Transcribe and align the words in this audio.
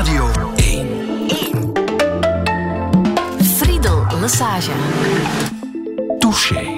Radio 0.00 0.52
1. 0.56 1.72
Friedel 3.42 4.06
Lassage. 4.20 4.70
Touché. 6.18 6.76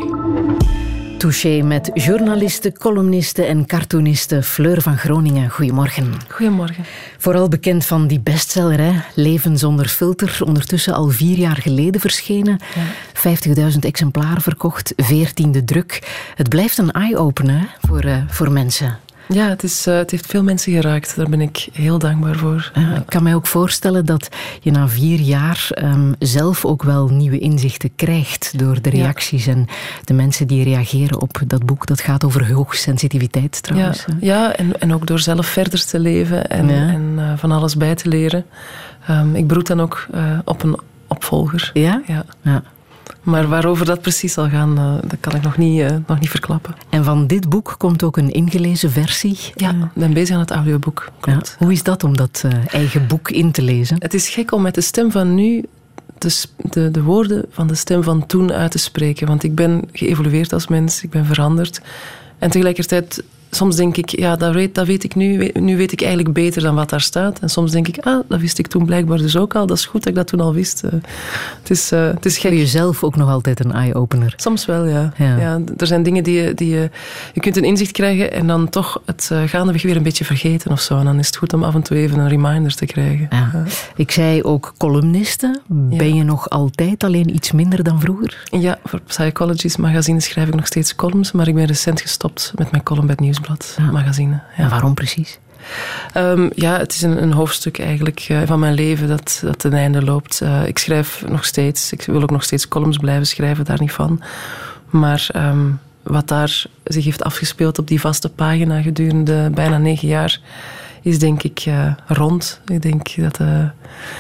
Touché 1.19 1.63
met 1.63 1.91
journaliste, 1.95 2.73
columniste 2.73 3.45
en 3.45 3.67
cartooniste 3.67 4.43
Fleur 4.43 4.83
van 4.83 4.97
Groningen. 4.99 5.51
Goedemorgen. 5.51 6.13
Goedemorgen. 6.29 6.85
Vooral 7.19 7.49
bekend 7.49 7.85
van 7.85 8.07
die 8.07 8.21
bestseller, 8.21 8.79
hè? 8.79 8.93
Leven 9.15 9.59
zonder 9.59 9.89
filter. 9.89 10.39
Ondertussen 10.45 10.95
al 10.95 11.09
vier 11.09 11.37
jaar 11.39 11.57
geleden 11.57 12.01
verschenen. 12.01 12.61
50.000 13.15 13.79
exemplaren 13.81 14.43
verkocht, 14.43 14.93
veertiende 14.97 15.65
druk. 15.65 16.03
Het 16.35 16.49
blijft 16.49 16.79
een 16.79 16.91
eye-opener 16.91 17.77
voor, 17.81 18.05
uh, 18.05 18.17
voor 18.29 18.53
mensen. 18.53 18.99
Ja, 19.33 19.49
het, 19.49 19.63
is, 19.63 19.87
uh, 19.87 19.97
het 19.97 20.11
heeft 20.11 20.27
veel 20.27 20.43
mensen 20.43 20.73
geraakt. 20.73 21.17
Daar 21.17 21.29
ben 21.29 21.41
ik 21.41 21.69
heel 21.73 21.99
dankbaar 21.99 22.37
voor. 22.37 22.73
Uh, 22.79 22.97
ik 22.97 23.07
kan 23.07 23.23
mij 23.23 23.35
ook 23.35 23.47
voorstellen 23.47 24.07
dat 24.07 24.29
je 24.61 24.71
na 24.71 24.89
vier 24.89 25.21
jaar 25.21 25.69
um, 25.83 26.15
zelf 26.19 26.65
ook 26.65 26.83
wel 26.83 27.09
nieuwe 27.09 27.39
inzichten 27.39 27.95
krijgt 27.97 28.59
door 28.59 28.83
de 28.83 28.91
reacties 28.91 29.45
ja. 29.45 29.53
en 29.53 29.67
de 30.05 30.15
mensen 30.15 30.47
die 30.47 30.65
reageren 30.65 31.21
op 31.21 31.41
dat 31.47 31.67
boek. 31.67 31.87
Dat 31.87 32.01
gaat 32.01 32.25
over 32.25 32.53
hoogsensitiviteit 32.53 33.63
trouwens. 33.63 34.05
Ja, 34.07 34.17
ja 34.21 34.57
en, 34.57 34.81
en 34.81 34.95
ook 34.95 35.07
door 35.07 35.19
zelf 35.19 35.47
verder 35.47 35.87
te 35.87 35.99
leven 35.99 36.49
en, 36.49 36.69
ja. 36.69 36.75
en 36.75 37.13
uh, 37.19 37.33
van 37.37 37.53
alles 37.53 37.77
bij 37.77 37.95
te 37.95 38.09
leren. 38.09 38.45
Um, 39.11 39.37
ik 39.37 39.47
beroet 39.47 39.67
dan 39.67 39.81
ook 39.81 40.07
op 40.45 40.63
een 40.63 40.79
opvolger. 41.07 41.71
Ja? 41.73 42.03
Ja. 42.43 42.63
Maar 43.23 43.49
waarover 43.49 43.87
dat 43.87 44.01
precies 44.01 44.33
zal 44.33 44.49
gaan, 44.49 44.79
uh, 44.79 45.11
dat 45.11 45.21
kan 45.21 45.35
ik 45.35 45.43
nog 45.43 45.57
niet, 45.57 45.81
uh, 45.81 45.97
nog 46.07 46.21
niet 46.21 46.31
verklappen. 46.31 46.75
En 46.89 47.05
van 47.05 47.27
dit 47.27 47.49
boek 47.49 47.75
komt 47.79 48.03
ook 48.03 48.17
een 48.17 48.31
ingelezen 48.31 48.91
versie? 48.91 49.39
Ja, 49.55 49.71
ik 49.71 49.91
ben 49.95 50.13
bezig 50.13 50.35
aan 50.35 50.41
het 50.41 50.51
audioboek. 50.51 51.09
Klopt. 51.21 51.57
Ja. 51.59 51.65
Hoe 51.65 51.73
is 51.73 51.83
dat 51.83 52.05
om 52.05 52.17
dat 52.17 52.43
uh, 52.47 52.53
eigen 52.75 53.07
boek 53.07 53.31
in 53.31 53.51
te 53.51 53.63
lezen? 53.63 53.97
Het 53.99 54.15
is 54.15 54.29
gek 54.29 54.53
om 54.53 54.63
met 54.63 54.75
de 54.75 54.81
stem 54.81 55.11
van 55.11 55.35
nu 55.35 55.65
de, 56.19 56.43
de, 56.57 56.91
de 56.91 57.03
woorden 57.03 57.45
van 57.51 57.67
de 57.67 57.75
stem 57.75 58.03
van 58.03 58.27
toen 58.27 58.53
uit 58.53 58.71
te 58.71 58.79
spreken. 58.79 59.27
Want 59.27 59.43
ik 59.43 59.55
ben 59.55 59.89
geëvolueerd 59.93 60.53
als 60.53 60.69
mens, 60.69 61.03
ik 61.03 61.11
ben 61.11 61.27
veranderd. 61.27 61.81
En 62.39 62.51
tegelijkertijd 62.51 63.23
soms 63.55 63.77
denk 63.77 63.97
ik, 63.97 64.19
ja, 64.19 64.37
dat 64.37 64.55
weet, 64.55 64.75
dat 64.75 64.87
weet 64.87 65.05
ik 65.05 65.15
nu. 65.15 65.51
Nu 65.55 65.77
weet 65.77 65.93
ik 65.93 66.01
eigenlijk 66.01 66.35
beter 66.35 66.63
dan 66.63 66.75
wat 66.75 66.91
daar 66.91 67.01
staat. 67.01 67.39
En 67.39 67.49
soms 67.49 67.71
denk 67.71 67.89
ik, 67.89 67.99
ah, 67.99 68.21
dat 68.29 68.41
wist 68.41 68.59
ik 68.59 68.67
toen 68.67 68.85
blijkbaar 68.85 69.19
dus 69.19 69.37
ook 69.37 69.55
al. 69.55 69.67
Dat 69.67 69.77
is 69.77 69.85
goed 69.85 70.01
dat 70.01 70.09
ik 70.09 70.15
dat 70.15 70.27
toen 70.27 70.41
al 70.41 70.55
wist. 70.55 70.83
Uh, 70.85 70.91
het, 71.61 71.71
is, 71.71 71.93
uh, 71.93 72.07
het 72.07 72.25
is 72.25 72.39
gek. 72.39 72.51
Voor 72.51 72.61
jezelf 72.61 73.05
ook 73.05 73.17
nog 73.17 73.29
altijd 73.29 73.65
een 73.65 73.73
eye-opener? 73.73 74.35
Soms 74.37 74.67
wel, 74.67 74.87
ja. 74.87 75.13
Ja. 75.17 75.37
ja. 75.37 75.61
Er 75.77 75.87
zijn 75.87 76.03
dingen 76.03 76.25
die, 76.25 76.43
je, 76.43 76.55
die 76.55 76.69
je... 76.69 76.91
Je 77.33 77.41
kunt 77.41 77.57
een 77.57 77.65
inzicht 77.65 77.93
krijgen 77.93 78.33
en 78.33 78.47
dan 78.47 78.69
toch 78.69 79.03
het 79.07 79.29
uh, 79.33 79.43
gaandeweg 79.47 79.83
weer 79.83 79.97
een 79.97 80.03
beetje 80.03 80.25
vergeten 80.25 80.71
of 80.71 80.81
zo. 80.81 80.99
En 80.99 81.05
dan 81.05 81.19
is 81.19 81.27
het 81.27 81.37
goed 81.37 81.53
om 81.53 81.63
af 81.63 81.75
en 81.75 81.83
toe 81.83 81.97
even 81.97 82.19
een 82.19 82.29
reminder 82.29 82.75
te 82.75 82.87
krijgen. 82.87 83.27
Ja. 83.31 83.51
Ja. 83.53 83.65
Ik 83.97 84.11
zei 84.11 84.43
ook 84.43 84.75
columniste. 84.79 85.61
Ben 85.69 86.15
je 86.15 86.23
nog 86.23 86.51
altijd 86.51 87.05
alleen 87.05 87.35
iets 87.35 87.53
minder 87.53 87.83
dan 87.83 88.01
vroeger? 88.01 88.43
Ja, 88.51 88.79
voor 88.85 89.01
Psychology's 89.01 89.77
magazine 89.77 90.21
schrijf 90.21 90.49
ik 90.49 90.55
nog 90.55 90.67
steeds 90.67 90.95
columns. 90.95 91.33
Maar 91.33 91.49
ik 91.49 91.55
ben 91.55 91.65
recent 91.65 92.01
gestopt 92.01 92.53
met 92.55 92.71
mijn 92.71 92.83
column 92.83 93.07
bij 93.07 93.15
het 93.15 93.25
nieuws. 93.25 93.41
Ja. 93.77 93.91
magazine. 93.91 94.41
Ja. 94.57 94.63
En 94.63 94.69
waarom 94.69 94.95
precies? 94.95 95.39
Um, 96.17 96.51
ja, 96.55 96.79
het 96.79 96.95
is 96.95 97.03
een, 97.03 97.23
een 97.23 97.33
hoofdstuk 97.33 97.79
eigenlijk 97.79 98.27
uh, 98.31 98.41
van 98.45 98.59
mijn 98.59 98.75
leven 98.75 99.09
dat, 99.09 99.41
dat 99.45 99.59
ten 99.59 99.73
einde 99.73 100.03
loopt. 100.03 100.41
Uh, 100.43 100.67
ik 100.67 100.79
schrijf 100.79 101.25
nog 101.29 101.45
steeds, 101.45 101.93
ik 101.93 102.03
wil 102.03 102.23
ook 102.23 102.31
nog 102.31 102.45
steeds 102.45 102.69
columns 102.69 102.97
blijven 102.97 103.27
schrijven, 103.27 103.65
daar 103.65 103.81
niet 103.81 103.93
van. 103.93 104.23
Maar 104.91 105.29
um, 105.37 105.81
wat 106.03 106.29
daar 106.29 106.65
zich 106.85 107.05
heeft 107.05 107.25
afgespeeld 107.25 107.79
op 107.79 107.89
die 107.89 108.01
vaste 108.01 108.29
pagina 108.29 108.81
gedurende 108.83 109.51
bijna 109.55 109.79
negen 109.79 110.09
jaar, 110.09 110.41
is 111.03 111.19
denk 111.19 111.43
ik 111.43 111.65
uh, 111.69 111.93
rond. 112.07 112.61
Ik 112.67 112.83
denk 112.83 113.17
dat 113.17 113.39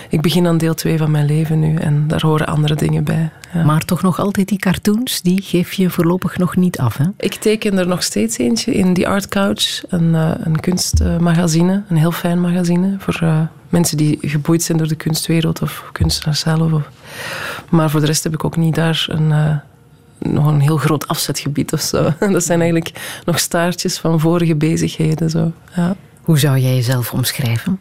ik 0.08 0.20
begin 0.20 0.46
aan 0.46 0.58
deel 0.58 0.74
2 0.74 0.98
van 0.98 1.10
mijn 1.10 1.26
leven 1.26 1.58
nu 1.58 1.76
en 1.76 2.08
daar 2.08 2.20
horen 2.22 2.46
andere 2.46 2.74
dingen 2.74 3.04
bij. 3.04 3.30
Ja. 3.54 3.64
Maar 3.64 3.84
toch 3.84 4.02
nog 4.02 4.18
altijd 4.18 4.48
die 4.48 4.58
cartoons, 4.58 5.22
die 5.22 5.42
geef 5.42 5.72
je 5.72 5.90
voorlopig 5.90 6.38
nog 6.38 6.56
niet 6.56 6.78
af, 6.78 6.96
hè? 6.96 7.04
Ik 7.16 7.34
teken 7.34 7.78
er 7.78 7.86
nog 7.86 8.02
steeds 8.02 8.38
eentje 8.38 8.74
in 8.74 8.94
The 8.94 9.06
Art 9.06 9.28
Couch, 9.28 9.82
een, 9.88 10.14
uh, 10.14 10.30
een 10.38 10.60
kunstmagazine, 10.60 11.82
een 11.88 11.96
heel 11.96 12.12
fijn 12.12 12.40
magazine 12.40 12.94
voor 12.98 13.48
mensen 13.72 13.96
die 13.96 14.18
geboeid 14.20 14.62
zijn 14.62 14.78
door 14.78 14.88
de 14.88 14.94
kunstwereld 14.94 15.62
of 15.62 15.88
kunstenaars 15.92 16.40
zelf. 16.40 16.72
Of... 16.72 16.88
Maar 17.68 17.90
voor 17.90 18.00
de 18.00 18.06
rest 18.06 18.24
heb 18.24 18.34
ik 18.34 18.44
ook 18.44 18.56
niet 18.56 18.74
daar 18.74 19.06
een, 19.08 19.30
uh, 19.30 19.56
nog 20.18 20.46
een 20.46 20.60
heel 20.60 20.76
groot 20.76 21.08
afzetgebied 21.08 21.72
of 21.72 21.80
zo. 21.80 22.12
Dat 22.32 22.44
zijn 22.44 22.60
eigenlijk 22.60 23.20
nog 23.24 23.38
staartjes 23.38 23.98
van 23.98 24.20
vorige 24.20 24.54
bezigheden. 24.54 25.30
Zo. 25.30 25.52
Ja. 25.74 25.96
Hoe 26.22 26.38
zou 26.38 26.58
jij 26.58 26.74
jezelf 26.74 27.12
omschrijven? 27.12 27.80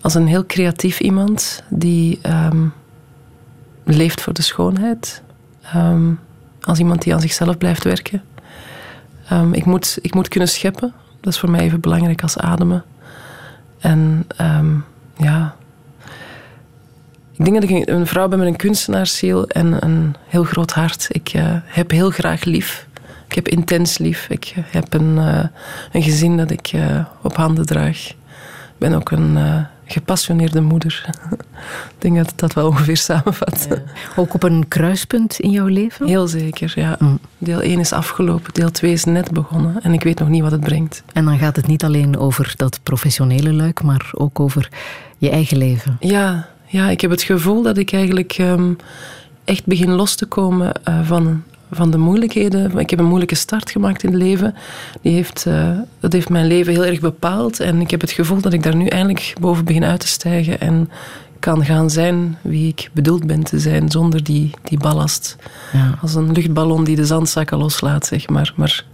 Als 0.00 0.14
een 0.14 0.26
heel 0.26 0.46
creatief 0.46 1.00
iemand 1.00 1.62
die 1.68 2.20
um, 2.26 2.72
leeft 3.84 4.20
voor 4.20 4.32
de 4.32 4.42
schoonheid. 4.42 5.22
Um, 5.76 6.20
als 6.60 6.78
iemand 6.78 7.02
die 7.02 7.14
aan 7.14 7.20
zichzelf 7.20 7.58
blijft 7.58 7.84
werken. 7.84 8.22
Um, 9.32 9.54
ik, 9.54 9.64
moet, 9.64 9.98
ik 10.02 10.14
moet 10.14 10.28
kunnen 10.28 10.48
scheppen. 10.48 10.92
Dat 11.20 11.32
is 11.32 11.38
voor 11.38 11.50
mij 11.50 11.60
even 11.60 11.80
belangrijk 11.80 12.22
als 12.22 12.38
ademen. 12.38 12.84
En 13.78 14.26
ja. 15.16 15.56
Ik 17.32 17.44
denk 17.44 17.60
dat 17.60 17.70
ik 17.70 17.88
een 17.88 18.06
vrouw 18.06 18.28
ben 18.28 18.38
met 18.38 18.48
een 18.48 18.56
kunstenaarsziel 18.56 19.48
en 19.48 19.84
een 19.84 20.14
heel 20.26 20.44
groot 20.44 20.72
hart. 20.72 21.06
Ik 21.10 21.34
uh, 21.34 21.42
heb 21.64 21.90
heel 21.90 22.10
graag 22.10 22.44
lief. 22.44 22.86
Ik 23.28 23.34
heb 23.34 23.48
intens 23.48 23.98
lief. 23.98 24.26
Ik 24.28 24.54
heb 24.56 24.94
een, 24.94 25.16
uh, 25.16 25.44
een 25.92 26.02
gezin 26.02 26.36
dat 26.36 26.50
ik 26.50 26.72
uh, 26.72 27.04
op 27.22 27.36
handen 27.36 27.66
draag. 27.66 28.08
Ik 28.08 28.78
ben 28.78 28.94
ook 28.94 29.10
een 29.10 29.36
gepassioneerde 29.88 30.60
moeder. 30.60 31.04
Ik 31.94 31.94
denk 31.98 32.16
dat 32.16 32.32
dat 32.36 32.52
wel 32.52 32.66
ongeveer 32.66 32.96
samenvat. 32.96 33.66
Ja. 33.70 33.82
Ook 34.16 34.34
op 34.34 34.42
een 34.42 34.68
kruispunt 34.68 35.38
in 35.38 35.50
jouw 35.50 35.66
leven? 35.66 36.06
Heel 36.06 36.26
zeker, 36.26 36.72
ja. 36.74 36.96
Mm. 36.98 37.18
Deel 37.38 37.60
1 37.60 37.80
is 37.80 37.92
afgelopen, 37.92 38.54
deel 38.54 38.70
2 38.70 38.92
is 38.92 39.04
net 39.04 39.32
begonnen. 39.32 39.82
En 39.82 39.92
ik 39.92 40.02
weet 40.02 40.18
nog 40.18 40.28
niet 40.28 40.42
wat 40.42 40.50
het 40.50 40.60
brengt. 40.60 41.02
En 41.12 41.24
dan 41.24 41.38
gaat 41.38 41.56
het 41.56 41.66
niet 41.66 41.84
alleen 41.84 42.18
over 42.18 42.52
dat 42.56 42.80
professionele 42.82 43.52
luik, 43.52 43.82
maar 43.82 44.10
ook 44.12 44.40
over 44.40 44.68
je 45.18 45.30
eigen 45.30 45.56
leven. 45.56 45.96
Ja, 46.00 46.48
ja 46.66 46.90
ik 46.90 47.00
heb 47.00 47.10
het 47.10 47.22
gevoel 47.22 47.62
dat 47.62 47.78
ik 47.78 47.92
eigenlijk 47.92 48.38
um, 48.38 48.76
echt 49.44 49.66
begin 49.66 49.90
los 49.90 50.14
te 50.14 50.26
komen 50.26 50.72
van 51.04 51.42
van 51.70 51.90
de 51.90 51.98
moeilijkheden. 51.98 52.78
Ik 52.78 52.90
heb 52.90 52.98
een 52.98 53.04
moeilijke 53.04 53.34
start 53.34 53.70
gemaakt 53.70 54.02
in 54.02 54.10
het 54.10 54.18
leven. 54.18 54.54
Die 55.02 55.12
heeft, 55.12 55.44
uh, 55.48 55.78
dat 56.00 56.12
heeft 56.12 56.28
mijn 56.28 56.46
leven 56.46 56.72
heel 56.72 56.84
erg 56.84 57.00
bepaald. 57.00 57.60
En 57.60 57.80
ik 57.80 57.90
heb 57.90 58.00
het 58.00 58.10
gevoel 58.10 58.40
dat 58.40 58.52
ik 58.52 58.62
daar 58.62 58.76
nu 58.76 58.86
eindelijk 58.86 59.34
boven 59.40 59.64
begin 59.64 59.84
uit 59.84 60.00
te 60.00 60.06
stijgen. 60.06 60.60
En 60.60 60.90
kan 61.38 61.64
gaan 61.64 61.90
zijn 61.90 62.38
wie 62.40 62.68
ik 62.68 62.90
bedoeld 62.92 63.26
ben 63.26 63.42
te 63.42 63.58
zijn, 63.58 63.90
zonder 63.90 64.24
die, 64.24 64.50
die 64.62 64.78
ballast. 64.78 65.36
Ja. 65.72 65.98
Als 66.02 66.14
een 66.14 66.32
luchtballon 66.32 66.84
die 66.84 66.96
de 66.96 67.06
zandzakken 67.06 67.58
loslaat, 67.58 68.06
zeg 68.06 68.28
maar. 68.28 68.52
Maar 68.56 68.84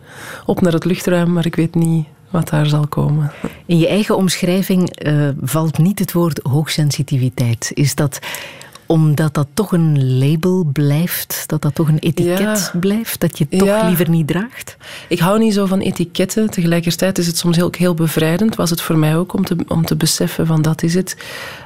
op 0.47 0.61
naar 0.61 0.73
het 0.73 0.84
luchtruim, 0.84 1.33
maar 1.33 1.47
ik 1.47 1.55
weet 1.55 1.75
niet 1.75 2.07
wat 2.31 2.49
daar 2.49 2.67
zal 2.67 2.87
komen. 2.87 3.33
In 3.67 3.79
je 3.79 3.89
eigen 3.89 4.17
omschrijving 4.17 5.07
uh, 5.07 5.29
valt 5.43 5.79
niet 5.79 5.99
het 5.99 6.13
woord 6.13 6.41
hoogsensitiviteit. 6.43 7.71
Is 7.75 7.95
dat 7.95 8.19
omdat 8.87 9.34
dat 9.34 9.47
toch 9.55 9.72
een 9.72 10.19
label 10.19 10.65
blijft, 10.72 11.45
dat 11.47 11.62
dat 11.62 11.75
toch 11.75 11.89
een 11.89 11.99
etiket 11.99 12.39
ja. 12.72 12.78
blijft, 12.81 13.21
dat 13.21 13.39
je 13.39 13.47
het 13.49 13.59
toch 13.59 13.69
ja. 13.69 13.87
liever 13.87 14.09
niet 14.09 14.27
draagt? 14.27 14.77
Ik 15.09 15.19
hou 15.19 15.39
niet 15.39 15.55
zo 15.55 15.67
van 15.67 15.81
etiketten. 15.81 16.50
Tegelijkertijd 16.50 17.19
is 17.19 17.27
het 17.27 17.39
soms 17.39 17.56
heel, 17.56 17.72
heel 17.78 17.95
bevrijdend, 17.95 18.55
was 18.55 18.71
het 18.71 18.81
voor 18.81 18.99
mij 18.99 19.17
ook, 19.17 19.33
om 19.33 19.45
te, 19.45 19.56
om 19.69 19.84
te 19.84 19.97
beseffen 19.97 20.47
van 20.47 20.62
dat 20.62 20.83
is 20.83 20.95
het. 20.95 21.17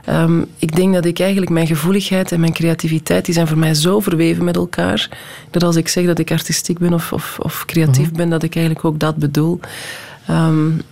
Um, 0.08 0.46
ik 0.58 0.76
denk 0.76 0.94
dat 0.94 1.04
ik 1.04 1.18
eigenlijk 1.18 1.50
mijn 1.50 1.66
gevoeligheid 1.66 2.32
en 2.32 2.40
mijn 2.40 2.52
creativiteit, 2.52 3.24
die 3.24 3.34
zijn 3.34 3.46
voor 3.46 3.58
mij 3.58 3.74
zo 3.74 4.00
verweven 4.00 4.44
met 4.44 4.56
elkaar, 4.56 5.08
dat 5.50 5.62
als 5.62 5.76
ik 5.76 5.88
zeg 5.88 6.06
dat 6.06 6.18
ik 6.18 6.30
artistiek 6.30 6.78
ben 6.78 6.92
of, 6.92 7.12
of, 7.12 7.38
of 7.42 7.64
creatief 7.66 7.98
mm-hmm. 7.98 8.16
ben, 8.16 8.30
dat 8.30 8.42
ik 8.42 8.54
eigenlijk 8.54 8.84
ook 8.84 8.98
dat 8.98 9.16
bedoel. 9.16 9.60
Um, 10.30 10.82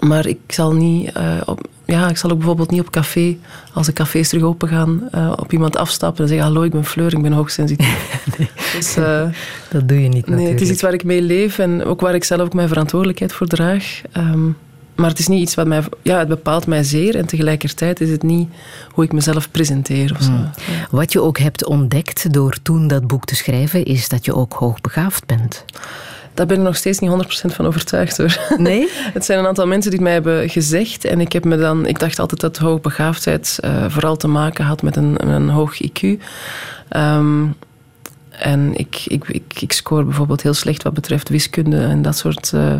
maar 0.00 0.26
ik 0.26 0.38
zal 0.46 0.72
niet... 0.72 1.16
Uh, 1.16 1.40
op, 1.44 1.68
ja, 1.90 2.08
ik 2.08 2.16
zal 2.16 2.30
ook 2.30 2.36
bijvoorbeeld 2.36 2.70
niet 2.70 2.80
op 2.80 2.90
café, 2.90 3.36
als 3.72 3.86
de 3.86 3.92
cafés 3.92 4.28
terug 4.28 4.44
open 4.44 4.68
gaan, 4.68 5.08
uh, 5.14 5.32
op 5.36 5.52
iemand 5.52 5.76
afstappen 5.76 6.22
en 6.22 6.28
zeggen: 6.28 6.46
Hallo, 6.46 6.62
ik 6.62 6.70
ben 6.70 6.84
Fleur, 6.84 7.12
ik 7.12 7.22
ben 7.22 7.32
hoogsensitief. 7.32 8.24
nee, 8.38 8.50
dus, 8.76 8.96
uh, 8.96 9.22
dat 9.70 9.88
doe 9.88 10.02
je 10.02 10.08
niet. 10.08 10.26
Nee, 10.26 10.48
het 10.48 10.60
is 10.60 10.70
iets 10.70 10.82
waar 10.82 10.94
ik 10.94 11.04
mee 11.04 11.22
leef 11.22 11.58
en 11.58 11.84
ook 11.84 12.00
waar 12.00 12.14
ik 12.14 12.24
zelf 12.24 12.40
ook 12.40 12.54
mijn 12.54 12.68
verantwoordelijkheid 12.68 13.32
voor 13.32 13.46
draag. 13.46 14.00
Um, 14.16 14.56
maar 15.00 15.10
het 15.10 15.18
is 15.18 15.28
niet 15.28 15.40
iets 15.40 15.54
wat 15.54 15.66
mij... 15.66 15.82
Ja, 16.02 16.18
het 16.18 16.28
bepaalt 16.28 16.66
mij 16.66 16.82
zeer 16.82 17.16
en 17.16 17.26
tegelijkertijd 17.26 18.00
is 18.00 18.10
het 18.10 18.22
niet 18.22 18.48
hoe 18.90 19.04
ik 19.04 19.12
mezelf 19.12 19.50
presenteer 19.50 20.12
of 20.16 20.22
zo. 20.22 20.30
Hmm. 20.30 20.50
Ja. 20.54 20.86
Wat 20.90 21.12
je 21.12 21.20
ook 21.22 21.38
hebt 21.38 21.64
ontdekt 21.64 22.32
door 22.32 22.56
toen 22.62 22.86
dat 22.88 23.06
boek 23.06 23.24
te 23.24 23.34
schrijven, 23.34 23.84
is 23.84 24.08
dat 24.08 24.24
je 24.24 24.34
ook 24.34 24.52
hoogbegaafd 24.52 25.26
bent. 25.26 25.64
Daar 26.40 26.48
ben 26.48 26.58
ik 26.58 26.64
nog 26.64 26.76
steeds 26.76 26.98
niet 26.98 27.10
100% 27.10 27.54
van 27.54 27.66
overtuigd 27.66 28.16
hoor. 28.16 28.38
Nee? 28.56 28.88
Het 29.12 29.24
zijn 29.24 29.38
een 29.38 29.46
aantal 29.46 29.66
mensen 29.66 29.90
die 29.90 30.00
het 30.00 30.08
mij 30.08 30.12
hebben 30.18 30.48
gezegd. 30.48 31.04
En 31.04 31.20
ik 31.20 31.32
heb 31.32 31.44
me 31.44 31.56
dan... 31.56 31.86
Ik 31.86 31.98
dacht 31.98 32.18
altijd 32.18 32.40
dat 32.40 32.56
hoogbegaafdheid 32.56 33.58
uh, 33.64 33.84
vooral 33.88 34.16
te 34.16 34.28
maken 34.28 34.64
had 34.64 34.82
met 34.82 34.96
een, 34.96 35.28
een 35.28 35.48
hoog 35.48 35.74
IQ. 35.82 36.00
Um, 36.96 37.54
en 38.40 38.74
ik, 38.74 39.02
ik, 39.06 39.28
ik, 39.28 39.60
ik 39.60 39.72
scoor 39.72 40.04
bijvoorbeeld 40.04 40.42
heel 40.42 40.54
slecht 40.54 40.82
wat 40.82 40.94
betreft 40.94 41.28
wiskunde 41.28 41.80
en 41.80 42.02
dat 42.02 42.16
soort 42.16 42.52
uh, 42.54 42.74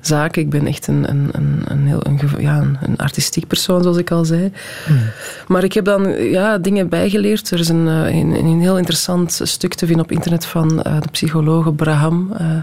zaken. 0.00 0.42
Ik 0.42 0.50
ben 0.50 0.66
echt 0.66 0.86
een, 0.86 1.08
een, 1.08 1.28
een, 1.32 1.62
een 1.64 1.86
heel, 1.86 2.00
een, 2.06 2.20
ja, 2.38 2.58
een, 2.58 2.78
een, 2.82 2.96
artistiek 2.96 3.46
persoon, 3.46 3.82
zoals 3.82 3.96
ik 3.96 4.10
al 4.10 4.24
zei. 4.24 4.52
Hmm. 4.86 4.98
Maar 5.46 5.64
ik 5.64 5.72
heb 5.72 5.84
dan 5.84 6.22
ja, 6.22 6.58
dingen 6.58 6.88
bijgeleerd. 6.88 7.50
Er 7.50 7.58
is 7.58 7.68
een, 7.68 7.86
een, 7.86 8.34
een, 8.34 8.60
heel 8.60 8.78
interessant 8.78 9.40
stuk 9.42 9.74
te 9.74 9.86
vinden 9.86 10.04
op 10.04 10.12
internet 10.12 10.46
van 10.46 10.72
uh, 10.86 11.00
de 11.00 11.10
psycholoog 11.10 11.74
Braham 11.74 12.32
uh, 12.40 12.56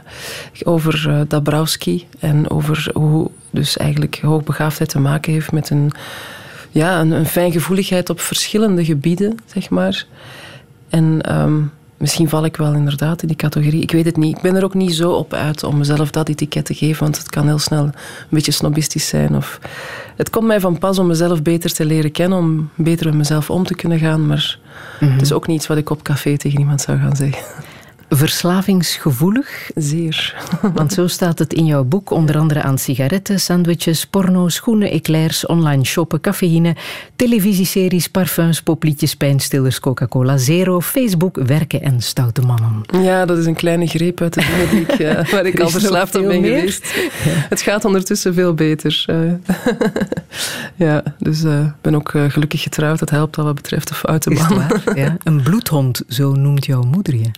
over 0.64 1.26
Dabrowski 1.28 2.08
en 2.20 2.50
over 2.50 2.90
hoe 2.94 3.32
dus 3.52 3.78
eigenlijk 3.78 4.20
hoogbegaafdheid 4.22 4.90
te 4.90 5.00
maken 5.00 5.34
heeft 5.34 5.52
met 5.52 5.70
een, 5.70 5.92
ja, 6.72 7.00
een, 7.00 7.12
een 7.12 7.26
fijngevoeligheid 7.26 8.10
op 8.10 8.20
verschillende 8.20 8.86
gebieden, 8.86 9.38
zeg 9.46 9.70
maar. 9.70 10.06
En 10.90 11.36
um, 11.36 11.72
misschien 12.00 12.30
val 12.30 12.46
ik 12.46 12.58
wel 12.58 12.74
inderdaad 12.74 13.22
in 13.22 13.28
die 13.28 13.38
categorie. 13.38 13.82
Ik 13.82 13.92
weet 13.92 14.06
het 14.06 14.18
niet. 14.18 14.36
Ik 14.36 14.42
ben 14.42 14.56
er 14.56 14.64
ook 14.64 14.74
niet 14.74 14.94
zo 14.94 15.12
op 15.12 15.34
uit 15.34 15.64
om 15.64 15.78
mezelf 15.78 16.12
dat 16.12 16.30
etiket 16.30 16.66
te 16.66 16.74
geven, 16.74 17.04
want 17.04 17.18
het 17.18 17.30
kan 17.30 17.48
heel 17.48 17.60
snel 17.60 17.84
een 17.84 17.94
beetje 18.30 18.52
snobistisch 18.52 19.08
zijn. 19.08 19.36
Of... 19.36 19.60
Het 20.16 20.30
komt 20.30 20.48
mij 20.48 20.60
van 20.60 20.78
pas 20.78 21.00
om 21.00 21.08
mezelf 21.08 21.42
beter 21.42 21.74
te 21.74 21.86
leren 21.86 22.12
kennen, 22.12 22.38
om 22.38 22.70
beter 22.76 23.06
met 23.06 23.16
mezelf 23.16 23.50
om 23.50 23.64
te 23.64 23.76
kunnen 23.76 24.00
gaan, 24.00 24.28
maar 24.28 24.58
mm 25.00 25.12
het 25.12 25.22
is 25.22 25.32
ook 25.32 25.48
niet 25.48 25.58
iets 25.58 25.68
wat 25.68 25.78
ik 25.78 25.90
op 25.90 26.04
café 26.04 26.38
tegen 26.38 26.60
iemand 26.60 26.82
zou 26.82 27.00
gaan 27.00 27.16
zeggen. 27.16 27.44
Verslavingsgevoelig? 28.10 29.72
Zeer. 29.76 30.36
Want 30.76 30.94
zo 30.94 31.08
staat 31.08 31.40
het 31.40 31.54
in 31.54 31.66
jouw 31.66 31.84
boek, 31.84 32.12
onder 32.12 32.38
andere 32.38 32.62
aan 32.62 32.78
sigaretten, 32.78 33.40
sandwiches, 33.40 34.06
porno, 34.06 34.48
schoenen, 34.48 34.92
eclairs, 34.92 35.46
online 35.46 35.86
shoppen, 35.86 36.22
cafeïne, 36.22 36.76
televisieseries, 37.16 38.08
parfums, 38.08 38.62
popliedjes, 38.62 39.16
pijnstillers, 39.16 39.80
Coca-Cola 39.80 40.38
Zero, 40.38 40.82
Facebook, 40.82 41.38
werken 41.46 41.82
en 41.82 42.02
stoute 42.02 42.42
mannen. 42.42 42.84
Ja, 43.04 43.26
dat 43.26 43.38
is 43.38 43.46
een 43.46 43.56
kleine 43.56 43.88
greep 43.88 44.22
uit 44.22 44.34
de 44.34 44.42
dingen 44.42 44.70
die 44.70 44.82
ik, 44.82 45.00
uh, 45.00 45.32
waar 45.32 45.46
ik 45.46 45.60
al 45.60 45.70
verslaafd 45.70 46.16
aan 46.16 46.28
ben 46.28 46.44
geweest. 46.44 46.94
Het 47.50 47.62
gaat 47.62 47.86
ondertussen 47.86 48.34
veel 48.34 48.54
beter. 48.54 49.06
Uh, 49.10 49.34
ja, 50.88 51.04
dus 51.18 51.40
ik 51.40 51.46
uh, 51.46 51.66
ben 51.82 51.96
ook 51.96 52.10
gelukkig 52.28 52.62
getrouwd. 52.62 53.00
Dat 53.00 53.10
helpt 53.10 53.38
al 53.38 53.44
wat 53.44 53.56
betreft 53.56 53.88
de 53.88 53.94
foute 53.94 54.30
mannen. 54.30 54.68
Ja. 54.96 55.18
Een 55.24 55.42
bloedhond, 55.42 56.04
zo 56.08 56.34
noemt 56.34 56.66
jouw 56.66 56.82
moeder 56.82 57.16
je 57.16 57.32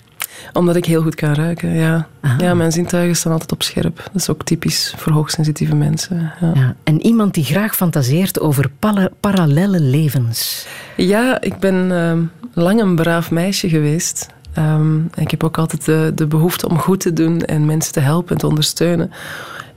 omdat 0.54 0.76
ik 0.76 0.86
heel 0.86 1.02
goed 1.02 1.16
kan 1.16 1.34
ruiken, 1.34 1.74
ja. 1.74 2.08
Ja, 2.38 2.54
mijn 2.54 2.72
zintuigen 2.72 3.16
staan 3.16 3.32
altijd 3.32 3.52
op 3.52 3.64
scherp. 3.64 3.96
Dat 3.96 4.22
is 4.22 4.30
ook 4.30 4.44
typisch 4.44 4.94
voor 4.98 5.12
hoogsensitieve 5.12 5.76
mensen. 5.76 6.32
Ja. 6.42 6.52
ja. 6.54 6.76
En 6.84 7.02
iemand 7.02 7.34
die 7.34 7.44
graag 7.44 7.76
fantaseert 7.76 8.40
over 8.40 8.72
parallele 9.20 9.80
levens. 9.80 10.68
Ja, 10.96 11.42
ik 11.42 11.60
ben 11.60 11.92
uh, 11.92 12.14
lang 12.64 12.82
een 12.82 12.96
braaf 12.96 13.32
meisje 13.32 13.70
geweest. 13.70 14.28
Um, 14.58 15.10
ik 15.16 15.32
heb 15.32 15.44
ook 15.44 15.58
altijd 15.58 15.86
de, 15.86 16.12
de 16.16 16.28
behoefte 16.28 16.70
om 16.70 16.78
goed 16.78 17.00
te 17.00 17.14
doen 17.14 17.42
en 17.42 17.66
mensen 17.66 17.94
te 17.94 18.00
helpen 18.00 18.32
en 18.32 18.38
te 18.38 18.48
ondersteunen. 18.48 19.12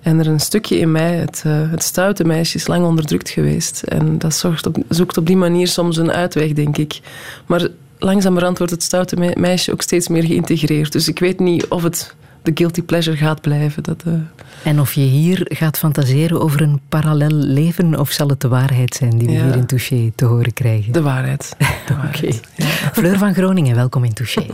En 0.03 0.19
er 0.19 0.27
een 0.27 0.41
stukje 0.41 0.79
in 0.79 0.93
mij, 0.93 1.17
het, 1.17 1.43
uh, 1.47 1.71
het 1.71 1.83
stoute 1.83 2.25
meisje, 2.25 2.57
is 2.57 2.67
lang 2.67 2.85
onderdrukt 2.85 3.29
geweest. 3.31 3.83
En 3.83 4.19
dat 4.19 4.35
zorgt 4.35 4.67
op, 4.67 4.77
zoekt 4.89 5.17
op 5.17 5.27
die 5.27 5.37
manier 5.37 5.69
soms 5.69 5.97
een 5.97 6.13
uitweg, 6.13 6.53
denk 6.53 6.77
ik. 6.77 7.01
Maar 7.47 7.69
langzamerhand 7.99 8.59
wordt 8.59 8.73
het 8.73 8.83
stoute 8.83 9.35
meisje 9.37 9.73
ook 9.73 9.83
steeds 9.83 10.09
meer 10.09 10.25
geïntegreerd. 10.25 10.93
Dus 10.93 11.09
ik 11.09 11.19
weet 11.19 11.39
niet 11.39 11.67
of 11.69 11.83
het 11.83 12.15
de 12.45 12.51
guilty 12.55 12.83
pleasure 12.83 13.17
gaat 13.17 13.41
blijven. 13.41 13.83
Dat, 13.83 14.03
uh... 14.07 14.15
En 14.63 14.81
of 14.81 14.93
je 14.93 15.01
hier 15.01 15.41
gaat 15.45 15.79
fantaseren 15.79 16.41
over 16.41 16.61
een 16.63 16.81
parallel 16.89 17.31
leven, 17.31 17.99
of 18.01 18.11
zal 18.11 18.29
het 18.29 18.41
de 18.41 18.49
waarheid 18.49 18.95
zijn 18.95 19.19
die 19.19 19.29
we 19.29 19.33
hier 19.33 19.57
in 19.57 19.67
Touché 19.67 20.13
te 20.15 20.25
horen 20.25 20.53
krijgen? 20.53 20.93
De 20.93 21.03
waarheid. 21.03 21.57
Oké. 22.09 22.27
Ja. 22.55 22.67
Fleur 22.93 23.19
van 23.19 23.35
Groningen, 23.35 23.75
welkom 23.75 24.05
in 24.05 24.13
Touché. 24.13 24.47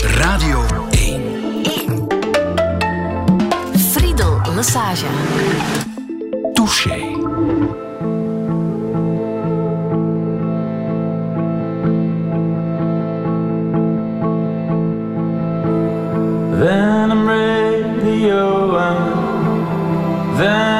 Radio 0.00 0.64
1. 0.90 1.22
1. 1.62 2.06
Friedel 3.76 4.40
Lassage. 4.54 5.06
Touché. 6.52 7.83
Then 20.36 20.73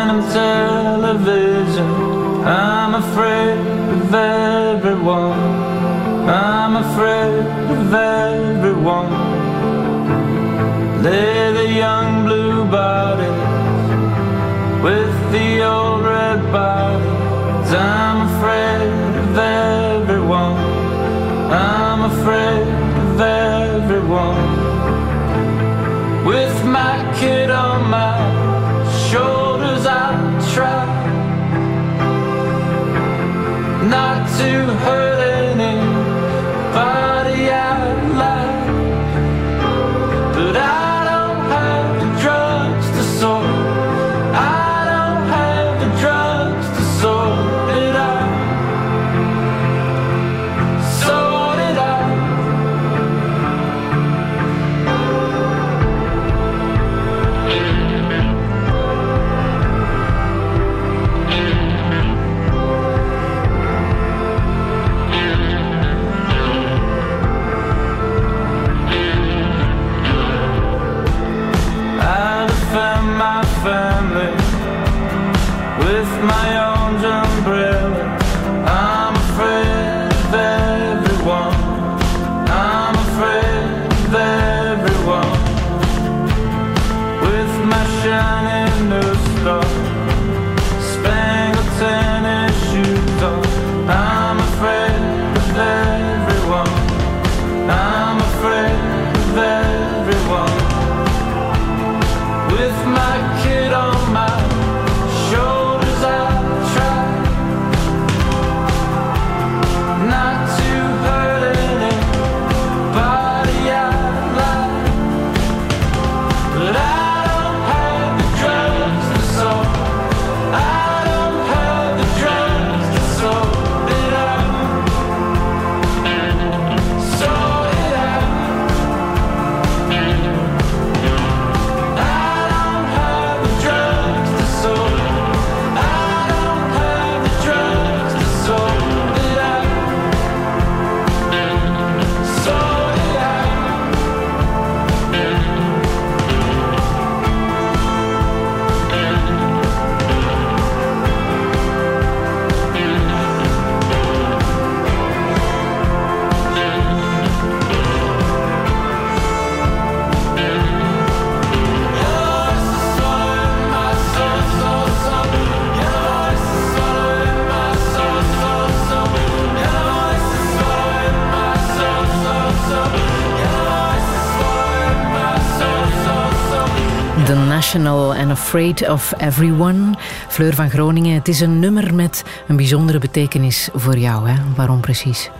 International 177.74 178.14
and 178.14 178.30
Afraid 178.30 178.88
of 178.88 179.12
Everyone. 179.18 179.94
Fleur 180.28 180.54
van 180.54 180.70
Groningen, 180.70 181.14
het 181.14 181.28
is 181.28 181.40
een 181.40 181.58
nummer 181.58 181.94
met 181.94 182.24
een 182.48 182.56
bijzondere 182.56 182.98
betekenis 182.98 183.68
voor 183.72 183.98
jou. 183.98 184.28
Hè? 184.28 184.34
Waarom 184.56 184.80
precies? 184.80 185.30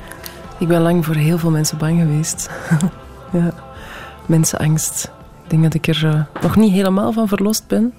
Ik 0.59 0.69
ben 0.69 0.81
lang 0.81 1.05
voor 1.05 1.15
heel 1.15 1.39
veel 1.39 1.51
mensen 1.51 1.79
bang 1.79 2.01
geweest. 2.01 2.51
ja. 3.33 3.55
Mensenangst. 4.27 5.11
Ik 5.45 5.51
denk 5.51 5.63
dat 5.63 5.75
ik 5.75 5.87
er 5.87 6.05
uh, 6.05 6.23
nog 6.43 6.57
niet 6.57 6.73
helemaal 6.73 7.13
van 7.13 7.29
verlost 7.29 7.67
ben. 7.67 7.93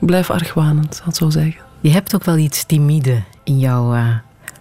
Ik 0.00 0.06
blijf 0.06 0.30
argwanend, 0.30 0.94
zal 0.94 1.06
ik 1.08 1.14
zo 1.14 1.30
zeggen. 1.30 1.62
Je 1.80 1.90
hebt 1.90 2.14
ook 2.14 2.24
wel 2.24 2.36
iets 2.36 2.64
timide 2.64 3.22
in 3.44 3.58
jouw 3.58 3.94
uh, 3.94 4.08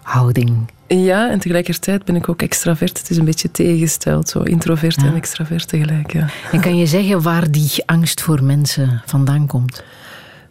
houding. 0.01 0.71
Ja, 1.03 1.29
en 1.31 1.39
tegelijkertijd 1.39 2.05
ben 2.05 2.15
ik 2.15 2.29
ook 2.29 2.41
extravert. 2.41 2.97
Het 2.97 3.09
is 3.09 3.17
een 3.17 3.25
beetje 3.25 3.51
tegengesteld, 3.51 4.29
zo 4.29 4.39
introvert 4.39 5.01
ja. 5.01 5.07
en 5.07 5.15
extravert 5.15 5.67
tegelijk. 5.67 6.13
Ja. 6.13 6.27
En 6.51 6.61
kan 6.61 6.77
je 6.77 6.85
zeggen 6.85 7.21
waar 7.21 7.51
die 7.51 7.83
angst 7.85 8.21
voor 8.21 8.43
mensen 8.43 9.01
vandaan 9.05 9.47
komt? 9.47 9.83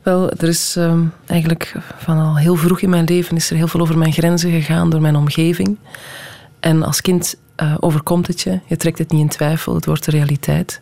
Wel, 0.03 0.31
er 0.31 0.49
is 0.49 0.77
um, 0.79 1.13
eigenlijk 1.27 1.75
van 1.97 2.19
al 2.19 2.37
heel 2.37 2.57
vroeg 2.57 2.81
in 2.81 2.91
mijn 2.91 3.05
leven 3.05 3.37
is 3.37 3.51
er 3.51 3.57
heel 3.57 3.69
veel 3.69 3.81
over 3.81 3.99
mijn 3.99 4.13
grenzen 4.13 4.51
gegaan 4.51 4.91
door 4.91 5.01
mijn 5.01 5.17
omgeving. 5.17 5.77
En 6.61 6.83
als 6.83 7.01
kind 7.01 7.37
uh, 7.63 7.75
overkomt 7.81 8.27
het 8.27 8.41
je. 8.41 8.61
Je 8.67 8.77
trekt 8.77 8.99
het 8.99 9.11
niet 9.11 9.21
in 9.21 9.29
twijfel, 9.29 9.75
het 9.75 9.87
wordt 9.87 10.05
de 10.05 10.11
realiteit. 10.11 10.81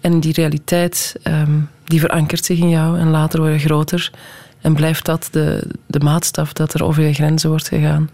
En 0.00 0.20
die 0.20 0.32
realiteit 0.32 1.14
um, 1.24 1.68
die 1.84 2.00
verankert 2.00 2.44
zich 2.44 2.58
in 2.58 2.68
jou 2.68 2.98
en 2.98 3.10
later 3.10 3.40
word 3.40 3.52
je 3.52 3.58
groter. 3.58 4.10
En 4.60 4.74
blijft 4.74 5.04
dat 5.04 5.28
de, 5.30 5.68
de 5.86 6.00
maatstaf 6.00 6.52
dat 6.52 6.74
er 6.74 6.84
over 6.84 7.02
je 7.02 7.12
grenzen 7.12 7.48
wordt 7.48 7.68
gegaan. 7.68 8.10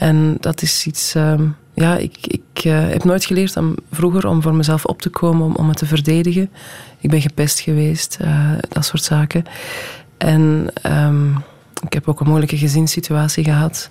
En 0.00 0.36
dat 0.40 0.62
is 0.62 0.86
iets. 0.86 1.14
Um, 1.14 1.56
ja, 1.74 1.96
ik, 1.96 2.16
ik 2.20 2.64
uh, 2.64 2.88
heb 2.88 3.04
nooit 3.04 3.24
geleerd 3.24 3.56
om, 3.56 3.74
vroeger 3.92 4.26
om 4.26 4.42
voor 4.42 4.54
mezelf 4.54 4.84
op 4.84 5.02
te 5.02 5.08
komen, 5.08 5.46
om, 5.46 5.54
om 5.54 5.68
het 5.68 5.78
te 5.78 5.86
verdedigen. 5.86 6.50
Ik 7.00 7.10
ben 7.10 7.20
gepest 7.20 7.60
geweest, 7.60 8.18
uh, 8.22 8.52
dat 8.68 8.84
soort 8.84 9.02
zaken. 9.02 9.44
En 10.16 10.72
um, 10.86 11.36
ik 11.86 11.92
heb 11.92 12.08
ook 12.08 12.20
een 12.20 12.26
moeilijke 12.26 12.56
gezinssituatie 12.56 13.44
gehad. 13.44 13.90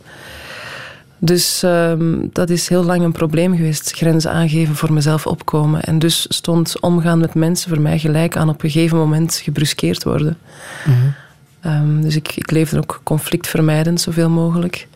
Dus 1.17 1.63
um, 1.63 2.29
dat 2.33 2.49
is 2.49 2.69
heel 2.69 2.83
lang 2.83 3.03
een 3.03 3.11
probleem 3.11 3.55
geweest. 3.55 3.91
Grenzen 3.91 4.31
aangeven, 4.31 4.75
voor 4.75 4.93
mezelf 4.93 5.27
opkomen. 5.27 5.81
En 5.81 5.99
dus 5.99 6.25
stond 6.29 6.79
omgaan 6.79 7.19
met 7.19 7.33
mensen 7.33 7.69
voor 7.69 7.81
mij 7.81 7.99
gelijk 7.99 8.37
aan 8.37 8.49
op 8.49 8.63
een 8.63 8.69
gegeven 8.69 8.97
moment 8.97 9.35
gebruskeerd 9.35 10.03
worden. 10.03 10.37
Mm 10.85 10.93
-hmm. 11.61 11.71
um, 11.71 12.01
dus 12.01 12.15
ik, 12.15 12.35
ik 12.35 12.51
leefde 12.51 12.77
ook 12.77 13.01
conflictvermijdend 13.03 14.01
zoveel 14.01 14.29
mogelijk. 14.29 14.87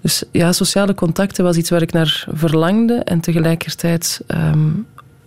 Dus 0.00 0.22
ja, 0.32 0.52
sociale 0.52 0.94
contacten 0.94 1.44
was 1.44 1.56
iets 1.56 1.70
waar 1.70 1.82
ik 1.82 1.92
naar 1.92 2.26
verlangde 2.32 2.94
en 2.94 3.20
tegelijkertijd 3.20 4.20
um, 4.28 4.86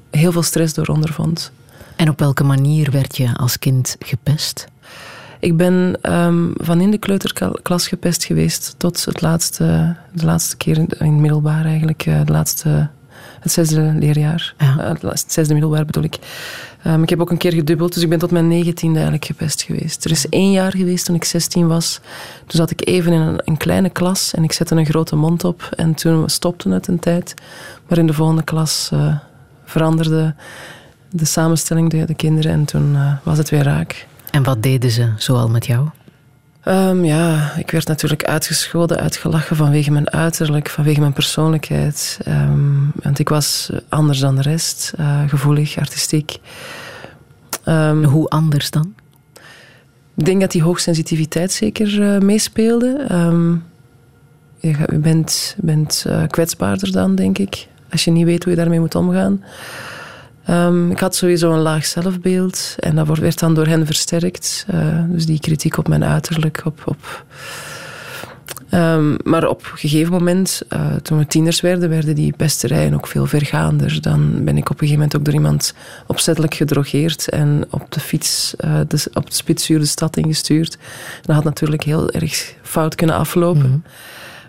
heel 0.09 0.31
veel 0.31 0.43
stress 0.43 0.73
door 0.73 0.87
ondervond. 0.87 1.51
En 1.95 2.09
op 2.09 2.19
welke 2.19 2.43
manier 2.43 2.91
werd 2.91 3.17
je 3.17 3.35
als 3.35 3.59
kind 3.59 3.95
gepest? 3.99 4.67
Ik 5.39 5.57
ben 5.57 5.97
um, 6.01 6.53
van 6.55 6.81
in 6.81 6.91
de 6.91 6.97
kleuterklas 6.97 7.87
gepest 7.87 8.23
geweest 8.23 8.75
tot 8.77 9.05
het 9.05 9.21
laatste, 9.21 9.95
de 10.11 10.25
laatste 10.25 10.57
keer 10.57 10.77
in, 10.77 10.87
in 10.99 11.21
middelbaar 11.21 11.65
eigenlijk. 11.65 12.03
De 12.03 12.31
laatste, 12.31 12.89
het 13.39 13.51
zesde 13.51 13.95
leerjaar. 13.99 14.53
Ja. 14.57 14.95
Uh, 15.03 15.09
het 15.09 15.31
zesde 15.31 15.53
middelbaar 15.53 15.85
bedoel 15.85 16.03
ik. 16.03 16.17
Um, 16.87 17.03
ik 17.03 17.09
heb 17.09 17.21
ook 17.21 17.31
een 17.31 17.37
keer 17.37 17.53
gedubbeld, 17.53 17.93
dus 17.93 18.03
ik 18.03 18.09
ben 18.09 18.19
tot 18.19 18.31
mijn 18.31 18.47
negentiende 18.47 18.95
eigenlijk 18.95 19.25
gepest 19.25 19.61
geweest. 19.61 20.05
Er 20.05 20.11
is 20.11 20.29
één 20.29 20.51
jaar 20.51 20.71
geweest 20.71 21.05
toen 21.05 21.15
ik 21.15 21.23
16 21.23 21.67
was. 21.67 21.99
Toen 22.39 22.59
zat 22.59 22.71
ik 22.71 22.87
even 22.87 23.11
in 23.11 23.39
een, 23.45 23.57
kleine 23.57 23.89
klas 23.89 24.33
en 24.33 24.43
ik 24.43 24.51
zette 24.51 24.75
een 24.75 24.85
grote 24.85 25.15
mond 25.15 25.43
op. 25.43 25.69
En 25.75 25.93
toen 25.93 26.29
stopte 26.29 26.69
het 26.69 26.87
een 26.87 26.99
tijd. 26.99 27.33
Maar 27.87 27.97
in 27.97 28.07
de 28.07 28.13
volgende 28.13 28.43
klas 28.43 28.89
uh, 28.93 29.15
veranderde 29.65 30.35
de 31.09 31.25
samenstelling, 31.25 31.89
de, 31.89 32.05
de 32.05 32.15
kinderen. 32.15 32.51
En 32.51 32.65
toen 32.65 32.93
uh, 32.93 33.13
was 33.23 33.37
het 33.37 33.49
weer 33.49 33.63
raak. 33.63 34.07
En 34.31 34.43
wat 34.43 34.63
deden 34.63 34.91
ze 34.91 35.09
zoal 35.17 35.49
met 35.49 35.65
jou? 35.65 35.87
Um, 36.67 37.05
ja, 37.05 37.53
ik 37.57 37.71
werd 37.71 37.87
natuurlijk 37.87 38.23
uitgescholden, 38.23 38.97
uitgelachen 38.99 39.55
vanwege 39.55 39.91
mijn 39.91 40.11
uiterlijk, 40.11 40.69
vanwege 40.69 40.99
mijn 40.99 41.13
persoonlijkheid. 41.13 42.19
Um, 42.27 42.91
want 42.95 43.19
ik 43.19 43.29
was 43.29 43.71
anders 43.89 44.19
dan 44.19 44.35
de 44.35 44.41
rest, 44.41 44.93
uh, 44.99 45.21
gevoelig, 45.27 45.77
artistiek. 45.77 46.37
Um, 47.65 48.03
Hoe 48.03 48.29
anders 48.29 48.71
dan? 48.71 48.93
Ik 50.15 50.25
denk 50.25 50.41
dat 50.41 50.51
die 50.51 50.63
hoogsensitiviteit 50.63 51.51
zeker 51.51 51.99
uh, 51.99 52.19
meespeelde. 52.19 53.05
je, 54.59 54.67
je 54.67 54.97
bent, 54.97 55.55
bent 55.57 56.03
uh, 56.07 56.23
kwetsbaarder 56.27 56.91
dan, 56.91 57.15
denk 57.15 57.37
ik, 57.37 57.67
als 57.91 58.03
je 58.03 58.11
niet 58.11 58.25
weet 58.25 58.43
hoe 58.43 58.53
je 58.53 58.59
daarmee 58.59 58.79
moet 58.79 58.95
omgaan. 58.95 59.43
Um, 60.49 60.91
ik 60.91 60.99
had 60.99 61.15
sowieso 61.15 61.51
een 61.51 61.59
laag 61.59 61.85
zelfbeeld 61.85 62.75
en 62.79 62.95
dat 62.95 63.17
werd 63.17 63.39
dan 63.39 63.53
door 63.53 63.67
hen 63.67 63.85
versterkt. 63.85 64.65
Uh, 64.73 64.99
dus 65.07 65.25
die 65.25 65.39
kritiek 65.39 65.77
op 65.77 65.87
mijn 65.87 66.03
uiterlijk. 66.03 66.61
Op, 66.65 66.81
op 66.85 67.25
um, 68.71 69.17
maar 69.23 69.47
op 69.47 69.69
een 69.71 69.77
gegeven 69.77 70.11
moment, 70.11 70.61
uh, 70.69 70.93
toen 71.01 71.17
we 71.17 71.27
tieners 71.27 71.61
werden, 71.61 71.89
werden 71.89 72.15
die 72.15 72.33
pesterijen 72.37 72.93
ook 72.93 73.07
veel 73.07 73.25
vergaander. 73.25 74.01
Dan 74.01 74.43
ben 74.43 74.57
ik 74.57 74.69
op 74.69 74.81
een 74.81 74.87
gegeven 74.87 74.93
moment 74.93 75.15
ook 75.15 75.25
door 75.25 75.33
iemand 75.33 75.73
opzettelijk 76.07 76.53
gedrogeerd 76.53 77.29
en 77.29 77.65
op 77.69 77.91
de 77.91 77.99
fiets, 77.99 78.53
uh, 78.65 78.79
de, 78.87 79.05
op 79.13 79.29
de 79.29 79.35
spitsuur 79.35 79.79
de 79.79 79.85
stad 79.85 80.17
ingestuurd. 80.17 80.77
Dat 81.21 81.35
had 81.35 81.43
natuurlijk 81.43 81.83
heel 81.83 82.11
erg 82.11 82.55
fout 82.61 82.95
kunnen 82.95 83.15
aflopen. 83.15 83.65
Mm 83.65 83.71
-hmm. 83.71 83.83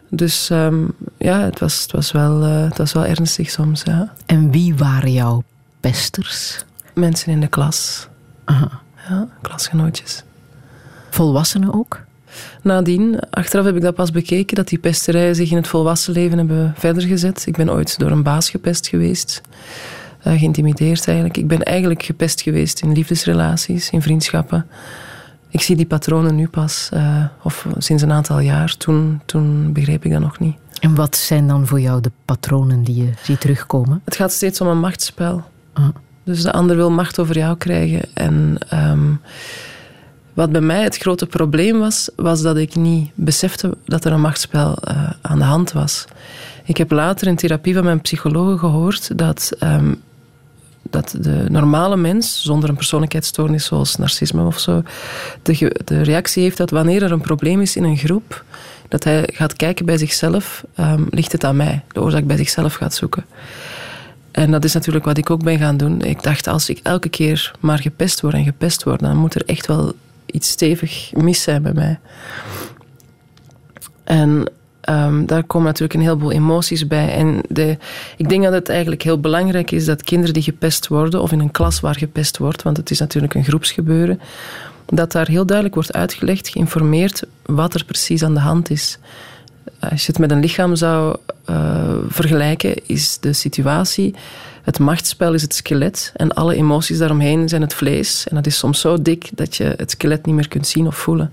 Dus 0.08 0.50
um, 0.52 0.94
ja, 1.18 1.40
het 1.40 1.58
was, 1.58 1.82
het, 1.82 1.92
was 1.92 2.12
wel, 2.12 2.40
het 2.42 2.78
was 2.78 2.92
wel 2.92 3.04
ernstig 3.04 3.50
soms. 3.50 3.82
Ja. 3.82 4.12
En 4.26 4.50
wie 4.50 4.74
waren 4.74 5.12
jouw 5.12 5.42
pesters? 5.90 6.64
Mensen 6.94 7.32
in 7.32 7.40
de 7.40 7.46
klas. 7.46 8.08
Aha. 8.44 8.80
Ja, 9.08 9.28
klasgenootjes. 9.42 10.22
Volwassenen 11.10 11.74
ook? 11.74 12.00
Nadien, 12.62 13.20
achteraf 13.30 13.64
heb 13.64 13.76
ik 13.76 13.82
dat 13.82 13.94
pas 13.94 14.10
bekeken, 14.10 14.56
dat 14.56 14.68
die 14.68 14.78
pesterijen 14.78 15.34
zich 15.34 15.50
in 15.50 15.56
het 15.56 15.68
volwassen 15.68 16.12
leven 16.12 16.38
hebben 16.38 16.74
verder 16.76 17.02
gezet. 17.02 17.46
Ik 17.46 17.56
ben 17.56 17.70
ooit 17.70 17.98
door 17.98 18.10
een 18.10 18.22
baas 18.22 18.50
gepest 18.50 18.86
geweest. 18.86 19.40
Uh, 20.26 20.38
geïntimideerd 20.38 21.06
eigenlijk. 21.06 21.36
Ik 21.36 21.48
ben 21.48 21.62
eigenlijk 21.62 22.02
gepest 22.02 22.40
geweest 22.40 22.82
in 22.82 22.92
liefdesrelaties, 22.92 23.90
in 23.90 24.02
vriendschappen. 24.02 24.66
Ik 25.48 25.60
zie 25.60 25.76
die 25.76 25.86
patronen 25.86 26.34
nu 26.34 26.48
pas, 26.48 26.90
uh, 26.94 27.24
of 27.42 27.66
sinds 27.78 28.02
een 28.02 28.12
aantal 28.12 28.40
jaar. 28.40 28.76
Toen, 28.76 29.20
toen 29.24 29.72
begreep 29.72 30.04
ik 30.04 30.12
dat 30.12 30.20
nog 30.20 30.38
niet. 30.38 30.56
En 30.80 30.94
wat 30.94 31.16
zijn 31.16 31.48
dan 31.48 31.66
voor 31.66 31.80
jou 31.80 32.00
de 32.00 32.12
patronen 32.24 32.82
die 32.82 32.96
je 33.04 33.10
ziet 33.22 33.40
terugkomen? 33.40 34.02
Het 34.04 34.16
gaat 34.16 34.32
steeds 34.32 34.60
om 34.60 34.66
een 34.66 34.80
machtsspel. 34.80 35.44
Ah. 35.74 35.88
Dus 36.24 36.42
de 36.42 36.52
ander 36.52 36.76
wil 36.76 36.90
macht 36.90 37.18
over 37.18 37.38
jou 37.38 37.56
krijgen. 37.56 38.02
En 38.14 38.58
um, 38.72 39.20
wat 40.34 40.52
bij 40.52 40.60
mij 40.60 40.82
het 40.82 40.96
grote 40.96 41.26
probleem 41.26 41.78
was, 41.78 42.08
was 42.16 42.42
dat 42.42 42.56
ik 42.56 42.74
niet 42.74 43.10
besefte 43.14 43.76
dat 43.84 44.04
er 44.04 44.12
een 44.12 44.20
machtsspel 44.20 44.78
uh, 44.88 45.10
aan 45.20 45.38
de 45.38 45.44
hand 45.44 45.72
was. 45.72 46.04
Ik 46.64 46.76
heb 46.76 46.90
later 46.90 47.26
in 47.26 47.36
therapie 47.36 47.74
van 47.74 47.84
mijn 47.84 48.00
psycholoog 48.00 48.60
gehoord 48.60 49.18
dat, 49.18 49.50
um, 49.62 50.02
dat 50.82 51.16
de 51.20 51.44
normale 51.48 51.96
mens, 51.96 52.42
zonder 52.42 52.68
een 52.68 52.76
persoonlijkheidsstoornis 52.76 53.64
zoals 53.64 53.96
narcisme 53.96 54.46
of 54.46 54.58
zo, 54.58 54.82
de, 55.42 55.80
de 55.84 56.02
reactie 56.02 56.42
heeft 56.42 56.56
dat 56.56 56.70
wanneer 56.70 57.02
er 57.02 57.12
een 57.12 57.20
probleem 57.20 57.60
is 57.60 57.76
in 57.76 57.84
een 57.84 57.96
groep, 57.96 58.44
dat 58.88 59.04
hij 59.04 59.28
gaat 59.32 59.52
kijken 59.52 59.86
bij 59.86 59.98
zichzelf, 59.98 60.64
um, 60.80 61.06
ligt 61.10 61.32
het 61.32 61.44
aan 61.44 61.56
mij? 61.56 61.82
De 61.88 62.00
oorzaak 62.00 62.24
bij 62.24 62.36
zichzelf 62.36 62.74
gaat 62.74 62.94
zoeken. 62.94 63.24
En 64.34 64.50
dat 64.50 64.64
is 64.64 64.72
natuurlijk 64.72 65.04
wat 65.04 65.18
ik 65.18 65.30
ook 65.30 65.42
ben 65.42 65.58
gaan 65.58 65.76
doen. 65.76 66.02
Ik 66.02 66.22
dacht, 66.22 66.46
als 66.46 66.68
ik 66.68 66.80
elke 66.82 67.08
keer 67.08 67.52
maar 67.60 67.78
gepest 67.78 68.20
word 68.20 68.34
en 68.34 68.44
gepest 68.44 68.82
word, 68.82 69.00
dan 69.00 69.16
moet 69.16 69.34
er 69.34 69.44
echt 69.44 69.66
wel 69.66 69.92
iets 70.26 70.48
stevig 70.48 71.12
mis 71.12 71.42
zijn 71.42 71.62
bij 71.62 71.72
mij. 71.72 71.98
En 74.04 74.50
um, 74.88 75.26
daar 75.26 75.44
komen 75.44 75.66
natuurlijk 75.66 75.94
een 75.94 76.00
heleboel 76.00 76.32
emoties 76.32 76.86
bij. 76.86 77.14
En 77.14 77.40
de, 77.48 77.78
ik 78.16 78.28
denk 78.28 78.42
dat 78.42 78.52
het 78.52 78.68
eigenlijk 78.68 79.02
heel 79.02 79.20
belangrijk 79.20 79.70
is 79.70 79.84
dat 79.84 80.02
kinderen 80.02 80.34
die 80.34 80.42
gepest 80.42 80.88
worden, 80.88 81.22
of 81.22 81.32
in 81.32 81.40
een 81.40 81.50
klas 81.50 81.80
waar 81.80 81.96
gepest 81.96 82.38
wordt, 82.38 82.62
want 82.62 82.76
het 82.76 82.90
is 82.90 82.98
natuurlijk 82.98 83.34
een 83.34 83.44
groepsgebeuren, 83.44 84.20
dat 84.86 85.12
daar 85.12 85.28
heel 85.28 85.46
duidelijk 85.46 85.74
wordt 85.74 85.92
uitgelegd, 85.92 86.48
geïnformeerd 86.48 87.22
wat 87.42 87.74
er 87.74 87.84
precies 87.84 88.22
aan 88.22 88.34
de 88.34 88.40
hand 88.40 88.70
is. 88.70 88.98
Als 89.78 90.06
je 90.06 90.12
het 90.12 90.18
met 90.18 90.30
een 90.30 90.40
lichaam 90.40 90.76
zou 90.76 91.16
uh, 91.50 91.94
vergelijken, 92.08 92.86
is 92.86 93.18
de 93.20 93.32
situatie. 93.32 94.14
Het 94.62 94.78
machtsspel 94.78 95.34
is 95.34 95.42
het 95.42 95.54
skelet 95.54 96.12
en 96.16 96.32
alle 96.32 96.54
emoties 96.54 96.98
daaromheen 96.98 97.48
zijn 97.48 97.62
het 97.62 97.74
vlees. 97.74 98.28
En 98.28 98.34
dat 98.34 98.46
is 98.46 98.58
soms 98.58 98.80
zo 98.80 99.02
dik 99.02 99.30
dat 99.34 99.56
je 99.56 99.74
het 99.76 99.90
skelet 99.90 100.26
niet 100.26 100.34
meer 100.34 100.48
kunt 100.48 100.66
zien 100.66 100.86
of 100.86 100.96
voelen. 100.96 101.32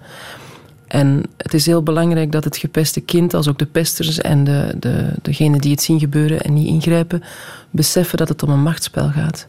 En 0.88 1.23
het 1.38 1.53
is 1.53 1.65
heel 1.65 1.83
belangrijk 1.83 2.31
dat 2.31 2.43
het 2.43 2.57
gepeste 2.57 3.01
kind, 3.01 3.33
als 3.33 3.47
ook 3.47 3.59
de 3.59 3.65
pesters 3.65 4.17
en 4.17 4.43
de, 4.43 4.75
de, 4.79 5.13
degenen 5.21 5.61
die 5.61 5.71
het 5.71 5.81
zien 5.81 6.00
gebeuren 6.00 6.41
en 6.41 6.53
niet 6.53 6.67
ingrijpen, 6.67 7.23
beseffen 7.69 8.17
dat 8.17 8.29
het 8.29 8.43
om 8.43 8.50
een 8.50 8.63
machtsspel 8.63 9.09
gaat. 9.09 9.47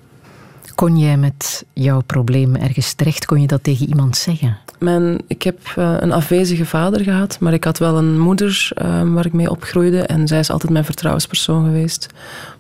Kon 0.75 0.99
jij 0.99 1.17
met 1.17 1.65
jouw 1.73 2.01
probleem 2.01 2.55
ergens 2.57 2.93
terecht? 2.93 3.25
Kon 3.25 3.41
je 3.41 3.47
dat 3.47 3.65
tegen 3.65 3.89
iemand 3.89 4.17
zeggen? 4.17 4.59
Mijn, 4.79 5.21
ik 5.27 5.43
heb 5.43 5.59
uh, 5.79 5.95
een 5.99 6.13
afwezige 6.13 6.65
vader 6.65 7.01
gehad, 7.01 7.37
maar 7.41 7.53
ik 7.53 7.65
had 7.65 7.79
wel 7.79 7.97
een 7.97 8.21
moeder 8.21 8.71
uh, 8.83 9.13
waar 9.15 9.27
ik 9.27 9.33
mee 9.33 9.51
opgroeide. 9.51 10.03
En 10.03 10.29
zij 10.29 10.39
is 10.39 10.51
altijd 10.51 10.73
mijn 10.73 10.85
vertrouwenspersoon 10.85 11.65
geweest. 11.65 12.07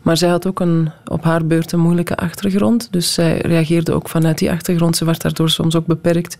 Maar 0.02 0.16
zij 0.16 0.28
had 0.28 0.46
ook 0.46 0.60
een, 0.60 0.90
op 1.04 1.24
haar 1.24 1.46
beurt 1.46 1.72
een 1.72 1.80
moeilijke 1.80 2.16
achtergrond. 2.16 2.88
Dus 2.90 3.14
zij 3.14 3.38
reageerde 3.38 3.92
ook 3.92 4.08
vanuit 4.08 4.38
die 4.38 4.50
achtergrond. 4.50 4.96
Ze 4.96 5.04
werd 5.04 5.22
daardoor 5.22 5.50
soms 5.50 5.76
ook 5.76 5.86
beperkt. 5.86 6.38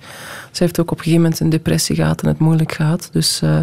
Ze 0.51 0.63
heeft 0.63 0.81
ook 0.81 0.91
op 0.91 0.99
een 0.99 1.05
gegeven 1.05 1.23
moment 1.23 1.41
een 1.41 1.51
depressie 1.51 1.97
gehad 1.97 2.23
en 2.23 2.29
het 2.29 2.39
moeilijk 2.39 2.73
gehad. 2.73 3.09
Dus... 3.13 3.41
Uh, 3.45 3.59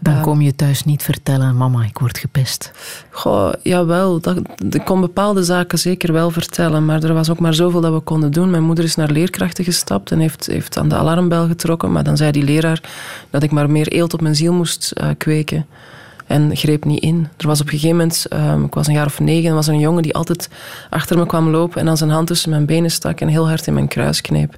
dan 0.00 0.20
kom 0.20 0.40
je 0.40 0.54
thuis 0.54 0.84
niet 0.84 1.02
vertellen, 1.02 1.56
mama, 1.56 1.84
ik 1.84 1.98
word 1.98 2.18
gepest. 2.18 2.72
Goh, 3.10 3.52
jawel. 3.62 4.20
Dat, 4.20 4.36
ik 4.70 4.84
kon 4.84 5.00
bepaalde 5.00 5.42
zaken 5.44 5.78
zeker 5.78 6.12
wel 6.12 6.30
vertellen, 6.30 6.84
maar 6.84 7.02
er 7.02 7.14
was 7.14 7.30
ook 7.30 7.38
maar 7.38 7.54
zoveel 7.54 7.80
dat 7.80 7.92
we 7.92 8.00
konden 8.00 8.32
doen. 8.32 8.50
Mijn 8.50 8.62
moeder 8.62 8.84
is 8.84 8.96
naar 8.96 9.10
leerkrachten 9.10 9.64
gestapt 9.64 10.10
en 10.10 10.18
heeft, 10.18 10.46
heeft 10.46 10.78
aan 10.78 10.88
de 10.88 10.94
alarmbel 10.94 11.46
getrokken, 11.46 11.92
maar 11.92 12.04
dan 12.04 12.16
zei 12.16 12.30
die 12.30 12.42
leraar 12.42 12.82
dat 13.30 13.42
ik 13.42 13.50
maar 13.50 13.70
meer 13.70 13.88
eelt 13.88 14.14
op 14.14 14.20
mijn 14.20 14.36
ziel 14.36 14.52
moest 14.52 14.92
uh, 15.00 15.08
kweken. 15.18 15.66
En 16.26 16.56
greep 16.56 16.84
niet 16.84 17.02
in. 17.02 17.28
Er 17.36 17.46
was 17.46 17.60
op 17.60 17.66
een 17.66 17.72
gegeven 17.72 17.96
moment, 17.96 18.26
um, 18.32 18.64
ik 18.64 18.74
was 18.74 18.86
een 18.86 18.94
jaar 18.94 19.06
of 19.06 19.20
negen, 19.20 19.48
en 19.48 19.54
was 19.54 19.66
een 19.66 19.78
jongen 19.78 20.02
die 20.02 20.14
altijd 20.14 20.48
achter 20.90 21.18
me 21.18 21.26
kwam 21.26 21.48
lopen 21.48 21.80
en 21.80 21.86
dan 21.86 21.96
zijn 21.96 22.10
hand 22.10 22.26
tussen 22.26 22.50
mijn 22.50 22.66
benen 22.66 22.90
stak 22.90 23.20
en 23.20 23.28
heel 23.28 23.48
hard 23.48 23.66
in 23.66 23.74
mijn 23.74 23.88
kruis 23.88 24.20
kneep. 24.20 24.56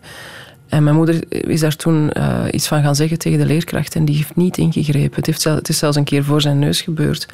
En 0.73 0.85
mijn 0.85 0.97
moeder 0.97 1.25
is 1.29 1.61
daar 1.61 1.77
toen 1.77 2.11
uh, 2.17 2.45
iets 2.51 2.67
van 2.67 2.83
gaan 2.83 2.95
zeggen 2.95 3.19
tegen 3.19 3.39
de 3.39 3.47
leerkracht 3.47 3.95
en 3.95 4.05
die 4.05 4.17
heeft 4.17 4.37
niet 4.37 4.59
ingegrepen. 4.59 5.17
Het, 5.17 5.27
heeft 5.27 5.41
zelf, 5.41 5.57
het 5.57 5.69
is 5.69 5.79
zelfs 5.79 5.97
een 5.97 6.05
keer 6.05 6.25
voor 6.25 6.41
zijn 6.41 6.59
neus 6.59 6.81
gebeurd. 6.81 7.27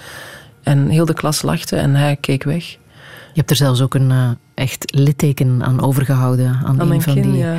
En 0.62 0.88
heel 0.88 1.04
de 1.04 1.14
klas 1.14 1.42
lachte 1.42 1.76
en 1.76 1.94
hij 1.94 2.16
keek 2.20 2.44
weg. 2.44 2.64
Je 3.32 3.44
hebt 3.44 3.50
er 3.50 3.56
zelfs 3.56 3.80
ook 3.80 3.94
een 3.94 4.10
uh, 4.10 4.30
echt 4.54 4.94
litteken 4.94 5.62
aan 5.64 5.82
overgehouden. 5.82 6.60
Aan, 6.64 6.80
aan 6.80 6.90
een 6.90 7.02
van 7.02 7.14
kin, 7.14 7.22
die... 7.22 7.36
ja. 7.36 7.56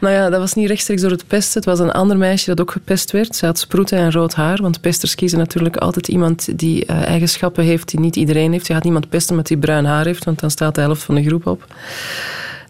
Nou 0.00 0.14
ja, 0.14 0.30
dat 0.30 0.40
was 0.40 0.54
niet 0.54 0.68
rechtstreeks 0.68 1.02
door 1.02 1.10
het 1.10 1.26
pesten. 1.26 1.60
Het 1.60 1.70
was 1.70 1.78
een 1.78 1.92
ander 1.92 2.16
meisje 2.16 2.46
dat 2.46 2.60
ook 2.60 2.70
gepest 2.70 3.10
werd. 3.10 3.36
Ze 3.36 3.46
had 3.46 3.58
sproeten 3.58 3.98
en 3.98 4.12
rood 4.12 4.34
haar. 4.34 4.62
Want 4.62 4.80
pesters 4.80 5.14
kiezen 5.14 5.38
natuurlijk 5.38 5.76
altijd 5.76 6.08
iemand 6.08 6.58
die 6.58 6.84
uh, 6.86 7.02
eigenschappen 7.02 7.64
heeft 7.64 7.88
die 7.88 8.00
niet 8.00 8.16
iedereen 8.16 8.52
heeft. 8.52 8.66
Je 8.66 8.72
gaat 8.72 8.84
niemand 8.84 9.08
pesten 9.08 9.36
met 9.36 9.46
die 9.46 9.58
bruin 9.58 9.84
haar 9.84 10.04
heeft, 10.04 10.24
want 10.24 10.38
dan 10.40 10.50
staat 10.50 10.74
de 10.74 10.80
helft 10.80 11.02
van 11.02 11.14
de 11.14 11.24
groep 11.24 11.46
op. 11.46 11.74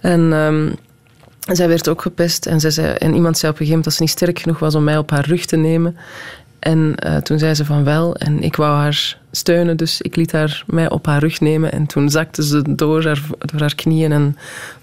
En... 0.01 0.21
Um, 0.21 0.77
zij 1.57 1.69
werd 1.69 1.89
ook 1.89 2.03
gepest 2.03 2.47
en, 2.47 2.61
zij 2.61 2.71
zei, 2.71 2.93
en 2.93 3.15
iemand 3.15 3.39
zei 3.39 3.53
op 3.53 3.59
een 3.61 3.67
gegeven 3.67 3.69
moment 3.69 3.85
dat 3.85 3.95
ze 3.95 4.03
niet 4.03 4.11
sterk 4.11 4.39
genoeg 4.39 4.59
was 4.59 4.75
om 4.75 4.85
mij 4.85 4.99
op 4.99 5.11
haar 5.11 5.27
rug 5.27 5.47
te 5.47 5.57
nemen. 5.57 5.97
En 6.59 6.95
uh, 7.07 7.17
toen 7.17 7.39
zei 7.39 7.55
ze 7.55 7.65
van 7.65 7.85
wel 7.85 8.17
en 8.17 8.43
ik 8.43 8.57
wou 8.57 8.77
haar 8.77 9.19
steunen, 9.39 9.77
dus 9.77 10.01
ik 10.01 10.17
liet 10.17 10.33
haar 10.33 10.65
mij 10.67 10.91
op 10.91 11.07
haar 11.07 11.21
rug 11.21 11.41
nemen 11.41 11.73
en 11.73 11.87
toen 11.87 12.11
zakte 12.11 12.45
ze 12.45 12.63
door 12.75 13.05
haar, 13.05 13.23
door 13.39 13.61
haar 13.61 13.75
knieën 13.75 14.13
en 14.13 14.37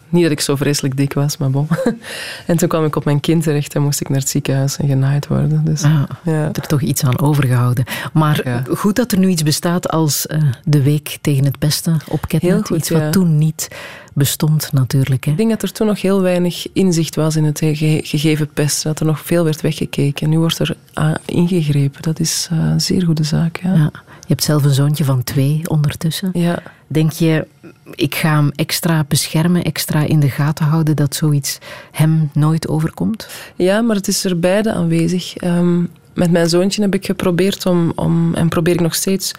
niet 0.10 0.24
dat 0.24 0.32
ik 0.32 0.40
zo 0.40 0.56
vreselijk 0.56 0.98
dik 0.98 1.14
was, 1.14 1.38
maar 1.38 1.50
bon. 1.50 1.68
en 2.48 2.58
toen 2.58 2.68
kwam 2.68 2.86
ik 2.86 2.96
op 2.96 3.06
mijn 3.06 3.20
kind 3.20 3.44
terecht 3.44 3.76
en 3.76 3.82
moest 3.82 4.02
ik 4.02 4.10
naar 4.10 4.20
het 4.20 4.30
ziekenhuis 4.30 4.78
en 4.78 4.88
genaaid 4.88 5.28
worden. 5.28 5.66
Dus, 5.66 5.84
ah, 5.84 6.04
ja. 6.24 6.50
er 6.54 6.68
toch 6.68 6.82
iets 6.82 7.04
aan 7.04 7.20
overgehouden. 7.20 7.86
Maar 8.14 8.42
ja. 8.44 8.64
goed 8.76 8.96
dat 8.96 9.12
er 9.12 9.18
nu 9.18 9.28
iets 9.28 9.44
bestaat 9.44 9.90
als 9.90 10.26
uh, 10.26 10.44
de 10.64 10.84
week 10.84 11.18
tegen 11.22 11.46
het 11.46 11.60
beste 11.60 11.96
op 12.08 12.28
Ketnet. 12.28 12.70
Iets 12.70 12.90
wat 12.90 13.02
ja. 13.02 13.10
toen 13.10 13.38
niet 13.38 13.68
bestond 14.14 14.70
natuurlijk. 14.72 15.24
Hè? 15.26 15.32
Ik 15.32 15.38
denk 15.38 15.50
dat 15.50 15.62
er 15.62 15.72
toen 15.72 15.88
nog 15.88 16.02
heel 16.02 16.22
weinig 16.22 16.68
inzicht 16.74 17.16
was 17.16 17.36
in 17.36 17.44
het 17.44 17.60
ge 17.60 18.00
gegeven 18.04 18.48
pest. 18.54 18.84
Dat 18.84 19.00
er 19.00 19.06
nog 19.06 19.20
veel 19.20 19.44
werd 19.44 19.62
weggekeken. 19.62 20.30
Nu 20.30 20.40
wordt 20.40 20.60
er 20.60 20.76
uh, 21.00 21.12
ingegrepen. 21.26 22.02
Dat 22.02 22.20
is 22.20 22.50
uh, 22.54 22.60
een 22.60 22.82
zeer 22.82 23.06
goede 23.06 23.24
zaak. 23.24 23.60
Ja. 23.64 23.92
Je 24.28 24.34
hebt 24.34 24.44
zelf 24.44 24.64
een 24.64 24.74
zoontje 24.74 25.04
van 25.04 25.24
twee 25.24 25.62
ondertussen. 25.68 26.30
Ja. 26.34 26.62
Denk 26.88 27.12
je, 27.12 27.48
ik 27.92 28.16
ga 28.16 28.30
hem 28.36 28.52
extra 28.56 29.06
beschermen, 29.08 29.64
extra 29.64 30.02
in 30.02 30.20
de 30.20 30.30
gaten 30.30 30.66
houden 30.66 30.96
dat 30.96 31.16
zoiets 31.16 31.58
hem 31.92 32.30
nooit 32.34 32.68
overkomt? 32.68 33.28
Ja, 33.56 33.82
maar 33.82 33.96
het 33.96 34.08
is 34.08 34.24
er 34.24 34.40
beide 34.40 34.74
aanwezig. 34.74 35.44
Um, 35.44 35.90
met 36.14 36.32
mijn 36.32 36.50
zoontje 36.50 36.82
heb 36.82 36.94
ik 36.94 37.06
geprobeerd 37.06 37.66
om, 37.66 37.92
om, 37.96 38.34
en 38.34 38.50
probeer 38.50 38.74
ik 38.74 38.80
nog 38.80 38.96
steeds, 38.96 39.32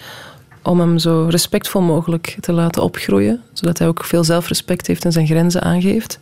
om 0.66 0.80
hem 0.80 0.98
zo 0.98 1.26
respectvol 1.30 1.82
mogelijk 1.82 2.36
te 2.40 2.52
laten 2.52 2.82
opgroeien, 2.82 3.40
zodat 3.52 3.78
hij 3.78 3.88
ook 3.88 4.04
veel 4.04 4.24
zelfrespect 4.24 4.86
heeft 4.86 5.04
en 5.04 5.12
zijn 5.12 5.26
grenzen 5.26 5.62
aangeeft. 5.62 6.18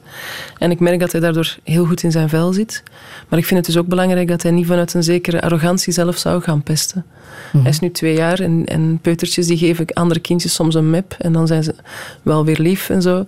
En 0.58 0.70
ik 0.70 0.80
merk 0.80 1.00
dat 1.00 1.12
hij 1.12 1.20
daardoor 1.20 1.56
heel 1.62 1.84
goed 1.84 2.02
in 2.02 2.10
zijn 2.12 2.28
vel 2.28 2.52
zit. 2.52 2.82
Maar 3.28 3.38
ik 3.38 3.44
vind 3.44 3.66
het 3.66 3.74
dus 3.74 3.82
ook 3.82 3.86
belangrijk 3.86 4.28
dat 4.28 4.42
hij 4.42 4.50
niet 4.50 4.66
vanuit 4.66 4.94
een 4.94 5.02
zekere 5.02 5.42
arrogantie 5.42 5.92
zelf 5.92 6.16
zou 6.16 6.42
gaan 6.42 6.62
pesten. 6.62 7.04
Mm-hmm. 7.44 7.60
Hij 7.60 7.70
is 7.70 7.80
nu 7.80 7.90
twee 7.90 8.14
jaar 8.14 8.40
en, 8.40 8.64
en 8.66 8.98
peutertjes 9.02 9.46
die 9.46 9.58
geven 9.58 9.86
andere 9.86 10.20
kindjes 10.20 10.54
soms 10.54 10.74
een 10.74 10.90
mep 10.90 11.14
en 11.18 11.32
dan 11.32 11.46
zijn 11.46 11.62
ze 11.62 11.74
wel 12.22 12.44
weer 12.44 12.58
lief 12.58 12.90
en 12.90 13.02
zo. 13.02 13.26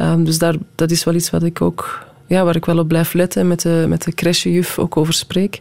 Um, 0.00 0.24
dus 0.24 0.38
daar, 0.38 0.54
dat 0.74 0.90
is 0.90 1.04
wel 1.04 1.14
iets 1.14 1.30
wat 1.30 1.42
ik 1.42 1.60
ook, 1.60 2.06
ja, 2.26 2.44
waar 2.44 2.56
ik 2.56 2.64
wel 2.64 2.78
op 2.78 2.88
blijf 2.88 3.12
letten 3.12 3.40
en 3.40 3.48
met 3.48 3.60
de, 3.60 3.84
met 3.88 4.02
de 4.02 4.14
crèchejuf 4.14 4.78
ook 4.78 4.96
over 4.96 5.14
spreek. 5.14 5.60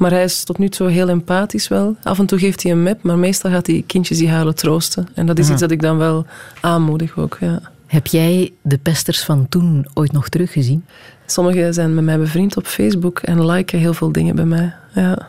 Maar 0.00 0.10
hij 0.10 0.24
is 0.24 0.44
tot 0.44 0.58
nu 0.58 0.68
toe 0.68 0.90
heel 0.90 1.08
empathisch 1.08 1.68
wel. 1.68 1.96
Af 2.02 2.18
en 2.18 2.26
toe 2.26 2.38
geeft 2.38 2.62
hij 2.62 2.72
een 2.72 2.82
mep, 2.82 3.02
maar 3.02 3.18
meestal 3.18 3.50
gaat 3.50 3.66
hij 3.66 3.84
kindjes 3.86 4.18
die 4.18 4.30
huilen 4.30 4.54
troosten. 4.54 5.08
En 5.14 5.26
dat 5.26 5.38
is 5.38 5.50
iets 5.50 5.60
dat 5.60 5.70
ik 5.70 5.82
dan 5.82 5.98
wel 5.98 6.26
aanmoedig 6.60 7.18
ook, 7.18 7.36
ja. 7.40 7.60
Heb 7.86 8.06
jij 8.06 8.52
de 8.62 8.78
pesters 8.78 9.24
van 9.24 9.48
toen 9.48 9.86
ooit 9.94 10.12
nog 10.12 10.28
teruggezien? 10.28 10.84
Sommigen 11.26 11.74
zijn 11.74 11.94
met 11.94 12.04
mij 12.04 12.18
bevriend 12.18 12.56
op 12.56 12.66
Facebook 12.66 13.18
en 13.18 13.46
liken 13.46 13.78
heel 13.78 13.94
veel 13.94 14.12
dingen 14.12 14.34
bij 14.34 14.44
mij, 14.44 14.74
ja. 14.94 15.28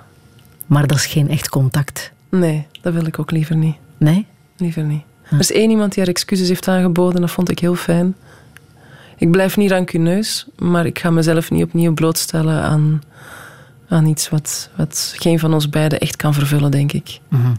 Maar 0.65 0.88
dat 0.88 0.97
is 0.97 1.05
geen 1.05 1.29
echt 1.29 1.49
contact? 1.49 2.12
Nee, 2.29 2.67
dat 2.81 2.93
wil 2.93 3.05
ik 3.05 3.19
ook 3.19 3.31
liever 3.31 3.55
niet. 3.55 3.75
Nee? 3.97 4.25
Liever 4.57 4.84
niet. 4.84 5.03
Er 5.31 5.39
is 5.39 5.51
één 5.51 5.69
iemand 5.69 5.93
die 5.93 6.03
haar 6.03 6.13
excuses 6.13 6.47
heeft 6.47 6.67
aangeboden, 6.67 7.21
dat 7.21 7.31
vond 7.31 7.49
ik 7.49 7.60
heel 7.60 7.75
fijn. 7.75 8.15
Ik 9.17 9.31
blijf 9.31 9.57
niet 9.57 9.71
rancuneus, 9.71 10.47
maar 10.57 10.86
ik 10.86 10.99
ga 10.99 11.10
mezelf 11.10 11.51
niet 11.51 11.63
opnieuw 11.63 11.93
blootstellen 11.93 12.62
aan, 12.62 13.01
aan 13.91 14.06
iets 14.06 14.30
wat, 14.30 14.69
wat 14.75 15.13
geen 15.17 15.39
van 15.39 15.54
ons 15.54 15.69
beiden 15.69 15.99
echt 15.99 16.15
kan 16.15 16.34
vervullen, 16.34 16.71
denk 16.71 16.91
ik. 16.93 17.19
Mm-hmm. 17.30 17.56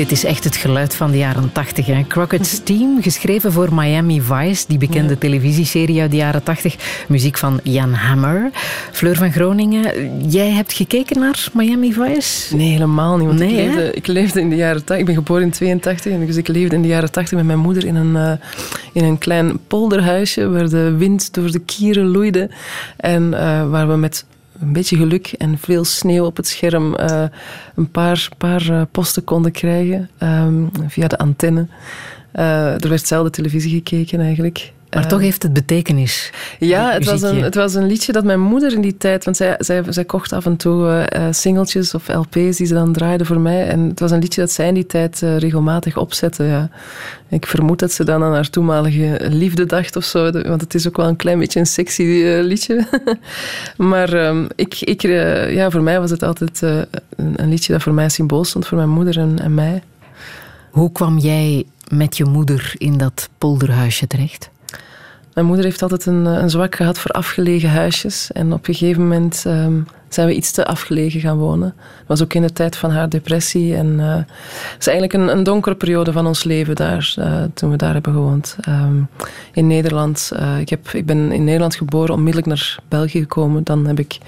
Dit 0.00 0.12
is 0.12 0.24
echt 0.24 0.44
het 0.44 0.56
geluid 0.56 0.94
van 0.94 1.10
de 1.10 1.18
jaren 1.18 1.52
80. 1.52 1.86
Hè? 1.86 2.02
Crockett's 2.08 2.60
Team, 2.62 3.02
geschreven 3.02 3.52
voor 3.52 3.74
Miami 3.74 4.20
Vice, 4.20 4.64
die 4.68 4.78
bekende 4.78 5.18
televisieserie 5.18 6.00
uit 6.00 6.10
de 6.10 6.16
jaren 6.16 6.42
80. 6.42 7.04
Muziek 7.08 7.38
van 7.38 7.60
Jan 7.62 7.92
Hammer. 7.92 8.50
Fleur 8.92 9.16
van 9.16 9.32
Groningen, 9.32 9.82
jij 10.30 10.50
hebt 10.50 10.72
gekeken 10.72 11.20
naar 11.20 11.48
Miami 11.52 11.92
Vice? 11.92 12.56
Nee, 12.56 12.70
helemaal 12.70 13.16
niet. 13.16 13.26
Want 13.26 13.38
Nee, 13.38 13.50
ik, 13.50 13.56
leefde, 13.56 13.92
ik 13.92 14.06
leefde 14.06 14.40
in 14.40 14.50
de 14.50 14.56
jaren 14.56 14.84
80. 14.84 14.98
Ik 14.98 15.04
ben 15.04 15.14
geboren 15.14 15.42
in 15.42 15.50
82. 15.50 16.12
En 16.12 16.26
dus 16.26 16.36
ik 16.36 16.48
leefde 16.48 16.74
in 16.74 16.82
de 16.82 16.88
jaren 16.88 17.10
80 17.10 17.36
met 17.36 17.46
mijn 17.46 17.58
moeder 17.58 17.86
in 17.86 17.94
een, 17.94 18.16
eh, 18.16 18.32
in 18.92 19.04
een 19.04 19.18
klein 19.18 19.58
polderhuisje 19.66 20.48
waar 20.48 20.68
de 20.68 20.94
wind 20.96 21.34
door 21.34 21.50
de 21.50 21.60
kieren 21.60 22.06
loeide. 22.06 22.50
En 22.96 23.34
eh, 23.34 23.70
waar 23.70 23.88
we 23.88 23.96
met 23.96 24.24
een 24.60 24.72
beetje 24.72 24.96
geluk 24.96 25.32
en 25.38 25.58
veel 25.58 25.84
sneeuw 25.84 26.24
op 26.24 26.36
het 26.36 26.46
scherm 26.46 26.94
eh, 26.94 27.24
een 27.74 27.90
paar, 27.90 28.28
paar 28.38 28.70
eh, 28.70 28.82
posten 28.90 29.24
konden 29.24 29.52
krijgen 29.52 30.10
ehm, 30.18 30.66
via 30.86 31.08
de 31.08 31.18
antenne. 31.18 31.66
Eh, 32.32 32.82
er 32.82 32.88
werd 32.88 33.06
zelden 33.06 33.32
televisie 33.32 33.70
gekeken 33.70 34.20
eigenlijk. 34.20 34.72
Maar 34.90 35.02
Eh, 35.02 35.08
toch 35.08 35.20
heeft 35.20 35.42
het 35.42 35.52
betekenis. 35.52 36.32
ja, 36.58 36.92
het 36.92 37.04
was, 37.04 37.22
een, 37.22 37.42
het 37.42 37.54
was 37.54 37.74
een 37.74 37.86
liedje 37.86 38.12
dat 38.12 38.24
mijn 38.24 38.40
moeder 38.40 38.72
in 38.72 38.80
die 38.80 38.96
tijd... 38.96 39.24
Want 39.24 39.36
zij, 39.36 39.54
zij, 39.58 39.82
zij 39.88 40.04
kocht 40.04 40.32
af 40.32 40.46
en 40.46 40.56
toe 40.56 40.88
eh, 40.88 41.26
eh, 41.26 41.32
singeltjes 41.34 41.94
of 41.94 42.08
LP's 42.08 42.56
die 42.56 42.66
ze 42.66 42.74
dan 42.74 42.92
draaide 42.92 43.24
voor 43.24 43.40
mij. 43.40 43.68
En 43.68 43.80
het 43.80 44.00
was 44.00 44.10
een 44.10 44.20
liedje 44.20 44.40
dat 44.40 44.50
zij 44.50 44.68
in 44.68 44.74
die 44.74 44.86
tijd 44.86 45.22
eh, 45.22 45.36
regelmatig 45.36 45.96
opzette. 45.96 46.44
Ja. 46.44 46.70
Ik 47.30 47.46
vermoed 47.46 47.78
dat 47.78 47.92
ze 47.92 48.04
dan 48.04 48.22
aan 48.22 48.32
haar 48.32 48.50
toenmalige 48.50 49.18
liefde 49.30 49.66
dacht 49.66 49.96
of 49.96 50.04
zo. 50.04 50.30
Want 50.30 50.60
het 50.60 50.74
is 50.74 50.88
ook 50.88 50.96
wel 50.96 51.08
een 51.08 51.16
klein 51.16 51.38
beetje 51.38 51.60
een 51.60 51.66
sexy 51.66 52.02
eh, 52.02 52.42
liedje. 52.42 52.86
maar 53.76 54.12
ehm, 54.12 54.46
ik, 54.54 54.80
ik, 54.80 55.02
eh, 55.02 55.54
ja, 55.54 55.70
voor 55.70 55.82
mij 55.82 56.00
was 56.00 56.10
het 56.10 56.22
altijd 56.22 56.62
eh, 56.62 56.76
een, 57.16 57.32
een 57.36 57.48
liedje 57.48 57.72
dat 57.72 57.82
voor 57.82 57.94
mij 57.94 58.08
symbool 58.08 58.44
stond. 58.44 58.66
Voor 58.66 58.76
mijn 58.76 58.88
moeder 58.88 59.18
en, 59.18 59.38
en 59.42 59.54
mij. 59.54 59.82
Hoe 60.70 60.92
kwam 60.92 61.18
jij 61.18 61.64
met 61.88 62.16
je 62.16 62.24
moeder 62.24 62.74
in 62.78 62.98
dat 62.98 63.28
polderhuisje 63.38 64.06
terecht? 64.06 64.50
Mijn 65.34 65.46
moeder 65.46 65.64
heeft 65.64 65.82
altijd 65.82 66.06
een, 66.06 66.26
eh, 66.26 66.42
een 66.42 66.50
zwak 66.50 66.74
gehad 66.74 66.98
voor 66.98 67.10
afgelegen 67.10 67.70
huisjes. 67.70 68.32
En 68.32 68.52
op 68.52 68.68
een 68.68 68.74
gegeven 68.74 69.02
moment 69.02 69.42
ehm, 69.46 69.80
zijn 70.08 70.26
we 70.26 70.34
iets 70.34 70.50
te 70.50 70.66
afgelegen 70.66 71.20
gaan 71.20 71.36
wonen. 71.36 71.74
Dat 71.98 72.06
was 72.06 72.22
ook 72.22 72.34
in 72.34 72.42
de 72.42 72.52
tijd 72.52 72.76
van 72.76 72.90
haar 72.90 73.08
depressie. 73.08 73.76
En 73.76 74.00
eh, 74.00 74.14
het 74.14 74.76
is 74.78 74.86
eigenlijk 74.86 75.12
een, 75.12 75.36
een 75.36 75.42
donkere 75.42 75.74
periode 75.74 76.12
van 76.12 76.26
ons 76.26 76.44
leven 76.44 76.74
daar, 76.74 77.14
eh, 77.18 77.42
toen 77.54 77.70
we 77.70 77.76
daar 77.76 77.92
hebben 77.92 78.12
gewoond. 78.12 78.56
Ehm, 78.60 79.02
in 79.52 79.66
Nederland. 79.66 80.32
ik, 80.60 80.68
heb, 80.68 80.88
ik 80.88 81.06
ben 81.06 81.32
in 81.32 81.44
Nederland 81.44 81.74
geboren, 81.74 82.14
onmiddellijk 82.14 82.46
naar 82.46 82.78
België 82.88 83.20
gekomen. 83.20 83.64
Dan 83.64 83.86
heb 83.86 83.98
ik 83.98 84.18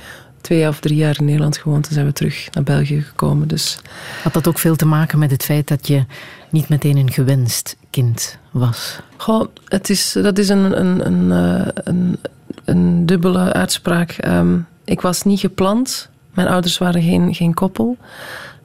twee 0.42 0.68
of 0.68 0.80
drie 0.80 0.96
jaar 0.96 1.16
in 1.18 1.24
Nederland 1.24 1.56
gewoond. 1.56 1.86
En 1.88 1.94
zijn 1.94 2.06
we 2.06 2.12
terug 2.12 2.48
naar 2.52 2.64
België 2.64 3.00
gekomen. 3.00 3.48
Dus 3.48 3.78
Had 4.22 4.32
dat 4.32 4.48
ook 4.48 4.58
veel 4.58 4.76
te 4.76 4.86
maken 4.86 5.18
met 5.18 5.30
het 5.30 5.44
feit 5.44 5.68
dat 5.68 5.86
je 5.86 6.04
niet 6.50 6.68
meteen 6.68 6.96
een 6.96 7.12
gewenst 7.12 7.76
kind 7.90 8.38
was? 8.50 8.98
Goh, 9.16 9.46
het 9.64 9.90
is, 9.90 10.12
dat 10.12 10.38
is 10.38 10.48
een, 10.48 10.80
een, 10.80 11.06
een, 11.06 11.32
eh, 11.32 11.68
een, 11.74 12.18
een 12.64 13.06
dubbele 13.06 13.52
uitspraak. 13.52 14.10
Ehm, 14.10 14.58
ik 14.84 15.00
was 15.00 15.22
niet 15.22 15.40
gepland. 15.40 16.08
Mijn 16.34 16.48
ouders 16.48 16.78
waren 16.78 17.02
geen, 17.02 17.34
geen 17.34 17.54
koppel. 17.54 17.96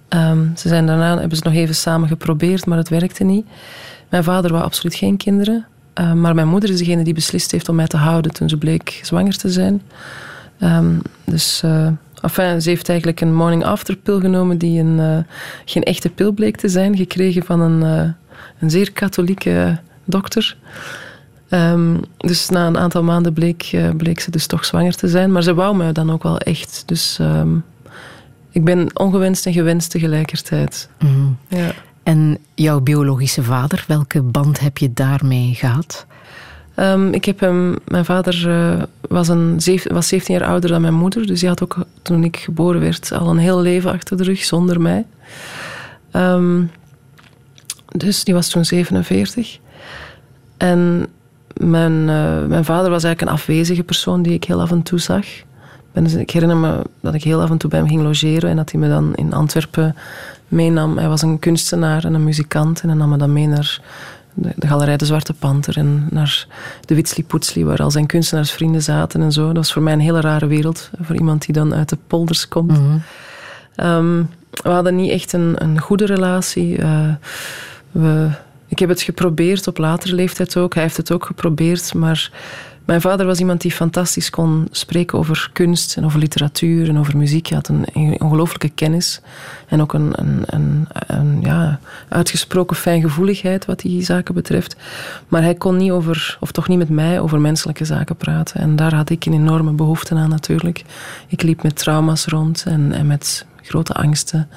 Ehm, 0.07 0.55
ze 0.55 0.67
zijn 0.67 0.85
daarna 0.85 1.19
hebben 1.19 1.37
ze 1.37 1.43
nog 1.43 1.53
even 1.53 1.75
samen 1.75 2.07
geprobeerd, 2.07 2.65
maar 2.65 2.77
het 2.77 2.89
werkte 2.89 3.23
niet. 3.23 3.45
Mijn 4.09 4.23
vader 4.23 4.51
wou 4.51 4.63
absoluut 4.63 4.95
geen 4.95 5.17
kinderen. 5.17 5.65
Ehm, 5.93 6.21
maar 6.21 6.35
mijn 6.35 6.47
moeder 6.47 6.69
is 6.69 6.77
degene 6.77 7.03
die 7.03 7.13
beslist 7.13 7.51
heeft 7.51 7.69
om 7.69 7.75
mij 7.75 7.87
te 7.87 7.97
houden 7.97 8.33
toen 8.33 8.49
ze 8.49 8.57
bleek 8.57 8.99
zwanger 9.03 9.37
te 9.37 9.51
zijn. 9.51 9.81
Ehm, 10.59 10.95
dus 11.23 11.61
eh, 11.63 11.87
enfin, 12.21 12.61
ze 12.61 12.69
heeft 12.69 12.89
eigenlijk 12.89 13.21
een 13.21 13.33
morning 13.33 13.65
after 13.65 13.95
pil 13.95 14.19
genomen 14.19 14.57
die 14.57 14.79
een, 14.79 14.99
eh, 14.99 15.33
geen 15.65 15.83
echte 15.83 16.09
pil 16.09 16.31
bleek 16.31 16.57
te 16.57 16.69
zijn, 16.69 16.97
gekregen 16.97 17.43
van 17.43 17.59
een, 17.59 17.83
eh, 17.83 18.11
een 18.59 18.69
zeer 18.69 18.91
katholieke 18.91 19.79
dokter. 20.05 20.57
Ehm, 21.49 21.97
dus 22.17 22.49
na 22.49 22.67
een 22.67 22.77
aantal 22.77 23.03
maanden 23.03 23.33
bleek, 23.33 23.77
bleek 23.97 24.19
ze 24.19 24.31
dus 24.31 24.45
toch 24.45 24.65
zwanger 24.65 24.95
te 24.95 25.07
zijn. 25.07 25.31
Maar 25.31 25.43
ze 25.43 25.53
wou 25.53 25.75
mij 25.75 25.91
dan 25.91 26.11
ook 26.11 26.23
wel 26.23 26.37
echt. 26.37 26.83
Dus 26.85 27.17
ehm, 27.19 27.55
ik 28.51 28.63
ben 28.63 28.89
ongewenst 28.93 29.45
en 29.45 29.53
gewenst 29.53 29.91
tegelijkertijd. 29.91 30.89
Mhm. 30.99 31.27
Ja. 31.47 31.71
En 32.03 32.37
jouw 32.53 32.79
biologische 32.79 33.43
vader, 33.43 33.83
welke 33.87 34.21
band 34.21 34.59
heb 34.59 34.77
je 34.77 34.93
daarmee 34.93 35.53
gehad? 35.53 36.05
Ehm, 36.77 37.13
ik 37.13 37.25
heb 37.25 37.39
hem, 37.39 37.75
mijn 37.87 38.05
vader 38.05 38.49
eh, 38.49 38.83
was, 39.01 39.27
een, 39.27 39.59
was 39.83 40.07
17 40.07 40.35
jaar 40.37 40.47
ouder 40.47 40.69
dan 40.69 40.81
mijn 40.81 40.93
moeder. 40.93 41.27
Dus 41.27 41.39
die 41.39 41.49
had 41.49 41.63
ook 41.63 41.77
toen 42.01 42.23
ik 42.23 42.37
geboren 42.37 42.81
werd 42.81 43.11
al 43.11 43.29
een 43.29 43.37
heel 43.37 43.61
leven 43.61 43.91
achter 43.91 44.17
de 44.17 44.23
rug 44.23 44.43
zonder 44.43 44.81
mij. 44.81 45.05
Ehm, 46.11 46.63
dus 47.87 48.23
die 48.23 48.33
was 48.33 48.49
toen 48.49 48.65
47. 48.65 49.59
En 50.57 51.07
mijn, 51.53 52.09
eh, 52.09 52.45
mijn 52.45 52.65
vader 52.65 52.89
was 52.89 53.03
eigenlijk 53.03 53.21
een 53.21 53.37
afwezige 53.37 53.83
persoon 53.83 54.21
die 54.21 54.33
ik 54.33 54.43
heel 54.43 54.61
af 54.61 54.71
en 54.71 54.83
toe 54.83 54.99
zag. 54.99 55.25
Dus- 55.93 56.13
Ik 56.13 56.29
herinner 56.29 56.57
me 56.57 56.81
dat 57.01 57.13
ik 57.13 57.23
heel 57.23 57.41
af 57.41 57.49
en 57.49 57.57
toe 57.57 57.69
bij 57.69 57.79
hem 57.79 57.87
ging 57.87 58.01
logeren 58.01 58.49
en 58.49 58.55
dat 58.55 58.71
hij 58.71 58.79
me 58.79 58.87
dan 58.89 59.15
in 59.15 59.33
Antwerpen 59.33 59.95
meenam. 60.47 60.97
Hij 60.97 61.07
was 61.07 61.21
een 61.21 61.39
kunstenaar 61.39 62.05
en 62.05 62.13
een 62.13 62.23
muzikant 62.23 62.81
en 62.81 62.89
hij 62.89 62.97
nam 62.97 63.09
me 63.09 63.17
dan 63.17 63.33
mee 63.33 63.47
naar 63.47 63.81
de, 64.37 64.67
galerij 64.67 64.97
De 64.97 65.05
Zwarte 65.05 65.33
Panter 65.33 65.77
en 65.77 66.07
naar 66.09 66.47
de 66.85 66.95
Witsli 66.95 67.25
Poetsli, 67.25 67.65
waar 67.65 67.81
al 67.81 67.91
zijn 67.91 68.05
kunstenaarsvrienden 68.05 68.83
zaten 68.83 69.21
en 69.21 69.31
zo. 69.31 69.45
Dat 69.47 69.55
was 69.55 69.73
voor 69.73 69.81
mij 69.81 69.93
een 69.93 69.99
hele 69.99 70.21
rare 70.21 70.47
wereld, 70.47 70.89
voor 71.01 71.15
iemand 71.15 71.45
die 71.45 71.53
dan 71.53 71.73
uit 71.73 71.89
de 71.89 71.97
polders 72.07 72.47
komt. 72.47 72.79
Ehm, 73.75 74.23
we 74.49 74.69
hadden 74.69 74.95
niet 74.95 75.11
echt 75.11 75.33
een, 75.33 75.63
een 75.63 75.79
goede 75.79 76.05
relatie. 76.05 76.77
Eh, 76.77 77.09
we, 77.91 78.29
ik 78.67 78.79
heb 78.79 78.89
het 78.89 79.01
geprobeerd 79.01 79.67
op 79.67 79.77
latere 79.77 80.15
leeftijd 80.15 80.57
ook. 80.57 80.73
Hij 80.73 80.83
heeft 80.83 80.97
het 80.97 81.11
ook 81.11 81.25
geprobeerd. 81.25 81.93
Maar 81.93 82.31
mijn 82.87 83.01
vader 83.01 83.25
was 83.25 83.39
iemand 83.39 83.61
die 83.61 83.71
fantastisch 83.71 84.29
kon 84.29 84.67
spreken 84.71 85.17
over 85.17 85.49
kunst 85.53 85.97
en 85.97 86.05
over 86.05 86.19
literatuur 86.19 86.89
en 86.89 86.97
over 86.97 87.17
muziek. 87.17 87.47
Hij 87.47 87.57
had 87.57 87.67
een 87.67 88.21
ongelooflijke 88.21 88.69
kennis 88.69 89.21
en 89.67 89.81
ook 89.81 89.93
een, 89.93 90.13
een, 90.15 90.43
een, 90.45 90.87
een 91.07 91.77
uitgesproken 92.09 92.75
fijngevoeligheid 92.75 93.65
wat 93.65 93.79
die 93.79 94.03
zaken 94.03 94.33
betreft. 94.33 94.75
Maar 95.27 95.41
hij 95.41 95.55
kon 95.55 95.77
niet 95.77 95.91
over, 95.91 96.37
of 96.39 96.51
toch 96.51 96.67
niet 96.67 96.77
met 96.77 96.89
mij, 96.89 97.19
over 97.19 97.39
menselijke 97.39 97.85
zaken 97.85 98.15
praten. 98.15 98.61
En 98.61 98.75
daar 98.75 98.93
had 98.93 99.09
ik 99.09 99.25
een 99.25 99.33
enorme 99.33 99.71
behoefte 99.71 100.15
aan 100.15 100.29
natuurlijk. 100.29 100.83
Ik 101.27 101.41
liep 101.41 101.63
met 101.63 101.75
trauma's 101.75 102.25
rond 102.25 102.63
en, 102.67 102.91
en 102.91 103.07
met 103.07 103.45
grote 103.61 103.93
angsten. 103.93 104.49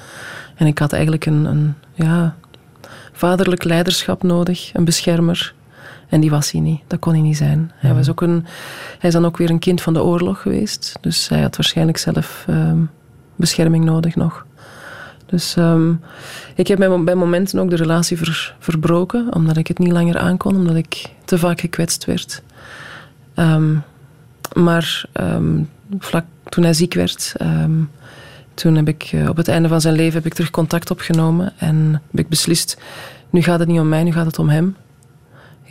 En 0.55 0.67
ik 0.67 0.79
had 0.79 0.93
eigenlijk 0.93 1.25
een, 1.25 1.45
een 1.45 1.75
ja, 1.93 2.35
vaderlijk 3.11 3.63
leiderschap 3.63 4.23
nodig, 4.23 4.69
een 4.73 4.85
beschermer. 4.85 5.53
En 6.11 6.19
die 6.19 6.29
was 6.29 6.51
hij 6.51 6.61
niet. 6.61 6.81
Dat 6.87 6.99
kon 6.99 7.13
hij 7.13 7.21
niet 7.21 7.37
zijn. 7.37 7.71
Hij, 7.75 7.93
was 7.93 8.09
ook 8.09 8.21
een, 8.21 8.45
hij 8.99 9.09
is 9.09 9.13
dan 9.13 9.25
ook 9.25 9.37
weer 9.37 9.49
een 9.49 9.59
kind 9.59 9.81
van 9.81 9.93
de 9.93 10.03
oorlog 10.03 10.41
geweest. 10.41 10.97
Dus 11.01 11.29
hij 11.29 11.41
had 11.41 11.55
waarschijnlijk 11.55 11.97
zelf 11.97 12.45
ehm, 12.47 12.77
bescherming 13.35 13.85
nodig 13.85 14.15
nog. 14.15 14.45
Dus 15.25 15.55
ehm, 15.55 15.93
ik 16.55 16.67
heb 16.67 16.77
bij, 16.77 17.03
bij 17.03 17.15
momenten 17.15 17.59
ook 17.59 17.69
de 17.69 17.75
relatie 17.75 18.17
ver- 18.17 18.55
verbroken, 18.59 19.33
omdat 19.33 19.57
ik 19.57 19.67
het 19.67 19.79
niet 19.79 19.91
langer 19.91 20.17
aankon, 20.17 20.55
omdat 20.55 20.75
ik 20.75 21.09
te 21.25 21.37
vaak 21.37 21.59
gekwetst 21.59 22.05
werd. 22.05 22.41
Ehm, 23.33 23.75
maar 24.53 25.05
vlak 25.99 26.25
toen 26.49 26.63
hij 26.63 26.73
ziek 26.73 26.93
werd, 26.93 27.35
toen 28.53 28.75
heb 28.75 28.87
ik 28.87 29.09
eh, 29.11 29.29
op 29.29 29.37
het 29.37 29.47
einde 29.47 29.67
van 29.67 29.81
zijn 29.81 29.95
leven 29.95 30.13
heb 30.13 30.25
ik 30.25 30.33
terug 30.33 30.49
contact 30.49 30.91
opgenomen 30.91 31.53
en 31.57 32.01
heb 32.11 32.19
ik 32.19 32.29
beslist, 32.29 32.77
nu 33.29 33.41
gaat 33.41 33.59
het 33.59 33.67
niet 33.67 33.79
om 33.79 33.89
mij, 33.89 34.03
nu 34.03 34.11
gaat 34.11 34.25
het 34.25 34.39
om 34.39 34.49
hem. 34.49 34.75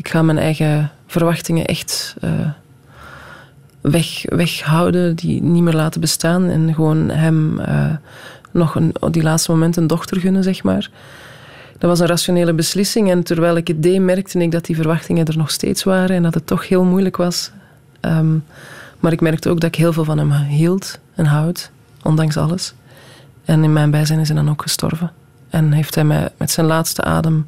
Ik 0.01 0.09
ga 0.09 0.23
mijn 0.23 0.39
eigen 0.39 0.91
verwachtingen 1.07 1.65
echt 1.65 2.15
eh, 2.21 2.31
weg, 3.81 4.23
weghouden, 4.25 5.17
die 5.17 5.43
niet 5.43 5.63
meer 5.63 5.75
laten 5.75 6.01
bestaan 6.01 6.49
en 6.49 6.75
gewoon 6.75 7.09
hem 7.09 7.61
eh, 7.61 7.93
nog 8.51 8.75
een, 8.75 8.95
op 9.01 9.13
die 9.13 9.23
laatste 9.23 9.51
moment 9.51 9.77
een 9.77 9.87
dochter 9.87 10.21
gunnen, 10.21 10.43
zeg 10.43 10.63
maar. 10.63 10.91
Dat 11.79 11.91
was 11.91 12.01
een 12.01 12.07
rationele 12.07 12.53
beslissing 12.53 13.11
en 13.11 13.23
terwijl 13.23 13.57
ik 13.57 13.69
het 13.69 13.83
deed, 13.83 14.01
merkte 14.01 14.39
ik 14.39 14.51
dat 14.51 14.65
die 14.65 14.77
verwachtingen 14.77 15.27
er 15.27 15.37
nog 15.37 15.51
steeds 15.51 15.85
waren 15.85 16.17
en 16.17 16.23
dat 16.23 16.35
het 16.35 16.47
toch 16.47 16.69
heel 16.69 16.85
moeilijk 16.85 17.17
was. 17.17 17.51
Ehm, 18.01 18.37
maar 18.99 19.13
ik 19.13 19.21
merkte 19.21 19.49
ook 19.49 19.61
dat 19.61 19.69
ik 19.69 19.81
heel 19.81 19.93
veel 19.93 20.05
van 20.05 20.19
hem 20.19 20.33
hield 20.33 20.99
en 21.15 21.25
houd, 21.25 21.71
ondanks 22.03 22.37
alles. 22.37 22.75
En 23.45 23.65
in 23.65 23.73
mijn 23.73 23.91
bijzijn 23.91 24.21
is 24.21 24.29
hij 24.29 24.37
dan 24.37 24.51
ook 24.51 24.63
gestorven. 24.63 25.13
En 25.51 25.73
heeft 25.73 25.95
hij 25.95 26.05
mij 26.05 26.29
met 26.37 26.51
zijn 26.51 26.67
laatste 26.67 27.03
adem 27.03 27.47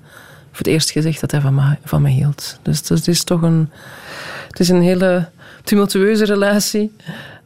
voor 0.52 0.58
het 0.58 0.66
eerst 0.66 0.90
gezegd 0.90 1.20
dat 1.20 1.30
hij 1.30 1.40
van 1.40 1.54
mij, 1.54 1.78
van 1.84 2.02
mij 2.02 2.10
hield. 2.12 2.58
Dus 2.62 2.88
het 2.88 3.08
is 3.08 3.24
toch 3.24 3.42
een, 3.42 3.70
het 4.48 4.60
is 4.60 4.68
een 4.68 4.82
hele 4.82 5.28
tumultueuze 5.64 6.24
relatie. 6.24 6.92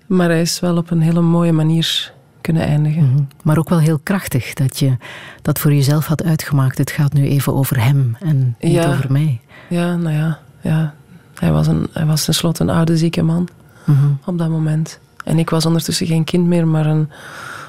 Maar 0.07 0.29
hij 0.29 0.41
is 0.41 0.61
wel 0.61 0.77
op 0.77 0.91
een 0.91 1.01
hele 1.01 1.21
mooie 1.21 1.53
manier 1.53 2.13
kunnen 2.41 2.63
eindigen. 2.63 3.05
Mhm. 3.13 3.23
Maar 3.43 3.59
ook 3.59 3.69
wel 3.69 3.79
heel 3.79 4.01
krachtig 4.03 4.53
dat 4.55 4.79
je 4.79 4.97
dat 5.43 5.59
voor 5.59 5.73
jezelf 5.75 6.07
had 6.07 6.25
uitgemaakt. 6.25 6.79
Het 6.79 6.91
gaat 6.91 7.13
nu 7.13 7.27
even 7.29 7.55
over 7.55 7.83
hem 7.85 8.17
en 8.21 8.57
niet 8.61 8.73
Ja. 8.73 8.89
over 8.89 9.13
mij. 9.13 9.41
Ja, 9.69 9.97
nou 9.97 10.15
ja. 10.15 10.39
ja. 10.61 10.95
Hij, 11.39 11.53
was 11.53 11.67
een, 11.67 11.89
hij 11.93 12.07
was 12.07 12.25
tenslotte 12.25 12.63
een 12.63 12.71
oude, 12.71 12.97
zieke 12.97 13.23
man 13.23 13.49
Mhm. 13.85 14.07
op 14.25 14.39
dat 14.39 14.49
moment. 14.49 14.99
En 15.25 15.39
ik 15.39 15.51
was 15.51 15.67
ondertussen 15.67 16.07
geen 16.07 16.25
kind 16.25 16.47
meer, 16.47 16.67
maar 16.69 16.87
een, 16.87 17.11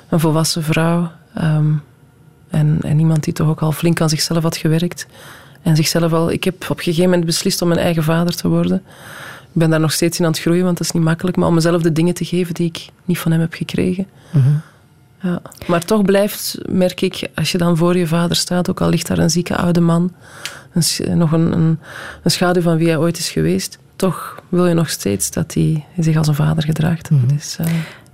een 0.10 0.20
volwassen 0.20 0.64
vrouw. 0.64 1.12
Ehm, 1.34 1.72
En, 2.50 2.78
en 2.82 3.00
iemand 3.00 3.24
die 3.24 3.34
toch 3.34 3.48
ook 3.48 3.62
al 3.62 3.72
flink 3.72 4.02
aan 4.02 4.10
zichzelf 4.10 4.44
had 4.44 4.58
gewerkt. 4.58 5.08
En 5.62 5.76
zichzelf 5.76 6.14
al... 6.14 6.32
Ik 6.32 6.44
heb 6.44 6.66
op 6.70 6.78
een 6.78 6.84
gegeven 6.84 7.10
moment 7.10 7.26
beslist 7.26 7.62
om 7.62 7.68
mijn 7.68 7.80
eigen 7.80 8.04
vader 8.04 8.36
te 8.36 8.48
worden. 8.48 8.78
Ik 9.42 9.64
ben 9.64 9.70
daar 9.70 9.80
nog 9.80 9.92
steeds 9.92 10.20
in 10.20 10.26
aan 10.26 10.32
het 10.32 10.40
groeien, 10.40 10.64
want 10.64 10.78
dat 10.78 10.88
is 10.88 10.94
niet 10.94 11.04
makkelijk. 11.04 11.38
Maar 11.38 11.48
om 11.48 11.54
mezelf 11.54 11.82
de 11.82 11.92
dingen 11.92 12.14
te 12.14 12.26
geven 12.26 12.54
die 12.54 12.68
ik 12.68 12.90
niet 13.06 13.20
van 13.20 13.32
hem 13.32 13.42
heb 13.42 13.54
gekregen. 13.54 14.08
Ja. 15.22 15.42
Maar 15.68 15.86
toch 15.86 16.02
blijft, 16.02 16.58
merk 16.70 17.02
ik, 17.02 17.30
als 17.36 17.52
je 17.52 17.58
dan 17.58 17.78
voor 17.78 17.98
je 17.98 18.08
vader 18.08 18.36
staat, 18.36 18.70
ook 18.70 18.82
al 18.82 18.90
ligt 18.90 19.08
daar 19.08 19.18
een 19.18 19.30
zieke 19.30 19.56
oude 19.58 19.80
man, 19.80 20.14
een, 20.74 21.18
nog 21.18 21.32
een, 21.32 21.52
een, 21.52 21.80
een 22.24 22.32
schaduw 22.32 22.62
van 22.62 22.78
wie 22.78 22.88
hij 22.88 22.98
ooit 22.98 23.18
is 23.18 23.30
geweest, 23.30 23.78
toch 23.96 24.42
wil 24.50 24.68
je 24.68 24.74
nog 24.74 24.90
steeds 24.90 25.32
dat 25.32 25.54
hij 25.54 25.86
zich 26.00 26.18
als 26.18 26.28
een 26.28 26.36
vader 26.36 26.64
gedraagt. 26.64 27.10
Dus, 27.28 27.58
eh, 27.58 27.66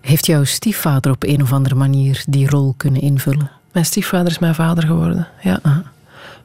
Heeft 0.01 0.25
jouw 0.25 0.43
stiefvader 0.43 1.11
op 1.11 1.23
een 1.23 1.41
of 1.41 1.53
andere 1.53 1.75
manier 1.75 2.23
die 2.27 2.49
rol 2.49 2.73
kunnen 2.77 3.01
invullen? 3.01 3.51
Mijn 3.73 3.85
stiefvader 3.85 4.31
is 4.31 4.39
mijn 4.39 4.55
vader 4.55 4.83
geworden. 4.83 5.27
Ja. 5.41 5.59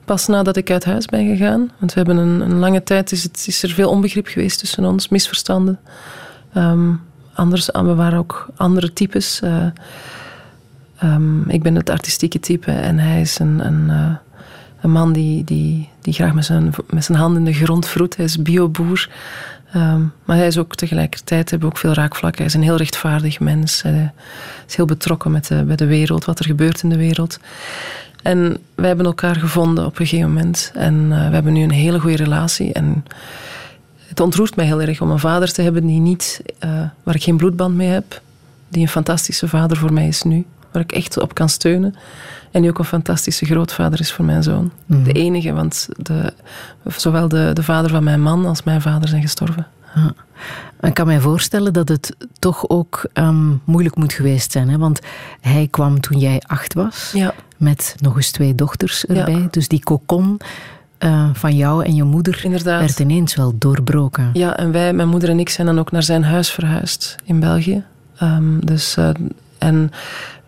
Pas 0.04 0.26
nadat 0.26 0.56
ik 0.56 0.70
uit 0.70 0.84
huis 0.84 1.06
ben 1.06 1.26
gegaan. 1.26 1.70
Want 1.78 1.94
we 1.94 2.02
hebben 2.02 2.16
een, 2.16 2.40
een 2.40 2.58
lange 2.58 2.82
tijd 2.82 3.12
is, 3.12 3.22
het, 3.22 3.44
is 3.46 3.62
er 3.62 3.70
veel 3.70 3.90
onbegrip 3.90 4.26
geweest 4.26 4.58
tussen 4.58 4.84
ons, 4.84 5.08
misverstanden. 5.08 5.78
Ehm, 6.52 6.92
anders, 7.34 7.66
we 7.66 7.94
waren 7.94 8.18
ook 8.18 8.48
andere 8.56 8.92
types. 8.92 9.40
Eh, 9.40 9.66
ehm, 10.98 11.48
ik 11.48 11.62
ben 11.62 11.74
het 11.74 11.90
artistieke 11.90 12.40
type 12.40 12.72
en 12.72 12.98
hij 12.98 13.20
is 13.20 13.38
een, 13.38 13.66
een, 13.66 13.90
eh, 13.90 14.16
een 14.80 14.90
man 14.90 15.12
die, 15.12 15.44
die, 15.44 15.88
die 16.00 16.12
graag 16.12 16.34
met 16.34 16.44
zijn, 16.44 16.74
met 16.90 17.04
zijn 17.04 17.18
hand 17.18 17.36
in 17.36 17.44
de 17.44 17.52
grond 17.52 17.86
vroet. 17.86 18.16
Hij 18.16 18.24
is 18.24 18.42
bioboer. 18.42 19.08
Ehm, 19.72 20.02
maar 20.24 20.36
hij 20.36 20.46
is 20.46 20.58
ook 20.58 20.74
tegelijkertijd 20.74 21.50
hebben 21.50 21.68
ook 21.68 21.78
veel 21.78 21.92
raakvlakken. 21.92 22.38
Hij 22.38 22.46
is 22.46 22.54
een 22.54 22.62
heel 22.62 22.76
rechtvaardig 22.76 23.40
mens. 23.40 23.82
Hij 23.82 24.12
is 24.66 24.76
heel 24.76 24.84
betrokken 24.84 25.30
met 25.30 25.46
de, 25.46 25.64
bij 25.64 25.76
de 25.76 25.86
wereld, 25.86 26.24
wat 26.24 26.38
er 26.38 26.44
gebeurt 26.44 26.82
in 26.82 26.88
de 26.88 26.96
wereld. 26.96 27.38
En 28.22 28.58
wij 28.74 28.86
hebben 28.86 29.06
elkaar 29.06 29.36
gevonden 29.36 29.86
op 29.86 29.98
een 29.98 30.06
gegeven 30.06 30.32
moment. 30.32 30.70
En 30.74 31.08
eh, 31.12 31.28
we 31.28 31.34
hebben 31.34 31.52
nu 31.52 31.62
een 31.62 31.70
hele 31.70 32.00
goede 32.00 32.16
relatie. 32.16 32.72
En 32.72 33.04
het 34.06 34.20
ontroert 34.20 34.56
mij 34.56 34.64
heel 34.64 34.80
erg 34.80 35.00
om 35.00 35.10
een 35.10 35.18
vader 35.18 35.52
te 35.52 35.62
hebben 35.62 35.86
die 35.86 36.00
niet, 36.00 36.42
eh, 36.58 36.70
waar 37.02 37.14
ik 37.14 37.22
geen 37.22 37.36
bloedband 37.36 37.74
mee 37.74 37.88
heb. 37.88 38.20
Die 38.68 38.82
een 38.82 38.88
fantastische 38.88 39.48
vader 39.48 39.76
voor 39.76 39.92
mij 39.92 40.08
is 40.08 40.22
nu. 40.22 40.46
Waar 40.72 40.82
ik 40.82 40.92
echt 40.92 41.18
op 41.20 41.34
kan 41.34 41.48
steunen. 41.48 41.94
En 42.50 42.60
die 42.60 42.70
ook 42.70 42.78
een 42.78 42.84
fantastische 42.84 43.44
grootvader 43.44 44.00
is 44.00 44.12
voor 44.12 44.24
mijn 44.24 44.42
zoon. 44.42 44.70
De 44.86 45.12
enige, 45.12 45.52
want 45.52 45.88
de, 45.96 46.32
zowel 46.96 47.28
de, 47.28 47.50
de 47.54 47.62
vader 47.62 47.90
van 47.90 48.04
mijn 48.04 48.20
man 48.22 48.46
als 48.46 48.62
mijn 48.62 48.80
vader 48.82 49.08
zijn 49.08 49.22
gestorven. 49.22 49.66
Ik 50.80 50.94
kan 50.94 51.06
mij 51.06 51.20
voorstellen 51.20 51.72
dat 51.72 51.88
het 51.88 52.16
toch 52.38 52.68
ook 52.68 53.06
ehm, 53.12 53.50
moeilijk 53.64 53.96
moet 53.96 54.12
geweest 54.12 54.52
zijn. 54.52 54.68
Hè? 54.68 54.78
Want 54.78 55.00
hij 55.40 55.68
kwam 55.70 56.00
toen 56.00 56.18
jij 56.18 56.42
acht 56.46 56.74
was, 56.74 57.10
Ja. 57.14 57.34
met 57.56 57.94
nog 58.00 58.16
eens 58.16 58.30
twee 58.30 58.54
dochters 58.54 59.04
Ja. 59.08 59.14
erbij. 59.14 59.48
Dus 59.50 59.68
die 59.68 59.82
kokon 59.82 60.40
eh, 60.98 61.28
van 61.32 61.56
jou 61.56 61.84
en 61.84 61.94
je 61.94 62.02
moeder 62.04 62.40
Inderdaad. 62.44 62.80
werd 62.80 62.98
ineens 62.98 63.34
wel 63.34 63.54
doorbroken. 63.58 64.30
Ja, 64.32 64.56
en 64.56 64.72
wij, 64.72 64.92
mijn 64.92 65.08
moeder 65.08 65.28
en 65.28 65.38
ik, 65.38 65.48
zijn 65.48 65.66
dan 65.66 65.78
ook 65.78 65.90
naar 65.90 66.02
zijn 66.02 66.24
huis 66.24 66.50
verhuisd 66.50 67.16
in 67.24 67.40
België. 67.40 67.84
Ehm, 68.16 68.58
dus, 68.60 68.96
eh, 68.96 69.10
en 69.58 69.90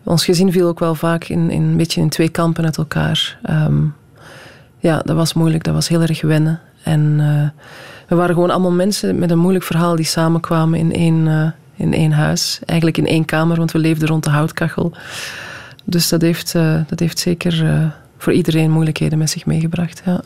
ons 0.03 0.25
gezin 0.25 0.51
viel 0.51 0.67
ook 0.67 0.79
wel 0.79 0.95
vaak 0.95 1.23
in, 1.23 1.49
in, 1.49 1.61
een 1.61 1.77
beetje 1.77 2.01
in 2.01 2.09
twee 2.09 2.29
kampen 2.29 2.65
uit 2.65 2.77
elkaar. 2.77 3.37
Ehm, 3.43 3.83
ja, 4.79 4.99
dat 4.99 5.15
was 5.15 5.33
moeilijk, 5.33 5.63
dat 5.63 5.73
was 5.73 5.87
heel 5.87 6.01
erg 6.01 6.21
wennen. 6.21 6.59
En 6.83 7.15
eh, 7.19 7.65
we 8.07 8.15
waren 8.15 8.33
gewoon 8.33 8.49
allemaal 8.49 8.71
mensen 8.71 9.19
met 9.19 9.31
een 9.31 9.37
moeilijk 9.37 9.65
verhaal 9.65 9.95
die 9.95 10.05
samenkwamen 10.05 10.79
in 10.79 10.93
één, 10.93 11.27
eh, 11.27 11.49
in 11.75 11.93
één 11.93 12.11
huis. 12.11 12.59
Eigenlijk 12.65 12.97
in 12.97 13.07
één 13.07 13.25
kamer, 13.25 13.57
want 13.57 13.71
we 13.71 13.79
leefden 13.79 14.07
rond 14.07 14.23
de 14.23 14.29
houtkachel. 14.29 14.93
Dus 15.83 16.09
dat 16.09 16.21
heeft, 16.21 16.55
eh, 16.55 16.79
dat 16.87 16.99
heeft 16.99 17.19
zeker 17.19 17.91
voor 18.17 18.33
iedereen 18.33 18.71
moeilijkheden 18.71 19.17
met 19.17 19.29
zich 19.29 19.45
meegebracht. 19.45 20.01
Ja. 20.05 20.21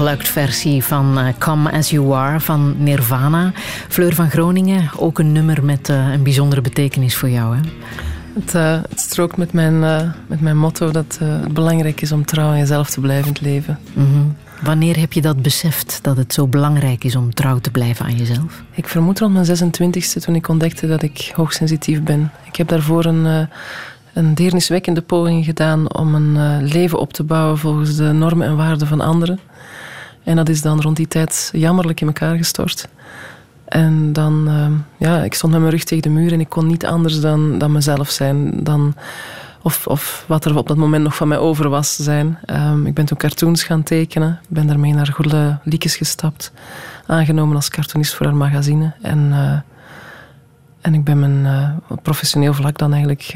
Unplugged 0.00 0.28
versie 0.28 0.84
van 0.84 1.18
uh, 1.18 1.26
Come 1.38 1.72
As 1.72 1.90
You 1.90 2.14
Are 2.14 2.40
van 2.40 2.74
Nirvana. 2.78 3.52
Fleur 3.88 4.14
van 4.14 4.30
Groningen, 4.30 4.90
ook 4.96 5.18
een 5.18 5.32
nummer 5.32 5.64
met 5.64 5.88
uh, 5.88 6.12
een 6.12 6.22
bijzondere 6.22 6.60
betekenis 6.60 7.16
voor 7.16 7.28
jou. 7.28 7.56
Hè? 7.56 7.62
Het, 8.34 8.54
uh, 8.54 8.78
het 8.88 9.00
strookt 9.00 9.36
met 9.36 9.52
mijn, 9.52 9.78
met 10.26 10.40
mijn 10.40 10.56
motto 10.56 10.90
dat 10.90 11.18
het 11.20 11.52
belangrijk 11.52 12.00
is 12.00 12.12
om 12.12 12.24
trouw 12.24 12.48
aan 12.48 12.58
jezelf 12.58 12.90
te 12.90 13.00
blijven 13.00 13.28
het 13.28 13.40
leven. 13.40 13.78
Mm 13.92 14.04
-hmm. 14.12 14.36
Wanneer 14.62 14.98
heb 14.98 15.12
je 15.12 15.20
dat 15.20 15.42
beseft, 15.42 15.98
dat 16.02 16.16
het 16.16 16.32
zo 16.34 16.46
belangrijk 16.46 17.04
is 17.04 17.16
om 17.16 17.34
trouw 17.34 17.58
te 17.58 17.70
blijven 17.70 18.04
aan 18.04 18.16
jezelf? 18.16 18.62
Ik 18.74 18.88
vermoed 18.88 19.18
rond 19.18 19.32
mijn 19.32 19.46
26e 19.46 20.22
toen 20.22 20.34
ik 20.34 20.48
ontdekte 20.48 20.86
dat 20.86 21.02
ik 21.02 21.32
hoogsensitief 21.34 22.02
ben. 22.02 22.30
Ik 22.44 22.56
heb 22.56 22.68
daarvoor 22.68 23.04
een 23.04 23.48
een 24.12 24.34
deerniswekkende 24.34 25.02
poging 25.02 25.44
gedaan 25.44 25.94
om 25.94 26.14
een 26.14 26.64
leven 26.66 26.98
op 26.98 27.12
te 27.12 27.22
bouwen 27.22 27.58
volgens 27.58 27.96
de 27.96 28.12
normen 28.12 28.46
en 28.46 28.56
waarden 28.56 28.86
van 28.86 29.00
anderen. 29.00 29.38
En 30.24 30.36
dat 30.36 30.48
is 30.48 30.62
dan 30.62 30.80
rond 30.80 30.96
die 30.96 31.08
tijd 31.08 31.50
jammerlijk 31.52 32.00
in 32.00 32.06
elkaar 32.06 32.36
gestort. 32.36 32.88
En 33.64 34.12
dan, 34.12 34.48
uh, 34.48 34.66
ja, 34.96 35.22
ik 35.22 35.34
stond 35.34 35.52
met 35.52 35.60
mijn 35.60 35.72
rug 35.72 35.84
tegen 35.84 36.02
de 36.02 36.08
muur 36.08 36.32
en 36.32 36.40
ik 36.40 36.48
kon 36.48 36.66
niet 36.66 36.86
anders 36.86 37.20
dan, 37.20 37.58
dan 37.58 37.72
mezelf 37.72 38.10
zijn. 38.10 38.64
Dan, 38.64 38.94
of, 39.62 39.86
of 39.86 40.24
wat 40.28 40.44
er 40.44 40.56
op 40.56 40.68
dat 40.68 40.76
moment 40.76 41.02
nog 41.02 41.16
van 41.16 41.28
mij 41.28 41.38
over 41.38 41.68
was 41.68 41.96
zijn. 41.96 42.38
Um, 42.46 42.86
ik 42.86 42.94
ben 42.94 43.04
toen 43.04 43.18
cartoons 43.18 43.62
gaan 43.62 43.82
tekenen. 43.82 44.40
Ben 44.48 44.66
daarmee 44.66 44.94
naar 44.94 45.06
Goede 45.06 45.58
Liekes 45.64 45.96
gestapt. 45.96 46.52
Aangenomen 47.06 47.56
als 47.56 47.68
cartoonist 47.68 48.14
voor 48.14 48.26
haar 48.26 48.36
magazine. 48.36 48.92
En, 49.02 49.18
uh, 49.18 49.58
en 50.80 50.94
ik 50.94 51.04
ben 51.04 51.18
mijn 51.18 51.74
professioneel 52.02 52.54
vlak 52.54 52.78
dan 52.78 52.92
eigenlijk 52.92 53.34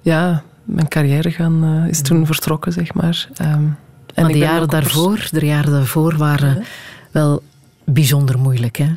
ja, 0.00 0.42
mijn 0.64 0.88
carrière 0.88 1.30
gaan, 1.30 1.84
is 1.88 2.02
toen 2.02 2.26
vertrokken, 2.26 2.72
zeg 2.72 2.94
maar. 2.94 3.28
Um, 3.42 3.76
en 4.18 4.24
maar 4.24 4.32
de 4.32 4.38
jaren 4.38 4.68
daarvoor, 4.68 5.28
de 5.30 5.46
jaren 5.46 5.72
daarvoor 5.72 6.16
waren 6.16 6.64
wel 7.10 7.42
bijzonder 7.84 8.38
moeilijk, 8.38 8.76
hè? 8.76 8.88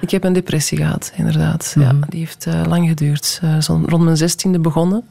Ik 0.00 0.10
heb 0.10 0.24
een 0.24 0.32
depressie 0.32 0.78
gehad, 0.78 1.12
inderdaad. 1.16 1.74
ja, 1.78 1.92
mhm. 1.92 2.08
die 2.08 2.18
heeft 2.18 2.46
uh, 2.46 2.62
lang 2.66 2.88
geduurd. 2.88 3.40
Uh, 3.44 3.60
zo 3.60 3.82
rond 3.86 4.04
mijn 4.04 4.16
zestiende 4.16 4.58
begonnen. 4.58 5.04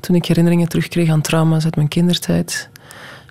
Toen 0.00 0.16
ik 0.16 0.24
herinneringen 0.24 0.68
terugkreeg 0.68 1.10
aan 1.10 1.20
trauma's 1.20 1.64
uit 1.64 1.76
mijn 1.76 1.88
kindertijd. 1.88 2.68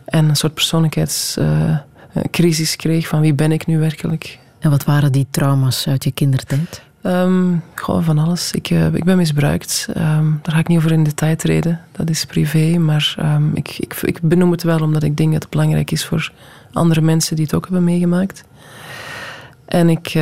En 0.05 0.29
een 0.29 0.35
soort 0.35 0.53
persoonlijkheidscrisis 0.53 2.75
kreeg 2.75 3.07
van 3.07 3.21
wie 3.21 3.33
ben 3.33 3.51
ik 3.51 3.65
nu 3.65 3.79
werkelijk. 3.79 4.39
En 4.59 4.69
wat 4.69 4.83
waren 4.83 5.11
die 5.11 5.27
trauma's 5.31 5.87
uit 5.87 6.03
je 6.03 6.11
kindertijd? 6.11 6.81
Um, 7.03 7.63
van 7.75 8.17
alles. 8.17 8.51
Ik, 8.51 8.69
uh, 8.69 8.93
ik 8.93 9.03
ben 9.03 9.17
misbruikt. 9.17 9.87
Um, 9.89 10.39
daar 10.41 10.53
ga 10.53 10.59
ik 10.59 10.67
niet 10.67 10.77
over 10.77 10.91
in 10.91 11.03
detail 11.03 11.35
treden. 11.35 11.79
Dat 11.91 12.09
is 12.09 12.25
privé. 12.25 12.77
Maar 12.77 13.15
um, 13.19 13.51
ik, 13.53 13.77
ik, 13.79 13.95
ik, 14.01 14.19
benoem 14.21 14.51
het 14.51 14.63
wel 14.63 14.79
omdat 14.79 15.03
ik 15.03 15.17
denk 15.17 15.31
dat 15.31 15.41
het 15.41 15.51
belangrijk 15.51 15.91
is 15.91 16.05
voor 16.05 16.31
andere 16.73 17.01
mensen 17.01 17.35
die 17.35 17.45
het 17.45 17.53
ook 17.53 17.63
hebben 17.63 17.83
meegemaakt. 17.83 18.43
En 19.65 19.89
ik 19.89 20.19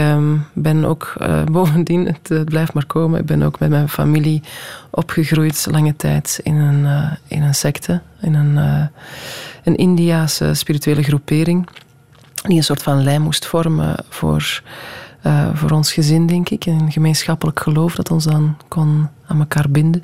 ben 0.53 0.85
ook 0.85 1.13
uh, 1.21 1.43
bovendien, 1.51 2.05
het, 2.05 2.45
blijft 2.45 2.73
maar 2.73 2.85
komen, 2.85 3.19
ik 3.19 3.25
ben 3.25 3.43
ook 3.43 3.59
met 3.59 3.69
mijn 3.69 3.89
familie 3.89 4.41
opgegroeid 4.89 5.67
lange 5.71 5.95
tijd 5.95 6.39
in 6.43 6.55
een, 6.55 6.83
uh, 6.83 7.11
in 7.27 7.41
een 7.41 7.55
secte, 7.55 8.01
in 8.21 8.33
een, 8.33 8.55
een 9.63 9.75
Indiaanse 9.75 10.53
spirituele 10.53 11.03
groepering, 11.03 11.67
die 12.43 12.57
een 12.57 12.63
soort 12.63 12.83
van 12.83 13.03
lijn 13.03 13.21
moest 13.21 13.45
vormen 13.45 13.95
voor 14.09 14.61
uh, 15.23 15.49
voor 15.53 15.71
ons 15.71 15.93
gezin, 15.93 16.27
denk 16.27 16.49
ik. 16.49 16.65
Een 16.65 16.91
gemeenschappelijk 16.91 17.59
geloof 17.59 17.95
dat 17.95 18.11
ons 18.11 18.23
dan 18.23 18.57
kon 18.67 19.07
aan 19.27 19.39
elkaar 19.39 19.69
binden. 19.69 20.03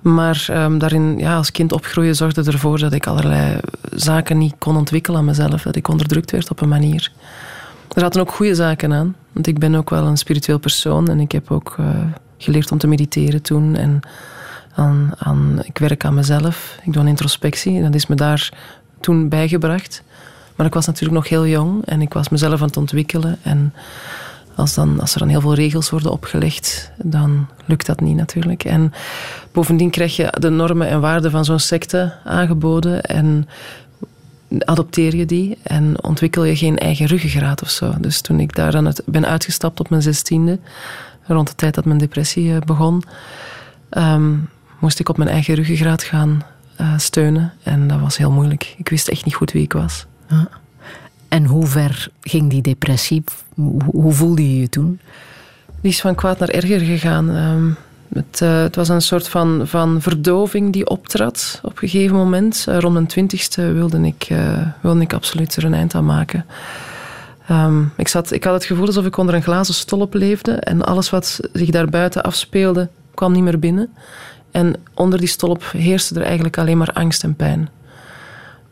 Maar 0.00 0.46
um, 0.50 0.78
daarin, 0.78 1.18
ja, 1.18 1.36
als 1.36 1.50
kind 1.50 1.72
opgroeien 1.72 2.14
zorgde 2.14 2.44
ervoor 2.44 2.78
dat 2.78 2.92
ik 2.92 3.06
allerlei 3.06 3.58
zaken 3.94 4.38
niet 4.38 4.54
kon 4.58 4.76
ontwikkelen 4.76 5.18
aan 5.18 5.24
mezelf. 5.24 5.62
Dat 5.62 5.76
ik 5.76 5.88
onderdrukt 5.88 6.30
werd 6.30 6.50
op 6.50 6.60
een 6.60 6.68
manier. 6.68 7.12
Er 7.94 8.00
zaten 8.00 8.20
ook 8.20 8.32
goede 8.32 8.54
zaken 8.54 8.92
aan. 8.92 9.16
Want 9.32 9.46
ik 9.46 9.58
ben 9.58 9.74
ook 9.74 9.90
wel 9.90 10.06
een 10.06 10.16
spiritueel 10.16 10.58
persoon. 10.58 11.08
En 11.08 11.20
ik 11.20 11.32
heb 11.32 11.50
ook 11.50 11.76
uh, 11.80 11.86
geleerd 12.38 12.72
om 12.72 12.78
te 12.78 12.86
mediteren 12.86 13.42
toen. 13.42 13.76
En 13.76 14.00
aan, 14.74 15.10
aan, 15.18 15.58
ik 15.62 15.78
werk 15.78 16.04
aan 16.04 16.14
mezelf. 16.14 16.78
Ik 16.82 16.92
doe 16.92 17.02
een 17.02 17.08
introspectie. 17.08 17.76
En 17.76 17.82
dat 17.82 17.94
is 17.94 18.06
me 18.06 18.14
daar 18.14 18.52
toen 19.00 19.28
bijgebracht. 19.28 20.02
Maar 20.54 20.66
ik 20.66 20.74
was 20.74 20.86
natuurlijk 20.86 21.14
nog 21.14 21.28
heel 21.28 21.46
jong 21.46 21.84
en 21.84 22.02
ik 22.02 22.12
was 22.12 22.28
mezelf 22.28 22.60
aan 22.60 22.66
het 22.66 22.76
ontwikkelen. 22.76 23.38
En 23.42 23.74
als, 24.54 24.74
dan, 24.74 25.00
als 25.00 25.12
er 25.12 25.18
dan 25.18 25.28
heel 25.28 25.40
veel 25.40 25.54
regels 25.54 25.90
worden 25.90 26.12
opgelegd, 26.12 26.90
dan 27.02 27.46
lukt 27.64 27.86
dat 27.86 28.00
niet 28.00 28.16
natuurlijk. 28.16 28.64
En 28.64 28.92
bovendien 29.52 29.90
krijg 29.90 30.16
je 30.16 30.32
de 30.38 30.48
normen 30.48 30.88
en 30.88 31.00
waarden 31.00 31.30
van 31.30 31.44
zo'n 31.44 31.58
secte 31.58 32.12
aangeboden 32.24 33.02
en 33.02 33.48
adopteer 34.58 35.16
je 35.16 35.26
die 35.26 35.58
en 35.62 36.02
ontwikkel 36.02 36.44
je 36.44 36.56
geen 36.56 36.78
eigen 36.78 37.06
ruggengraat 37.06 37.62
of 37.62 37.70
zo. 37.70 37.94
Dus 37.98 38.20
toen 38.20 38.40
ik 38.40 38.54
daar 38.54 38.74
het, 38.74 39.02
ben 39.06 39.26
uitgestapt 39.26 39.80
op 39.80 39.90
mijn 39.90 40.02
zestiende, 40.02 40.58
rond 41.22 41.48
de 41.48 41.54
tijd 41.54 41.74
dat 41.74 41.84
mijn 41.84 41.98
depressie 41.98 42.54
eh, 42.54 42.60
begon, 42.60 43.02
ehm, 43.88 44.32
moest 44.78 44.98
ik 44.98 45.08
op 45.08 45.16
mijn 45.16 45.30
eigen 45.30 45.54
ruggengraat 45.54 46.02
gaan 46.02 46.44
uh, 46.80 46.98
steunen. 46.98 47.52
En 47.62 47.88
dat 47.88 48.00
was 48.00 48.16
heel 48.16 48.30
moeilijk. 48.30 48.74
Ik 48.78 48.88
wist 48.88 49.08
echt 49.08 49.24
niet 49.24 49.34
goed 49.34 49.52
wie 49.52 49.62
ik 49.62 49.72
was. 49.72 50.06
En 51.28 51.44
hoe 51.44 51.66
ver 51.66 52.08
ging 52.20 52.50
die 52.50 52.62
depressie? 52.62 53.24
Hoe, 53.84 54.12
voelde 54.12 54.50
je 54.50 54.60
je 54.60 54.68
toen? 54.68 55.00
Die 55.80 55.90
is 55.90 56.00
van 56.00 56.14
kwaad 56.14 56.38
naar 56.38 56.48
erger 56.48 56.80
gegaan. 56.80 57.30
Ehm, 57.30 57.70
het, 58.14 58.40
uh, 58.40 58.62
het, 58.62 58.76
was 58.76 58.88
een 58.88 59.02
soort 59.02 59.28
van, 59.28 59.62
van 59.64 60.02
verdoving 60.02 60.72
die 60.72 60.88
optrad 60.88 61.60
op 61.62 61.82
een 61.82 61.88
gegeven 61.88 62.16
moment. 62.16 62.66
Uh, 62.68 62.78
rond 62.78 62.92
mijn 62.92 63.06
twintigste 63.06 63.72
wilde 63.72 64.00
ik, 64.00 64.28
uh, 64.30 64.66
wilde 64.80 65.00
ik 65.00 65.12
absoluut 65.12 65.56
er 65.56 65.64
een 65.64 65.74
eind 65.74 65.94
aan 65.94 66.04
maken. 66.04 66.46
Um, 67.50 67.92
ik, 67.96 68.08
zat, 68.08 68.30
ik 68.30 68.44
had 68.44 68.54
het 68.54 68.64
gevoel 68.64 68.86
alsof 68.86 69.06
ik 69.06 69.16
onder 69.16 69.34
een 69.34 69.42
glazen 69.42 69.74
stolp 69.74 70.14
leefde 70.14 70.52
en 70.52 70.82
alles 70.82 71.10
wat 71.10 71.40
zich 71.52 71.70
daarbuiten 71.70 72.22
afspeelde 72.22 72.88
kwam 73.14 73.32
niet 73.32 73.42
meer 73.42 73.58
binnen. 73.58 73.94
En 74.50 74.74
onder 74.94 75.18
die 75.18 75.28
stolp 75.28 75.64
heerste 75.72 76.14
er 76.14 76.22
eigenlijk 76.22 76.58
alleen 76.58 76.78
maar 76.78 76.92
angst 76.92 77.22
en 77.22 77.34
pijn. 77.34 77.68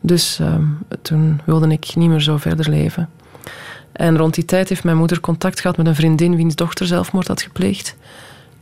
Dus 0.05 0.39
ehm, 0.41 0.65
toen 1.03 1.41
wilde 1.45 1.69
ik 1.69 1.97
niet 1.97 2.09
meer 2.09 2.21
zo 2.21 2.37
verder 2.37 2.69
leven. 2.69 3.09
En 3.93 4.17
rond 4.17 4.35
die 4.35 4.45
tijd 4.45 4.69
heeft 4.69 4.85
mijn 4.85 4.97
moeder 4.97 5.21
contact 5.21 5.61
gehad 5.61 5.77
met 5.77 5.87
een 5.87 5.95
vriendin 5.95 6.37
wiens 6.37 6.55
dochter 6.55 6.87
zelfmoord 6.87 7.29
had 7.29 7.43
gepleegd. 7.43 7.97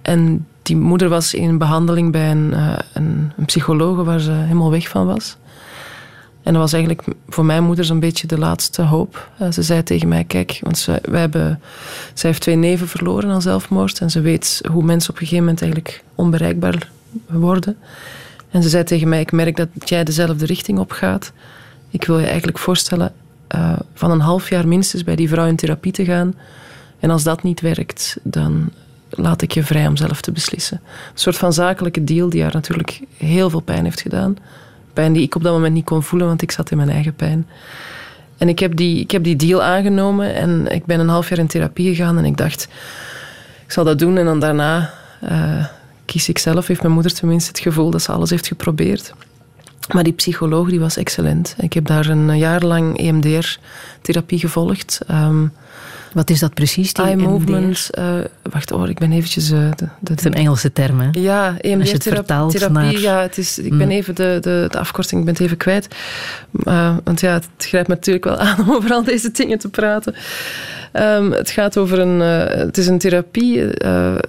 En 0.02 0.46
die 0.62 0.76
moeder 0.76 1.08
was 1.08 1.34
in 1.34 1.58
behandeling 1.58 2.12
bij 2.12 2.30
een, 2.30 2.50
uh, 2.52 2.78
een, 2.92 3.32
psycholoog 3.46 4.04
waar 4.04 4.20
ze 4.20 4.30
helemaal 4.30 4.70
weg 4.70 4.88
van 4.88 5.06
was. 5.06 5.36
En 6.42 6.52
dat 6.52 6.62
was 6.62 6.72
eigenlijk 6.72 7.04
voor 7.28 7.44
mijn 7.44 7.64
moeder 7.64 7.84
zo'n 7.84 8.00
beetje 8.00 8.26
de 8.26 8.38
laatste 8.38 8.82
hoop. 8.82 9.30
Uh, 9.42 9.50
ze 9.50 9.62
zei 9.62 9.82
tegen 9.82 10.08
mij, 10.08 10.24
kijk, 10.24 10.58
want 10.62 10.78
ze, 10.78 11.00
hebben, 11.10 11.60
zij 12.14 12.30
heeft 12.30 12.42
twee 12.42 12.56
neven 12.56 12.88
verloren 12.88 13.30
aan 13.30 13.42
zelfmoord. 13.42 14.00
En 14.00 14.10
ze 14.10 14.20
weet 14.20 14.60
hoe 14.70 14.84
mensen 14.84 15.10
op 15.10 15.16
een 15.16 15.26
gegeven 15.26 15.44
moment 15.44 15.62
eigenlijk 15.62 16.04
onbereikbaar 16.14 16.88
worden. 17.26 17.76
En 18.50 18.62
ze 18.62 18.68
zei 18.68 18.84
tegen 18.84 19.08
mij: 19.08 19.20
Ik 19.20 19.32
merk 19.32 19.56
dat 19.56 19.68
jij 19.84 20.04
dezelfde 20.04 20.46
richting 20.46 20.78
op 20.78 20.90
gaat. 20.90 21.32
Ik 21.90 22.04
wil 22.04 22.18
je 22.18 22.26
eigenlijk 22.26 22.58
voorstellen 22.58 23.12
uh, 23.54 23.78
van 23.94 24.10
een 24.10 24.20
half 24.20 24.48
jaar 24.48 24.68
minstens 24.68 25.04
bij 25.04 25.16
die 25.16 25.28
vrouw 25.28 25.46
in 25.46 25.56
therapie 25.56 25.92
te 25.92 26.04
gaan. 26.04 26.34
En 26.98 27.10
als 27.10 27.22
dat 27.22 27.42
niet 27.42 27.60
werkt, 27.60 28.18
dan 28.22 28.70
laat 29.10 29.42
ik 29.42 29.52
je 29.52 29.62
vrij 29.62 29.86
om 29.86 29.96
zelf 29.96 30.20
te 30.20 30.32
beslissen. 30.32 30.80
Een 30.84 31.18
soort 31.18 31.36
van 31.36 31.52
zakelijke 31.52 32.04
deal 32.04 32.28
die 32.28 32.42
haar 32.42 32.52
natuurlijk 32.52 33.00
heel 33.16 33.50
veel 33.50 33.60
pijn 33.60 33.84
heeft 33.84 34.00
gedaan. 34.00 34.36
Pijn 34.92 35.12
die 35.12 35.22
ik 35.22 35.34
op 35.34 35.42
dat 35.42 35.52
moment 35.52 35.74
niet 35.74 35.84
kon 35.84 36.02
voelen, 36.02 36.28
want 36.28 36.42
ik 36.42 36.50
zat 36.50 36.70
in 36.70 36.76
mijn 36.76 36.90
eigen 36.90 37.14
pijn. 37.14 37.46
En 38.38 38.48
ik 38.48 38.58
heb 38.58 38.76
die, 38.76 39.00
ik 39.00 39.10
heb 39.10 39.24
die 39.24 39.36
deal 39.36 39.62
aangenomen 39.62 40.34
en 40.34 40.66
ik 40.66 40.84
ben 40.84 41.00
een 41.00 41.08
half 41.08 41.28
jaar 41.28 41.38
in 41.38 41.46
therapie 41.46 41.94
gegaan 41.94 42.18
en 42.18 42.24
ik 42.24 42.36
dacht, 42.36 42.68
ik 43.64 43.72
zal 43.72 43.84
dat 43.84 43.98
doen 43.98 44.18
en 44.18 44.24
dan 44.24 44.40
daarna 44.40 44.90
uh, 45.24 45.64
kies 46.10 46.28
ik 46.28 46.38
zelf, 46.38 46.66
heeft 46.66 46.82
mijn 46.82 46.94
moeder 46.94 47.14
tenminste 47.14 47.48
het 47.48 47.58
gevoel 47.58 47.90
dat 47.90 48.02
ze 48.02 48.12
alles 48.12 48.30
heeft 48.30 48.46
geprobeerd. 48.46 49.14
Maar 49.92 50.02
die 50.04 50.12
psycholoog 50.12 50.68
die 50.68 50.80
was 50.80 50.96
excellent. 50.96 51.54
Ik 51.58 51.72
heb 51.72 51.86
daar 51.86 52.06
een 52.06 52.38
jaar 52.38 52.64
lang 52.64 52.98
EMDR-therapie 52.98 54.38
gevolgd. 54.38 55.00
Um, 55.10 55.52
wat 56.12 56.30
is 56.30 56.38
dat 56.40 56.54
precies, 56.54 56.92
die 56.92 57.04
Eye 57.04 57.16
movement. 57.16 57.90
Uh, 57.98 58.14
wacht, 58.42 58.72
oh, 58.72 58.88
ik 58.88 58.98
ben 58.98 59.12
eventjes... 59.12 59.50
Uh, 59.50 59.70
de, 59.76 59.88
de, 60.00 60.14
is 60.14 60.24
een 60.24 60.34
Engelse 60.34 60.72
term, 60.72 61.00
hè? 61.00 61.08
Ja, 61.12 61.56
EMDR-therapie. 61.60 62.68
Naar... 62.68 62.98
Ja, 62.98 63.20
het 63.20 63.38
is, 63.38 63.58
ik 63.58 63.78
ben 63.78 63.86
mm. 63.86 63.92
even 63.92 64.14
de, 64.14 64.38
de, 64.40 64.66
de 64.70 64.78
afkorting 64.78 65.20
ik 65.20 65.26
ben 65.26 65.34
het 65.34 65.42
even 65.42 65.56
kwijt. 65.56 65.88
Uh, 66.64 66.96
want 67.04 67.20
ja, 67.20 67.32
het 67.32 67.48
grijpt 67.58 67.88
me 67.88 67.94
natuurlijk 67.94 68.24
wel 68.24 68.38
aan 68.46 68.60
om 68.60 68.70
over 68.70 68.92
al 68.92 69.04
deze 69.04 69.30
dingen 69.30 69.58
te 69.58 69.68
praten. 69.68 70.14
Um, 70.92 71.32
het 71.32 71.50
gaat 71.50 71.78
over 71.78 71.98
een... 71.98 72.20
het 72.58 72.78
is 72.78 72.86
een 72.86 72.98
therapie 72.98 73.66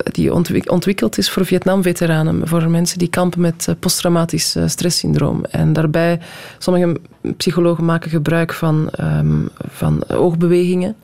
die 0.03 0.33
ontwikkeld 0.65 1.17
is 1.17 1.29
voor 1.29 1.45
Vietnam-veteranen. 1.45 2.47
Voor 2.47 2.69
mensen 2.69 2.97
die 2.97 3.09
kampen 3.09 3.41
met 3.41 3.67
posttraumatisch 3.79 4.55
stresssyndroom. 4.65 5.45
En 5.49 5.73
daarbij, 5.73 6.19
sommige 6.57 6.99
psychologen 7.37 7.85
maken 7.85 8.09
gebruik 8.09 8.53
van, 8.53 8.89
um, 8.99 9.49
van 9.69 10.07
oogbewegingen 10.07 10.95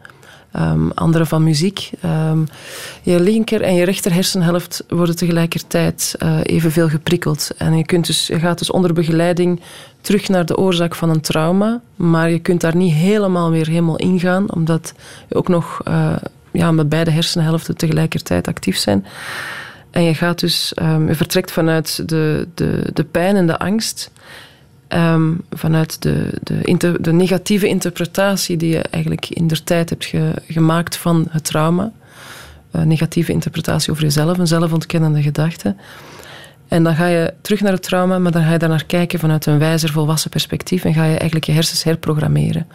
um, 0.59 0.91
andere 0.93 1.25
van 1.25 1.43
muziek. 1.43 1.89
Um, 2.05 2.47
je 3.01 3.19
linker 3.19 3.61
en 3.61 3.75
je 3.75 3.85
rechter 3.85 4.13
hersenhelft 4.13 4.83
worden 4.87 5.15
tegelijkertijd 5.15 6.15
uh, 6.19 6.39
evenveel 6.43 6.89
geprikkeld. 6.89 7.51
En 7.57 7.77
je, 7.77 7.85
kunt 7.85 8.05
dus, 8.05 8.27
je 8.27 8.39
gaat 8.39 8.57
dus 8.57 8.71
onder 8.71 8.93
begeleiding 8.93 9.61
terug 10.01 10.27
naar 10.27 10.45
de 10.45 10.57
oorzaak 10.57 10.95
van 10.95 11.09
een 11.09 11.21
trauma, 11.21 11.81
maar 11.95 12.29
je 12.29 12.39
kunt 12.39 12.61
daar 12.61 12.75
niet 12.75 12.93
helemaal 12.93 13.51
weer 13.51 13.67
helemaal 13.67 13.97
ingaan, 13.97 14.53
omdat 14.53 14.93
je 15.27 15.35
ook 15.35 15.47
nog 15.47 15.81
uh, 15.87 16.15
ja, 16.51 16.71
met 16.71 16.89
beide 16.89 17.11
hersenhelften 17.11 17.77
tegelijkertijd 17.77 18.47
actief 18.47 18.77
zijn. 18.77 19.05
En 19.91 20.03
je 20.03 20.13
gaat 20.13 20.39
dus, 20.39 20.73
um, 20.81 21.07
je 21.07 21.15
vertrekt 21.15 21.51
vanuit 21.51 22.09
de, 22.09 22.47
de, 22.53 22.89
de 22.93 23.03
pijn 23.03 23.35
en 23.35 23.47
de 23.47 23.59
angst. 23.59 24.11
Um, 24.89 25.41
vanuit 25.51 26.01
de, 26.01 26.29
de, 26.43 26.97
de, 27.01 27.13
negatieve 27.13 27.67
interpretatie 27.67 28.57
die 28.57 28.69
je 28.69 28.81
eigenlijk 28.81 29.29
in 29.29 29.47
der 29.47 29.63
tijd 29.63 29.89
hebt 29.89 30.05
ge, 30.05 30.33
gemaakt 30.47 30.97
van 30.97 31.27
het 31.29 31.43
trauma. 31.43 31.91
Een 32.71 32.88
negatieve 32.88 33.31
interpretatie 33.31 33.91
over 33.91 34.03
jezelf, 34.03 34.38
een 34.38 34.47
zelfontkennende 34.47 35.21
gedachte. 35.21 35.75
En 36.67 36.83
dan 36.83 36.95
ga 36.95 37.07
je 37.07 37.33
terug 37.41 37.61
naar 37.61 37.71
het 37.71 37.83
trauma, 37.83 38.19
maar 38.19 38.31
dan 38.31 38.43
ga 38.43 38.51
je 38.51 38.57
daar 38.57 38.69
naar 38.69 38.85
kijken 38.85 39.19
vanuit 39.19 39.45
een 39.45 39.59
wijzer, 39.59 39.91
volwassen 39.91 40.29
perspectief 40.29 40.83
en 40.83 40.93
ga 40.93 41.03
je 41.03 41.15
eigenlijk 41.15 41.45
je 41.45 41.51
hersens 41.51 41.83
herprogrammeren. 41.83 42.67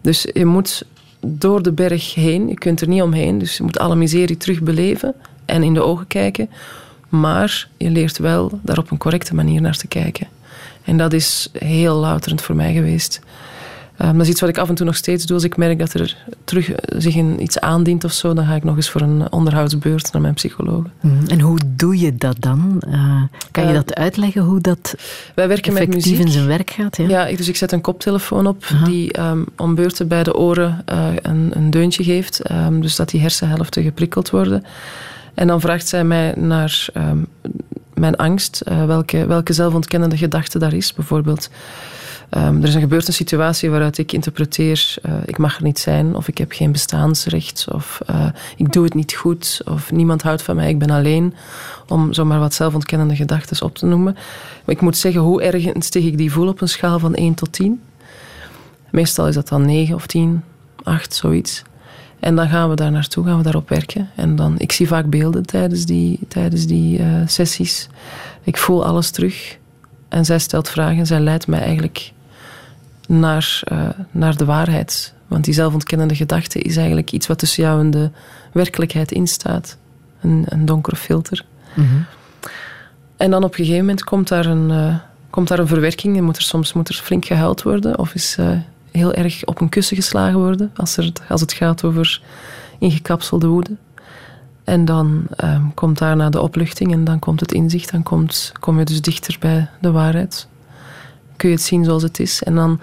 Dus 0.00 0.26
je 0.32 0.44
moet 0.44 0.86
door 1.20 1.62
de 1.62 1.72
berg 1.72 2.14
heen, 2.14 2.48
je 2.48 2.54
kunt 2.54 2.80
er 2.80 2.88
niet 2.88 3.02
omheen, 3.02 3.38
dus 3.38 3.56
je 3.56 3.62
moet 3.62 3.78
alle 3.78 3.96
miserie 3.96 4.36
terugbeleven 4.36 5.14
en 5.44 5.62
in 5.62 5.74
de 5.74 5.82
ogen 5.82 6.06
kijken. 6.06 6.50
Maar 7.08 7.68
je 7.76 7.90
leert 7.90 8.18
wel 8.18 8.60
daar 8.62 8.78
op 8.78 8.90
een 8.90 8.98
correcte 8.98 9.34
manier 9.34 9.60
naar 9.60 9.76
te 9.76 9.86
kijken. 9.86 10.26
En 10.88 10.96
dat 10.96 11.12
is 11.12 11.48
heel 11.58 11.96
louterend 11.96 12.42
voor 12.42 12.54
mij 12.54 12.72
geweest. 12.72 13.20
Um, 14.02 14.12
dat 14.12 14.22
is 14.22 14.28
iets 14.28 14.40
wat 14.40 14.48
ik 14.48 14.58
af 14.58 14.68
en 14.68 14.74
toe 14.74 14.86
nog 14.86 14.96
steeds 14.96 15.26
doe. 15.26 15.36
Als 15.36 15.44
ik 15.44 15.56
merk 15.56 15.78
dat 15.78 15.92
er 15.92 16.16
terug 16.44 16.70
zich 16.96 17.14
in 17.14 17.42
iets 17.42 17.60
aandient 17.60 18.04
of 18.04 18.12
zo, 18.12 18.34
dan 18.34 18.46
ga 18.46 18.54
ik 18.54 18.64
nog 18.64 18.76
eens 18.76 18.90
voor 18.90 19.00
een 19.00 19.32
onderhoudsbeurt 19.32 20.12
naar 20.12 20.22
mijn 20.22 20.34
psycholoog. 20.34 20.84
Mm, 21.00 21.18
en 21.26 21.40
hoe 21.40 21.58
doe 21.66 21.98
je 21.98 22.14
dat 22.14 22.36
dan? 22.38 22.82
Uh, 22.88 23.22
kan 23.50 23.62
je 23.62 23.68
uh, 23.68 23.74
dat 23.74 23.94
uitleggen 23.94 24.42
hoe 24.42 24.60
dat 24.60 24.94
wij 25.34 25.48
werken 25.48 25.72
effectief 25.72 25.94
met 25.94 26.04
muziek. 26.04 26.26
in 26.26 26.32
zijn 26.32 26.46
werk 26.46 26.70
gaat? 26.70 26.96
Ja, 26.96 27.08
ja 27.08 27.36
dus 27.36 27.48
ik 27.48 27.56
zet 27.56 27.72
een 27.72 27.80
koptelefoon 27.80 28.46
op 28.46 28.64
Aha. 28.72 28.84
die 28.84 29.20
um, 29.20 29.46
om 29.56 29.74
beurten 29.74 30.08
bij 30.08 30.22
de 30.22 30.36
oren 30.36 30.84
uh, 30.92 31.06
een, 31.22 31.50
een, 31.54 31.70
deuntje 31.70 32.04
geeft. 32.04 32.50
Um, 32.50 32.80
dus 32.80 32.96
dat 32.96 33.08
die 33.08 33.20
hersenhelften 33.20 33.82
geprikkeld 33.82 34.30
worden. 34.30 34.64
En 35.34 35.46
dan 35.46 35.60
vraagt 35.60 35.88
zij 35.88 36.04
mij 36.04 36.34
naar 36.36 36.88
mijn 38.00 38.16
angst, 38.16 38.62
uh, 38.68 38.84
welke, 38.84 39.26
welke 39.26 39.52
zelfontkennende 39.52 40.16
gedachte 40.16 40.58
daar 40.58 40.72
is. 40.72 40.92
Bijvoorbeeld, 40.92 41.50
um, 42.30 42.62
er 42.62 42.68
is 42.68 42.74
een 42.74 42.80
gebeurd 42.80 43.06
een 43.06 43.12
situatie 43.12 43.70
waaruit 43.70 43.98
ik 43.98 44.12
interpreteer, 44.12 44.94
uh, 45.06 45.12
ik 45.24 45.38
mag 45.38 45.56
er 45.56 45.62
niet 45.62 45.78
zijn, 45.78 46.14
of 46.14 46.28
ik 46.28 46.38
heb 46.38 46.52
geen 46.52 46.72
bestaansrecht, 46.72 47.66
of 47.72 48.00
uh, 48.10 48.26
ik 48.56 48.72
doe 48.72 48.84
het 48.84 48.94
niet 48.94 49.14
goed, 49.14 49.60
of 49.64 49.92
niemand 49.92 50.22
houdt 50.22 50.42
van 50.42 50.56
mij, 50.56 50.68
ik 50.68 50.78
ben 50.78 50.90
alleen. 50.90 51.34
Om 51.88 52.12
zomaar 52.12 52.38
wat 52.38 52.54
zelfontkennende 52.54 53.16
gedachten 53.16 53.66
op 53.66 53.74
te 53.74 53.86
noemen. 53.86 54.12
Maar 54.64 54.74
ik 54.74 54.80
moet 54.80 54.96
zeggen, 54.96 55.20
hoe 55.20 55.42
ernstig 55.42 56.04
ik 56.04 56.16
die 56.18 56.32
voel 56.32 56.48
op 56.48 56.60
een 56.60 56.68
schaal 56.68 56.98
van 56.98 57.14
1 57.14 57.34
tot 57.34 57.52
10. 57.52 57.80
Meestal 58.90 59.28
is 59.28 59.34
dat 59.34 59.48
dan 59.48 59.66
9 59.66 59.94
of 59.94 60.06
10, 60.06 60.42
8, 60.82 61.14
zoiets. 61.14 61.62
En 62.20 62.36
dan 62.36 62.48
gaan 62.48 62.68
we 62.68 62.74
daar 62.74 62.90
naartoe, 62.90 63.24
gaan 63.24 63.36
we 63.36 63.42
daarop 63.42 63.68
werken. 63.68 64.10
En 64.14 64.36
dan, 64.36 64.54
ik 64.58 64.72
zie 64.72 64.86
vaak 64.86 65.10
beelden 65.10 65.46
tijdens 65.46 65.84
die, 65.84 66.18
tijdens 66.28 66.66
die 66.66 66.98
uh, 66.98 67.06
sessies. 67.26 67.88
Ik 68.42 68.56
voel 68.56 68.84
alles 68.84 69.10
terug. 69.10 69.58
En 70.08 70.24
zij 70.24 70.38
stelt 70.38 70.68
vragen. 70.68 71.06
Zij 71.06 71.20
leidt 71.20 71.46
mij 71.46 71.60
eigenlijk 71.60 72.12
naar, 73.08 73.60
uh, 73.72 73.88
naar 74.10 74.36
de 74.36 74.44
waarheid. 74.44 75.14
Want 75.26 75.44
die 75.44 75.54
zelfontkennende 75.54 76.14
gedachte 76.14 76.58
is 76.58 76.76
eigenlijk 76.76 77.12
iets 77.12 77.26
wat 77.26 77.38
tussen 77.38 77.62
jou 77.62 77.80
en 77.80 77.90
de 77.90 78.10
werkelijkheid 78.52 79.12
instaat. 79.12 79.76
Een, 80.20 80.44
een 80.48 80.64
donkere 80.64 80.96
filter. 80.96 81.44
Mm 81.74 81.88
-hmm. 81.88 82.04
En 83.16 83.30
dan 83.30 83.44
op 83.44 83.50
een 83.50 83.56
gegeven 83.56 83.80
moment 83.80 84.04
komt 84.04 84.28
daar 84.28 84.46
een, 84.46 84.70
uh, 84.70 84.96
komt 85.30 85.48
daar 85.48 85.58
een 85.58 85.66
verwerking. 85.66 86.16
En 86.16 86.24
moet 86.24 86.36
er, 86.36 86.42
soms 86.42 86.72
moet 86.72 86.88
er 86.88 86.94
flink 86.94 87.24
gehuild 87.24 87.62
worden. 87.62 87.98
Of 87.98 88.14
is 88.14 88.36
heel 88.92 89.12
erg 89.12 89.44
op 89.44 89.60
een 89.60 89.68
kussen 89.68 89.96
geslagen 89.96 90.38
worden 90.38 90.70
als, 90.76 90.96
er, 90.96 91.12
als 91.28 91.40
het 91.40 91.52
gaat 91.52 91.84
over 91.84 92.22
ingekapselde 92.78 93.46
woede. 93.46 93.76
En 94.64 94.84
dan 94.84 95.26
um, 95.44 95.74
komt 95.74 95.98
daarna 95.98 96.30
de 96.30 96.40
opluchting 96.40 96.92
en 96.92 97.04
dan 97.04 97.18
komt 97.18 97.40
het 97.40 97.52
inzicht. 97.52 97.90
Dan 97.90 98.02
kom 98.60 98.78
je 98.78 98.84
dus 98.84 99.00
dichter 99.00 99.36
bij 99.40 99.68
de 99.80 99.90
waarheid. 99.90 100.48
Kun 101.36 101.48
je 101.48 101.54
het 101.54 101.64
zien 101.64 101.84
zoals 101.84 102.02
het 102.02 102.20
is. 102.20 102.42
En 102.42 102.54
dan 102.54 102.80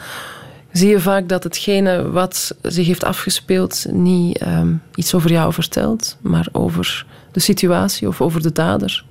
zie 0.71 0.89
je 0.89 0.99
vaak 0.99 1.29
dat 1.29 1.43
hetgene 1.43 2.09
wat 2.09 2.55
zich 2.61 2.87
heeft 2.87 3.03
afgespeeld 3.03 3.85
niet 3.91 4.41
um, 4.41 4.81
iets 4.95 5.13
over 5.13 5.31
jou 5.31 5.53
vertelt, 5.53 6.17
maar 6.21 6.47
over 6.51 7.05
de 7.31 7.39
situatie 7.39 8.07
of 8.07 8.21
over 8.21 8.41
de 8.41 8.51
dader 8.51 9.05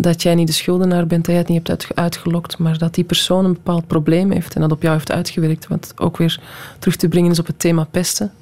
dat 0.00 0.22
jij 0.22 0.34
niet 0.34 0.46
de 0.46 0.52
schuldenaar 0.52 1.06
bent, 1.06 1.24
dat 1.24 1.34
jij 1.34 1.42
het 1.42 1.48
niet 1.48 1.68
hebt 1.68 1.86
uitgelokt, 1.94 2.58
maar 2.58 2.78
dat 2.78 2.94
die 2.94 3.04
persoon 3.04 3.44
een 3.44 3.52
bepaald 3.52 3.86
probleem 3.86 4.30
heeft 4.30 4.54
en 4.54 4.60
dat 4.60 4.72
op 4.72 4.82
jou 4.82 4.94
heeft 4.94 5.12
uitgewerkt. 5.12 5.66
Wat 5.66 5.92
ook 5.96 6.16
weer 6.16 6.40
terug 6.78 6.96
te 6.96 7.08
brengen 7.08 7.30
is 7.30 7.38
op 7.38 7.46
het 7.46 7.58
thema 7.58 7.84
pesten. 7.90 8.32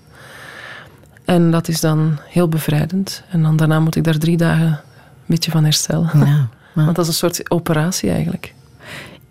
En 1.25 1.51
dat 1.51 1.69
is 1.69 1.81
dan 1.81 2.19
heel 2.29 2.49
bevrijdend. 2.49 3.23
En 3.31 3.43
dan 3.43 3.57
daarna 3.57 3.81
moet 3.81 3.97
ik 3.97 4.05
daar 4.05 4.19
drie 4.19 4.37
dagen 4.37 4.67
een 4.67 5.27
beetje 5.27 5.51
van 5.51 5.65
herstellen. 5.65 6.11
Ja, 6.15 6.21
maar... 6.75 6.85
Want 6.85 6.97
dat 6.97 7.05
is 7.05 7.11
een 7.11 7.31
soort 7.31 7.51
operatie 7.51 8.11
eigenlijk. 8.11 8.55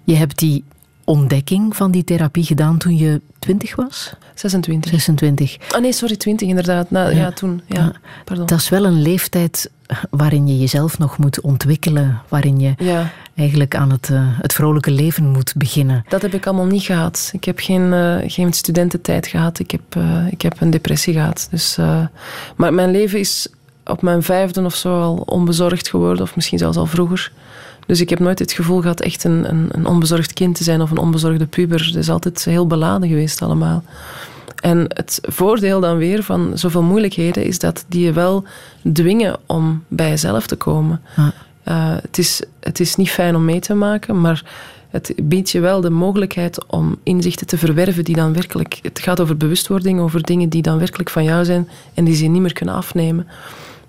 Je 0.04 0.16
hebt 0.16 0.40
die 0.40 0.64
ontdekking 1.06 1.76
van 1.76 1.92
die 1.92 2.04
therapie 2.04 2.44
gedaan 2.44 2.78
toen 2.78 2.98
je 2.98 3.22
20 3.40 3.76
was? 3.76 4.14
26. 4.34 4.92
26. 4.92 5.58
Oh 5.76 5.82
nee, 5.82 5.92
sorry, 5.92 6.16
20 6.16 6.48
inderdaad. 6.48 6.92
Nou, 6.92 7.10
ja. 7.10 7.18
ja. 7.18 7.32
toen. 7.32 7.62
Ja, 7.68 7.92
pardon. 8.26 8.46
Dat 8.46 8.60
is 8.60 8.70
wel 8.70 8.86
een 8.86 9.02
leeftijd 9.02 9.72
waarin 10.10 10.48
je 10.48 10.58
jezelf 10.58 10.98
nog 10.98 11.18
moet 11.18 11.42
ontwikkelen, 11.42 12.22
waarin 12.28 12.60
je 12.60 12.74
ja. 12.78 13.12
eigenlijk 13.36 13.76
aan 13.76 13.92
het, 13.92 14.10
uh, 14.10 14.20
het 14.42 14.54
vrolijke 14.54 14.92
leven 14.92 15.30
moet 15.30 15.54
beginnen. 15.58 16.06
Dat 16.08 16.22
heb 16.22 16.34
ik 16.34 16.48
allemaal 16.48 16.66
niet 16.66 16.84
gehad. 16.84 17.30
Ik 17.34 17.44
heb 17.44 17.60
geen, 17.60 17.94
uh, 17.94 18.18
geen 18.28 18.54
studententijd 18.54 19.28
gehad. 19.28 19.60
Ik 19.60 19.72
heb, 19.72 19.96
uh, 19.98 20.28
ik 20.32 20.42
heb 20.42 20.62
een 20.62 20.70
depressie 20.70 21.14
gehad. 21.14 21.48
Dus, 21.52 21.78
maar 22.56 22.74
mijn 22.74 22.92
leven 22.92 23.20
is 23.20 23.48
op 23.86 24.02
mijn 24.02 24.24
vijfde 24.24 24.64
of 24.64 24.76
zo 24.76 25.02
al 25.02 25.16
onbezorgd 25.16 25.90
geworden, 25.90 26.24
of 26.24 26.36
misschien 26.36 26.58
zelfs 26.58 26.78
al 26.78 26.86
vroeger. 26.86 27.32
Dus 27.86 28.02
ik 28.02 28.10
heb 28.10 28.20
nooit 28.20 28.40
het 28.40 28.52
gevoel 28.52 28.82
gehad 28.82 29.02
echt 29.02 29.24
een, 29.24 29.50
een, 29.50 29.68
een 29.72 29.86
onbezorgd 29.86 30.34
kind 30.34 30.56
te 30.56 30.64
zijn 30.64 30.82
of 30.82 30.92
een 30.92 30.98
onbezorgde 30.98 31.46
puber. 31.46 31.86
Het 31.86 31.96
is 31.96 32.10
altijd 32.10 32.46
heel 32.46 32.68
beladen 32.68 33.10
geweest 33.10 33.42
allemaal. 33.42 33.84
En 34.62 34.86
het 34.88 35.20
voordeel 35.22 35.80
dan 35.80 35.98
weer 35.98 36.24
van 36.24 36.52
zoveel 36.58 36.84
moeilijkheden 36.84 37.46
is 37.46 37.60
dat 37.60 37.86
die 37.88 38.06
je 38.06 38.14
wel 38.14 38.44
dwingen 38.94 39.38
om 39.46 39.84
bij 39.88 40.10
jezelf 40.10 40.48
te 40.48 40.56
komen. 40.56 41.02
Uh, 41.18 41.96
het, 42.02 42.18
is, 42.18 42.42
het 42.60 42.80
is 42.80 42.96
niet 42.96 43.10
fijn 43.10 43.36
om 43.36 43.46
mee 43.46 43.60
te 43.60 43.74
maken, 43.74 44.22
maar 44.22 44.44
het 44.90 45.14
biedt 45.24 45.50
je 45.50 45.60
wel 45.60 45.82
de 45.82 45.90
mogelijkheid 45.90 46.66
om 46.66 46.98
inzichten 47.04 47.48
te 47.48 47.58
verwerven 47.58 48.04
die 48.04 48.16
dan 48.16 48.34
werkelijk. 48.34 48.80
Het 48.82 49.00
gaat 49.00 49.20
over 49.20 49.38
bewustwording, 49.38 50.00
over 50.00 50.22
dingen 50.22 50.50
die 50.50 50.62
dan 50.62 50.78
werkelijk 50.78 51.10
van 51.10 51.24
jou 51.24 51.46
zijn 51.46 51.70
en 51.94 52.04
die 52.06 52.16
ze 52.16 52.26
niet 52.26 52.42
meer 52.42 52.54
kunnen 52.54 52.76
afnemen. 52.76 53.28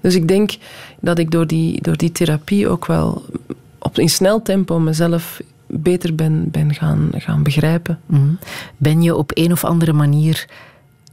Dus 0.00 0.14
ik 0.14 0.28
denk 0.28 0.56
dat 1.00 1.18
ik 1.18 1.30
door 1.30 1.46
die, 1.46 1.82
door 1.82 1.96
die 1.96 2.12
therapie 2.12 2.68
ook 2.68 2.86
wel 2.86 3.24
op, 3.96 4.02
in 4.02 4.10
snel 4.10 4.42
tempo 4.42 4.78
mezelf 4.78 5.40
beter 5.66 6.14
ben, 6.14 6.50
ben 6.50 6.74
gaan, 6.74 7.10
gaan 7.14 7.42
begrijpen. 7.42 8.00
Mm. 8.06 8.38
Ben 8.76 9.02
je 9.02 9.16
op 9.16 9.30
een 9.34 9.52
of 9.52 9.64
andere 9.64 9.92
manier 9.92 10.48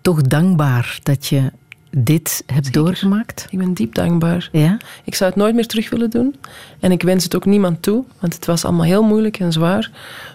toch 0.01 0.21
dankbaar 0.21 0.99
dat 1.03 1.25
je 1.25 1.51
dit 1.89 2.43
hebt 2.45 2.65
Zeker. 2.65 2.81
doorgemaakt? 2.81 3.47
Ik 3.49 3.57
ben 3.57 3.73
diep 3.73 3.95
dankbaar. 3.95 4.49
Ja? 4.51 4.77
Ik 5.03 5.15
zou 5.15 5.29
het 5.29 5.39
nooit 5.39 5.55
meer 5.55 5.67
terug 5.67 5.89
willen 5.89 6.09
doen. 6.09 6.36
En 6.79 6.91
ik 6.91 7.01
wens 7.01 7.23
het 7.23 7.36
ook 7.36 7.45
niemand 7.45 7.81
toe, 7.81 8.03
want 8.19 8.34
het 8.34 8.45
was 8.45 8.65
allemaal 8.65 8.86
heel 8.86 9.03
moeilijk 9.03 9.39
en 9.39 9.51
zwaar. 9.51 9.91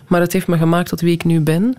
Maar 0.06 0.20
het 0.20 0.32
heeft 0.32 0.46
me 0.46 0.56
gemaakt 0.56 0.88
tot 0.88 1.00
wie 1.00 1.14
ik 1.14 1.24
nu 1.24 1.40
ben. 1.40 1.74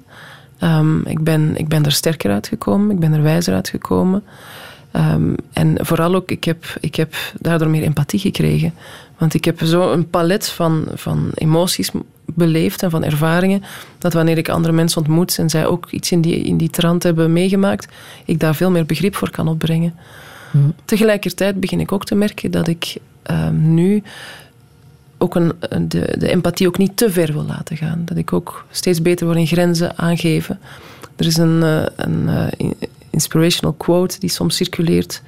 Um, 0.63 1.05
ik, 1.05 1.23
ben 1.23 1.57
ik 1.57 1.67
ben 1.67 1.85
er 1.85 1.91
sterker 1.91 2.31
uitgekomen, 2.31 2.91
ik 2.91 2.99
ben 2.99 3.13
er 3.13 3.21
wijzer 3.21 3.53
uitgekomen. 3.53 4.23
Um, 4.95 5.35
en 5.53 5.77
vooral 5.79 6.15
ook, 6.15 6.31
ik 6.31 6.43
heb, 6.43 6.77
ik 6.79 6.95
heb 6.95 7.15
daardoor 7.39 7.69
meer 7.69 7.83
empathie 7.83 8.19
gekregen. 8.19 8.73
Want 9.19 9.33
ik 9.33 9.45
heb 9.45 9.59
zo 9.63 9.91
een 9.91 10.09
palet 10.09 10.49
van, 10.49 10.85
van 10.93 11.31
emoties 11.33 11.91
beleefd 12.25 12.83
en 12.83 12.89
van 12.89 13.03
ervaringen, 13.03 13.63
dat 13.97 14.13
wanneer 14.13 14.37
ik 14.37 14.49
andere 14.49 14.73
mensen 14.73 15.01
ontmoet 15.01 15.37
en 15.37 15.49
zij 15.49 15.65
ook 15.65 15.91
iets 15.91 16.11
in 16.11 16.21
die, 16.21 16.35
in 16.35 16.57
die 16.57 16.69
trant 16.69 17.03
hebben 17.03 17.33
meegemaakt, 17.33 17.87
ik 18.25 18.39
daar 18.39 18.55
veel 18.55 18.71
meer 18.71 18.85
begrip 18.85 19.15
voor 19.15 19.29
kan 19.29 19.47
opbrengen. 19.47 19.95
Hmm. 20.51 20.73
Tegelijkertijd 20.85 21.59
begin 21.59 21.79
ik 21.79 21.91
ook 21.91 22.05
te 22.05 22.15
merken 22.15 22.51
dat 22.51 22.67
ik 22.67 22.97
uh, 23.31 23.49
nu 23.49 24.03
ook 25.17 25.35
een, 25.35 25.53
de, 25.87 26.15
de 26.17 26.29
empathie 26.29 26.67
ook 26.67 26.77
niet 26.77 26.97
te 26.97 27.11
ver 27.11 27.33
wil 27.33 27.43
laten 27.43 27.77
gaan. 27.77 28.01
Dat 28.05 28.17
ik 28.17 28.33
ook 28.33 28.65
steeds 28.71 29.01
beter 29.01 29.25
word 29.25 29.37
in 29.37 29.47
grenzen 29.47 29.97
aangeven. 29.97 30.59
Er 31.15 31.25
is 31.25 31.37
een, 31.37 31.61
uh, 31.61 31.85
een 31.95 32.27
uh, 32.61 32.71
inspirational 33.09 33.73
quote 33.73 34.19
die 34.19 34.29
soms 34.29 34.55
circuleert. 34.55 35.21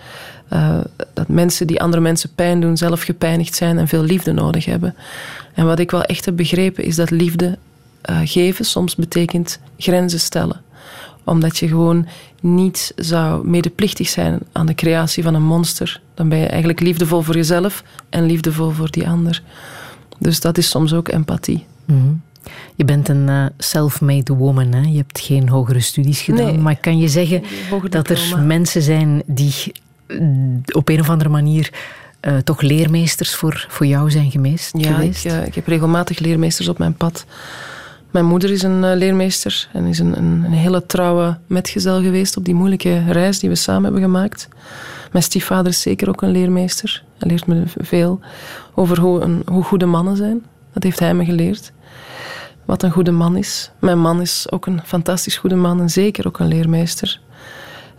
Uh, 0.53 0.77
dat 1.13 1.27
mensen 1.27 1.67
die 1.67 1.81
andere 1.81 2.01
mensen 2.01 2.29
pijn 2.35 2.61
doen, 2.61 2.77
zelf 2.77 3.01
gepijnigd 3.01 3.55
zijn 3.55 3.77
en 3.77 3.87
veel 3.87 4.03
liefde 4.03 4.31
nodig 4.31 4.65
hebben. 4.65 4.95
En 5.53 5.65
wat 5.65 5.79
ik 5.79 5.91
wel 5.91 6.03
echt 6.03 6.25
heb 6.25 6.35
begrepen 6.35 6.83
is 6.83 6.95
dat 6.95 7.09
liefde 7.09 7.57
uh, 8.09 8.19
geven 8.23 8.65
soms 8.65 8.95
betekent 8.95 9.59
grenzen 9.77 10.19
stellen. 10.19 10.61
Omdat 11.23 11.57
je 11.57 11.67
gewoon 11.67 12.07
niet 12.41 12.93
zou 12.95 13.47
medeplichtig 13.47 14.09
zijn 14.09 14.39
aan 14.51 14.65
de 14.65 14.75
creatie 14.75 15.23
van 15.23 15.33
een 15.33 15.43
monster. 15.43 16.01
Dan 16.13 16.29
ben 16.29 16.37
je 16.37 16.45
eigenlijk 16.45 16.79
liefdevol 16.79 17.21
voor 17.21 17.35
jezelf 17.35 17.83
en 18.09 18.25
liefdevol 18.25 18.69
voor 18.69 18.91
die 18.91 19.07
ander. 19.07 19.43
Dus 20.17 20.39
dat 20.39 20.57
is 20.57 20.69
soms 20.69 20.93
ook 20.93 21.07
empathie. 21.07 21.65
Mhm. 21.85 22.13
Je 22.75 22.85
bent 22.85 23.09
een 23.09 23.27
uh, 23.27 23.45
self-made 23.57 24.33
woman. 24.33 24.73
Hè? 24.73 24.81
Je 24.81 24.97
hebt 24.97 25.19
geen 25.19 25.49
hogere 25.49 25.79
studies 25.79 26.21
gedaan. 26.21 26.45
Nee, 26.45 26.57
maar 26.57 26.75
kan 26.75 26.97
je 26.97 27.07
zeggen 27.07 27.43
dat 27.89 28.09
er 28.09 28.39
mensen 28.45 28.81
zijn 28.81 29.23
die 29.25 29.53
op 30.71 30.89
een 30.89 30.99
of 30.99 31.09
andere 31.09 31.29
manier 31.29 31.69
uh, 32.21 32.37
toch 32.37 32.61
leermeesters 32.61 33.35
voor, 33.35 33.65
voor 33.69 33.85
jou 33.85 34.11
zijn 34.11 34.31
geweest? 34.31 34.77
Ja, 34.77 34.93
geweest? 34.93 35.25
Ik, 35.25 35.31
uh, 35.31 35.45
ik 35.45 35.55
heb 35.55 35.67
regelmatig 35.67 36.19
leermeesters 36.19 36.67
op 36.67 36.77
mijn 36.77 36.93
pad. 36.93 37.25
Mijn 38.11 38.25
moeder 38.25 38.51
is 38.51 38.63
een 38.63 38.83
uh, 38.83 38.91
leermeester 38.95 39.67
en 39.73 39.85
is 39.85 39.99
een, 39.99 40.17
een, 40.17 40.43
een, 40.45 40.51
hele 40.51 40.85
trouwe 40.85 41.37
metgezel 41.47 42.01
geweest 42.01 42.37
op 42.37 42.45
die 42.45 42.53
moeilijke 42.53 43.03
reis 43.11 43.39
die 43.39 43.49
we 43.49 43.55
samen 43.55 43.83
hebben 43.83 44.01
gemaakt. 44.01 44.47
Mijn 45.11 45.23
stiefvader 45.23 45.71
is 45.71 45.81
zeker 45.81 46.09
ook 46.09 46.21
een 46.21 46.31
leermeester. 46.31 47.03
Hij 47.17 47.29
leert 47.29 47.47
me 47.47 47.63
veel 47.77 48.19
over 48.75 48.99
hoe, 48.99 49.21
een, 49.21 49.41
hoe 49.45 49.63
goede 49.63 49.85
mannen 49.85 50.15
zijn. 50.17 50.45
Dat 50.73 50.83
heeft 50.83 50.99
hij 50.99 51.13
me 51.13 51.25
geleerd. 51.25 51.71
Wat 52.65 52.83
een 52.83 52.91
goede 52.91 53.11
man 53.11 53.35
is. 53.35 53.71
Mijn 53.79 53.99
man 53.99 54.21
is 54.21 54.47
ook 54.49 54.65
een 54.65 54.81
fantastisch 54.85 55.37
goede 55.37 55.55
man 55.55 55.79
en 55.81 55.89
zeker 55.89 56.27
ook 56.27 56.39
een 56.39 56.47
leermeester. 56.47 57.19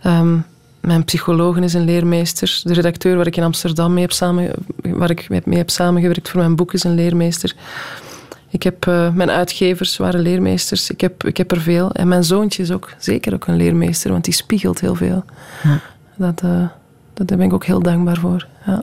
Um, 0.05 0.45
mijn 0.85 1.03
psycholoog 1.03 1.57
is 1.57 1.73
een 1.73 1.85
leermeester. 1.85 2.61
De 2.63 2.73
redacteur 2.73 3.15
waar 3.15 3.27
ik 3.27 3.37
in 3.37 3.43
Amsterdam 3.43 3.93
mee 3.93 4.01
heb, 4.03 4.11
samen, 4.11 4.51
waar 4.81 5.09
ik 5.09 5.29
mee 5.29 5.57
heb 5.57 5.69
samengewerkt 5.69 6.29
voor 6.29 6.39
mijn 6.39 6.55
boek 6.55 6.73
is 6.73 6.83
een 6.83 6.95
leermeester. 6.95 7.55
Ik 8.49 8.63
heb, 8.63 8.85
uh, 8.85 9.13
mijn 9.13 9.29
uitgevers 9.29 9.97
waren 9.97 10.19
leermeesters. 10.19 10.89
Ik 10.89 11.01
heb, 11.01 11.23
ik 11.23 11.37
heb 11.37 11.51
er 11.51 11.61
veel. 11.61 11.91
En 11.91 12.07
mijn 12.07 12.23
zoontje 12.23 12.63
is 12.63 12.71
ook 12.71 12.93
zeker 12.97 13.33
ook 13.33 13.47
een 13.47 13.55
leermeester, 13.55 14.11
want 14.11 14.23
die 14.23 14.33
spiegelt 14.33 14.79
heel 14.79 14.95
veel. 14.95 15.23
Ja. 15.63 15.79
Dat, 16.15 16.41
uh, 16.43 16.67
dat, 17.13 17.27
daar 17.27 17.37
ben 17.37 17.47
ik 17.47 17.53
ook 17.53 17.65
heel 17.65 17.81
dankbaar 17.81 18.17
voor. 18.17 18.47
Ja. 18.65 18.81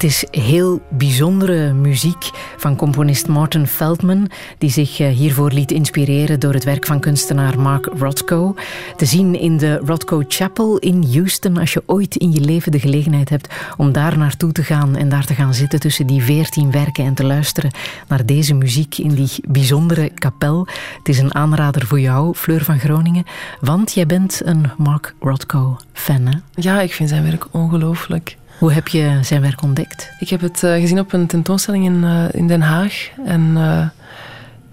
Dit 0.00 0.10
is 0.10 0.24
heel 0.30 0.82
bijzondere 0.88 1.72
muziek 1.72 2.30
van 2.56 2.76
componist 2.76 3.28
Martin 3.28 3.66
Feldman, 3.66 4.30
die 4.58 4.70
zich 4.70 5.00
eh, 5.00 5.08
hiervoor 5.08 5.52
liet 5.52 5.70
inspireren 5.70 6.40
door 6.40 6.52
het 6.52 6.64
werk 6.64 6.86
van 6.86 7.00
kunstenaar 7.00 7.60
Mark 7.60 7.86
Rothko. 7.98 8.54
Te 8.96 9.04
zien 9.04 9.38
in 9.38 9.56
de 9.56 9.76
Rothko 9.76 10.22
Chapel 10.28 10.78
in 10.78 11.04
Houston, 11.12 11.56
als 11.56 11.72
je 11.72 11.82
ooit 11.86 12.16
in 12.16 12.32
je 12.32 12.40
leven 12.40 12.72
de 12.72 12.80
gelegenheid 12.80 13.28
hebt 13.28 13.54
om 13.76 13.92
daar 13.92 14.18
naartoe 14.18 14.52
te 14.52 14.62
gaan 14.62 14.96
en 14.96 15.08
daar 15.08 15.26
te 15.26 15.34
gaan 15.34 15.54
zitten 15.54 15.80
tussen 15.80 16.06
die 16.06 16.22
veertien 16.22 16.70
werken 16.70 17.04
en 17.04 17.14
te 17.14 17.24
luisteren 17.24 17.70
naar 18.08 18.26
deze 18.26 18.54
muziek 18.54 18.98
in 18.98 19.14
die 19.14 19.30
bijzondere 19.48 20.10
kapel. 20.14 20.66
Het 20.98 21.08
is 21.08 21.18
een 21.18 21.34
aanrader 21.34 21.86
voor 21.86 22.00
jou, 22.00 22.34
Fleur 22.34 22.64
van 22.64 22.78
Groningen, 22.78 23.24
want 23.60 23.92
jij 23.92 24.06
bent 24.06 24.40
een 24.44 24.70
Mark 24.78 25.14
Rothko-fan, 25.20 26.26
hè? 26.26 26.38
Ja, 26.54 26.80
ik 26.80 26.92
vind 26.92 27.08
zijn 27.08 27.24
werk 27.24 27.46
ongelooflijk. 27.50 28.38
Hoe 28.60 28.72
heb 28.72 28.88
je 28.88 29.18
zijn 29.22 29.40
werk 29.40 29.62
ontdekt? 29.62 30.10
Ik 30.18 30.28
heb 30.28 30.40
het 30.40 30.62
uh, 30.62 30.74
gezien 30.74 30.98
op 30.98 31.12
een 31.12 31.26
tentoonstelling 31.26 31.84
in, 31.84 32.02
uh, 32.02 32.24
in 32.32 32.46
Den 32.46 32.60
Haag. 32.60 33.08
En 33.24 33.40
uh, 33.56 33.86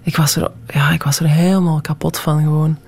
ik, 0.02 0.16
was 0.16 0.36
er, 0.36 0.50
ja, 0.66 0.90
ik 0.90 1.02
was 1.02 1.20
er 1.20 1.28
helemaal 1.28 1.80
kapot 1.80 2.18
van 2.18 2.42
gewoon. 2.42 2.78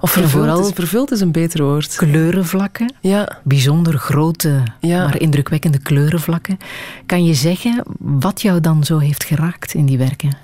Of 0.00 0.10
vervuld, 0.10 0.30
vooral 0.32 0.66
is, 0.66 0.72
vervuld 0.74 1.10
is 1.10 1.20
een 1.20 1.32
beter 1.32 1.64
woord. 1.64 1.96
Kleurenvlakken. 1.96 2.94
Ja. 3.00 3.38
Bijzonder 3.42 3.98
grote, 3.98 4.62
ja. 4.80 5.04
maar 5.04 5.20
indrukwekkende 5.20 5.78
kleurenvlakken. 5.78 6.58
Kan 7.06 7.24
je 7.24 7.34
zeggen 7.34 7.82
wat 7.98 8.42
jou 8.42 8.60
dan 8.60 8.84
zo 8.84 8.98
heeft 8.98 9.24
geraakt 9.24 9.74
in 9.74 9.86
die 9.86 9.98
werken? 9.98 10.36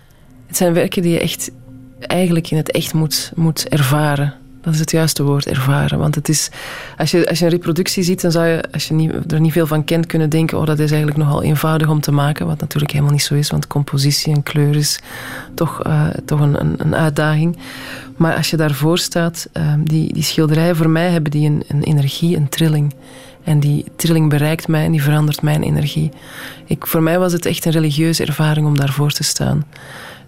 Het 0.46 0.56
zijn 0.56 0.72
werken 0.72 1.02
die 1.02 1.12
je 1.12 1.20
echt 1.20 1.50
eigenlijk 2.00 2.50
in 2.50 2.56
het 2.56 2.70
echt 2.70 2.94
moet, 2.94 3.32
moet 3.34 3.68
ervaren. 3.68 4.34
Dat 4.60 4.74
is 4.74 4.80
het 4.80 4.90
juiste 4.90 5.22
woord, 5.22 5.46
ervaren. 5.46 5.98
Want 5.98 6.14
het 6.14 6.28
is, 6.28 6.50
als, 6.96 7.10
je, 7.10 7.28
als 7.28 7.38
je 7.38 7.44
een 7.44 7.50
reproductie 7.50 8.02
ziet, 8.02 8.20
dan 8.20 8.30
zou 8.30 8.46
je, 8.46 8.64
als 8.72 8.88
je 8.88 8.94
niet, 8.94 9.32
er 9.32 9.40
niet 9.40 9.52
veel 9.52 9.66
van 9.66 9.84
kent, 9.84 10.06
kunnen 10.06 10.30
denken: 10.30 10.58
oh, 10.58 10.66
dat 10.66 10.78
is 10.78 10.90
eigenlijk 10.90 11.20
nogal 11.20 11.42
eenvoudig 11.42 11.88
om 11.88 12.00
te 12.00 12.12
maken. 12.12 12.46
Wat 12.46 12.60
natuurlijk 12.60 12.92
helemaal 12.92 13.12
niet 13.12 13.22
zo 13.22 13.34
is, 13.34 13.50
want 13.50 13.66
compositie 13.66 14.34
en 14.34 14.42
kleur 14.42 14.76
is 14.76 15.00
toch, 15.54 15.86
uh, 15.86 16.06
toch 16.24 16.40
een, 16.40 16.80
een, 16.80 16.94
uitdaging. 16.94 17.58
Maar 18.16 18.36
als 18.36 18.50
je 18.50 18.56
daarvoor 18.56 18.98
staat, 18.98 19.48
ehm, 19.52 19.82
die, 19.82 20.12
die 20.12 20.22
schilderijen 20.22 20.76
voor 20.76 20.90
mij 20.90 21.10
hebben 21.10 21.30
die 21.30 21.48
een, 21.48 21.62
een 21.68 21.82
energie, 21.82 22.36
een 22.36 22.48
trilling. 22.48 22.94
En 23.44 23.60
die 23.60 23.84
trilling 23.96 24.28
bereikt 24.28 24.68
mij 24.68 24.84
en 24.84 24.92
die 24.92 25.02
verandert 25.02 25.42
mijn 25.42 25.62
energie. 25.62 26.10
Ik, 26.64 26.86
voor 26.86 27.02
mij 27.02 27.18
was 27.18 27.32
het 27.32 27.46
echt 27.46 27.64
een 27.64 27.72
religieuze 27.72 28.24
ervaring 28.24 28.66
om 28.66 28.76
daarvoor 28.76 29.10
te 29.10 29.22
staan. 29.22 29.64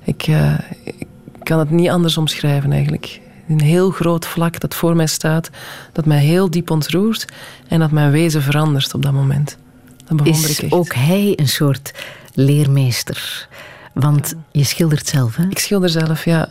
Ik, 0.05 0.27
uh, 0.27 0.59
ik 0.85 1.07
kan 1.43 1.59
het 1.59 1.71
niet 1.71 1.89
anders 1.89 2.17
omschrijven 2.17 2.73
eigenlijk. 2.73 3.21
Een 3.53 3.61
heel 3.61 3.91
groot 3.91 4.27
vlak 4.27 4.61
dat 4.61 4.75
voor 4.75 4.97
mij 4.97 5.07
staat, 5.07 5.51
dat 5.93 6.07
mij 6.07 6.19
heel 6.19 6.51
diep 6.51 6.71
ontroert 6.71 7.27
en 7.69 7.79
dat 7.79 7.91
mijn 7.91 8.11
wezen 8.11 8.43
verandert 8.43 8.95
op 8.95 9.03
dat 9.03 9.13
moment. 9.13 9.57
Dat 10.07 10.17
bewonder 10.17 10.51
Is 10.51 10.59
ik 10.59 10.63
echt. 10.63 10.73
ook 10.73 10.95
hij 10.95 11.33
een 11.37 11.49
soort 11.49 11.93
leermeester? 12.35 13.49
Want 13.93 14.35
je 14.51 14.65
schildert 14.65 15.09
zelf, 15.09 15.37
hè? 15.37 15.45
Ik 15.49 15.59
schilder 15.59 15.89
zelf, 15.89 16.25
ja. 16.25 16.49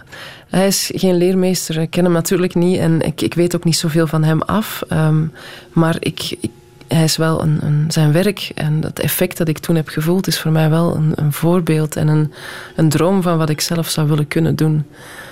Hij 0.49 0.67
is 0.67 0.91
geen 0.93 1.17
leermeester. 1.17 1.77
Ik 1.77 1.89
ken 1.89 2.03
hem 2.03 2.13
natuurlijk 2.13 2.55
niet 2.55 2.77
en 2.77 3.01
ik, 3.01 3.21
ik 3.21 3.33
weet 3.33 3.55
ook 3.55 3.63
niet 3.63 3.77
zoveel 3.77 4.07
van 4.07 4.23
hem 4.23 4.41
af. 4.41 4.83
Ehm, 4.87 5.25
maar 5.71 5.95
ik, 5.99 6.37
ik, 6.39 6.51
hij 6.87 7.03
is 7.03 7.17
wel 7.17 7.41
een, 7.41 7.59
een, 7.61 7.85
zijn 7.87 8.11
werk 8.11 8.51
en 8.55 8.83
het 8.83 8.99
effect 8.99 9.37
dat 9.37 9.47
ik 9.47 9.57
toen 9.57 9.75
heb 9.75 9.87
gevoeld 9.87 10.27
is 10.27 10.39
voor 10.39 10.51
mij 10.51 10.69
wel 10.69 10.95
een, 10.95 11.11
een 11.15 11.33
voorbeeld 11.33 11.95
en 11.95 12.07
een, 12.07 12.33
een 12.75 12.89
droom 12.89 13.21
van 13.21 13.37
wat 13.37 13.49
ik 13.49 13.61
zelf 13.61 13.89
zou 13.89 14.07
willen 14.07 14.27
kunnen 14.27 14.55
doen. 14.55 14.85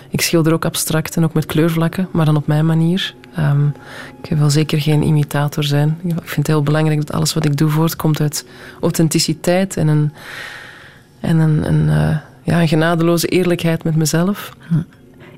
Ik 0.09 0.21
schilder 0.21 0.53
ook 0.53 0.65
abstract 0.65 1.15
en 1.15 1.23
ook 1.23 1.33
met 1.33 1.45
kleurvlakken, 1.45 2.07
maar 2.11 2.25
dan 2.25 2.35
op 2.35 2.47
mijn 2.47 2.65
manier. 2.65 3.15
Um, 3.39 3.73
ik 4.21 4.37
wil 4.37 4.49
zeker 4.49 4.81
geen 4.81 5.03
imitator 5.03 5.63
zijn. 5.63 5.97
Ik 6.03 6.13
vind 6.13 6.35
het 6.35 6.47
heel 6.47 6.63
belangrijk 6.63 6.99
dat 6.99 7.15
alles 7.15 7.33
wat 7.33 7.45
ik 7.45 7.57
doe 7.57 7.69
voortkomt 7.69 8.21
uit 8.21 8.45
authenticiteit 8.81 9.77
en 9.77 9.87
een, 9.87 10.13
en 11.19 11.37
een, 11.37 11.67
een, 11.67 11.87
uh, 11.87 12.17
ja, 12.43 12.61
een 12.61 12.67
genadeloze 12.67 13.27
eerlijkheid 13.27 13.83
met 13.83 13.95
mezelf. 13.95 14.53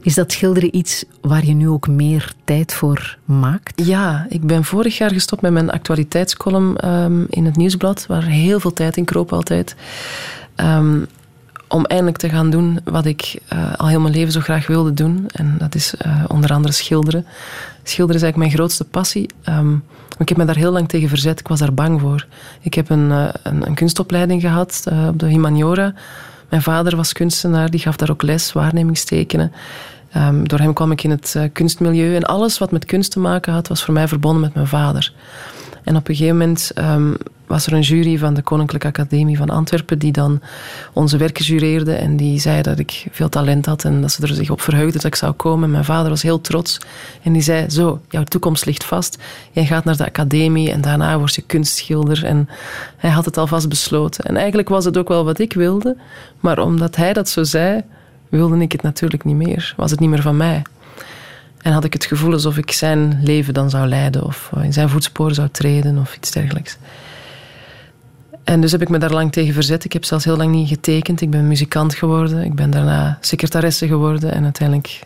Is 0.01 0.13
dat 0.13 0.31
schilderen 0.31 0.75
iets 0.75 1.05
waar 1.21 1.45
je 1.45 1.53
nu 1.53 1.69
ook 1.69 1.87
meer 1.87 2.33
tijd 2.43 2.73
voor 2.73 3.17
maakt? 3.25 3.85
Ja, 3.85 4.25
ik 4.29 4.41
ben 4.41 4.63
vorig 4.63 4.97
jaar 4.97 5.11
gestopt 5.11 5.41
met 5.41 5.51
mijn 5.51 5.71
actualiteitscolumn 5.71 6.89
um, 6.89 7.25
in 7.29 7.45
het 7.45 7.55
nieuwsblad, 7.55 8.05
waar 8.07 8.23
heel 8.23 8.59
veel 8.59 8.73
tijd 8.73 8.97
in 8.97 9.05
kroop 9.05 9.33
altijd. 9.33 9.75
Um, 10.55 11.07
om 11.71 11.85
eindelijk 11.85 12.17
te 12.17 12.29
gaan 12.29 12.49
doen 12.49 12.79
wat 12.83 13.05
ik 13.05 13.39
uh, 13.53 13.73
al 13.75 13.87
heel 13.87 13.99
mijn 13.99 14.13
leven 14.13 14.31
zo 14.31 14.39
graag 14.39 14.67
wilde 14.67 14.93
doen. 14.93 15.25
En 15.31 15.55
dat 15.57 15.75
is 15.75 15.93
uh, 16.05 16.23
onder 16.27 16.53
andere 16.53 16.73
schilderen. 16.73 17.25
Schilderen 17.83 18.21
is 18.21 18.27
eigenlijk 18.27 18.37
mijn 18.37 18.51
grootste 18.51 18.85
passie. 18.85 19.29
Um, 19.49 19.83
ik 20.17 20.29
heb 20.29 20.37
me 20.37 20.45
daar 20.45 20.55
heel 20.55 20.71
lang 20.71 20.89
tegen 20.89 21.09
verzet. 21.09 21.39
Ik 21.39 21.47
was 21.47 21.59
daar 21.59 21.73
bang 21.73 22.01
voor. 22.01 22.25
Ik 22.61 22.73
heb 22.73 22.89
een, 22.89 23.09
uh, 23.09 23.27
een, 23.43 23.73
kunstopleiding 23.73 24.41
gehad 24.41 24.83
op 25.07 25.19
de 25.19 25.25
Humaniora. 25.25 25.93
Mijn 26.49 26.61
vader 26.61 26.95
was 26.95 27.13
kunstenaar, 27.13 27.69
die 27.69 27.79
gaf 27.79 27.95
daar 27.95 28.09
ook 28.09 28.21
les, 28.21 28.53
waarnemingstekenen. 28.53 29.51
Um, 30.17 30.47
door 30.47 30.59
hem 30.59 30.73
kwam 30.73 30.91
ik 30.91 31.03
in 31.03 31.09
het 31.09 31.35
kunstmilieu. 31.53 32.15
En 32.15 32.23
alles 32.23 32.57
wat 32.57 32.71
met 32.71 32.85
kunst 32.85 33.11
te 33.11 33.19
maken 33.19 33.53
had, 33.53 33.67
was 33.67 33.83
voor 33.83 33.93
mij 33.93 34.07
verbonden 34.07 34.41
met 34.41 34.53
mijn 34.53 34.67
vader. 34.67 35.13
En 35.83 35.95
op 35.95 36.09
een 36.09 36.15
gegeven 36.15 36.37
moment 36.37 36.71
um, 36.77 37.17
was 37.51 37.65
er 37.65 37.73
een 37.73 37.81
jury 37.81 38.17
van 38.17 38.33
de 38.33 38.41
Koninklijke 38.41 38.87
Academie 38.87 39.37
van 39.37 39.49
Antwerpen 39.49 39.99
die 39.99 40.11
dan 40.11 40.41
onze 40.93 41.17
werken 41.17 41.45
jureerde 41.45 41.93
en 41.93 42.17
die 42.17 42.39
zei 42.39 42.61
dat 42.61 42.79
ik 42.79 43.05
veel 43.11 43.29
talent 43.29 43.65
had 43.65 43.83
en 43.83 44.01
dat 44.01 44.11
ze 44.11 44.21
er 44.21 44.33
zich 44.33 44.49
op 44.49 44.61
verheugde 44.61 44.91
dat 44.91 45.03
ik 45.03 45.15
zou 45.15 45.31
komen. 45.31 45.71
Mijn 45.71 45.85
vader 45.85 46.09
was 46.09 46.21
heel 46.21 46.41
trots 46.41 46.77
en 47.23 47.33
die 47.33 47.41
zei, 47.41 47.69
zo, 47.69 48.01
jouw 48.09 48.23
toekomst 48.23 48.65
ligt 48.65 48.83
vast. 48.83 49.17
Jij 49.51 49.65
gaat 49.65 49.83
naar 49.83 49.97
de 49.97 50.05
academie 50.05 50.71
en 50.71 50.81
daarna 50.81 51.17
word 51.17 51.35
je 51.35 51.41
kunstschilder. 51.41 52.25
En 52.25 52.49
hij 52.97 53.09
had 53.09 53.25
het 53.25 53.37
alvast 53.37 53.69
besloten. 53.69 54.25
En 54.25 54.35
eigenlijk 54.35 54.69
was 54.69 54.85
het 54.85 54.97
ook 54.97 55.07
wel 55.07 55.25
wat 55.25 55.39
ik 55.39 55.53
wilde, 55.53 55.95
maar 56.39 56.59
omdat 56.59 56.95
hij 56.95 57.13
dat 57.13 57.29
zo 57.29 57.43
zei, 57.43 57.81
wilde 58.29 58.57
ik 58.57 58.71
het 58.71 58.81
natuurlijk 58.81 59.23
niet 59.23 59.35
meer. 59.35 59.73
Was 59.77 59.91
het 59.91 59.99
niet 59.99 60.09
meer 60.09 60.21
van 60.21 60.37
mij. 60.37 60.61
En 61.61 61.71
had 61.71 61.83
ik 61.83 61.93
het 61.93 62.05
gevoel 62.05 62.33
alsof 62.33 62.57
ik 62.57 62.71
zijn 62.71 63.19
leven 63.23 63.53
dan 63.53 63.69
zou 63.69 63.87
leiden 63.87 64.23
of 64.23 64.51
in 64.61 64.73
zijn 64.73 64.89
voetsporen 64.89 65.35
zou 65.35 65.49
treden 65.51 65.97
of 65.97 66.15
iets 66.15 66.31
dergelijks. 66.31 66.77
En 68.43 68.61
dus 68.61 68.71
heb 68.71 68.81
ik 68.81 68.89
me 68.89 68.97
daar 68.97 69.11
lang 69.11 69.31
tegen 69.31 69.53
verzet. 69.53 69.83
Ik 69.83 69.93
heb 69.93 70.05
zelfs 70.05 70.25
heel 70.25 70.37
lang 70.37 70.51
niet 70.51 70.67
getekend. 70.67 71.21
Ik 71.21 71.29
ben 71.29 71.47
muzikant 71.47 71.93
geworden. 71.93 72.43
Ik 72.43 72.55
ben 72.55 72.69
daarna 72.69 73.17
secretaresse 73.21 73.87
geworden 73.87 74.33
en 74.33 74.43
uiteindelijk 74.43 74.99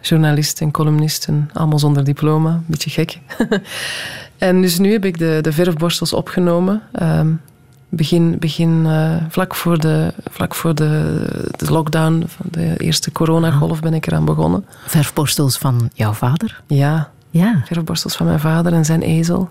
journalist 0.00 0.60
en 0.60 0.70
columnist. 0.70 1.26
En 1.26 1.50
allemaal 1.52 1.78
zonder 1.78 2.04
diploma. 2.04 2.62
Beetje 2.66 2.90
gek. 2.90 3.18
en 4.38 4.60
dus 4.60 4.78
nu 4.78 4.92
heb 4.92 5.04
ik 5.04 5.18
de, 5.18 5.38
de 5.42 5.52
verfborstels 5.52 6.12
opgenomen. 6.12 6.82
Um, 7.02 7.40
begin, 7.88 8.38
begin 8.38 8.84
uh, 8.86 9.16
vlak 9.28 9.54
voor, 9.54 9.78
de, 9.78 10.12
vlak 10.30 10.54
voor 10.54 10.74
de, 10.74 11.24
de 11.56 11.72
lockdown, 11.72 12.24
van 12.26 12.46
de 12.50 12.76
eerste 12.76 13.12
coronagolf, 13.12 13.80
ben 13.80 13.94
ik 13.94 14.06
eraan 14.06 14.24
begonnen. 14.24 14.66
Verfborstels 14.86 15.58
van 15.58 15.90
jouw 15.94 16.12
vader? 16.12 16.62
Ja. 16.66 17.10
ja. 17.30 17.62
Verfborstels 17.64 18.16
van 18.16 18.26
mijn 18.26 18.40
vader 18.40 18.72
en 18.72 18.84
zijn 18.84 19.02
ezel. 19.02 19.48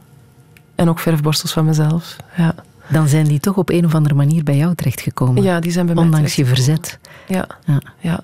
En 0.76 0.90
ook 0.90 1.00
verfborstels 1.00 1.52
van 1.52 1.66
mezelf. 1.66 2.16
Ja. 2.38 2.56
Dan 2.92 3.08
zijn 3.08 3.26
die 3.26 3.40
toch 3.40 3.58
op 3.58 3.70
een 3.70 3.86
of 3.86 3.96
andere 3.96 4.16
manier 4.16 4.44
bij 4.44 4.58
jou 4.58 4.76
terechtgekomen. 4.76 5.44
Ja, 5.44 5.60
die 5.60 5.72
zijn 5.72 5.86
bij 5.86 5.96
mij 5.96 6.04
Ondanks 6.04 6.36
je 6.36 6.46
verzet. 6.46 7.00
Ja. 7.28 7.48
ja. 7.66 7.82
ja. 8.00 8.20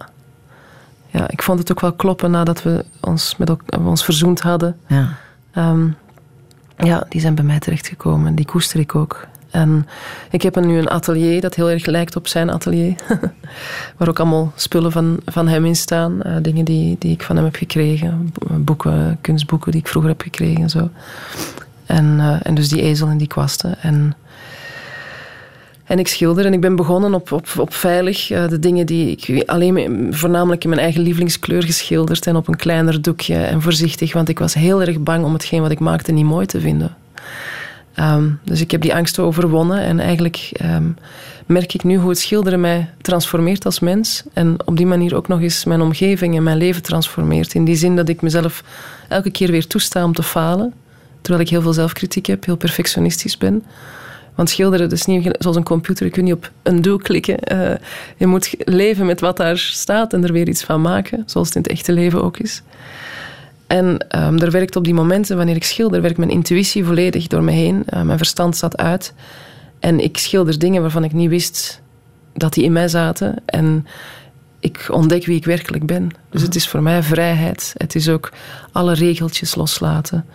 Ja, 1.10 1.30
ik 1.30 1.42
vond 1.42 1.60
het 1.60 1.72
ook 1.72 1.80
wel 1.80 1.94
kloppen 1.94 2.32
nadat 2.32 2.64
we 2.64 2.86
ons, 3.02 3.36
met 3.38 3.50
elkaar, 3.50 3.86
ons 3.86 4.04
verzoend 4.04 4.42
hadden. 4.42 4.78
Ja. 4.88 5.18
Um, 5.56 5.96
ja, 6.78 7.06
die 7.10 7.22
zijn 7.22 7.36
bij 7.36 7.44
mij 7.44 7.60
terechtgekomen. 7.60 8.36
Die 8.36 8.46
koester 8.46 8.80
ik 8.80 8.96
ook. 8.96 9.28
En 9.50 9.88
ik 10.32 10.42
heb 10.42 10.56
nu 10.60 10.78
een 10.78 10.90
atelier 10.90 11.42
dat 11.42 11.56
heel 11.56 11.70
erg 11.70 11.86
lijkt 11.86 12.16
op 12.16 12.28
zijn 12.28 12.50
atelier. 12.50 12.96
Waar 13.98 14.08
ook 14.08 14.20
allemaal 14.20 14.52
spullen 14.56 14.92
van, 14.92 15.20
van 15.26 15.48
hem 15.48 15.66
in 15.66 15.76
staan. 15.76 16.20
Uh, 16.26 16.36
dingen 16.42 16.66
die, 16.66 16.96
die 17.00 17.12
ik 17.12 17.24
van 17.24 17.36
hem 17.36 17.46
heb 17.46 17.56
gekregen. 17.56 18.34
Boeken, 18.52 19.18
kunstboeken 19.22 19.72
die 19.72 19.82
ik 19.82 19.88
vroeger 19.88 20.12
heb 20.12 20.22
gekregen. 20.22 20.62
En, 20.62 20.70
zo. 20.70 20.90
En, 21.86 22.06
uh, 22.06 22.36
en 22.42 22.56
dus 22.56 22.70
die 22.70 22.82
ezel 22.82 23.08
en 23.08 23.18
die 23.18 23.28
kwasten. 23.28 23.82
En 23.82 24.14
en 25.88 26.00
ik 26.00 26.08
schilder 26.08 26.46
en 26.46 26.54
ik 26.54 26.62
ben 26.62 26.76
begonnen 26.76 27.14
op, 27.14 27.32
op, 27.32 27.48
op 27.58 27.74
veilig. 27.74 28.32
Uh, 28.32 28.48
de 28.48 28.60
dingen 28.60 28.86
die 28.86 29.12
ik 29.12 29.50
alleen 29.50 30.08
voornamelijk 30.14 30.64
in 30.64 30.70
mijn 30.70 30.82
eigen 30.82 31.02
lievelingskleur 31.02 31.64
geschilderd 31.64 32.28
en 32.28 32.36
op 32.36 32.48
een 32.48 32.56
kleiner 32.56 33.02
doekje 33.02 33.36
en 33.36 33.62
voorzichtig, 33.62 34.14
want 34.14 34.30
ik 34.30 34.40
was 34.40 34.54
heel 34.54 34.82
erg 34.82 35.00
bang 35.00 35.26
om 35.26 35.34
hetgeen 35.34 35.62
wat 35.62 35.72
ik 35.72 35.80
maakte 35.80 36.12
niet 36.12 36.26
mooi 36.26 36.46
te 36.46 36.60
vinden. 36.60 36.96
Um, 38.00 38.40
dus 38.44 38.62
ik 38.62 38.72
heb 38.72 38.82
die 38.82 38.96
angst 38.96 39.20
overwonnen 39.20 39.80
en 39.80 40.00
eigenlijk 40.00 40.52
um, 40.64 40.98
merk 41.46 41.74
ik 41.74 41.84
nu 41.84 41.98
hoe 41.98 42.10
het 42.10 42.20
schilderen 42.20 42.62
mij 42.62 42.90
transformeert 43.02 43.66
als 43.66 43.80
mens 43.80 44.24
en 44.34 44.56
op 44.66 44.78
die 44.78 44.86
manier 44.86 45.16
ook 45.16 45.28
nog 45.28 45.42
eens 45.42 45.64
mijn 45.64 45.82
omgeving 45.82 46.36
en 46.36 46.44
mijn 46.44 46.58
leven 46.58 46.82
transformeert. 46.82 47.54
In 47.54 47.66
die 47.66 47.76
zin 47.76 47.96
dat 47.96 48.10
ik 48.10 48.22
mezelf 48.22 48.64
elke 49.08 49.32
keer 49.32 49.52
weer 49.52 49.68
toesta 49.68 50.04
om 50.04 50.14
te 50.14 50.24
falen, 50.24 50.74
terwijl 51.22 51.44
ik 51.44 51.50
heel 51.50 51.62
veel 51.62 51.74
zelfkritiek 51.74 52.26
heb, 52.26 52.46
heel 52.46 52.58
perfectionistisch 52.58 53.38
ben. 53.38 53.64
Want 54.38 54.50
schilderen 54.50 54.90
is 54.90 55.06
niet 55.06 55.36
zoals 55.40 55.56
een 55.56 55.64
computer. 55.64 56.06
Je 56.06 56.12
kunt 56.12 56.26
niet 56.26 56.36
op 56.36 56.52
een 56.64 56.82
doel 56.82 56.98
klikken. 56.98 57.38
Uh, 57.54 57.72
je 58.18 58.28
moet 58.28 58.54
leven 58.58 59.06
met 59.06 59.20
wat 59.20 59.38
daar 59.38 59.58
staat 59.58 60.14
en 60.14 60.24
er 60.24 60.32
weer 60.32 60.48
iets 60.48 60.64
van 60.64 60.82
maken. 60.82 61.24
Zoals 61.26 61.48
het 61.48 61.56
in 61.56 61.62
het 61.62 61.72
echte 61.72 61.92
leven 61.92 62.24
ook 62.24 62.38
is. 62.38 62.62
En 63.68 63.86
um, 63.86 64.40
er 64.40 64.52
werkt 64.52 64.76
op 64.76 64.84
die 64.84 64.94
momenten, 64.94 65.38
wanneer 65.38 65.56
ik 65.56 65.64
schilder, 65.64 66.02
werkt 66.02 66.18
mijn 66.18 66.30
intuïtie 66.30 66.86
volledig 66.86 67.28
door 67.28 67.44
me 67.44 67.52
heen. 67.52 67.86
Uh, 67.94 68.02
mijn 68.02 68.18
verstand 68.18 68.56
staat 68.56 68.78
uit. 68.78 69.14
En 69.80 70.00
ik 70.00 70.18
schilder 70.18 70.60
dingen 70.60 70.82
waarvan 70.82 71.04
ik 71.04 71.14
niet 71.14 71.30
wist 71.30 71.82
dat 72.34 72.54
die 72.54 72.64
in 72.64 72.72
mij 72.72 72.88
zaten. 72.88 73.36
En 73.46 73.88
ik 74.60 74.88
ontdek 74.92 75.26
wie 75.26 75.38
ik 75.38 75.46
werkelijk 75.46 75.86
ben. 75.86 76.10
Dus 76.30 76.42
het 76.42 76.56
is 76.56 76.68
voor 76.68 76.82
mij 76.82 77.04
vrijheid. 77.04 77.74
Het 77.78 77.96
is 77.96 78.10
ook 78.10 78.32
alle 78.72 78.94
regeltjes 78.94 79.56
loslaten 79.56 80.26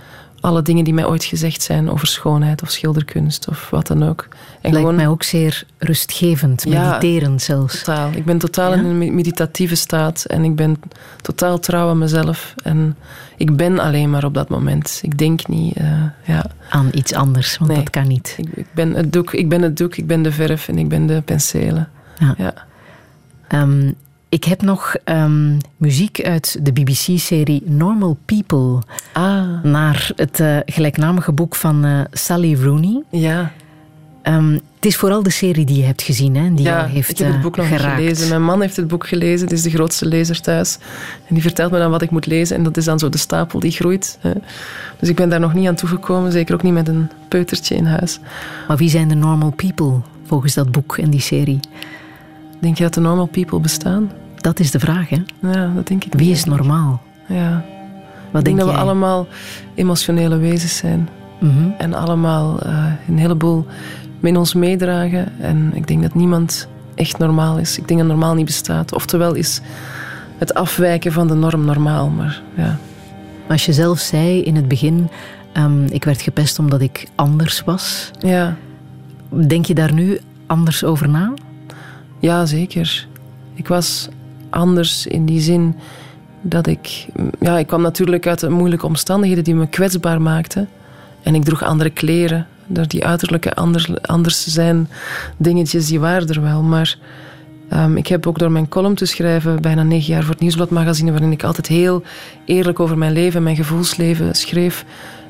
alle 0.43 0.62
dingen 0.62 0.84
die 0.84 0.95
mij 0.95 1.07
ooit 1.07 1.24
gezegd 1.24 1.62
zijn 1.62 1.90
over 1.90 2.07
schoonheid 2.07 2.62
of 2.62 2.70
schilderkunst 2.70 3.49
of 3.49 3.70
wat 3.70 3.86
dan 3.86 4.03
ook. 4.03 4.28
En 4.30 4.38
Lijkt 4.61 4.76
gewoon, 4.76 4.95
mij 4.95 5.09
ook 5.09 5.22
zeer 5.22 5.64
rustgevend, 5.78 6.66
mediterend 6.66 7.40
ja, 7.40 7.55
zelfs. 7.55 7.82
Totaal. 7.82 8.11
Ik 8.14 8.24
ben 8.24 8.38
totaal 8.38 8.70
ja? 8.72 8.78
in 8.78 8.84
een 8.84 9.14
meditatieve 9.14 9.74
staat 9.74 10.24
en 10.24 10.45
ik 10.45 10.57
ben 10.57 10.76
totaal 11.20 11.59
trouw 11.59 11.88
aan 11.88 11.99
mezelf. 11.99 12.55
En 12.62 12.97
ik 13.36 13.57
ben 13.57 13.78
alleen 13.78 14.11
maar 14.11 14.24
op 14.24 14.34
dat 14.34 14.49
moment. 14.49 14.99
Ik 15.03 15.18
denk 15.18 15.49
niet 15.49 15.78
uh, 15.78 16.03
ja. 16.24 16.45
aan 16.68 16.88
iets 16.93 17.14
anders, 17.14 17.59
want 17.59 17.70
nee. 17.70 17.80
dat 17.80 17.90
kan 17.90 18.07
niet. 18.07 18.34
Ik, 18.38 18.49
ik, 18.55 18.66
ben 18.74 18.95
het 18.95 19.12
doek, 19.12 19.32
ik 19.32 19.49
ben 19.49 19.62
het 19.62 19.76
doek, 19.76 19.97
ik 19.97 20.07
ben 20.07 20.22
de 20.22 20.32
verf 20.32 20.68
en 20.68 20.78
ik 20.78 20.88
ben 20.88 21.07
de 21.07 21.22
penselen. 21.24 21.88
Ja. 22.36 22.55
Um, 23.49 23.95
ik 24.33 24.45
heb 24.45 24.62
nog 24.62 24.95
um, 25.05 25.59
muziek 25.76 26.22
uit 26.22 26.59
de 26.62 26.72
BBC-serie 26.72 27.62
Normal 27.64 28.18
People. 28.24 28.78
Ah. 29.12 29.62
Naar 29.62 30.11
het 30.16 30.41
uh, 30.41 30.57
gelijknamige 30.66 31.33
boek 31.33 31.55
van 31.55 31.87
uh, 31.87 32.01
Sally 32.11 32.55
Rooney. 32.55 33.03
Ja. 33.11 33.53
Um, 34.22 34.53
het 34.53 34.87
is 34.87 34.97
vooral 34.97 35.22
de 35.22 35.30
serie 35.30 35.64
die 35.64 35.76
je 35.76 35.85
hebt 35.85 36.03
gezien, 36.03 36.37
hè, 36.37 36.55
die 36.55 36.64
ja, 36.64 36.85
heeft 36.87 37.11
ik 37.11 37.18
heb 37.18 37.33
het 37.33 37.41
boek 37.41 37.57
nog 37.57 37.68
geraakt. 37.68 37.95
gelezen. 37.95 38.28
Mijn 38.28 38.43
man 38.43 38.61
heeft 38.61 38.76
het 38.76 38.89
boek 38.89 39.07
gelezen, 39.07 39.47
het 39.47 39.57
is 39.57 39.62
de 39.62 39.70
grootste 39.70 40.07
lezer 40.07 40.41
thuis. 40.41 40.78
En 41.28 41.35
die 41.35 41.43
vertelt 41.43 41.72
me 41.72 41.78
dan 41.78 41.91
wat 41.91 42.03
ik 42.03 42.11
moet 42.11 42.26
lezen 42.26 42.57
en 42.57 42.62
dat 42.62 42.76
is 42.76 42.85
dan 42.85 42.99
zo 42.99 43.09
de 43.09 43.18
stapel 43.18 43.61
die 43.61 43.70
groeit. 43.70 44.18
Hè. 44.20 44.33
Dus 44.99 45.09
ik 45.09 45.16
ben 45.16 45.28
daar 45.28 45.41
nog 45.41 45.55
niet 45.55 45.68
aan 45.68 45.74
toegekomen, 45.74 46.33
zeker 46.33 46.55
ook 46.55 46.62
niet 46.62 46.72
met 46.72 46.89
een 46.89 47.11
peutertje 47.28 47.74
in 47.74 47.87
huis. 47.87 48.20
Maar 48.68 48.76
wie 48.76 48.91
zijn 48.91 49.09
de 49.09 49.14
normal 49.14 49.51
people 49.51 50.01
volgens 50.26 50.55
dat 50.55 50.72
boek 50.72 50.99
en 50.99 51.11
die 51.11 51.20
serie? 51.20 51.61
Denk 52.61 52.76
je 52.76 52.83
dat 52.83 52.95
de 52.95 53.01
normal 53.01 53.26
people 53.26 53.61
bestaan? 53.61 54.11
Dat 54.43 54.61
is 54.61 54.70
de 54.70 54.78
vraag, 54.80 55.09
hè? 55.09 55.22
Ja, 55.40 55.72
dat 55.74 55.86
denk 55.86 56.05
ik. 56.05 56.14
Wie 56.14 56.30
is 56.30 56.45
normaal? 56.45 57.03
Ja. 57.28 57.64
Wat 58.30 58.40
ik 58.40 58.45
denk 58.45 58.45
denk 58.45 58.59
dat 58.59 58.66
we 58.76 58.82
allemaal 58.82 59.26
emotionele 59.74 60.36
wezens 60.36 60.76
zijn. 60.76 61.09
Mhm. 61.40 61.68
En 61.78 61.95
allemaal 61.95 62.61
eh, 62.61 62.84
een 63.09 63.18
heleboel 63.18 63.66
met 64.20 64.36
ons 64.36 64.55
meedragen. 64.55 65.40
En 65.40 65.70
ik 65.74 65.86
denk 65.86 66.03
dat 66.03 66.14
niemand 66.14 66.68
echt 66.95 67.18
normaal 67.18 67.59
is. 67.59 67.78
Ik 67.78 67.88
denk 67.88 68.01
dat 68.01 68.09
normaal 68.09 68.34
niet 68.34 68.45
bestaat. 68.45 68.95
Oftewel 68.95 69.34
is 69.34 69.61
het 70.38 70.55
afwijken 70.55 71.12
van 71.12 71.26
de 71.28 71.34
norm 71.34 71.64
normaal. 71.64 72.09
Maar 72.09 72.43
ja, 72.57 72.78
Als 73.49 73.66
je 73.66 73.72
zelf 73.72 73.99
zei 73.99 74.43
in 74.43 74.57
het 74.57 74.68
begin, 74.68 75.09
ehm, 75.53 75.84
ik 75.84 76.05
werd 76.05 76.22
gepest 76.22 76.59
omdat 76.59 76.80
ik 76.80 77.09
anders 77.14 77.62
was. 77.64 78.11
ja, 78.18 78.57
Denk 79.47 79.66
je 79.66 79.74
daar 79.74 79.93
nu 79.93 80.18
anders 80.47 80.84
over 80.84 81.09
na? 81.09 81.32
ja 82.18 82.47
zeker. 82.47 83.07
Ik 83.55 83.68
was 83.68 84.09
anders 84.53 85.07
in 85.07 85.27
die 85.27 85.41
zin 85.41 85.75
dat 86.41 86.67
ik... 86.67 87.07
Ja, 87.41 87.59
ik 87.59 87.67
kwam 87.67 87.83
natuurlijk 87.83 88.27
uit 88.27 88.41
de 88.41 88.51
moeilijke 88.51 88.87
omstandigheden 88.87 89.45
die 89.45 89.55
me 89.55 89.67
kwetsbaar 89.67 90.23
maakten. 90.23 90.69
En 91.23 91.35
ik 91.35 91.45
droeg 91.45 91.63
andere 91.63 91.91
kleren. 91.91 92.47
Door 92.67 92.89
die 92.89 93.05
uiterlijke 93.07 93.55
anders, 93.55 94.01
anders 94.03 94.47
zijn 94.47 94.89
dingetjes, 95.37 95.87
die 95.87 96.01
waren 96.01 96.29
er 96.29 96.43
wel. 96.43 96.63
Maar 96.63 96.99
ehm, 97.69 97.97
ik 97.97 98.07
heb 98.07 98.27
ook 98.27 98.39
door 98.39 98.51
mijn 98.51 98.69
column 98.69 98.95
te 98.95 99.07
schrijven, 99.07 99.63
bijna 99.63 99.83
negen 99.83 100.13
jaar 100.13 100.23
voor 100.23 100.33
het 100.33 100.41
Nieuwsblad 100.41 100.71
magazine, 100.71 101.11
waarin 101.11 101.33
ik 101.33 101.43
altijd 101.43 101.67
heel 101.67 102.03
eerlijk 102.45 102.81
over 102.81 102.99
mijn 102.99 103.13
leven 103.13 103.37
en 103.37 103.43
mijn 103.43 103.57
gevoelsleven 103.57 104.35
schreef. 104.35 104.85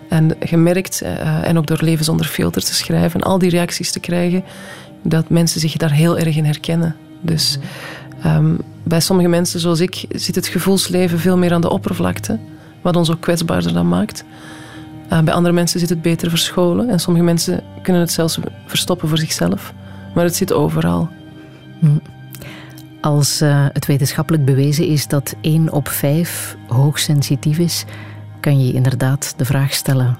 En 0.08 0.36
gemerkt, 0.40 1.00
eh, 1.00 1.48
en 1.48 1.58
ook 1.58 1.66
door 1.66 1.78
Leven 1.80 2.04
zonder 2.04 2.26
filter 2.26 2.62
te 2.62 2.74
schrijven, 2.74 3.20
en 3.20 3.26
al 3.26 3.38
die 3.38 3.50
reacties 3.50 3.92
te 3.92 4.00
krijgen, 4.00 4.44
dat 5.02 5.28
mensen 5.28 5.60
zich 5.60 5.76
daar 5.76 5.92
heel 5.92 6.18
erg 6.18 6.36
in 6.36 6.44
herkennen. 6.44 6.96
Dus 7.20 7.58
ehm, 8.22 8.54
bij 8.82 9.00
sommige 9.00 9.28
mensen 9.28 9.60
zoals 9.60 9.80
ik 9.80 10.04
zit 10.08 10.34
het 10.34 10.46
gevoelsleven 10.46 11.18
veel 11.18 11.38
meer 11.38 11.52
aan 11.52 11.60
de 11.60 11.70
oppervlakte, 11.70 12.38
wat 12.80 12.96
ons 12.96 13.10
ook 13.10 13.20
kwetsbaarder 13.20 13.72
dan 13.72 13.88
maakt. 13.88 14.24
Uh, 15.12 15.20
bij 15.20 15.34
andere 15.34 15.54
mensen 15.54 15.80
zit 15.80 15.88
het 15.88 16.02
beter 16.02 16.30
verscholen 16.30 16.88
en 16.88 17.00
sommige 17.00 17.24
mensen 17.24 17.62
kunnen 17.82 18.02
het 18.02 18.12
zelfs 18.12 18.38
verstoppen 18.66 19.08
voor 19.08 19.18
zichzelf. 19.18 19.72
Maar 20.14 20.24
het 20.24 20.36
zit 20.36 20.52
overal. 20.52 21.08
Als 23.00 23.40
eh, 23.40 23.66
het 23.72 23.86
wetenschappelijk 23.86 24.44
bewezen 24.44 24.86
is 24.86 25.06
dat 25.06 25.34
1 25.40 25.72
op 25.72 25.88
5 25.88 26.56
hoogsensitief 26.68 27.58
is, 27.58 27.84
kan 28.40 28.66
je 28.66 28.72
inderdaad 28.72 29.34
de 29.36 29.44
vraag 29.44 29.72
stellen: 29.72 30.18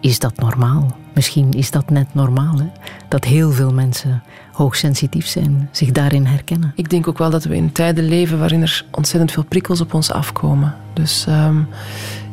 is 0.00 0.18
dat 0.18 0.36
normaal? 0.36 0.96
Misschien 1.14 1.50
is 1.50 1.70
dat 1.70 1.90
net 1.90 2.14
normaal, 2.14 2.58
hè? 2.58 2.70
dat 3.08 3.24
heel 3.24 3.50
veel 3.50 3.72
mensen 3.72 4.22
hoogsensitief 4.54 5.26
zijn, 5.26 5.68
zich 5.72 5.92
daarin 5.92 6.24
herkennen. 6.24 6.72
Ik 6.76 6.90
denk 6.90 7.08
ook 7.08 7.18
wel 7.18 7.30
dat 7.30 7.44
we 7.44 7.56
in 7.56 7.72
tijden 7.72 8.04
leven 8.08 8.38
waarin 8.38 8.62
er 8.62 8.84
ontzettend 8.90 9.32
veel 9.32 9.44
prikkels 9.44 9.80
op 9.80 9.94
ons 9.94 10.10
afkomen. 10.10 10.74
Dus 10.92 11.24
ehm, 11.28 11.56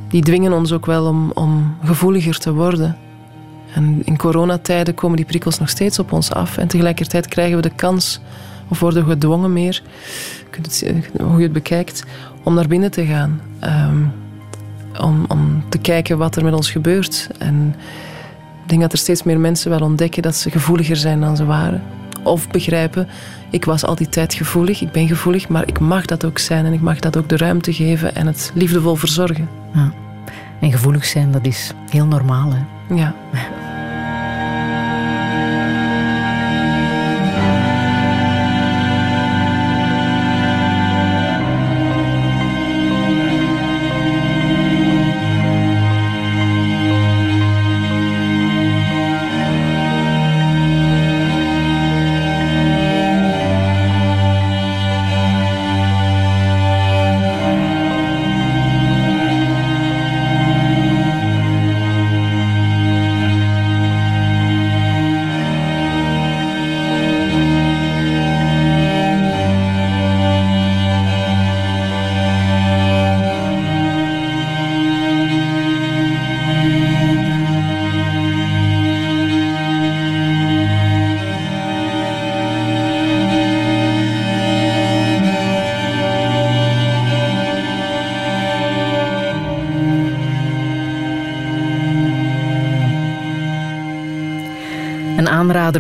die 0.09 0.22
dwingen 0.22 0.53
ons 0.53 0.72
ook 0.72 0.86
wel 0.86 1.05
om, 1.05 1.32
om 1.32 1.76
gevoeliger 1.84 2.38
te 2.38 2.53
worden. 2.53 2.97
En 3.74 4.01
in 4.05 4.17
coronatijden 4.17 4.93
komen 4.93 5.17
die 5.17 5.26
prikkels 5.26 5.59
nog 5.59 5.69
steeds 5.69 5.99
op 5.99 6.11
ons 6.11 6.32
af. 6.34 6.57
En 6.57 6.67
tegelijkertijd 6.67 7.28
krijgen 7.28 7.55
we 7.55 7.61
de 7.61 7.76
kans, 7.76 8.19
of 8.67 8.80
worden 8.80 9.03
we 9.03 9.09
gedwongen 9.09 9.53
meer, 9.53 9.82
zien, 10.69 11.05
hoe 11.22 11.38
je 11.38 11.43
het 11.43 11.53
bekijkt, 11.53 12.03
om 12.43 12.53
naar 12.53 12.67
binnen 12.67 12.91
te 12.91 13.05
gaan. 13.05 13.41
Ehm, 13.59 14.03
om, 14.99 15.26
om 15.28 15.63
te 15.69 15.78
kijken 15.78 16.17
wat 16.17 16.36
er 16.36 16.43
met 16.43 16.53
ons 16.53 16.72
gebeurt. 16.72 17.30
En 17.38 17.76
ik 18.63 18.69
denk 18.69 18.82
dat 18.82 18.91
er 18.91 18.97
steeds 18.97 19.24
meer 19.24 19.39
mensen 19.39 19.69
wel 19.69 19.82
ontdekken 19.82 20.22
dat 20.22 20.36
ze 20.36 20.51
gevoeliger 20.51 20.95
zijn 20.95 21.22
dan 21.22 21.36
ze 21.36 21.45
waren. 21.45 21.84
Of 22.24 22.49
begrijpen, 22.49 23.07
ik 23.49 23.65
was 23.65 23.86
al 23.86 23.95
die 23.95 24.09
tijd 24.09 24.34
gevoelig, 24.34 24.82
ik 24.82 24.91
ben 24.91 25.07
gevoelig, 25.07 25.47
maar 25.47 25.67
ik 25.67 25.80
mag 25.80 26.05
dat 26.05 26.26
ook 26.26 26.39
zijn 26.39 26.65
en 26.65 26.74
ik 26.74 26.82
mag 26.82 26.99
dat 26.99 27.17
ook 27.17 27.30
de 27.30 27.38
ruimte 27.38 27.74
geven 27.74 28.15
en 28.15 28.28
het 28.28 28.51
liefdevol 28.53 28.95
verzorgen. 28.95 29.49
Ja. 29.74 29.93
En 30.59 30.72
gevoelig 30.72 31.05
zijn, 31.05 31.32
dat 31.32 31.45
is 31.45 31.74
heel 31.89 32.05
normaal. 32.05 32.53
Hè? 32.53 32.95
Ja. 32.95 33.15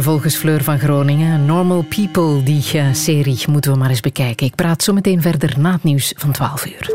Volgens 0.01 0.35
Fleur 0.35 0.63
van 0.63 0.79
Groningen. 0.79 1.45
Normal 1.45 1.81
People, 1.81 2.43
die 2.43 2.63
eh, 2.73 2.93
serie 2.93 3.39
moeten 3.49 3.71
we 3.71 3.77
maar 3.77 3.89
eens 3.89 3.99
bekijken. 3.99 4.45
Ik 4.45 4.55
praat 4.55 4.83
zo 4.83 4.93
meteen 4.93 5.21
verder 5.21 5.59
na 5.59 5.71
het 5.71 5.83
nieuws 5.83 6.13
van 6.15 6.31
12 6.31 6.65
uur. 6.65 6.91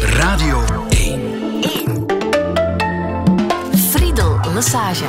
Radio 0.00 0.64
1. 0.88 1.20
Friedel 3.74 4.38
Lassage. 4.54 5.04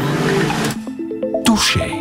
Touché. 1.43 1.91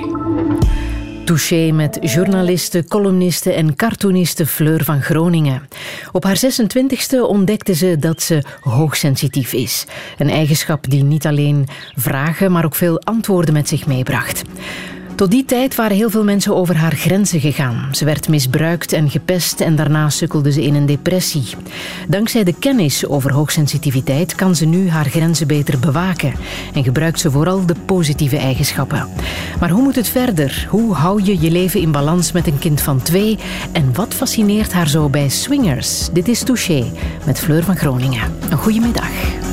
Touché 1.24 1.70
met 1.72 1.98
journaliste, 2.00 2.84
columniste 2.88 3.52
en 3.52 3.76
cartooniste 3.76 4.46
Fleur 4.46 4.84
van 4.84 5.02
Groningen. 5.02 5.68
Op 6.12 6.24
haar 6.24 6.40
26e 6.44 7.20
ontdekte 7.26 7.74
ze 7.74 7.96
dat 7.98 8.22
ze 8.22 8.42
hoogsensitief 8.60 9.52
is. 9.52 9.84
Een 10.18 10.30
eigenschap 10.30 10.90
die 10.90 11.04
niet 11.04 11.26
alleen 11.26 11.68
vragen, 11.94 12.52
maar 12.52 12.64
ook 12.64 12.74
veel 12.74 13.00
antwoorden 13.00 13.54
met 13.54 13.68
zich 13.68 13.86
meebracht. 13.86 14.42
Tot 15.22 15.30
die 15.30 15.44
tijd 15.44 15.74
waren 15.74 15.96
heel 15.96 16.10
veel 16.10 16.24
mensen 16.24 16.56
over 16.56 16.76
haar 16.76 16.92
grenzen 16.92 17.40
gegaan. 17.40 17.88
Ze 17.90 18.04
werd 18.04 18.28
misbruikt 18.28 18.92
en 18.92 19.10
gepest 19.10 19.60
en 19.60 19.76
daarna 19.76 20.10
sukkelde 20.10 20.52
ze 20.52 20.62
in 20.62 20.74
een 20.74 20.86
depressie. 20.86 21.44
Dankzij 22.08 22.44
de 22.44 22.54
kennis 22.58 23.06
over 23.06 23.32
hoogsensitiviteit 23.32 24.34
kan 24.34 24.56
ze 24.56 24.66
nu 24.66 24.88
haar 24.88 25.04
grenzen 25.04 25.46
beter 25.46 25.78
bewaken 25.78 26.34
en 26.74 26.84
gebruikt 26.84 27.20
ze 27.20 27.30
vooral 27.30 27.66
de 27.66 27.74
positieve 27.86 28.36
eigenschappen. 28.36 29.08
Maar 29.60 29.70
hoe 29.70 29.82
moet 29.82 29.96
het 29.96 30.08
verder? 30.08 30.66
Hoe 30.70 30.94
hou 30.94 31.22
je 31.22 31.40
je 31.40 31.50
leven 31.50 31.80
in 31.80 31.92
balans 31.92 32.32
met 32.32 32.46
een 32.46 32.58
kind 32.58 32.80
van 32.80 33.02
twee? 33.02 33.38
En 33.72 33.94
wat 33.94 34.14
fascineert 34.14 34.72
haar 34.72 34.88
zo 34.88 35.08
bij 35.08 35.28
swingers? 35.28 36.08
Dit 36.12 36.28
is 36.28 36.42
Touché 36.42 36.92
met 37.26 37.38
Fleur 37.38 37.64
van 37.64 37.76
Groningen. 37.76 38.34
Een 38.50 38.58
goede 38.58 38.80
middag. 38.80 39.51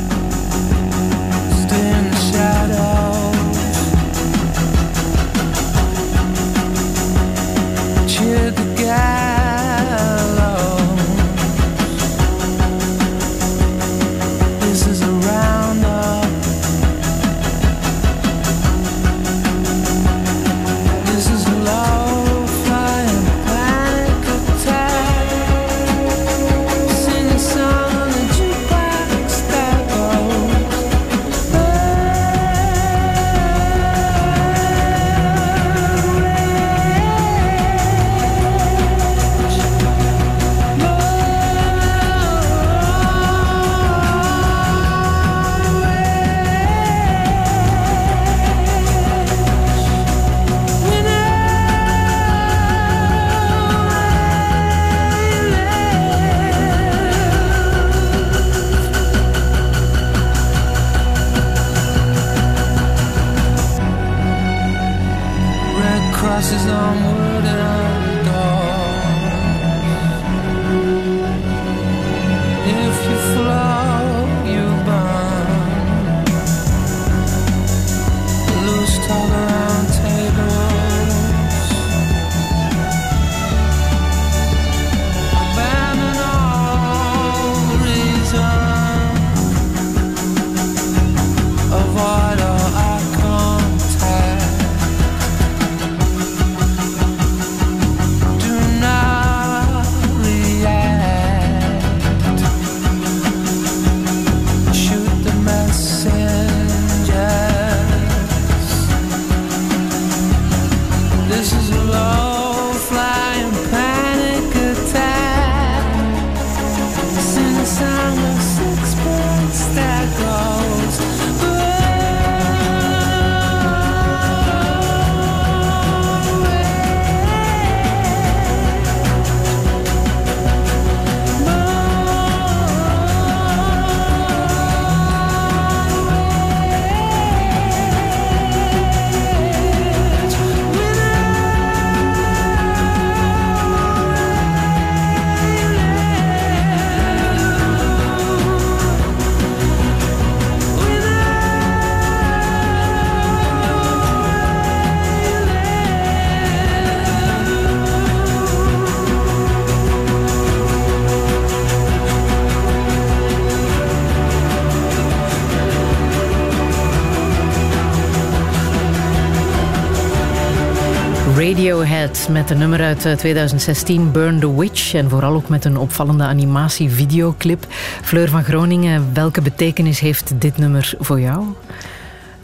Met 172.00 172.48
de 172.48 172.56
nummer 172.56 172.82
uit 172.82 173.06
eh, 173.06 173.14
2016 173.14 174.12
Burn 174.12 174.40
the 174.40 174.60
Witch 174.60 174.94
en 174.94 175.10
vooral 175.10 175.34
ook 175.34 175.50
met 175.50 175.66
een 175.66 175.78
opvallende 175.78 176.24
animatie-videoclip. 176.24 177.66
Fleur 178.02 178.30
van 178.30 178.44
Groningen, 178.44 179.14
welke 179.14 179.42
betekenis 179.42 180.00
heeft 180.00 180.42
dit 180.42 180.58
nummer 180.58 180.94
voor 181.00 181.20
jou? 181.20 181.44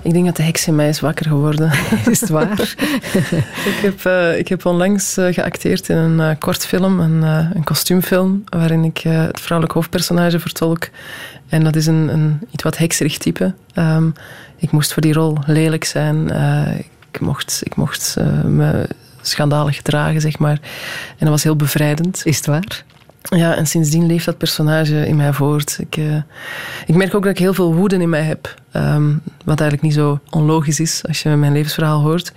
Ik 0.02 0.14
denk 0.14 0.26
dat 0.26 0.36
de 0.36 0.44
heks 0.44 0.68
in 0.68 0.76
mij 0.76 0.90
is 0.90 1.00
wakker 1.00 1.26
geworden. 1.26 1.72
Is 2.12 2.22
het 2.22 2.30
waar? 2.30 2.60
ik, 3.72 3.80
heb, 3.82 4.06
eh, 4.06 4.38
ik 4.38 4.48
heb 4.48 4.66
onlangs 4.66 5.18
eh, 5.18 5.34
geacteerd 5.34 5.90
in 5.90 5.98
een 5.98 6.20
uh, 6.20 6.40
kortfilm, 6.40 7.00
een, 7.00 7.22
uh, 7.22 7.50
een 7.54 7.64
kostuumfilm, 7.64 8.44
waarin 8.50 8.84
ik 8.84 8.98
het 8.98 9.40
vrouwelijk 9.40 9.76
hoofdpersonage 9.78 10.40
vertolk. 10.40 10.90
En 11.50 11.64
dat 11.64 11.76
is 11.76 11.86
een, 11.86 12.14
een 12.14 12.40
iets 12.52 12.64
wat 12.64 12.78
hekserig 12.78 13.18
type. 13.18 13.54
Um, 13.76 14.14
ik 14.58 14.72
moest 14.72 14.94
voor 14.94 15.02
die 15.02 15.14
rol 15.14 15.38
lelijk 15.46 15.84
zijn. 15.84 16.30
ik 17.12 17.20
mocht, 17.20 17.62
ik 17.64 17.76
mocht 17.76 18.16
me 18.46 18.88
schandalig 19.28 19.76
gedragen, 19.76 20.22
zeg 20.22 20.40
maar. 20.40 20.60
En 21.10 21.20
dat 21.20 21.30
was 21.30 21.44
heel 21.44 21.56
bevrijdend. 21.56 22.22
Is 22.24 22.38
het 22.38 22.46
waar? 22.46 22.84
Ja, 23.30 23.56
en 23.56 23.68
sindsdien 23.68 24.06
leeft 24.06 24.26
dat 24.26 24.38
personage 24.38 25.08
in 25.08 25.16
mij 25.16 25.34
voort. 25.34 25.78
Ik, 25.80 25.98
uh, 25.98 26.16
ik 26.86 26.96
merk 26.96 27.16
ook 27.16 27.24
dat 27.24 27.32
ik 27.32 27.38
heel 27.38 27.54
veel 27.54 27.74
woede 27.74 27.96
in 27.96 28.10
mij 28.10 28.22
heb. 28.22 28.54
Um, 28.74 29.22
wat 29.46 29.60
eigenlijk 29.60 29.82
niet 29.82 29.94
zo 29.94 30.20
onlogisch 30.30 30.80
is 30.80 31.02
als 31.08 31.24
je 31.24 31.30
mijn 31.30 31.54
levensverhaal 31.54 32.02
hoort. 32.02 32.32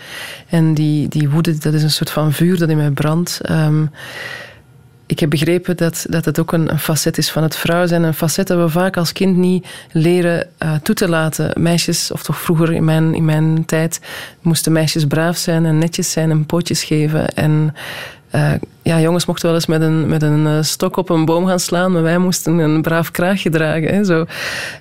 En 0.48 0.74
die, 0.74 1.08
die 1.08 1.28
woede, 1.28 1.58
dat 1.58 1.74
is 1.74 1.82
een 1.82 1.90
soort 1.90 2.10
van 2.10 2.32
vuur 2.32 2.58
dat 2.58 2.68
in 2.68 2.76
mij 2.76 2.90
brandt. 2.90 3.40
Um, 3.50 3.90
ik 5.08 5.18
heb 5.18 5.30
begrepen 5.30 5.76
dat, 5.76 6.06
dat 6.08 6.24
het 6.24 6.38
ook 6.38 6.52
een, 6.52 6.78
facet 6.78 7.18
is 7.18 7.30
van 7.30 7.42
het 7.42 7.56
vrouw 7.56 7.86
zijn. 7.86 8.02
Een 8.02 8.14
facet 8.14 8.46
dat 8.46 8.58
we 8.58 8.68
vaak 8.68 8.96
als 8.96 9.12
kind 9.12 9.36
niet 9.36 9.66
leren 9.92 10.48
uh, 10.62 10.74
toe 10.82 10.94
te 10.94 11.08
laten. 11.08 11.62
Meisjes, 11.62 12.10
of 12.12 12.22
toch 12.22 12.40
vroeger 12.40 12.72
in 12.72 12.84
mijn, 12.84 13.14
in 13.14 13.24
mijn 13.24 13.64
tijd, 13.64 14.00
moesten 14.40 14.72
meisjes 14.72 15.04
braaf 15.04 15.36
zijn 15.36 15.66
en 15.66 15.78
netjes 15.78 16.10
zijn 16.10 16.30
en 16.30 16.46
pootjes 16.46 16.84
geven. 16.84 17.28
En 17.28 17.74
uh, 18.34 18.52
ja, 18.82 19.00
jongens 19.00 19.26
mochten 19.26 19.46
wel 19.46 19.54
eens 19.54 19.66
met 19.66 19.80
een, 19.80 20.08
met 20.08 20.22
een 20.22 20.46
uh, 20.46 20.62
stok 20.62 20.96
op 20.96 21.08
een 21.10 21.24
boom 21.24 21.46
gaan 21.46 21.60
slaan, 21.60 21.92
maar 21.92 22.02
wij 22.02 22.18
moesten 22.18 22.58
een 22.58 22.82
braaf 22.82 23.10
kraagje 23.10 23.50
dragen. 23.50 24.04
Zo. 24.04 24.26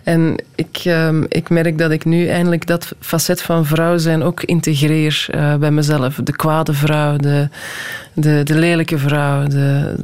En 0.04 0.43
ik, 0.56 0.84
uh, 0.86 1.10
ik 1.28 1.50
merk 1.50 1.78
dat 1.78 1.91
ik 1.91 2.06
nu 2.06 2.28
eindelijk 2.28 2.68
dat 2.68 2.95
facet 3.00 3.41
van 3.41 3.66
vrouw 3.66 3.98
zijn 3.98 4.24
ook 4.24 4.43
integreer 4.43 5.28
uh, 5.36 5.56
bij 5.56 5.72
mezelf. 5.72 6.20
De 6.24 6.36
kwade 6.36 6.74
vrouw, 6.74 7.18
de, 7.18 7.50
de, 8.14 8.43
de 8.43 8.56
lelijke 8.56 8.98
vrouw, 8.98 9.48
de, 9.48 9.95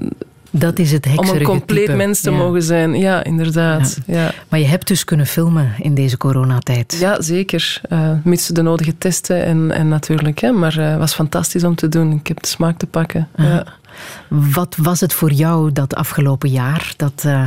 dat 0.55 0.79
is 0.79 0.91
het 0.91 1.07
Om 1.15 1.29
een 1.29 1.43
compleet 1.43 1.85
type. 1.85 1.97
mens 1.97 2.21
te 2.21 2.31
ja. 2.31 2.37
mogen 2.37 2.63
zijn. 2.63 2.93
Ja, 2.95 3.23
inderdaad. 3.23 3.97
Ja. 4.05 4.21
Ja. 4.23 4.31
Maar 4.49 4.59
je 4.59 4.65
hebt 4.65 4.87
dus 4.87 5.03
kunnen 5.03 5.25
filmen 5.25 5.73
in 5.77 5.95
deze 5.95 6.17
coronatijd. 6.17 6.97
Ja, 6.99 7.21
zeker. 7.21 7.81
Uh, 7.89 8.09
mits 8.23 8.47
de 8.47 8.61
nodige 8.61 8.97
testen 8.97 9.43
en, 9.45 9.71
en 9.71 9.87
natuurlijk. 9.87 10.39
Hè. 10.39 10.51
Maar 10.51 10.75
het 10.75 10.93
uh, 10.93 10.97
was 10.97 11.13
fantastisch 11.13 11.63
om 11.63 11.75
te 11.75 11.89
doen. 11.89 12.11
Ik 12.11 12.27
heb 12.27 12.41
de 12.41 12.47
smaak 12.47 12.77
te 12.77 12.87
pakken. 12.87 13.27
Ja. 13.35 13.65
Wat 14.27 14.75
was 14.81 14.99
het 14.99 15.13
voor 15.13 15.31
jou 15.31 15.71
dat 15.71 15.95
afgelopen 15.95 16.49
jaar? 16.49 16.93
Dat 16.97 17.23
uh, 17.25 17.45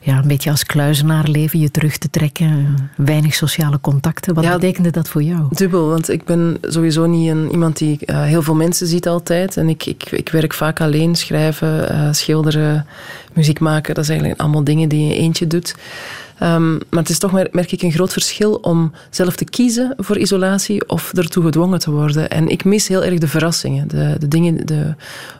ja, 0.00 0.18
een 0.18 0.28
beetje 0.28 0.50
als 0.50 0.64
kluizenaar 0.64 1.28
leven, 1.28 1.58
je 1.58 1.70
terug 1.70 1.96
te 1.98 2.10
trekken, 2.10 2.76
weinig 2.96 3.34
sociale 3.34 3.80
contacten. 3.80 4.34
Wat 4.34 4.44
ja, 4.44 4.52
betekende 4.52 4.90
dat 4.90 5.08
voor 5.08 5.22
jou? 5.22 5.46
Dubbel, 5.50 5.88
want 5.88 6.10
ik 6.10 6.24
ben 6.24 6.58
sowieso 6.60 7.06
niet 7.06 7.30
een, 7.30 7.50
iemand 7.50 7.78
die 7.78 7.98
uh, 8.06 8.22
heel 8.22 8.42
veel 8.42 8.54
mensen 8.54 8.86
ziet 8.86 9.08
altijd. 9.08 9.56
En 9.56 9.68
ik, 9.68 9.86
ik, 9.86 10.10
ik 10.10 10.28
werk 10.28 10.54
vaak 10.54 10.80
alleen, 10.80 11.14
schrijven, 11.14 11.92
uh, 11.92 12.08
schilderen, 12.12 12.86
muziek 13.32 13.60
maken. 13.60 13.94
Dat 13.94 14.04
zijn 14.04 14.18
eigenlijk 14.18 14.40
allemaal 14.40 14.64
dingen 14.64 14.88
die 14.88 15.06
je 15.06 15.14
eentje 15.14 15.46
doet. 15.46 15.74
Um, 16.42 16.78
maar 16.90 17.00
het 17.00 17.08
is 17.08 17.18
toch, 17.18 17.32
merk 17.32 17.72
ik, 17.72 17.82
een 17.82 17.92
groot 17.92 18.12
verschil 18.12 18.54
om 18.54 18.92
zelf 19.10 19.36
te 19.36 19.44
kiezen 19.44 19.94
voor 19.96 20.18
isolatie 20.18 20.88
of 20.88 21.12
ertoe 21.12 21.44
gedwongen 21.44 21.78
te 21.78 21.90
worden. 21.90 22.30
En 22.30 22.48
ik 22.48 22.64
mis 22.64 22.88
heel 22.88 23.04
erg 23.04 23.18
de 23.18 23.28
verrassingen, 23.28 23.88
de, 23.88 24.16
de 24.18 24.28
dingen, 24.28 24.66
de 24.66 24.94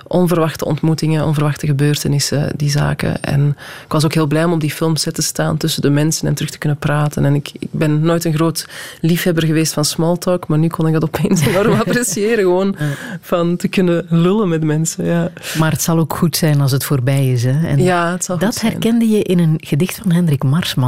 onverwachte 0.06 0.64
ontmoetingen, 0.64 1.24
onverwachte 1.24 1.66
gebeurtenissen, 1.66 2.52
die 2.56 2.70
zaken. 2.70 3.22
En 3.22 3.56
ik 3.84 3.92
was 3.92 4.04
ook 4.04 4.14
heel 4.14 4.26
blij 4.26 4.44
om 4.44 4.52
op 4.52 4.60
die 4.60 4.70
filmset 4.70 5.14
te 5.14 5.22
staan 5.22 5.56
tussen 5.56 5.82
de 5.82 5.90
mensen 5.90 6.28
en 6.28 6.34
terug 6.34 6.50
te 6.50 6.58
kunnen 6.58 6.78
praten. 6.78 7.24
En 7.24 7.34
ik, 7.34 7.50
ik 7.58 7.68
ben 7.70 8.00
nooit 8.00 8.24
een 8.24 8.34
groot 8.34 8.68
liefhebber 9.00 9.46
geweest 9.46 9.72
van 9.72 9.84
smalltalk, 9.84 10.48
maar 10.48 10.58
nu 10.58 10.68
kon 10.68 10.86
ik 10.86 10.92
dat 10.92 11.04
opeens 11.04 11.40
enorm 11.46 11.72
appreciëren. 11.86 12.44
Gewoon 12.44 12.76
van 13.20 13.56
te 13.56 13.68
kunnen 13.68 14.06
lullen 14.08 14.48
met 14.48 14.64
mensen. 14.64 15.04
Ja. 15.04 15.30
Maar 15.58 15.70
het 15.70 15.82
zal 15.82 15.98
ook 15.98 16.16
goed 16.16 16.36
zijn 16.36 16.60
als 16.60 16.72
het 16.72 16.84
voorbij 16.84 17.32
is. 17.32 17.44
Hè? 17.44 17.66
En 17.66 17.82
ja, 17.82 18.10
het 18.10 18.24
zal 18.24 18.38
dat 18.38 18.60
herkende 18.60 19.08
je 19.08 19.22
in 19.22 19.38
een 19.38 19.58
gedicht 19.60 19.98
van 20.02 20.12
Hendrik 20.12 20.42
Marsman. 20.42 20.85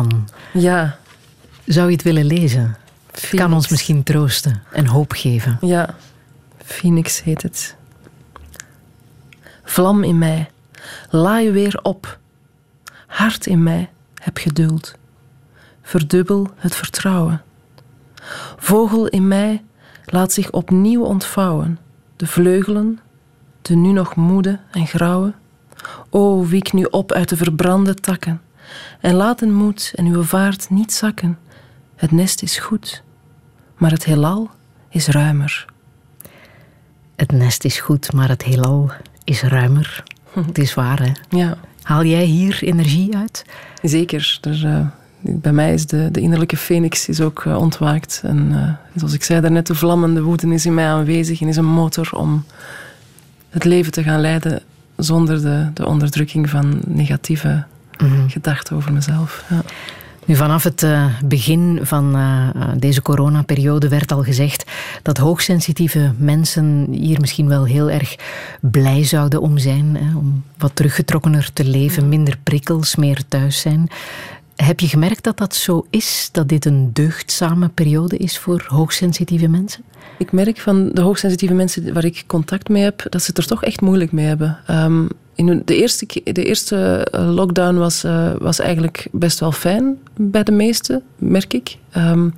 Ja. 0.53 0.99
Zou 1.65 1.87
je 1.87 1.93
het 1.93 2.03
willen 2.03 2.25
lezen? 2.25 2.77
Kan 3.31 3.53
ons 3.53 3.69
misschien 3.69 4.03
troosten 4.03 4.63
en 4.73 4.87
hoop 4.87 5.13
geven. 5.13 5.59
Ja, 5.61 5.95
Phoenix 6.65 7.23
heet 7.23 7.43
het. 7.43 7.77
Vlam 9.65 10.05
in 10.05 10.19
mij, 10.19 10.51
laai 11.11 11.51
weer 11.51 11.79
op. 11.83 12.19
Hart 13.07 13.47
in 13.47 13.63
mij, 13.63 13.91
heb 14.15 14.37
geduld. 14.37 14.95
Verdubbel 15.83 16.51
het 16.57 16.77
vertrouwen. 16.77 17.43
Vogel 18.57 19.07
in 19.09 19.29
mij, 19.29 19.63
laat 20.05 20.33
zich 20.33 20.51
opnieuw 20.51 21.03
ontvouwen. 21.03 21.79
De 22.17 22.27
vleugelen, 22.27 23.01
de 23.63 23.75
nu 23.75 23.93
nog 23.93 24.15
moede 24.15 24.59
en 24.71 24.87
grauwe. 24.87 25.33
O, 26.11 26.45
wiek 26.45 26.73
nu 26.73 26.85
op 26.85 27.13
uit 27.13 27.29
de 27.29 27.37
verbrande 27.37 27.95
takken. 27.95 28.41
En 29.01 29.14
laat 29.14 29.41
een 29.41 29.55
moed 29.55 29.93
en 29.95 30.07
uw 30.07 30.23
vaart 30.23 30.71
niet 30.71 30.93
zakken. 30.93 31.39
Het 31.97 32.11
nest 32.11 32.43
is 32.43 32.59
goed, 32.59 33.03
maar 33.77 33.91
het 33.91 34.05
heelal 34.05 34.51
is 34.89 35.07
ruimer. 35.07 35.66
Het 37.16 37.33
nest 37.33 37.64
is 37.64 37.81
goed, 37.81 38.12
maar 38.12 38.29
het 38.29 38.43
heelal 38.43 38.91
is 39.25 39.43
ruimer. 39.43 40.03
Het 40.47 40.59
is 40.59 40.75
waar, 40.75 41.03
hè? 41.03 41.37
Ja. 41.37 41.59
Haal 41.83 42.05
jij 42.05 42.25
hier 42.25 42.59
energie 42.62 43.16
uit? 43.16 43.45
Zeker. 43.83 44.39
Er, 44.41 44.64
uh, 44.64 44.87
bij 45.21 45.53
mij 45.53 45.75
is 45.75 45.87
de, 45.87 46.09
de 46.11 46.21
innerlijke 46.21 46.57
phoenix 46.57 47.09
is 47.09 47.21
ook 47.21 47.45
uh, 47.45 47.57
ontwaakt. 47.57 48.21
En 48.25 48.51
uh, 48.51 48.71
zoals 48.97 49.12
ik 49.12 49.25
zei 49.25 49.41
daarnet, 49.41 49.66
de 49.66 49.75
vlammende 49.75 50.23
woede 50.23 50.55
is 50.55 50.66
in 50.66 50.75
mij 50.75 50.87
aanwezig 50.87 51.41
en 51.41 51.49
is 51.49 51.57
een 51.57 51.64
motor 51.64 52.11
om 52.12 52.45
het 53.49 53.64
leven 53.64 53.93
te 53.93 54.03
gaan 54.03 54.21
leiden 54.21 54.62
zonder 54.97 55.43
de, 55.43 55.71
de 55.75 55.87
onderdrukking 55.87 56.51
van 56.51 56.81
negatieve 56.87 57.64
mm 57.99 58.29
gedachten 58.29 58.77
over 58.77 58.93
mezelf. 58.93 59.45
Ja. 59.49 59.63
Nu, 60.29 60.37
vanaf 60.37 60.63
het 60.63 60.83
uh, 60.83 61.05
begin 61.25 61.79
van 61.83 62.17
uh, 62.17 62.49
deze 62.77 63.03
coronaperiode 63.03 63.89
werd 63.89 64.13
al 64.13 64.23
gezegd 64.23 64.65
dat 65.03 65.17
hoogsensitieve 65.19 66.13
mensen 66.17 66.87
hier 66.91 67.21
misschien 67.21 67.49
wel 67.49 67.65
heel 67.65 67.91
erg 67.91 68.17
blij 68.61 69.05
zouden 69.05 69.41
om 69.41 69.59
zijn. 69.59 69.97
Hè, 69.97 70.17
om 70.17 70.43
wat 70.59 70.71
teruggetrokkener 70.75 71.51
te 71.53 71.65
leven, 71.65 72.09
minder 72.09 72.39
prikkels, 72.43 72.97
meer 72.97 73.23
thuis 73.29 73.61
zijn. 73.61 73.89
Heb 74.65 74.81
je 74.81 74.89
gemerkt 74.89 75.25
dat 75.25 75.37
dat 75.37 75.55
zo 75.55 75.87
is? 75.91 76.29
Dat 76.33 76.49
dit 76.49 76.65
een 76.65 76.91
deugdzame 76.93 77.69
periode 77.69 78.17
is 78.17 78.39
voor 78.39 78.65
hoogsensitieve 78.67 79.49
mensen? 79.49 79.85
Ik 80.19 80.33
merk 80.33 80.59
van 80.59 80.91
de 80.93 81.01
hoogsensitieve 81.01 81.55
mensen 81.55 81.93
waar 81.93 82.05
ik 82.05 82.25
contact 82.27 82.69
mee 82.69 82.83
heb, 82.83 83.07
dat 83.09 83.23
ze 83.23 83.27
het 83.29 83.39
er 83.39 83.47
toch 83.47 83.65
echt 83.65 83.81
moeilijk 83.81 84.13
mee 84.13 84.27
hebben. 84.27 84.59
Um, 84.71 85.09
in 85.35 85.63
de, 85.65 85.77
eerste, 85.77 86.07
de 86.25 86.45
eerste 86.45 87.09
eh, 87.11 87.35
lockdown 87.35 87.77
was, 87.77 88.05
uh, 88.05 88.31
was 88.39 88.59
eigenlijk 88.59 89.07
best 89.13 89.41
wel 89.41 89.53
fijn 89.53 89.99
bij 90.17 90.43
de 90.43 90.53
meesten, 90.53 91.03
merk 91.17 91.55
ik. 91.55 91.77
Um, 91.97 92.35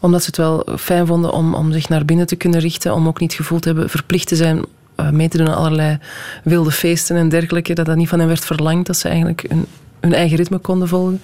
omdat 0.00 0.20
ze 0.20 0.26
het 0.26 0.36
wel 0.36 0.66
fijn 0.78 1.06
vonden 1.06 1.32
om, 1.32 1.54
om 1.54 1.72
zich 1.72 1.88
naar 1.88 2.04
binnen 2.04 2.26
te 2.26 2.36
kunnen 2.36 2.60
richten, 2.60 2.94
om 2.94 3.06
ook 3.06 3.20
niet 3.20 3.32
gevoeld 3.32 3.62
te 3.62 3.68
hebben 3.68 3.90
verplicht 3.90 4.28
te 4.28 4.36
zijn 4.36 4.64
uh, 5.00 5.10
mee 5.10 5.28
te 5.28 5.36
doen 5.36 5.48
aan 5.48 5.56
allerlei 5.56 5.98
wilde 6.44 6.70
feesten 6.70 7.16
en 7.16 7.28
dergelijke. 7.28 7.74
Dat 7.74 7.86
dat 7.86 7.96
niet 7.96 8.08
van 8.08 8.18
hen 8.18 8.28
werd 8.28 8.44
verlangd, 8.44 8.86
dat 8.86 8.96
ze 8.96 9.08
eigenlijk 9.08 9.44
hun, 9.48 9.66
hun 10.02 10.14
eigen 10.14 10.36
ritme 10.36 10.58
konden 10.58 10.88
volgen. 10.88 11.20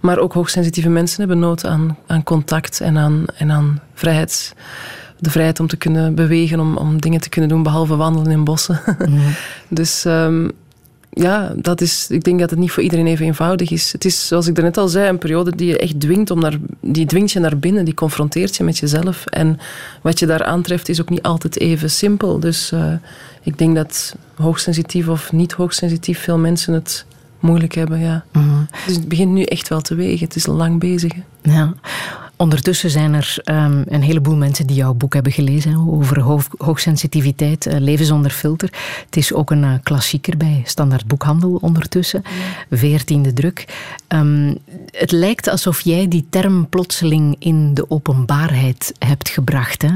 Maar 0.00 0.18
ook 0.18 0.32
hoogsensitieve 0.32 0.88
mensen 0.88 1.18
hebben 1.18 1.38
nood 1.38 1.66
aan, 1.66 1.98
aan 2.06 2.22
contact 2.22 2.80
en 2.80 2.96
aan, 2.96 3.24
en 3.36 3.50
aan 3.50 3.80
vrijheid. 3.94 4.54
De 5.18 5.30
vrijheid 5.30 5.60
om 5.60 5.66
te 5.66 5.76
kunnen 5.76 6.14
bewegen, 6.14 6.60
om, 6.60 6.76
om 6.76 7.00
dingen 7.00 7.20
te 7.20 7.28
kunnen 7.28 7.50
doen, 7.50 7.62
behalve 7.62 7.96
wandelen 7.96 8.30
in 8.30 8.44
bossen. 8.44 8.80
Mm. 9.08 9.20
dus 9.68 10.04
um, 10.04 10.50
ja, 11.14 11.52
dat 11.56 11.80
is, 11.80 12.06
ik 12.10 12.24
denk 12.24 12.40
dat 12.40 12.50
het 12.50 12.58
niet 12.58 12.70
voor 12.70 12.82
iedereen 12.82 13.06
even 13.06 13.26
eenvoudig 13.26 13.70
is. 13.70 13.92
Het 13.92 14.04
is, 14.04 14.26
zoals 14.26 14.46
ik 14.46 14.54
daarnet 14.54 14.76
al 14.76 14.88
zei, 14.88 15.08
een 15.08 15.18
periode 15.18 15.56
die 15.56 15.68
je 15.68 15.78
echt 15.78 16.00
dwingt 16.00 16.30
om 16.30 16.40
naar, 16.40 16.58
die 16.80 17.06
dwingt 17.06 17.32
je 17.32 17.40
naar 17.40 17.58
binnen, 17.58 17.84
die 17.84 17.94
confronteert 17.94 18.56
je 18.56 18.64
met 18.64 18.78
jezelf. 18.78 19.26
En 19.26 19.58
wat 20.02 20.18
je 20.18 20.26
daar 20.26 20.44
aantreft 20.44 20.88
is 20.88 21.00
ook 21.00 21.08
niet 21.08 21.22
altijd 21.22 21.60
even 21.60 21.90
simpel. 21.90 22.40
Dus 22.40 22.72
uh, 22.72 22.92
ik 23.42 23.58
denk 23.58 23.74
dat 23.76 24.16
hoogsensitief 24.34 25.08
of 25.08 25.32
niet 25.32 25.52
hoogsensitief 25.52 26.18
veel 26.18 26.38
mensen 26.38 26.74
het 26.74 27.04
moeilijk 27.44 27.74
hebben. 27.74 27.98
Ja. 27.98 28.24
Mm. 28.32 28.66
Dus 28.86 28.94
het 28.94 29.08
begint 29.08 29.32
nu 29.32 29.42
echt 29.42 29.68
wel 29.68 29.80
te 29.80 29.94
wegen. 29.94 30.24
Het 30.26 30.36
is 30.36 30.46
lang 30.46 30.78
bezig. 30.78 31.12
Hè. 31.12 31.52
Ja. 31.52 31.74
Ondertussen 32.36 32.90
zijn 32.90 33.14
er 33.14 33.36
um, 33.44 33.84
een 33.88 34.02
heleboel 34.02 34.36
mensen 34.36 34.66
die 34.66 34.76
jouw 34.76 34.94
boek 34.94 35.14
hebben 35.14 35.32
gelezen 35.32 35.88
over 35.88 36.20
hoog, 36.20 36.46
hoogsensitiviteit, 36.56 37.66
uh, 37.66 37.74
leven 37.78 38.06
zonder 38.06 38.30
filter. 38.30 38.72
Het 39.04 39.16
is 39.16 39.32
ook 39.32 39.50
een 39.50 39.62
uh, 39.62 39.74
klassieker 39.82 40.36
bij 40.36 40.62
Standaard 40.64 41.06
Boekhandel 41.06 41.58
ondertussen. 41.60 42.22
Veertiende 42.70 43.32
druk. 43.32 43.64
Um, 44.08 44.58
het 44.90 45.12
lijkt 45.12 45.48
alsof 45.48 45.80
jij 45.80 46.08
die 46.08 46.26
term 46.30 46.68
plotseling 46.68 47.36
in 47.38 47.74
de 47.74 47.90
openbaarheid 47.90 48.92
hebt 48.98 49.28
gebracht. 49.28 49.82
Hè? 49.82 49.88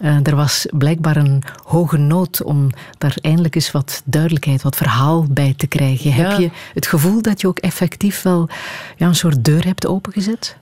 Uh, 0.00 0.26
er 0.26 0.36
was 0.36 0.66
blijkbaar 0.70 1.16
een 1.16 1.42
hoge 1.64 1.96
nood 1.96 2.42
om 2.42 2.70
daar 2.98 3.16
eindelijk 3.20 3.54
eens 3.54 3.70
wat 3.70 4.02
duidelijkheid, 4.04 4.62
wat 4.62 4.76
verhaal 4.76 5.26
bij 5.30 5.54
te 5.56 5.66
krijgen. 5.66 6.10
Ja. 6.10 6.16
Heb 6.16 6.38
je 6.38 6.50
het 6.74 6.86
gevoel 6.86 7.22
dat 7.22 7.40
je 7.40 7.46
ook 7.46 7.58
effectief 7.58 8.22
wel 8.22 8.48
ja, 8.96 9.06
een 9.06 9.14
soort 9.14 9.44
deur 9.44 9.64
hebt 9.64 9.86
opengezet? 9.86 10.56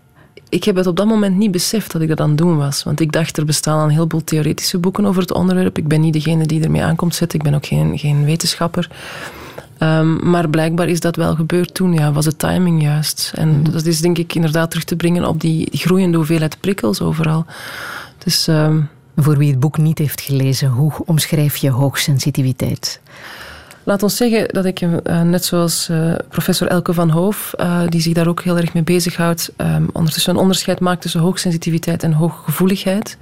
Ik 0.51 0.65
heb 0.65 0.77
het 0.77 0.87
op 0.87 0.97
dat 0.97 1.07
moment 1.07 1.37
niet 1.37 1.51
beseft 1.51 1.93
dat 1.93 2.03
ik 2.03 2.09
dat 2.09 2.21
aan 2.21 2.29
het 2.29 2.39
doen 2.39 2.57
was. 2.57 2.83
Want 2.83 3.01
ik 3.01 3.13
dacht, 3.13 3.37
er 3.37 3.45
bestaan 3.45 3.85
een 3.85 3.91
heleboel 3.91 4.25
theoretische 4.25 4.79
boeken 4.79 5.07
over 5.07 5.23
het 5.23 5.33
onderwerp. 5.33 5.79
Ik 5.79 5.89
ben 5.89 6.01
niet 6.01 6.13
degene 6.13 6.47
die 6.47 6.63
ermee 6.63 6.83
aankomt 6.83 7.15
zetten. 7.15 7.39
Ik 7.39 7.45
ben 7.45 7.55
ook 7.55 7.67
geen, 7.67 7.99
geen 7.99 8.25
wetenschapper. 8.25 8.91
Um, 9.79 10.31
maar 10.31 10.49
blijkbaar 10.49 10.89
is 10.89 11.01
dat 11.01 11.17
wel 11.17 11.35
gebeurd 11.35 11.75
toen. 11.75 11.93
Ja, 11.93 12.13
was 12.13 12.25
de 12.25 12.37
timing 12.37 12.83
juist. 12.83 13.33
En 13.35 13.49
mm. 13.49 13.71
dat 13.71 13.87
is 13.87 14.01
denk 14.01 14.19
ik 14.19 14.35
inderdaad 14.35 14.71
terug 14.71 14.85
te 14.85 14.97
brengen 14.97 15.29
op 15.29 15.41
die, 15.41 15.71
die 15.71 15.81
groeiende 15.81 16.17
hoeveelheid 16.17 16.61
prikkels 16.61 17.01
overal. 17.01 17.45
Dus... 18.19 18.47
Um, 18.47 18.89
voor 19.17 19.37
wie 19.37 19.51
het 19.51 19.61
boek 19.61 19.79
niet 19.79 19.99
heeft 19.99 20.21
gelezen, 20.21 20.69
hoe 20.69 20.93
omschrijf 21.07 21.57
je 21.57 21.71
hoogsensitiviteit? 21.71 23.01
Laat 23.85 24.03
ons 24.03 24.17
zeggen 24.17 24.49
dat 24.49 24.65
ik, 24.65 24.81
uh, 24.81 25.23
net 25.23 25.45
zoals 25.45 25.89
uh, 25.91 26.15
professor 26.29 26.69
Elke 26.69 26.93
van 26.93 27.11
Hoof, 27.11 27.55
uh, 27.61 27.83
die 27.89 28.01
zich 28.01 28.13
daar 28.13 28.29
ook 28.29 28.43
heel 28.43 28.57
erg 28.57 28.75
mee 28.75 28.83
bezighoudt, 28.83 29.53
um, 29.57 29.89
ondertussen 29.93 30.35
een 30.35 30.41
onderscheid 30.41 30.81
maakt 30.81 31.01
tussen 31.01 31.21
hoogsensitiviteit 31.21 32.03
en 32.03 32.13
hooggevoeligheid. 32.13 33.17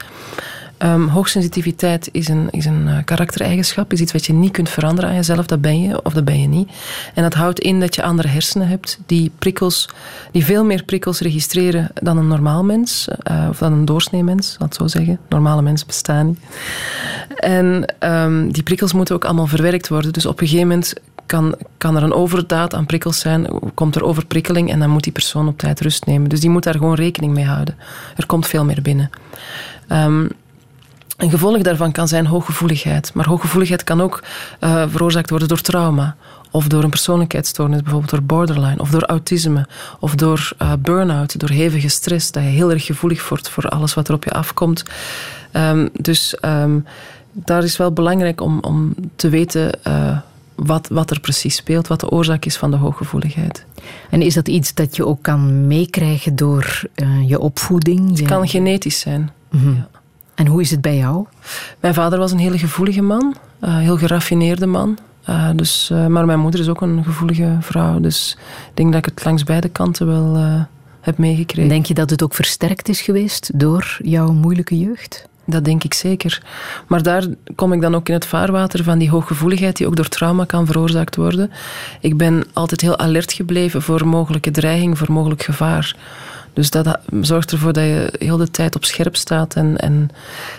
Um, 0.85 1.09
hoogsensitiviteit 1.09 2.09
is 2.13 2.29
een, 2.29 2.49
is 2.51 2.65
een 2.65 2.87
uh, 2.87 2.99
karaktereigenschap, 3.05 3.93
is 3.93 4.01
iets 4.01 4.13
wat 4.13 4.27
je 4.27 4.33
niet 4.33 4.53
kunt 4.53 4.69
veranderen 4.69 5.11
aan 5.11 5.17
jezelf, 5.17 5.47
dat 5.47 5.61
ben 5.61 5.83
je 5.83 6.05
of 6.05 6.13
dat 6.13 6.25
ben 6.25 6.41
je 6.41 6.49
niet. 6.49 6.71
En 7.15 7.23
dat 7.23 7.35
houdt 7.35 7.61
in 7.61 7.81
dat 7.81 7.95
je 7.95 8.03
andere 8.03 8.29
hersenen 8.29 8.69
hebt 8.69 8.99
die 9.07 9.31
prikkels, 9.39 9.89
die 10.33 10.45
veel 10.45 10.65
meer 10.65 10.85
prikkels 10.85 11.21
registreren 11.21 11.91
dan 11.95 12.17
een 12.17 12.27
normaal 12.29 12.65
mens, 12.65 13.09
uh, 13.31 13.47
of 13.51 13.59
dan 13.59 13.73
een 13.73 13.85
doorsnee 13.85 14.23
mens, 14.25 14.57
laat 14.59 14.75
zo 14.75 14.87
zeggen. 14.87 15.19
Normale 15.29 15.63
mensen 15.63 15.87
bestaan 15.87 16.27
niet. 16.27 16.39
En 17.37 17.95
um, 18.01 18.53
die 18.53 18.63
prikkels 18.63 18.93
moeten 18.93 19.15
ook 19.15 19.25
allemaal 19.25 19.47
verwerkt 19.47 19.89
worden. 19.89 20.13
Dus 20.13 20.27
op 20.27 20.41
een 20.41 20.47
gegeven 20.47 20.69
moment 20.69 20.95
kan, 21.27 21.55
kan 21.79 21.97
er 21.97 22.03
een 22.03 22.13
overdaad 22.13 22.75
aan 22.75 22.87
prikkels 22.87 23.19
zijn, 23.19 23.47
komt 23.75 23.97
er 23.97 24.05
overprikkeling 24.05 24.71
en 24.71 24.79
dan 24.79 24.91
moet 24.91 25.03
die 25.03 25.13
persoon 25.13 25.49
op 25.49 25.59
tijd 25.59 25.81
rust 25.81 26.07
nemen. 26.07 26.29
Dus 26.29 26.41
die 26.41 26.51
moet 26.51 26.63
daar 26.63 26.75
gewoon 26.75 26.95
rekening 26.95 27.33
mee 27.33 27.45
houden. 27.45 27.77
Er 28.17 28.27
komt 28.27 28.47
veel 28.47 28.65
meer 28.65 28.83
binnen. 28.83 29.11
Um, 29.93 30.29
een 31.19 31.31
gevolg 31.31 31.63
daarvan 31.63 31.93
kan 31.93 32.09
zijn 32.09 32.27
hooggevoeligheid. 32.27 33.15
Maar 33.15 33.27
hooggevoeligheid 33.27 33.85
kan 33.85 34.03
ook 34.03 34.23
uh, 34.61 34.85
veroorzaakt 34.89 35.31
worden 35.31 35.49
door 35.49 35.61
trauma. 35.61 36.17
Of 36.51 36.67
door 36.67 36.83
een 36.83 36.91
persoonlijkheidsstoornis, 36.91 37.83
bijvoorbeeld 37.83 38.11
door 38.11 38.23
borderline. 38.23 38.79
Of 38.79 38.91
door 38.91 39.03
autisme. 39.03 39.67
Of 40.01 40.15
door 40.15 40.51
uh, 40.63 40.73
burn-out, 40.79 41.41
door 41.41 41.49
hevige 41.49 41.89
stress. 41.89 42.33
Dat 42.33 42.43
je 42.43 42.49
heel 42.49 42.71
erg 42.71 42.85
gevoelig 42.85 43.29
wordt 43.29 43.49
voor 43.49 43.69
alles 43.69 43.95
wat 43.95 44.09
er 44.09 44.15
op 44.15 44.25
je 44.25 44.31
afkomt. 44.31 44.83
Um, 45.53 45.89
dus 45.93 46.37
um, 46.45 46.87
daar 47.33 47.65
is 47.65 47.77
wel 47.77 47.93
belangrijk 47.93 48.41
om, 48.41 48.59
om 48.61 48.95
te 49.17 49.29
weten... 49.29 49.79
Uh, 49.87 50.19
wat, 50.55 50.89
wat 50.89 51.11
er 51.11 51.21
precies 51.21 51.57
speelt, 51.57 51.87
wat 51.87 52.01
de 52.01 52.11
oorzaak 52.11 52.45
is 52.45 52.57
van 52.57 52.71
de 52.71 52.77
hooggevoeligheid. 52.77 53.65
En 54.11 54.23
is 54.23 54.35
dat 54.35 54.49
iets 54.49 54.75
dat 54.75 54.97
je 54.97 55.07
ook 55.07 55.23
kan 55.23 55.67
meekrijgen 55.67 56.37
door 56.37 56.83
je 57.27 57.39
opvoeding? 57.39 58.19
Het 58.19 58.29
kan 58.29 58.49
genetisch 58.49 59.01
zijn. 59.01 59.31
Mm 59.51 59.61
-hmm. 59.61 59.75
ja. 59.75 59.98
En 60.39 60.47
hoe 60.47 60.61
is 60.61 60.71
het 60.71 60.81
bij 60.81 60.97
jou? 60.97 61.27
Mijn 61.81 61.95
vader 61.95 62.19
was 62.19 62.33
een 62.33 62.39
hele 62.39 62.59
gevoelige 62.59 63.03
man, 63.03 63.37
een 63.61 63.71
uh, 63.71 63.79
heel 63.79 63.97
geraffineerde 63.97 64.67
man. 64.67 64.99
Uh, 65.29 65.51
dus, 65.55 65.91
uh, 65.93 66.07
maar 66.07 66.27
mijn 66.27 66.39
moeder 66.39 66.61
is 66.61 66.69
ook 66.69 66.81
een 66.81 67.05
gevoelige 67.05 67.57
vrouw. 67.61 68.01
Dus 68.01 68.37
ik 68.69 68.77
denk 68.77 68.93
dat 68.93 69.07
ik 69.07 69.15
het 69.15 69.25
langs 69.25 69.45
beide 69.45 69.69
kanten 69.69 70.07
wel 70.07 70.37
uh, 70.37 70.63
heb 71.01 71.19
meegekregen. 71.19 71.69
Denk 71.69 71.87
je 71.87 71.95
dat 71.95 72.11
het 72.11 72.23
ook 72.23 72.35
versterkt 72.35 72.89
is 72.89 73.01
geweest 73.01 73.51
door 73.55 73.99
jouw 74.03 74.33
moeilijke 74.33 74.79
jeugd? 74.79 75.29
Dat 75.47 75.65
denk 75.65 75.85
ik 75.85 75.95
zeker. 75.95 76.43
Maar 76.87 77.03
daar 77.03 77.27
kom 77.55 77.73
ik 77.73 77.81
dan 77.81 77.95
ook 77.95 78.09
in 78.09 78.15
het 78.15 78.27
vaarwater 78.27 78.85
van 78.85 78.99
die 78.99 79.11
hooggevoeligheid 79.11 79.77
die 79.77 79.87
ook 79.87 79.97
door 79.97 80.09
trauma 80.09 80.45
kan 80.45 80.67
veroorzaakt 80.67 81.17
worden. 81.17 81.51
Ik 82.01 82.17
ben 82.17 82.45
altijd 82.53 82.81
heel 82.81 82.99
alert 82.99 83.33
gebleven 83.33 83.83
voor 83.83 84.07
mogelijke 84.07 84.51
dreiging, 84.51 84.99
voor 84.99 85.13
mogelijk 85.13 85.43
gevaar. 85.43 85.97
Dus 86.53 86.71
dat 86.71 86.99
zorgt 87.21 87.53
ervoor 87.53 87.73
dat 87.73 87.85
je 87.85 88.13
heel 88.19 88.37
de 88.37 88.51
tijd 88.51 88.77
op 88.77 88.85
scherp 88.85 89.17
staat 89.17 89.55
en, 89.55 89.77
en, 89.77 90.11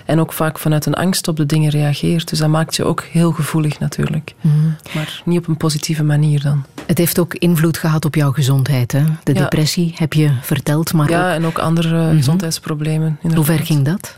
en 0.06 0.20
ook 0.20 0.34
vaak 0.34 0.60
vanuit 0.60 0.86
een 0.86 0.94
angst 0.94 1.28
op 1.28 1.38
de 1.38 1.46
dingen 1.46 1.70
reageert. 1.70 2.30
Dus 2.30 2.40
dat 2.40 2.50
maakt 2.50 2.76
je 2.76 2.84
ook 2.84 3.04
heel 3.04 3.32
gevoelig 3.32 3.80
natuurlijk. 3.80 4.34
Mm. 4.42 4.76
Maar 4.94 5.22
niet 5.26 5.40
op 5.40 5.48
een 5.48 5.58
positieve 5.58 6.04
manier 6.04 6.42
dan. 6.42 6.66
Het 6.86 6.98
heeft 6.98 7.20
ook 7.20 7.34
invloed 7.34 7.78
gehad 7.78 8.06
op 8.06 8.16
jouw 8.16 8.32
gezondheid. 8.32 8.92
Hè? 8.92 9.04
De 9.24 9.34
ja. 9.34 9.40
depressie 9.40 9.94
heb 9.96 10.14
je 10.14 10.32
verteld. 10.42 10.94
Maar 10.94 11.10
ja, 11.10 11.30
ook... 11.30 11.36
en 11.36 11.46
ook 11.46 11.60
andere 11.60 11.96
mm 11.96 12.08
-hmm. 12.08 12.18
gezondheidsproblemen. 12.18 13.20
Hoe 13.22 13.44
ver 13.44 13.60
ging 13.60 13.86
dat? 13.86 14.18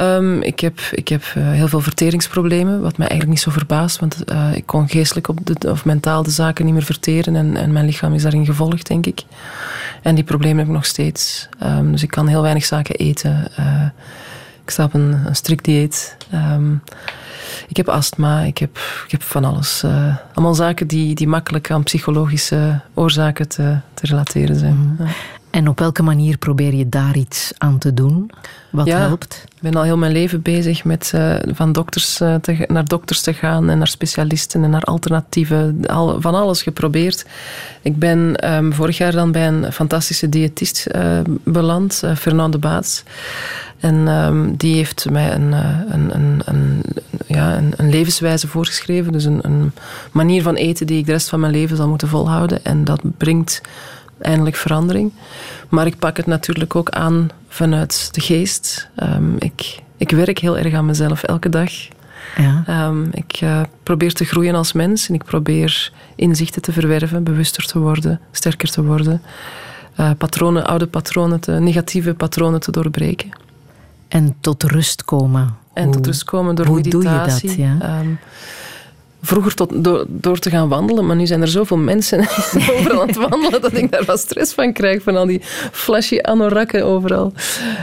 Um, 0.00 0.42
ik 0.42 0.60
heb, 0.60 0.80
ik 0.92 1.08
heb 1.08 1.22
uh, 1.36 1.50
heel 1.50 1.68
veel 1.68 1.80
verteringsproblemen, 1.80 2.80
wat 2.80 2.98
mij 2.98 3.08
eigenlijk 3.08 3.30
niet 3.38 3.40
zo 3.40 3.50
verbaast, 3.50 4.00
want 4.00 4.32
uh, 4.32 4.56
ik 4.56 4.66
kon 4.66 4.88
geestelijk 4.88 5.28
op 5.28 5.38
de, 5.44 5.70
of 5.70 5.84
mentaal 5.84 6.22
de 6.22 6.30
zaken 6.30 6.64
niet 6.64 6.74
meer 6.74 6.82
verteren 6.82 7.36
en, 7.36 7.56
en 7.56 7.72
mijn 7.72 7.86
lichaam 7.86 8.14
is 8.14 8.22
daarin 8.22 8.46
gevolgd, 8.46 8.86
denk 8.86 9.06
ik. 9.06 9.22
En 10.02 10.14
die 10.14 10.24
problemen 10.24 10.58
heb 10.58 10.66
ik 10.66 10.72
nog 10.72 10.84
steeds. 10.84 11.48
Um, 11.62 11.92
dus 11.92 12.02
ik 12.02 12.10
kan 12.10 12.26
heel 12.26 12.42
weinig 12.42 12.64
zaken 12.64 12.94
eten. 12.94 13.50
Uh, 13.60 13.82
ik 14.64 14.70
sta 14.70 14.84
op 14.84 14.94
een, 14.94 15.26
een 15.26 15.36
strikt 15.36 15.64
dieet. 15.64 16.16
Um, 16.34 16.82
ik 17.68 17.76
heb 17.76 17.88
astma, 17.88 18.40
ik 18.40 18.58
heb, 18.58 18.76
ik 19.04 19.10
heb 19.10 19.22
van 19.22 19.44
alles. 19.44 19.82
Uh, 19.84 20.16
allemaal 20.34 20.54
zaken 20.54 20.86
die, 20.86 21.14
die 21.14 21.28
makkelijk 21.28 21.70
aan 21.70 21.82
psychologische 21.82 22.80
oorzaken 22.94 23.48
te, 23.48 23.76
te 23.94 24.06
relateren 24.06 24.56
zijn. 24.56 24.76
Mm. 24.76 24.96
Ja. 24.98 25.12
En 25.58 25.68
op 25.68 25.78
welke 25.78 26.02
manier 26.02 26.38
probeer 26.38 26.74
je 26.74 26.88
daar 26.88 27.16
iets 27.16 27.52
aan 27.56 27.78
te 27.78 27.94
doen? 27.94 28.30
Wat 28.70 28.86
Ja. 28.86 28.98
helpt? 28.98 29.44
Ik 29.54 29.62
ben 29.62 29.74
al 29.74 29.82
heel 29.82 29.96
mijn 29.96 30.12
leven 30.12 30.42
bezig 30.42 30.84
met 30.84 31.10
eh, 31.14 31.34
van 31.46 31.72
dokters, 31.72 32.20
eh, 32.20 32.34
te, 32.34 32.64
naar 32.68 32.84
dokters 32.84 33.20
te 33.20 33.32
gaan 33.34 33.70
en 33.70 33.78
naar 33.78 33.88
specialisten 33.88 34.64
en 34.64 34.70
naar 34.70 34.82
alternatieven. 34.82 35.86
Al, 35.86 36.20
van 36.20 36.34
alles 36.34 36.62
geprobeerd. 36.62 37.26
Ik 37.82 37.98
ben 37.98 38.36
ehm, 38.36 38.72
vorig 38.72 38.96
jaar 38.96 39.12
dan 39.12 39.32
bij 39.32 39.48
een 39.48 39.72
fantastische 39.72 40.28
diëtist 40.28 40.86
eh, 40.86 41.18
beland, 41.44 42.02
Fernand 42.16 42.52
de 42.52 42.58
Baats. 42.58 43.02
En 43.80 44.08
ehm, 44.08 44.56
die 44.56 44.74
heeft 44.74 45.10
mij 45.10 45.32
een, 45.32 45.52
een, 45.52 46.14
een, 46.14 46.42
een, 46.44 46.82
ja, 47.26 47.56
een, 47.56 47.72
een 47.76 47.90
levenswijze 47.90 48.48
voorgeschreven. 48.48 49.12
Dus 49.12 49.24
een, 49.24 49.38
een 49.42 49.72
manier 50.12 50.42
van 50.42 50.54
eten 50.54 50.86
die 50.86 50.98
ik 50.98 51.06
de 51.06 51.12
rest 51.12 51.28
van 51.28 51.40
mijn 51.40 51.52
leven 51.52 51.76
zal 51.76 51.88
moeten 51.88 52.08
volhouden. 52.08 52.64
En 52.64 52.84
dat 52.84 53.00
brengt 53.16 53.60
eindelijk 54.20 54.56
verandering. 54.56 55.12
Maar 55.68 55.86
ik 55.86 55.98
pak 55.98 56.16
het 56.16 56.26
natuurlijk 56.26 56.76
ook 56.76 56.90
aan 56.90 57.30
vanuit 57.48 58.08
de 58.14 58.20
geest. 58.20 58.88
Ehm, 58.94 59.36
ik, 59.38 59.82
ik 59.96 60.10
werk 60.10 60.38
heel 60.38 60.58
erg 60.58 60.74
aan 60.74 60.86
mezelf 60.86 61.22
elke 61.22 61.48
dag. 61.48 61.70
Ja. 62.36 62.62
Ehm, 62.66 63.04
ik 63.12 63.38
eh, 63.40 63.60
probeer 63.82 64.12
te 64.12 64.24
groeien 64.24 64.54
als 64.54 64.72
mens 64.72 65.08
en 65.08 65.14
ik 65.14 65.24
probeer 65.24 65.92
inzichten 66.14 66.62
te 66.62 66.72
verwerven, 66.72 67.22
bewuster 67.24 67.66
te 67.66 67.78
worden, 67.78 68.20
sterker 68.32 68.70
te 68.70 68.84
worden. 68.84 69.22
Eh, 69.94 70.10
patronen, 70.18 70.66
oude 70.66 70.86
patronen, 70.86 71.40
te, 71.40 71.52
negatieve 71.52 72.14
patronen 72.14 72.60
te 72.60 72.70
doorbreken. 72.70 73.30
En 74.08 74.36
tot 74.40 74.62
rust 74.62 75.04
komen. 75.04 75.54
En 75.72 75.84
Hoe- 75.84 75.92
tot 75.92 76.06
rust 76.06 76.24
komen 76.24 76.54
door 76.54 76.66
hoe 76.66 76.80
doe 76.80 77.02
je 77.02 77.08
dat, 77.08 77.16
meditatie. 77.16 77.60
ja? 77.60 77.76
Ehm, 77.80 78.08
vroeger 79.22 79.54
tot, 79.54 79.84
door, 80.08 80.38
te 80.38 80.50
gaan 80.50 80.68
wandelen, 80.68 81.06
maar 81.06 81.16
nu 81.16 81.26
zijn 81.26 81.40
er 81.40 81.48
zoveel 81.48 81.76
mensen 81.76 82.20
overal 82.72 83.00
aan 83.00 83.06
het 83.06 83.16
wandelen 83.16 83.60
dat 83.60 83.76
ik 83.76 83.90
daar 83.90 84.04
wat 84.04 84.20
stress 84.20 84.52
van 84.52 84.72
krijg, 84.72 85.02
van 85.02 85.16
al 85.16 85.26
die 85.26 85.40
flashy 85.72 86.18
anorakken 86.20 86.84
overal. 86.84 87.32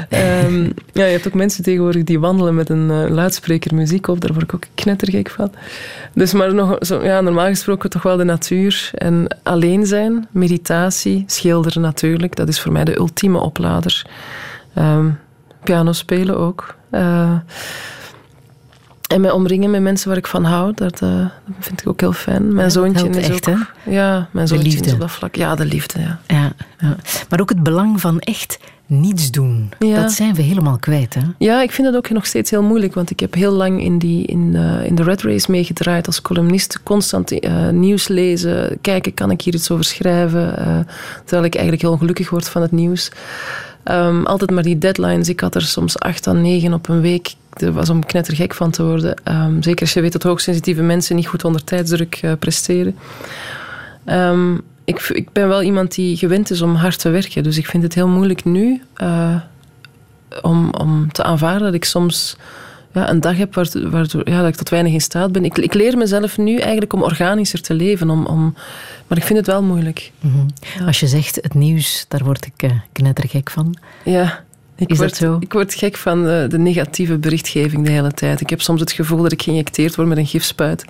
Ehm, 0.10 0.64
ja, 0.94 1.06
je 1.06 1.12
hebt 1.12 1.28
ook 1.28 1.34
mensen 1.34 1.64
tegenwoordig 1.64 2.04
die 2.04 2.20
wandelen 2.20 2.56
met 2.56 2.70
een 2.70 2.92
eh, 2.92 3.10
luidspreker 3.10 3.76
muziek 3.76 4.08
op, 4.08 4.22
daar 4.22 4.32
word 4.34 4.44
ik 4.44 4.54
ook 4.54 4.66
knettergek 4.76 5.30
van. 5.30 5.52
Dus 6.14 6.34
maar 6.34 6.54
nog, 6.54 6.78
zo, 6.80 7.04
ja, 7.04 7.22
normaal 7.22 7.48
gesproken 7.48 7.90
toch 7.90 8.04
wel 8.04 8.18
de 8.18 8.24
natuur 8.24 8.90
en 8.94 9.38
alleen 9.44 9.86
zijn, 9.86 10.28
meditatie, 10.32 11.24
schilderen 11.28 11.82
natuurlijk, 11.82 12.36
dat 12.36 12.48
is 12.48 12.62
voor 12.62 12.72
mij 12.72 12.84
de 12.84 12.98
ultieme 12.98 13.40
oplader. 13.40 14.06
Ehm, 14.74 15.10
piano 15.64 15.92
spelen 15.92 16.38
ook. 16.38 16.76
Eh, 16.90 17.36
en 19.08 19.22
mij 19.22 19.32
omringen 19.32 19.72
met 19.72 19.82
mensen 19.82 20.08
waar 20.08 20.18
ik 20.18 20.28
van 20.28 20.44
hou, 20.44 20.72
dat, 20.76 21.02
eh, 21.02 21.10
dat 21.46 21.56
vind 21.60 21.82
ik 21.82 21.88
ook 21.88 22.00
heel 22.00 22.14
fijn. 22.14 22.46
Mijn 22.48 22.58
dat 22.58 22.72
zoontje 22.72 23.10
is 23.10 23.30
echt, 23.30 23.50
ook... 23.50 23.56
hè? 23.56 23.92
Ja, 23.92 24.28
mijn 24.32 24.48
zoontje 24.48 24.68
liefde. 24.68 24.86
is 24.86 24.94
op 24.94 25.00
dat 25.00 25.12
vlak. 25.12 25.36
Ja, 25.36 25.56
de 25.56 25.66
liefde, 25.66 26.00
ja. 26.00 26.20
Ja, 26.28 26.52
ja. 26.80 26.96
Maar 27.30 27.40
ook 27.42 27.50
het 27.50 27.64
belang 27.64 28.02
van 28.02 28.20
echt 28.20 28.60
niets 28.86 29.32
doen. 29.32 29.72
Ja. 29.80 30.02
Dat 30.02 30.12
zijn 30.12 30.36
we 30.36 30.42
helemaal 30.42 30.78
kwijt. 30.78 31.14
Hè? 31.14 31.22
Ja, 31.38 31.62
ik 31.62 31.72
vind 31.72 31.88
dat 31.88 31.96
ook 31.96 32.10
nog 32.10 32.26
steeds 32.26 32.52
heel 32.52 32.64
moeilijk, 32.64 32.94
want 32.94 33.10
ik 33.10 33.20
heb 33.20 33.34
heel 33.34 33.52
lang 33.52 33.84
in, 33.84 33.98
die, 33.98 34.26
in, 34.26 34.56
eh, 34.56 34.86
in 34.86 34.96
de 34.96 35.04
Red 35.04 35.22
Race 35.22 35.52
meegedraaid 35.52 36.08
als 36.08 36.22
columnist. 36.22 36.84
Constant 36.84 37.32
eh, 37.32 37.70
nieuws 37.70 38.08
lezen, 38.08 38.78
kijken, 38.82 39.14
kan 39.14 39.32
ik 39.32 39.42
hier 39.42 39.54
iets 39.54 39.72
over 39.72 39.86
schrijven? 39.86 40.54
terwijl 41.24 41.46
ik 41.46 41.54
eigenlijk 41.54 41.82
heel 41.82 41.92
ongelukkig 41.92 42.30
word 42.30 42.50
van 42.50 42.62
het 42.62 42.72
nieuws. 42.72 43.12
Ehm, 43.86 44.24
altijd 44.24 44.52
maar 44.52 44.64
die 44.64 44.78
deadlines. 44.78 45.30
Ik 45.30 45.40
had 45.40 45.56
er 45.56 45.62
soms 45.62 46.00
acht 46.00 46.28
à 46.28 46.32
negen 46.32 46.74
op 46.74 46.90
een 46.90 47.02
week. 47.02 47.34
Er 47.54 47.72
was 47.72 47.90
om 47.90 48.06
knettergek 48.06 48.54
van 48.54 48.72
te 48.72 48.84
worden. 48.84 49.16
Ehm, 49.24 49.62
zeker 49.62 49.82
als 49.82 49.94
je 49.94 50.02
weet 50.02 50.12
dat 50.12 50.24
hoogsensitieve 50.24 50.82
mensen 50.82 51.16
niet 51.16 51.28
goed 51.28 51.44
onder 51.44 51.64
tijdsdruk 51.64 52.20
eh, 52.22 52.32
presteren. 52.40 52.96
Ehm, 54.06 54.54
ik, 54.84 55.00
ik 55.00 55.32
ben 55.32 55.48
wel 55.48 55.62
iemand 55.62 55.96
die 55.96 56.18
gewend 56.18 56.52
is 56.52 56.62
om 56.62 56.76
hard 56.76 57.00
te 57.00 57.10
werken. 57.10 57.44
Dus 57.44 57.58
ik 57.58 57.66
vind 57.66 57.84
het 57.84 57.94
heel 57.94 58.08
moeilijk 58.08 58.46
nu 58.46 58.82
eh, 58.94 59.36
om, 60.42 60.74
om 60.74 61.12
te 61.12 61.24
aanvaarden 61.24 61.64
dat 61.64 61.74
ik 61.74 61.86
soms 61.86 62.38
ja, 62.96 63.10
een 63.10 63.20
dag 63.20 63.38
heb 63.38 63.54
waardoor, 63.56 63.90
waardoor 63.90 64.30
ja, 64.30 64.40
dat 64.40 64.48
ik 64.48 64.56
tot 64.56 64.70
weinig 64.70 64.94
in 64.94 65.02
staat 65.02 65.32
ben. 65.32 65.46
Ik, 65.46 65.58
ik 65.58 65.74
leer 65.74 65.98
mezelf 65.98 66.38
nu 66.38 66.58
eigenlijk 66.58 66.94
om 66.94 67.04
organischer 67.04 67.62
te 67.62 67.74
leven. 67.74 68.10
Om, 68.10 68.26
om, 68.26 68.56
maar 69.08 69.18
ik 69.18 69.24
vind 69.24 69.38
het 69.40 69.48
wel 69.48 69.64
moeilijk. 69.64 70.12
Mhm. 70.20 70.86
Als 70.86 71.00
je 71.00 71.08
zegt 71.08 71.36
het 71.36 71.54
nieuws, 71.54 72.06
daar 72.08 72.24
word 72.24 72.46
ik 72.46 72.64
eh, 72.64 72.72
knettergek 72.92 73.50
van. 73.50 73.78
Ja. 74.04 74.44
Ik 74.78 74.90
Is 74.90 74.98
dat 74.98 75.08
word, 75.08 75.18
zo? 75.18 75.38
Ik 75.40 75.54
word 75.54 75.74
gek 75.74 75.98
van 75.98 76.24
de, 76.24 76.46
de 76.50 76.58
negatieve 76.58 77.18
berichtgeving 77.18 77.86
de 77.86 77.92
hele 77.92 78.12
tijd. 78.12 78.42
Ik 78.42 78.50
heb 78.50 78.62
soms 78.62 78.80
het 78.80 78.92
gevoel 78.92 79.22
dat 79.22 79.32
ik 79.32 79.42
geïnjecteerd 79.42 79.96
word 79.96 80.08
met 80.08 80.18
een 80.18 80.26
gifspuit. 80.26 80.86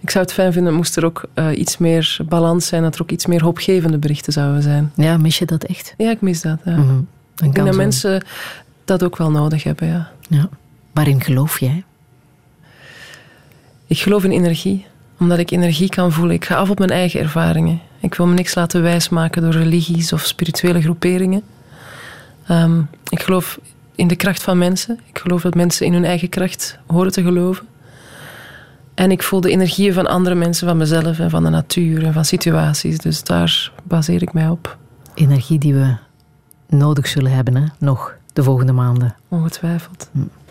Ik 0.00 0.10
zou 0.10 0.24
het 0.24 0.32
fijn 0.32 0.52
vinden 0.52 0.74
moest 0.74 0.96
er 0.96 1.04
ook 1.04 1.24
eh, 1.34 1.58
iets 1.58 1.78
meer 1.78 2.18
balans 2.28 2.66
zijn, 2.66 2.82
dat 2.82 2.94
er 2.94 3.02
ook 3.02 3.10
iets 3.10 3.26
meer 3.26 3.42
hoopgevende 3.42 3.98
berichten 3.98 4.32
zouden 4.32 4.62
zijn. 4.62 4.92
Ja, 4.94 5.16
mis 5.16 5.38
je 5.38 5.44
dat 5.44 5.64
echt? 5.64 5.94
Ja, 5.96 6.10
ik 6.10 6.20
mis 6.20 6.40
dat. 6.40 6.58
Ja. 6.64 6.76
Mhm. 6.76 6.98
Ik 7.36 7.54
denk 7.54 7.66
dat 7.66 7.76
mensen 7.76 8.24
dat 8.84 9.02
ook 9.02 9.16
wel 9.16 9.30
nodig 9.30 9.62
hebben, 9.62 9.88
ja. 9.88 10.10
Ja. 10.28 10.48
Waarin 10.96 11.22
geloof 11.22 11.60
jij? 11.60 11.84
Ik 13.86 13.98
geloof 13.98 14.24
in 14.24 14.30
energie, 14.30 14.86
omdat 15.18 15.38
ik 15.38 15.50
energie 15.50 15.88
kan 15.88 16.12
voelen. 16.12 16.34
Ik 16.34 16.44
ga 16.44 16.54
af 16.54 16.70
op 16.70 16.78
mijn 16.78 16.90
eigen 16.90 17.20
ervaringen. 17.20 17.80
Ik 18.00 18.14
wil 18.14 18.26
me 18.26 18.34
niks 18.34 18.54
laten 18.54 18.82
wijsmaken 18.82 19.42
door 19.42 19.52
religies 19.52 20.12
of 20.12 20.20
spirituele 20.20 20.82
groeperingen. 20.82 21.42
Ehm, 22.46 22.80
ik 23.08 23.22
geloof 23.22 23.58
in 23.94 24.08
de 24.08 24.16
kracht 24.16 24.42
van 24.42 24.58
mensen. 24.58 25.00
Ik 25.06 25.18
geloof 25.18 25.42
dat 25.42 25.54
mensen 25.54 25.86
in 25.86 25.92
hun 25.92 26.04
eigen 26.04 26.28
kracht 26.28 26.78
horen 26.86 27.12
te 27.12 27.22
geloven. 27.22 27.66
En 28.94 29.10
ik 29.10 29.22
voel 29.22 29.40
de 29.40 29.50
energieën 29.50 29.92
van 29.92 30.06
andere 30.06 30.34
mensen, 30.34 30.66
van 30.66 30.76
mezelf 30.76 31.18
en 31.18 31.30
van 31.30 31.44
de 31.44 31.50
natuur 31.50 32.04
en 32.04 32.12
van 32.12 32.24
situaties. 32.24 32.98
Dus 32.98 33.22
daar 33.22 33.72
baseer 33.82 34.22
ik 34.22 34.32
mij 34.32 34.48
op, 34.48 34.76
Energie 35.14 35.58
die 35.58 35.74
we 35.74 35.96
nodig 36.68 37.06
zullen 37.06 37.32
hebben, 37.32 37.56
hè? 37.56 37.64
nog 37.78 38.14
de 38.32 38.42
volgende 38.42 38.72
maanden. 38.72 39.16
ongetwijfeld. 39.28 40.10
Take 40.12 40.45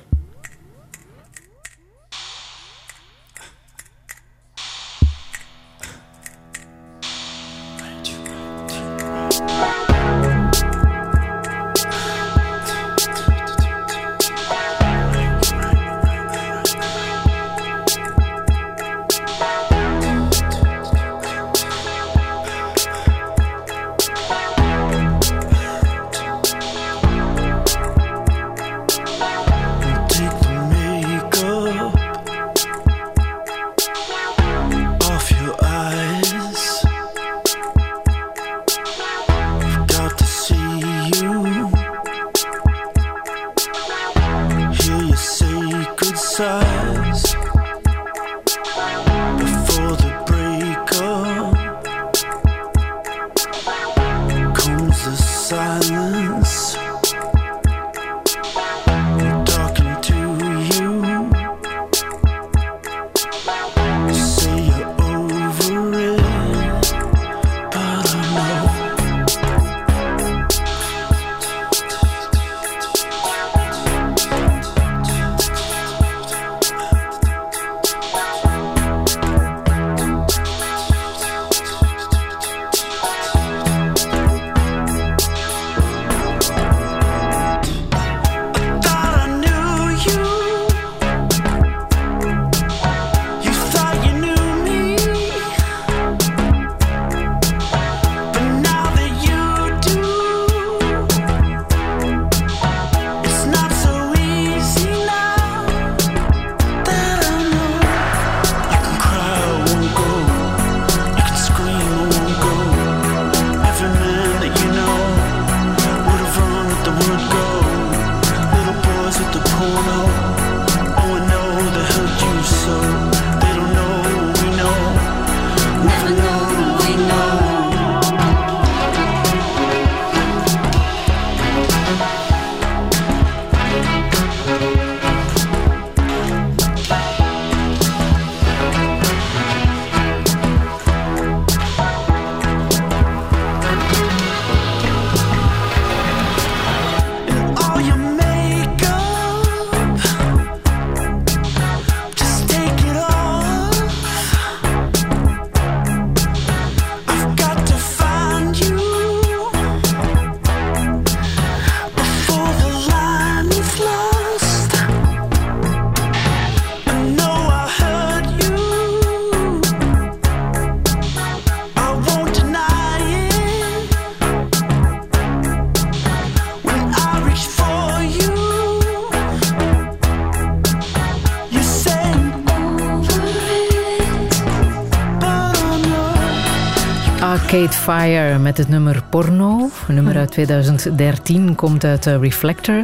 Fire 187.85 188.37
met 188.37 188.57
het 188.57 188.69
nummer 188.69 189.03
Porno. 189.09 189.69
Een 189.87 189.95
nummer 189.95 190.17
uit 190.17 190.31
2013 190.31 191.55
komt 191.55 191.83
uit 191.83 192.05
eh, 192.05 192.19
Reflector. 192.19 192.83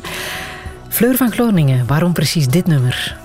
Fleur 0.90 1.15
van 1.15 1.32
Groningen, 1.32 1.88
waarom 1.88 2.14
precies 2.14 2.48
dit 2.48 2.68
nummer? 2.68 3.18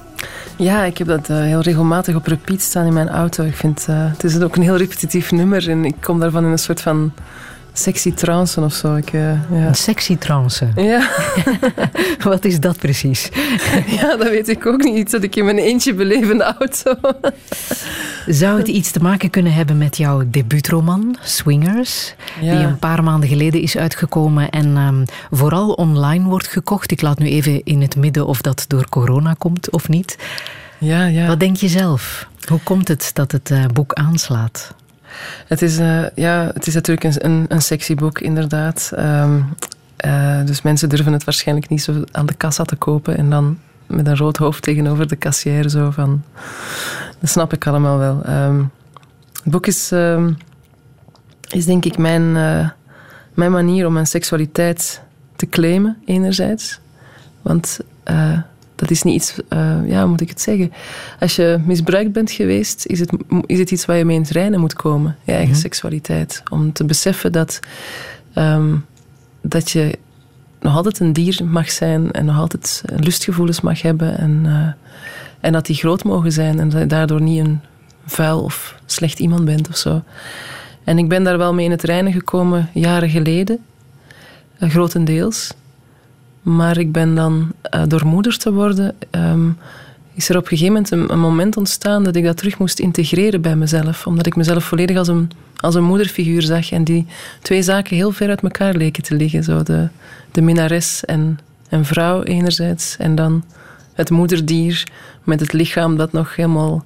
Ja, 0.56 0.84
ik 0.84 0.98
heb 0.98 1.06
dat 1.06 1.28
eh, 1.28 1.40
heel 1.40 1.60
regelmatig 1.60 2.14
op 2.14 2.26
repeat 2.26 2.60
staan 2.60 2.86
in 2.86 2.92
mijn 2.92 3.08
auto. 3.08 3.44
Ik 3.44 3.56
vind 3.56 3.86
eh, 3.88 3.96
het 3.98 4.24
is 4.24 4.40
ook 4.40 4.56
een 4.56 4.62
heel 4.62 4.76
repetitief 4.76 5.30
nummer 5.30 5.70
en 5.70 5.84
ik 5.84 5.94
kom 6.00 6.20
daarvan 6.20 6.44
in 6.44 6.50
een 6.50 6.58
soort 6.58 6.80
van 6.80 7.12
sexy 7.72 8.12
trance 8.12 8.60
of 8.60 8.72
zo. 8.72 8.94
Ik, 8.94 9.12
ja. 9.12 9.40
Een 9.50 9.74
sexy 9.74 10.16
trance. 10.16 10.68
Ja. 10.74 11.08
Wat 12.30 12.44
is 12.44 12.60
dat 12.60 12.78
precies? 12.78 13.30
ja, 13.86 14.16
dat 14.16 14.28
weet 14.28 14.48
ik 14.48 14.66
ook 14.66 14.82
niet. 14.82 14.96
Iets 14.96 15.12
dat 15.12 15.22
ik 15.22 15.36
in 15.36 15.44
mijn 15.44 15.58
eentje 15.58 15.94
beleef 15.94 16.30
in 16.30 16.38
de 16.38 16.54
auto. 16.58 16.94
Zou 18.26 18.58
het 18.58 18.68
iets 18.68 18.90
te 18.90 19.00
maken 19.00 19.30
kunnen 19.30 19.52
hebben 19.52 19.78
met 19.78 19.96
jouw 19.96 20.22
debuutroman, 20.26 21.16
Swingers? 21.22 22.14
Ja. 22.40 22.56
Die 22.56 22.66
een 22.66 22.78
paar 22.78 23.02
maanden 23.02 23.28
geleden 23.28 23.60
is 23.60 23.76
uitgekomen 23.76 24.50
en 24.50 24.76
ehm, 24.76 25.04
vooral 25.30 25.72
online 25.72 26.24
wordt 26.24 26.46
gekocht. 26.46 26.90
Ik 26.90 27.02
laat 27.02 27.18
nu 27.18 27.26
even 27.26 27.64
in 27.64 27.82
het 27.82 27.96
midden 27.96 28.26
of 28.26 28.40
dat 28.40 28.64
door 28.68 28.88
corona 28.88 29.34
komt 29.38 29.70
of 29.70 29.88
niet. 29.88 30.18
Ja, 30.78 31.04
ja. 31.04 31.26
Wat 31.26 31.40
denk 31.40 31.56
je 31.56 31.68
zelf? 31.68 32.28
Hoe 32.48 32.60
komt 32.62 32.88
het 32.88 33.10
dat 33.12 33.32
het 33.32 33.50
eh, 33.50 33.64
boek 33.72 33.92
aanslaat? 33.92 34.74
Het 35.46 35.62
is, 35.62 35.78
eh, 35.78 36.04
ja, 36.14 36.50
het 36.54 36.66
is 36.66 36.74
natuurlijk 36.74 37.06
een, 37.06 37.24
een, 37.24 37.44
een 37.48 37.62
sexy 37.62 37.94
boek, 37.94 38.20
inderdaad. 38.20 38.92
Ehm, 38.94 39.40
eh, 39.96 40.44
dus 40.44 40.62
mensen 40.62 40.88
durven 40.88 41.12
het 41.12 41.24
waarschijnlijk 41.24 41.68
niet 41.68 41.82
zo 41.82 42.04
aan 42.12 42.26
de 42.26 42.34
kassa 42.34 42.64
te 42.64 42.76
kopen 42.76 43.16
en 43.16 43.30
dan 43.30 43.58
met 43.86 44.06
een 44.06 44.16
rood 44.16 44.36
hoofd 44.36 44.62
tegenover 44.62 45.08
de 45.08 45.16
kassière 45.16 45.70
zo 45.70 45.90
van... 45.90 46.22
Dat 47.20 47.30
snap 47.30 47.52
ik 47.52 47.66
allemaal 47.66 47.98
wel. 47.98 48.22
Ehm, 48.24 48.62
het 49.42 49.52
boek 49.52 49.66
is, 49.66 49.92
ehm, 49.92 50.32
is 51.48 51.64
denk 51.64 51.84
ik 51.84 51.98
mijn, 51.98 52.36
eh, 52.36 52.68
mijn 53.34 53.50
manier 53.50 53.86
om 53.86 53.92
mijn 53.92 54.06
seksualiteit 54.06 55.02
te 55.36 55.48
claimen, 55.48 55.96
enerzijds. 56.04 56.80
Want 57.42 57.78
eh, 58.02 58.38
dat 58.74 58.90
is 58.90 59.02
niet 59.02 59.14
iets, 59.14 59.34
eh, 59.48 59.88
ja, 59.88 60.00
hoe 60.00 60.08
moet 60.08 60.20
ik 60.20 60.28
het 60.28 60.40
zeggen? 60.40 60.72
Als 61.20 61.36
je 61.36 61.60
misbruikt 61.64 62.12
bent 62.12 62.30
geweest, 62.30 62.86
is 62.86 63.00
het, 63.00 63.12
is 63.46 63.58
het 63.58 63.70
iets 63.70 63.84
waar 63.84 63.96
je 63.96 64.04
mee 64.04 64.16
in 64.16 64.22
het 64.22 64.30
reinen 64.30 64.60
moet 64.60 64.74
komen, 64.74 65.16
je 65.24 65.32
eigen 65.32 65.56
seksualiteit. 65.56 66.42
Om 66.50 66.72
te 66.72 66.84
beseffen 66.84 67.32
dat, 67.32 67.60
ehm, 68.32 68.76
dat 69.40 69.70
je 69.70 69.98
nog 70.66 70.76
altijd 70.76 71.00
een 71.00 71.12
dier 71.12 71.40
mag 71.44 71.70
zijn 71.70 72.10
en 72.10 72.24
nog 72.24 72.38
altijd 72.38 72.82
lustgevoelens 72.96 73.60
mag 73.60 73.82
hebben. 73.82 74.18
En, 74.18 74.40
eh, 74.44 74.94
en 75.40 75.52
dat 75.52 75.66
die 75.66 75.76
groot 75.76 76.04
mogen 76.04 76.32
zijn 76.32 76.60
en 76.60 76.88
daardoor 76.88 77.20
niet 77.20 77.44
een 77.44 77.60
vuil 78.06 78.42
of 78.42 78.80
slecht 78.86 79.18
iemand 79.18 79.44
bent 79.44 79.68
of 79.68 79.76
zo. 79.76 80.02
En 80.84 80.98
ik 80.98 81.08
ben 81.08 81.24
daar 81.24 81.38
wel 81.38 81.54
mee 81.54 81.64
in 81.64 81.70
het 81.70 81.82
reinen 81.82 82.12
gekomen 82.12 82.68
jaren 82.72 83.10
geleden, 83.10 83.58
eh, 84.58 84.70
grotendeels. 84.70 85.52
Maar 86.42 86.78
ik 86.78 86.92
ben 86.92 87.14
dan, 87.14 87.52
eh, 87.62 87.82
door 87.86 88.06
moeder 88.06 88.38
te 88.38 88.52
worden, 88.52 88.94
ehm, 89.10 89.48
is 90.16 90.28
er 90.28 90.36
op 90.36 90.42
een 90.42 90.48
gegeven 90.48 90.72
moment 90.72 90.90
een, 90.90 91.12
een 91.12 91.20
moment 91.20 91.56
ontstaan 91.56 92.04
dat 92.04 92.16
ik 92.16 92.24
dat 92.24 92.36
terug 92.36 92.58
moest 92.58 92.78
integreren 92.78 93.40
bij 93.40 93.56
mezelf. 93.56 94.06
Omdat 94.06 94.26
ik 94.26 94.36
mezelf 94.36 94.64
volledig 94.64 94.96
als 94.96 95.08
een, 95.08 95.30
als 95.56 95.74
een 95.74 95.84
moederfiguur 95.84 96.42
zag. 96.42 96.70
En 96.70 96.84
die 96.84 97.06
twee 97.42 97.62
zaken 97.62 97.96
heel 97.96 98.12
ver 98.12 98.28
uit 98.28 98.42
elkaar 98.42 98.74
leken 98.74 99.02
te 99.02 99.14
liggen. 99.14 99.44
Zo 99.44 99.62
de, 99.62 99.88
de 100.32 100.40
minnares 100.40 101.04
en, 101.04 101.38
en 101.68 101.84
vrouw 101.84 102.22
enerzijds. 102.22 102.96
En 102.98 103.14
dan 103.14 103.44
het 103.94 104.10
moederdier 104.10 104.84
met 105.24 105.40
het 105.40 105.52
lichaam 105.52 105.96
dat 105.96 106.12
nog 106.12 106.36
helemaal... 106.36 106.84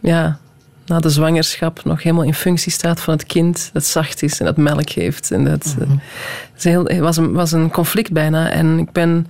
Ja, 0.00 0.38
na 0.86 1.00
de 1.00 1.10
zwangerschap 1.10 1.84
nog 1.84 2.02
helemaal 2.02 2.24
in 2.24 2.34
functie 2.34 2.72
staat 2.72 3.00
van 3.00 3.14
het 3.14 3.26
kind 3.26 3.70
dat 3.72 3.84
zacht 3.84 4.22
is 4.22 4.38
en 4.38 4.44
dat 4.44 4.56
melk 4.56 4.90
geeft. 4.90 5.30
En 5.30 5.44
dat 5.44 5.76
heel- 6.56 6.84
het 6.84 6.98
was, 6.98 7.16
een, 7.16 7.32
was 7.32 7.52
een 7.52 7.70
conflict 7.70 8.12
bijna. 8.12 8.50
En 8.50 8.78
ik 8.78 8.92
ben, 8.92 9.26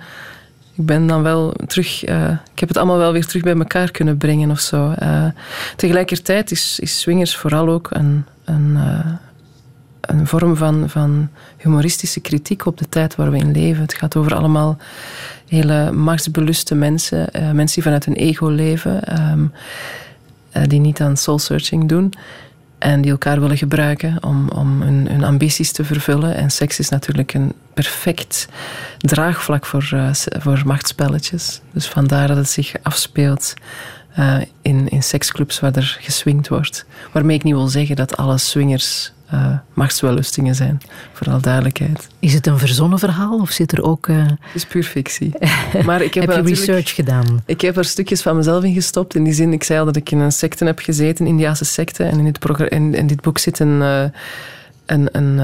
ik 0.74 0.86
ben 0.86 1.06
dan 1.06 1.22
wel 1.22 1.54
terug... 1.66 2.04
eh, 2.04 2.30
ik 2.30 2.58
heb 2.60 2.68
het 2.68 2.78
allemaal 2.78 2.98
wel 2.98 3.12
weer 3.12 3.26
terug 3.26 3.42
bij 3.42 3.56
elkaar 3.56 3.90
kunnen 3.90 4.16
brengen 4.16 4.50
of 4.50 4.60
zo. 4.60 4.90
Eh, 4.90 5.26
tegelijkertijd 5.76 6.50
is, 6.50 6.78
is 6.80 7.00
swingers 7.00 7.36
vooral 7.36 7.68
ook 7.68 7.88
een, 7.90 8.24
een, 8.44 8.76
eh, 8.76 9.12
een 10.00 10.26
vorm 10.26 10.56
van, 10.56 10.88
van 10.88 11.28
humoristische 11.56 12.20
kritiek 12.20 12.66
op 12.66 12.78
de 12.78 12.88
tijd 12.88 13.16
waar 13.16 13.30
we 13.30 13.38
in 13.38 13.52
leven. 13.52 13.82
Het 13.82 13.94
gaat 13.94 14.16
over 14.16 14.34
allemaal 14.34 14.78
hele 15.48 15.92
machtsbeluste 15.92 16.74
mensen. 16.74 17.28
mensen 17.32 17.74
die 17.74 17.82
vanuit 17.82 18.04
hun 18.04 18.14
ego 18.14 18.48
leven. 18.48 19.02
eh, 20.52 20.62
die 20.66 20.80
niet 20.80 21.00
aan 21.00 21.16
soul-searching 21.16 21.88
doen. 21.88 22.12
En 22.82 23.00
die 23.00 23.10
elkaar 23.10 23.40
willen 23.40 23.56
gebruiken 23.56 24.16
om, 24.24 24.48
om 24.48 24.82
hun, 24.82 25.08
hun 25.08 25.24
ambities 25.24 25.72
te 25.72 25.84
vervullen. 25.84 26.34
En 26.34 26.50
seks 26.50 26.78
is 26.78 26.88
natuurlijk 26.88 27.34
een 27.34 27.52
perfect 27.74 28.48
draagvlak 28.98 29.66
voor, 29.66 29.82
s- 30.12 30.26
voor 30.38 30.62
machtsspelletjes. 30.64 31.60
Dus 31.72 31.86
vandaar 31.86 32.28
dat 32.28 32.36
het 32.36 32.48
zich 32.48 32.72
afspeelt 32.82 33.54
eh, 34.14 34.36
in, 34.62 34.88
in 34.88 35.02
seksclubs 35.02 35.60
waar 35.60 35.74
er 35.76 35.98
geswingd 36.00 36.48
wordt. 36.48 36.84
Waarmee 37.12 37.36
ik 37.36 37.42
niet 37.42 37.54
wil 37.54 37.68
zeggen 37.68 37.96
dat 37.96 38.16
alle 38.16 38.38
swingers 38.38 39.12
eh 39.32 39.46
machtswellustingen 39.74 40.54
zijn. 40.54 40.80
voor 41.12 41.26
alle 41.26 41.40
duidelijkheid. 41.40 42.08
Is 42.18 42.34
het 42.34 42.46
een 42.46 42.58
verzonnen 42.58 42.98
verhaal 42.98 43.38
of 43.40 43.50
zit 43.50 43.72
er 43.72 43.82
ook... 43.82 44.08
eh, 44.08 44.26
Het 44.26 44.36
is 44.54 44.64
puur 44.64 44.82
fictie. 44.84 45.32
Maar 45.86 46.02
ik 46.02 46.14
heb, 46.14 46.26
heb 46.28 46.46
je 46.46 46.54
research 46.54 46.94
gedaan? 46.94 47.42
ik 47.46 47.60
heb 47.60 47.76
er 47.76 47.84
stukjes 47.84 48.22
van 48.22 48.36
mezelf 48.36 48.64
in 48.64 48.74
gestopt. 48.74 49.14
In 49.14 49.24
die 49.24 49.32
zin, 49.32 49.52
ik 49.52 49.64
zei 49.64 49.78
al 49.78 49.84
dat 49.84 49.96
ik 49.96 50.10
in 50.10 50.18
een 50.18 50.32
secte 50.32 50.64
heb 50.64 50.78
gezeten, 50.78 51.24
een 51.24 51.30
Indiase 51.30 51.64
secte. 51.64 52.04
En 52.04 52.18
in 52.18 52.24
dit, 52.24 52.70
in, 52.70 52.94
in 52.94 53.06
dit 53.06 53.20
boek 53.20 53.38
zit 53.38 53.58
een, 53.58 53.82
eh, 53.82 54.04
een, 54.86 55.08
een, 55.12 55.38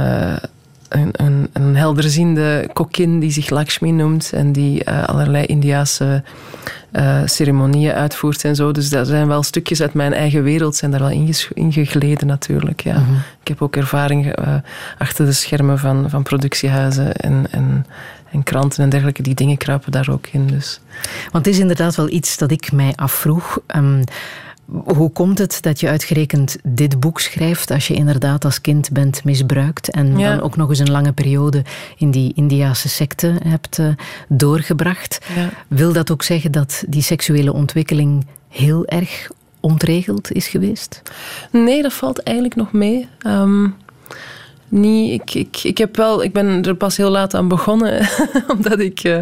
een, 0.88 1.10
een, 1.12 1.48
een 1.52 1.76
helderziende 1.76 2.68
kokkin 2.72 3.18
die 3.20 3.30
zich 3.30 3.50
Lakshmi 3.50 3.92
noemt. 3.92 4.30
En 4.34 4.52
die 4.52 4.90
allerlei 4.90 5.44
Indiase 5.44 6.22
eh, 6.90 7.20
ceremonieën 7.24 7.92
uitvoert 7.92 8.44
en 8.44 8.54
zo. 8.54 8.72
Dus 8.72 8.88
daar 8.88 9.04
zijn 9.04 9.28
wel 9.28 9.42
stukjes 9.42 9.80
uit 9.80 9.94
mijn 9.94 10.12
eigen 10.12 10.42
wereld 10.42 10.76
zijn 10.76 10.90
daar 10.90 11.00
wel 11.00 11.28
ingegleden 11.54 12.26
natuurlijk. 12.26 12.80
Ja. 12.80 13.02
Ik 13.40 13.48
heb 13.48 13.62
ook 13.62 13.76
ervaring 13.76 14.32
eh, 14.32 14.54
achter 14.98 15.24
de 15.24 15.32
schermen 15.32 15.78
van, 15.78 16.10
van 16.10 16.22
productiehuizen 16.22 17.14
en, 17.16 17.46
en, 17.50 17.86
en 18.30 18.42
kranten 18.42 18.82
en 18.82 18.88
dergelijke. 18.88 19.22
Die 19.22 19.34
dingen 19.34 19.56
kruipen 19.56 19.92
daar 19.92 20.08
ook 20.10 20.26
in. 20.26 20.46
Dus. 20.46 20.80
Want 21.30 21.44
het 21.44 21.54
is 21.54 21.60
inderdaad 21.60 21.94
wel 21.94 22.08
iets 22.08 22.36
dat 22.36 22.50
ik 22.50 22.72
mij 22.72 22.92
afvroeg. 22.96 23.58
Ehm, 23.66 24.02
hoe 24.84 25.10
komt 25.10 25.38
het 25.38 25.58
dat 25.62 25.80
je 25.80 25.88
uitgerekend 25.88 26.56
dit 26.62 27.00
boek 27.00 27.20
schrijft 27.20 27.70
als 27.70 27.86
je 27.88 27.94
inderdaad 27.94 28.44
als 28.44 28.60
kind 28.60 28.90
bent 28.92 29.24
misbruikt 29.24 29.90
en 29.90 30.18
Ja. 30.18 30.30
dan 30.30 30.40
ook 30.40 30.56
nog 30.56 30.68
eens 30.68 30.78
een 30.78 30.90
lange 30.90 31.12
periode 31.12 31.62
in 31.96 32.10
die 32.10 32.32
Indiase 32.34 32.88
secte 32.88 33.34
hebt 33.44 33.78
eh, 33.78 33.88
doorgebracht? 34.28 35.18
Ja. 35.36 35.48
Wil 35.68 35.92
dat 35.92 36.10
ook 36.10 36.22
zeggen 36.22 36.52
dat 36.52 36.84
die 36.88 37.02
seksuele 37.02 37.52
ontwikkeling 37.52 38.26
heel 38.48 38.86
erg 38.86 39.28
ontregeld 39.60 40.32
is 40.32 40.48
geweest? 40.48 41.02
Nee, 41.52 41.82
dat 41.82 41.92
valt 41.92 42.22
eigenlijk 42.22 42.56
nog 42.56 42.72
mee. 42.72 43.08
Ehm, 43.18 43.66
niet, 44.68 45.20
ik, 45.20 45.34
ik, 45.34 45.60
ik, 45.62 45.78
heb 45.78 45.96
wel, 45.96 46.22
ik 46.22 46.32
ben 46.32 46.64
er 46.64 46.74
pas 46.74 46.96
heel 46.96 47.10
laat 47.10 47.34
aan 47.34 47.48
begonnen, 47.48 48.08
omdat 48.56 48.78
ik, 48.78 49.00
eh, 49.00 49.18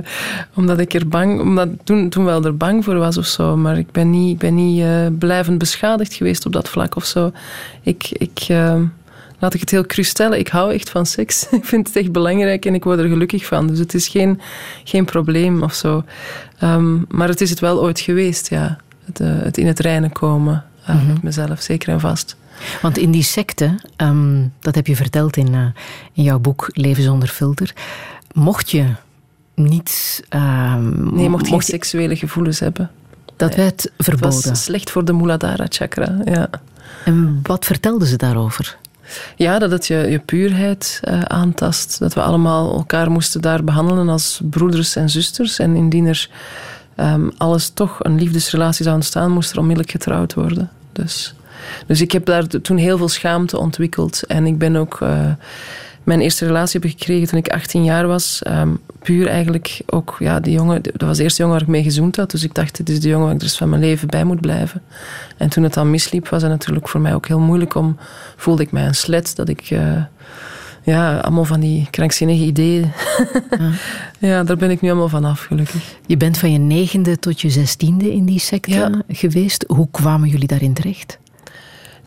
omdat 0.55 0.79
ik 0.79 0.95
er 0.95 1.09
bang, 1.09 1.41
omdat 1.41 1.69
toen, 1.85 2.09
toen 2.09 2.25
wel 2.25 2.45
er 2.45 2.57
bang 2.57 2.85
voor 2.85 2.99
was 2.99 3.17
of 3.17 3.27
zo. 3.27 3.57
Maar 3.57 3.79
ik 3.79 3.91
ben 3.91 4.11
niet, 4.11 4.33
ik 4.33 4.39
ben 4.39 4.55
niet 4.55 4.83
eh, 4.83 5.07
blijvend 5.19 5.59
beschadigd 5.59 6.15
geweest 6.15 6.47
op 6.47 6.53
dat 6.53 6.69
vlak 6.69 6.97
of 6.97 7.05
zo. 7.05 7.33
Ik, 7.83 8.09
ik, 8.11 8.45
ehm, 8.49 8.85
laat 9.39 9.55
ik 9.55 9.61
het 9.61 9.71
heel 9.71 9.87
cru 9.87 10.03
stellen, 10.03 10.39
ik 10.39 10.49
hou 10.49 10.73
echt 10.73 10.91
van 10.91 11.07
seks. 11.07 11.49
ik 11.61 11.65
vind 11.65 11.87
het 11.87 11.97
echt 11.97 12.13
belangrijk 12.13 12.65
en 12.65 12.75
ik 12.75 12.85
word 12.85 12.99
er 12.99 13.09
gelukkig 13.09 13.47
van. 13.47 13.67
Dus 13.67 13.79
het 13.79 13.95
is 13.95 14.09
geen, 14.09 14.41
geen 14.85 15.05
probleem 15.05 15.63
of 15.63 15.75
zo. 15.75 16.05
Ehm, 16.59 16.99
maar 17.09 17.29
het 17.29 17.41
is 17.41 17.51
het 17.51 17.61
wel 17.61 17.83
ooit 17.83 18.01
geweest, 18.01 18.49
ja. 18.51 18.79
Het, 19.05 19.21
eh, 19.21 19.29
het 19.43 19.59
in 19.59 19.67
het 19.67 19.79
reinen 19.79 20.13
komen 20.13 20.65
eh, 20.85 21.07
met 21.07 21.23
mezelf, 21.23 21.61
zeker 21.61 21.89
en 21.89 22.01
vast. 22.01 22.37
Want 22.83 22.99
in 22.99 23.11
die 23.11 23.23
secte, 23.23 23.75
ehm, 23.97 24.43
dat 24.61 24.75
heb 24.75 24.87
je 24.87 24.97
verteld 24.97 25.37
in, 25.37 25.55
eh, 25.55 25.61
in 26.13 26.23
jouw 26.23 26.39
boek 26.39 26.69
Leven 26.73 27.03
zonder 27.03 27.29
filter, 27.29 27.73
mocht 28.33 28.71
je 28.71 28.85
niet... 29.55 30.23
ehm, 30.29 31.15
Nee, 31.15 31.23
je 31.23 31.29
mocht 31.31 31.49
je- 31.49 31.63
seksuele 31.63 32.17
gevoelens 32.17 32.61
hebben. 32.61 32.91
dat 33.37 33.55
werd 33.55 33.91
verboden. 33.99 34.49
was 34.49 34.65
slecht 34.65 34.91
voor 34.91 35.05
de 35.05 35.13
Muladhara 35.13 35.67
chakra. 35.69 36.17
Ja, 36.25 36.49
En 37.05 37.41
wat 37.43 37.65
vertelden 37.65 38.09
ze 38.09 38.17
daarover? 38.17 38.77
ja 39.37 39.59
dat 39.59 39.71
het 39.71 39.87
je, 39.87 39.95
je 39.97 40.19
puurheid 40.19 41.01
eh, 41.03 41.21
aantast. 41.23 41.99
Dat 41.99 42.15
we 42.15 42.23
allemaal 42.23 42.75
elkaar 42.77 43.11
moesten 43.11 43.41
daar 43.41 43.65
behandelen 43.65 44.09
als 44.09 44.41
broeders 44.45 44.97
en 44.97 45.11
zusters. 45.11 45.59
En 45.59 45.77
indien 45.77 46.07
er 46.07 46.31
ehm, 46.95 47.29
alles 47.37 47.69
toch 47.69 48.05
een 48.05 48.19
liefdesrelatie 48.19 48.85
zou 48.85 48.97
ontstaan, 48.97 49.31
moest 49.31 49.51
er 49.53 49.59
onmiddellijk 49.59 49.91
getrouwd 49.93 50.35
worden. 50.35 50.71
Dus, 50.93 51.35
dus 51.87 52.01
ik 52.01 52.13
heb 52.13 52.25
daar 52.25 52.47
toen 52.47 52.77
heel 52.77 52.99
veel 52.99 53.09
schaamte 53.09 53.59
ontwikkeld. 53.59 54.23
En 54.27 54.47
ik 54.47 54.59
ben 54.59 54.77
ook... 54.77 54.99
eh, 55.01 55.31
mijn 56.03 56.21
eerste 56.21 56.47
relatie 56.47 56.81
heb 56.81 56.91
gekregen 56.91 57.29
toen 57.29 57.39
ik 57.39 57.49
18 57.49 57.85
jaar 57.85 58.07
was. 58.07 58.43
Ehm, 58.43 58.69
puur 59.03 59.27
eigenlijk 59.29 59.81
ook, 59.87 60.17
ja, 60.19 60.41
die 60.41 60.53
jongen, 60.53 60.83
dat 60.83 61.01
was 61.03 61.17
de 61.17 61.23
eerste 61.23 61.43
jongen 61.43 61.57
waar 61.59 61.67
ik 61.67 61.73
mee 61.73 61.83
gezoend 61.83 62.17
had. 62.17 62.31
Dus 62.31 62.45
ik 62.45 62.55
dacht, 62.55 62.77
dit 62.77 62.89
is 62.89 63.01
de 63.01 63.09
jongen 63.09 63.25
waar 63.25 63.35
ik 63.35 63.39
de 63.41 63.45
rest 63.45 63.59
van 63.59 63.69
mijn 63.69 63.81
leven 63.81 64.09
bij 64.09 64.25
moet 64.25 64.41
blijven. 64.41 64.83
En 65.37 65.49
toen 65.49 65.63
het 65.63 65.75
dan 65.75 65.91
misliep, 65.91 66.29
was 66.29 66.43
het 66.43 66.51
natuurlijk 66.51 66.89
voor 66.89 67.01
mij 67.01 67.15
ook 67.15 67.27
heel 67.29 67.39
moeilijk 67.41 67.75
om... 67.75 67.97
Voelde 68.37 68.63
ik 68.63 68.73
mij 68.73 68.85
een 68.87 68.95
slet, 68.95 69.37
dat 69.37 69.49
ik... 69.49 69.61
eh, 69.71 70.03
ja, 70.83 71.19
allemaal 71.19 71.45
van 71.45 71.61
die 71.61 71.89
krankzinnige 71.91 72.45
ideeën. 72.45 72.93
ja, 74.19 74.45
daar 74.45 74.57
ben 74.57 74.71
ik 74.71 74.81
nu 74.81 74.89
allemaal 74.89 75.09
van 75.09 75.25
af, 75.25 75.41
gelukkig. 75.41 75.83
Je 76.07 76.17
bent 76.17 76.39
van 76.39 76.53
je 76.53 76.59
negende 76.59 77.19
tot 77.19 77.41
je 77.41 77.51
zestiende 77.51 78.13
in 78.13 78.25
die 78.25 78.39
secte 78.41 78.71
Ja. 78.75 79.03
geweest. 79.09 79.65
Hoe 79.69 79.89
kwamen 79.91 80.29
jullie 80.29 80.47
daarin 80.47 80.73
terecht? 80.75 81.19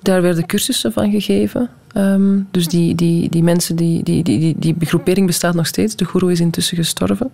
Daar 0.01 0.21
werden 0.21 0.45
cursussen 0.45 0.93
van 0.93 1.11
gegeven. 1.11 1.69
Ehm, 1.93 2.39
dus 2.51 2.67
die, 2.67 2.95
die, 2.95 3.30
die 3.30 3.43
mensen, 3.43 3.76
die, 3.76 4.03
die, 4.03 4.23
die, 4.23 4.55
die, 4.57 4.76
groepering 4.80 5.27
bestaat 5.27 5.53
nog 5.53 5.67
steeds. 5.67 5.95
De 5.95 6.05
guru 6.05 6.31
is 6.31 6.39
intussen 6.39 6.77
gestorven. 6.77 7.31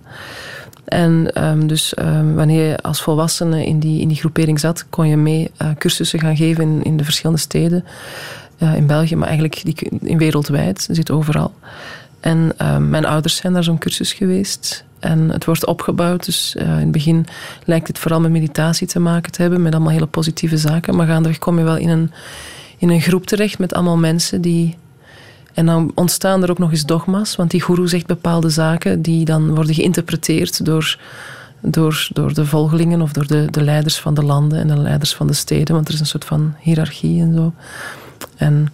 En 0.85 1.33
ehm, 1.33 1.67
dus 1.67 1.93
ehm, 1.93 2.33
wanneer 2.33 2.69
je 2.69 2.81
als 2.81 3.01
volwassene 3.01 3.65
in 3.65 3.79
die, 3.79 4.01
in 4.01 4.07
die 4.07 4.17
groepering 4.17 4.59
zat, 4.59 4.85
kon 4.89 5.07
je 5.07 5.17
mee 5.17 5.51
eh, 5.57 5.69
cursussen 5.77 6.19
gaan 6.19 6.35
geven 6.35 6.63
in, 6.63 6.83
in 6.83 6.97
de 6.97 7.03
verschillende 7.03 7.41
steden. 7.41 7.85
eh, 8.57 8.75
in 8.75 8.87
België, 8.87 9.15
maar 9.15 9.27
eigenlijk 9.27 9.61
die, 9.63 9.89
in 10.01 10.17
wereldwijd. 10.17 10.87
Zit 10.91 11.11
overal. 11.11 11.53
En 12.19 12.53
mijn 12.89 13.05
ouders 13.05 13.35
zijn 13.35 13.53
naar 13.53 13.63
zo'n 13.63 13.77
cursus 13.77 14.13
geweest. 14.13 14.85
En 15.05 15.29
het 15.29 15.45
wordt 15.45 15.65
opgebouwd. 15.65 16.25
Dus 16.25 16.55
eh, 16.55 16.65
in 16.65 16.71
het 16.71 16.91
begin 16.91 17.25
lijkt 17.65 17.87
het 17.87 17.99
vooral 17.99 18.19
met 18.19 18.31
meditatie 18.31 18.87
te 18.87 18.99
maken 18.99 19.31
te 19.31 19.41
hebben. 19.41 19.61
Met 19.61 19.73
allemaal 19.73 19.91
hele 19.91 20.05
positieve 20.05 20.57
zaken. 20.57 20.95
Maar 20.95 21.07
gaandeweg 21.07 21.37
kom 21.37 21.57
je 21.57 21.63
wel 21.63 21.77
in 21.77 21.89
een, 21.89 22.11
in 22.77 22.89
een 22.89 23.01
groep 23.01 23.25
terecht 23.25 23.59
met 23.59 23.73
allemaal 23.73 23.97
mensen 23.97 24.41
die... 24.41 24.77
En 25.53 25.65
dan 25.65 25.91
ontstaan 25.93 26.43
er 26.43 26.49
ook 26.49 26.57
nog 26.57 26.71
eens 26.71 26.85
dogma's. 26.85 27.35
Want 27.35 27.51
die 27.51 27.61
guru 27.61 27.87
zegt 27.87 28.05
bepaalde 28.05 28.49
zaken 28.49 29.01
die 29.01 29.25
dan 29.25 29.55
worden 29.55 29.75
geïnterpreteerd 29.75 30.65
door, 30.65 30.99
door, 31.61 32.07
door 32.13 32.33
de 32.33 32.45
volgelingen 32.45 33.01
of 33.01 33.11
door 33.11 33.27
de, 33.27 33.47
de 33.51 33.63
leiders 33.63 33.99
van 33.99 34.13
de 34.13 34.23
landen 34.23 34.59
en 34.59 34.67
de 34.67 34.77
leiders 34.77 35.15
van 35.15 35.27
de 35.27 35.33
steden. 35.33 35.75
Want 35.75 35.87
er 35.87 35.93
is 35.93 35.99
een 35.99 36.05
soort 36.05 36.25
van 36.25 36.55
hiërarchie 36.59 37.21
en 37.21 37.33
zo. 37.33 37.53
En 38.35 38.73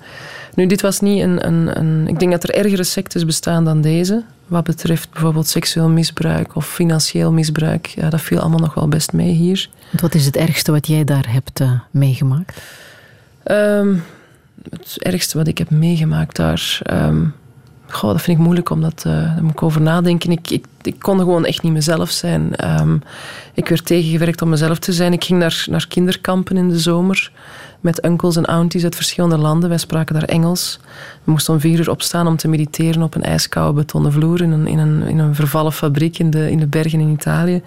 nu, 0.56 0.66
dit 0.66 0.82
was 0.82 1.00
niet 1.00 1.22
een, 1.22 1.48
een, 1.48 1.80
een... 1.80 2.08
Ik 2.08 2.20
denk 2.20 2.32
dat 2.32 2.44
er 2.44 2.56
ergere 2.56 2.84
sectes 2.84 3.26
bestaan 3.26 3.66
dan 3.66 3.82
deze. 3.82 4.24
Wat 4.48 4.64
betreft 4.64 5.10
bijvoorbeeld 5.10 5.48
seksueel 5.48 5.90
misbruik 5.90 6.56
of 6.56 6.68
financieel 6.68 7.32
misbruik. 7.32 7.86
Ja, 7.86 8.10
dat 8.10 8.22
viel 8.22 8.40
allemaal 8.40 8.60
nog 8.60 8.74
wel 8.74 8.88
best 8.88 9.14
mee 9.14 9.32
hier. 9.32 9.70
Wat 10.02 10.16
is 10.16 10.26
het 10.26 10.36
ergste 10.36 10.72
wat 10.72 10.88
jij 10.88 11.04
daar 11.04 11.32
hebt 11.32 11.60
eh, 11.60 11.72
meegemaakt? 11.92 12.62
Ehm, 13.44 13.96
het 14.70 14.96
ergste 14.98 15.38
wat 15.38 15.48
ik 15.48 15.58
heb 15.58 15.70
meegemaakt 15.70 16.36
daar... 16.36 16.80
ehm, 16.84 17.26
goh, 17.88 18.12
dat 18.12 18.22
vind 18.22 18.38
ik 18.38 18.44
moeilijk, 18.44 18.70
omdat 18.70 19.04
eh, 19.06 19.12
daar 19.12 19.44
moet 19.44 19.52
ik 19.52 19.64
over 19.64 19.82
nadenken. 19.82 20.32
Ik, 20.32 20.50
ik, 20.50 20.66
ik 20.82 21.00
kon 21.00 21.18
gewoon 21.18 21.46
echt 21.46 21.64
niet 21.64 21.74
mezelf 21.74 22.10
zijn. 22.10 22.56
Ehm, 22.56 22.98
ik 23.54 23.68
werd 23.68 23.86
tegengewerkt 23.86 24.42
om 24.42 24.50
mezelf 24.50 24.80
te 24.80 24.94
zijn. 24.94 25.14
Ik 25.14 25.24
ging 25.24 25.40
naar, 25.40 25.66
naar 25.70 25.88
kinderkampen 25.88 26.58
in 26.58 26.70
de 26.70 26.80
zomer 26.80 27.32
met 27.80 28.02
onkels 28.02 28.36
en 28.36 28.46
aunties 28.46 28.84
uit 28.84 28.96
verschillende 28.96 29.38
landen. 29.38 29.70
Wij 29.70 29.78
spraken 29.78 30.16
daar 30.16 30.24
Engels. 30.24 30.80
We 31.24 31.32
moesten 31.32 31.54
om 31.54 31.60
vier 31.60 31.80
uur 31.80 31.90
opstaan 31.90 32.28
om 32.28 32.38
te 32.38 32.48
mediteren 32.48 33.04
op 33.04 33.16
een 33.16 33.24
ijskoude 33.24 33.74
betonnen 33.74 34.12
vloer 34.12 34.42
in 34.42 34.52
een, 34.52 34.68
in 34.68 34.78
een, 34.78 35.04
in 35.08 35.20
een 35.20 35.36
vervallen 35.36 35.74
fabriek 35.74 36.20
in 36.20 36.30
de, 36.30 36.52
in 36.52 36.60
de 36.60 36.68
bergen 36.68 37.00
in 37.00 37.10
Italië. 37.10 37.62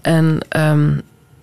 En 0.00 0.38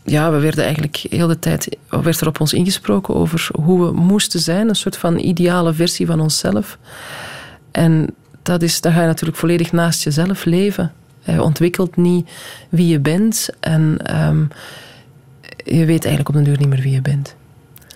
ja, 0.04 0.32
we 0.32 0.40
werden 0.40 0.64
eigenlijk 0.64 1.06
heel 1.10 1.28
de 1.28 1.40
tijd 1.40 1.78
werd 1.90 2.22
er 2.22 2.28
op 2.28 2.40
ons 2.40 2.54
ingesproken 2.54 3.16
over 3.16 3.50
hoe 3.54 3.86
we 3.86 3.92
moesten 3.92 4.40
zijn. 4.40 4.70
Een 4.70 4.76
soort 4.76 4.98
van 4.98 5.20
ideale 5.20 5.74
versie 5.74 6.06
van 6.06 6.20
onszelf. 6.20 6.78
En 7.72 8.16
dat 8.42 8.62
is, 8.62 8.82
dan 8.82 8.92
ga 8.92 9.02
je 9.02 9.08
natuurlijk 9.08 9.40
volledig 9.40 9.72
naast 9.72 10.04
jezelf 10.04 10.46
leven. 10.46 10.94
Je 11.24 11.44
ontwikkelt 11.44 11.96
niet 11.96 12.30
wie 12.70 12.88
je 12.88 13.00
bent. 13.00 13.50
En 13.60 13.98
ehm, 14.04 14.44
je 15.66 15.86
weet 15.86 16.06
eigenlijk 16.06 16.30
op 16.30 16.34
den 16.34 16.44
duur 16.44 16.58
niet 16.58 16.70
meer 16.70 16.82
wie 16.82 16.94
je 16.94 17.02
bent. 17.02 17.36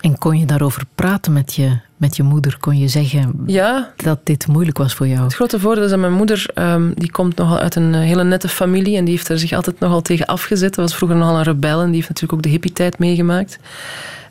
En 0.00 0.18
kon 0.18 0.38
je 0.38 0.46
daarover 0.46 0.82
praten 0.94 1.32
met 1.32 1.54
je, 1.54 1.78
met 1.96 2.16
je 2.16 2.22
moeder? 2.22 2.56
Kon 2.60 2.78
je 2.78 2.88
zeggen 2.88 3.42
Ja, 3.46 3.92
dat 3.96 4.18
dit 4.22 4.46
moeilijk 4.46 4.78
was 4.78 4.94
voor 4.94 5.06
jou? 5.08 5.22
Het 5.24 5.34
grote 5.34 5.60
voordeel 5.60 5.84
is 5.84 5.90
dat 5.90 5.98
mijn 5.98 6.12
moeder, 6.12 6.46
ehm, 6.54 6.90
die 6.94 7.10
komt 7.10 7.36
nogal 7.36 7.58
uit 7.58 7.74
een 7.74 7.94
eh, 7.94 8.00
hele 8.00 8.24
nette 8.24 8.48
familie 8.48 8.96
en 8.96 9.04
die 9.04 9.14
heeft 9.14 9.28
er 9.28 9.38
zich 9.38 9.52
altijd 9.52 9.80
nogal 9.80 10.02
tegen 10.02 10.26
afgezet. 10.26 10.74
Dat 10.74 10.84
was 10.84 10.96
vroeger 10.96 11.18
nogal 11.18 11.36
een 11.36 11.42
rebel 11.42 11.78
en 11.80 11.86
die 11.86 11.94
heeft 11.94 12.08
natuurlijk 12.08 12.32
ook 12.32 12.42
de 12.42 12.48
hippie-tijd 12.48 12.98
meegemaakt. 12.98 13.58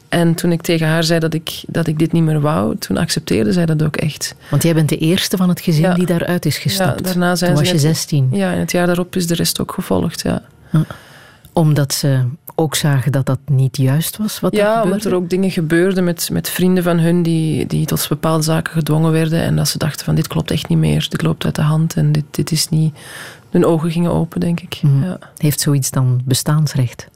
En 0.10 0.36
toen 0.36 0.52
ik 0.52 0.62
tegen 0.62 0.88
haar 0.88 1.04
zei 1.04 1.20
dat 1.20 1.34
ik, 1.34 1.64
dat 1.68 1.88
ik 1.88 2.00
dit 2.00 2.12
niet 2.12 2.24
meer 2.24 2.42
wou, 2.42 2.76
toen 2.78 2.98
accepteerde 2.98 3.52
zij 3.52 3.66
dat 3.66 3.84
ook 3.84 3.96
echt. 3.96 4.36
Want 4.50 4.64
jij 4.64 4.74
bent 4.74 4.90
de 4.90 4.98
eerste 4.98 5.38
van 5.38 5.50
het 5.50 5.62
gezin 5.62 5.82
Ja. 5.84 5.94
die 5.94 6.06
daaruit 6.06 6.46
is 6.46 6.58
gestapt. 6.58 7.00
Ja, 7.00 7.06
daarna 7.06 7.36
zijn 7.36 7.56
Toen 7.56 7.66
ze 7.66 7.72
was 7.72 7.82
je 7.82 7.88
16. 7.88 8.30
Ja, 8.32 8.52
en 8.52 8.60
het 8.60 8.72
jaar 8.72 8.86
daarop 8.86 9.16
is 9.16 9.28
de 9.28 9.36
rest 9.36 9.62
ook 9.62 9.72
gevolgd, 9.72 10.22
ja. 10.22 10.42
Omdat 11.56 11.94
ze 11.94 12.24
ook 12.56 12.76
zagen 12.76 13.12
dat 13.12 13.26
dat 13.26 13.40
niet 13.46 13.78
juist 13.78 14.18
was 14.18 14.40
wat 14.40 14.56
Ja, 14.56 14.84
omdat 14.84 15.06
er 15.06 15.16
ook 15.16 15.30
dingen 15.30 15.52
gebeurden 15.52 16.04
met, 16.04 16.30
met 16.32 16.50
vrienden 16.50 16.84
van 16.84 17.00
hun 17.00 17.24
die, 17.24 17.66
die 17.66 17.86
tot 17.86 18.06
bepaalde 18.10 18.44
zaken 18.44 18.74
gedwongen 18.74 19.12
werden 19.12 19.42
en 19.42 19.56
dat 19.56 19.68
ze 19.68 19.78
dachten 19.78 20.06
van 20.06 20.16
dit 20.16 20.28
klopt 20.28 20.52
echt 20.52 20.68
niet 20.68 20.78
meer, 20.78 21.08
dit 21.10 21.22
loopt 21.22 21.46
uit 21.46 21.56
de 21.56 21.62
hand 21.62 21.96
en 21.96 22.12
dit, 22.12 22.24
dit 22.32 22.52
is 22.52 22.70
niet... 22.70 22.96
Hun 23.50 23.66
ogen 23.66 23.92
gingen 23.92 24.12
open, 24.12 24.40
denk 24.40 24.60
ik. 24.60 24.80
Mhm. 24.82 25.04
Ja. 25.04 25.20
Heeft 25.38 25.60
zoiets 25.60 25.92
dan 25.92 26.22
bestaansrecht? 26.26 27.08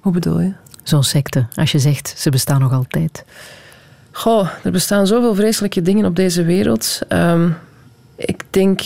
Hoe 0.00 0.12
bedoel 0.12 0.40
je? 0.40 0.52
Zo'n 0.82 1.02
secte, 1.02 1.46
als 1.54 1.72
je 1.72 1.78
zegt 1.78 2.14
ze 2.16 2.30
bestaan 2.30 2.60
nog 2.60 2.72
altijd. 2.72 3.24
Goh, 4.10 4.48
er 4.62 4.70
bestaan 4.70 5.06
zoveel 5.06 5.34
vreselijke 5.34 5.82
dingen 5.82 6.04
op 6.04 6.16
deze 6.16 6.44
wereld. 6.44 7.00
Ehm, 7.08 7.50
ik 8.16 8.42
denk, 8.50 8.80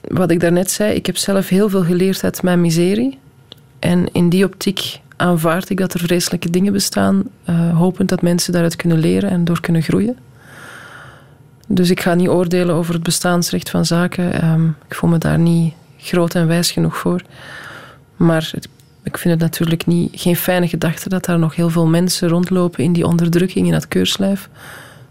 wat 0.00 0.30
ik 0.30 0.40
daarnet 0.40 0.70
zei, 0.70 0.94
ik 0.94 1.06
heb 1.06 1.16
zelf 1.16 1.48
heel 1.48 1.68
veel 1.68 1.84
geleerd 1.84 2.24
uit 2.24 2.42
mijn 2.42 2.60
miserie. 2.60 3.18
En 3.84 4.12
in 4.12 4.28
die 4.28 4.44
optiek 4.44 5.00
aanvaard 5.16 5.70
ik 5.70 5.78
dat 5.78 5.94
er 5.94 6.00
vreselijke 6.00 6.50
dingen 6.50 6.72
bestaan, 6.72 7.22
eh, 7.44 7.76
hopend 7.76 8.08
dat 8.08 8.22
mensen 8.22 8.52
daaruit 8.52 8.76
kunnen 8.76 8.98
leren 8.98 9.30
en 9.30 9.44
door 9.44 9.60
kunnen 9.60 9.82
groeien. 9.82 10.16
Dus 11.68 11.90
ik 11.90 12.00
ga 12.00 12.14
niet 12.14 12.28
oordelen 12.28 12.74
over 12.74 12.94
het 12.94 13.02
bestaansrecht 13.02 13.70
van 13.70 13.84
zaken. 13.84 14.32
Ehm, 14.32 14.68
ik 14.68 14.94
voel 14.94 15.10
me 15.10 15.18
daar 15.18 15.38
niet 15.38 15.74
groot 15.98 16.34
en 16.34 16.46
wijs 16.46 16.70
genoeg 16.70 16.96
voor. 16.96 17.22
Maar 18.16 18.52
ik 19.02 19.18
vind 19.18 19.34
het 19.34 19.42
natuurlijk 19.42 19.86
niet, 19.86 20.20
geen 20.20 20.36
fijne 20.36 20.68
gedachte 20.68 21.08
dat 21.08 21.24
daar 21.24 21.38
nog 21.38 21.54
heel 21.54 21.70
veel 21.70 21.86
mensen 21.86 22.28
rondlopen 22.28 22.84
in 22.84 22.92
die 22.92 23.06
onderdrukking, 23.06 23.66
in 23.66 23.72
dat 23.72 23.88
keurslijf. 23.88 24.48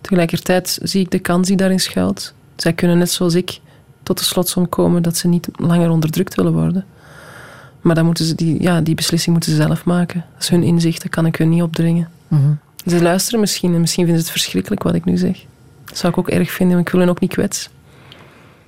Tegelijkertijd 0.02 0.80
zie 0.82 1.02
ik 1.02 1.12
de 1.12 1.20
kans 1.20 1.48
die 1.48 1.58
daarin 1.58 1.80
schuilt. 1.80 2.34
Zij 2.56 2.74
kunnen 2.74 2.98
net 2.98 3.12
zoals 3.12 3.34
ik 3.34 3.60
tot 4.04 4.18
de 4.18 4.24
slotsom 4.24 4.70
komen 4.70 5.02
dat 5.02 5.18
ze 5.18 5.28
niet 5.28 5.48
langer 5.56 5.90
onderdrukt 5.90 6.36
willen 6.36 6.54
worden. 6.54 6.86
Maar 7.84 7.96
dan 7.96 8.06
moeten 8.06 8.26
ze 8.26 8.36
die, 8.36 8.62
ja, 8.62 8.82
die 8.82 8.96
beslissing 8.96 9.32
moeten 9.32 9.52
ze 9.52 9.62
zelf 9.62 9.86
maken. 9.86 10.26
Dat 10.34 10.44
is 10.44 10.50
hun 10.50 10.64
inzicht, 10.64 11.02
dat 11.02 11.12
kan 11.12 11.26
ik 11.26 11.36
hun 11.36 11.50
niet 11.50 11.62
opdringen. 11.62 12.10
Mhm. 12.28 12.52
Ze 12.86 13.02
luisteren 13.02 13.40
misschien 13.40 13.74
en 13.74 13.82
misschien 13.82 14.06
vinden 14.06 14.24
ze 14.24 14.30
het 14.30 14.40
verschrikkelijk 14.40 14.84
wat 14.84 14.96
ik 14.96 15.06
nu 15.06 15.18
zeg. 15.18 15.46
Dat 15.86 15.98
zou 15.98 16.14
ik 16.14 16.20
ook 16.20 16.30
erg 16.30 16.52
vinden, 16.52 16.76
maar 16.76 16.86
ik 16.86 16.92
wil 16.92 17.02
hen 17.02 17.10
ook 17.10 17.20
niet 17.20 17.32
kwetsen. 17.32 17.72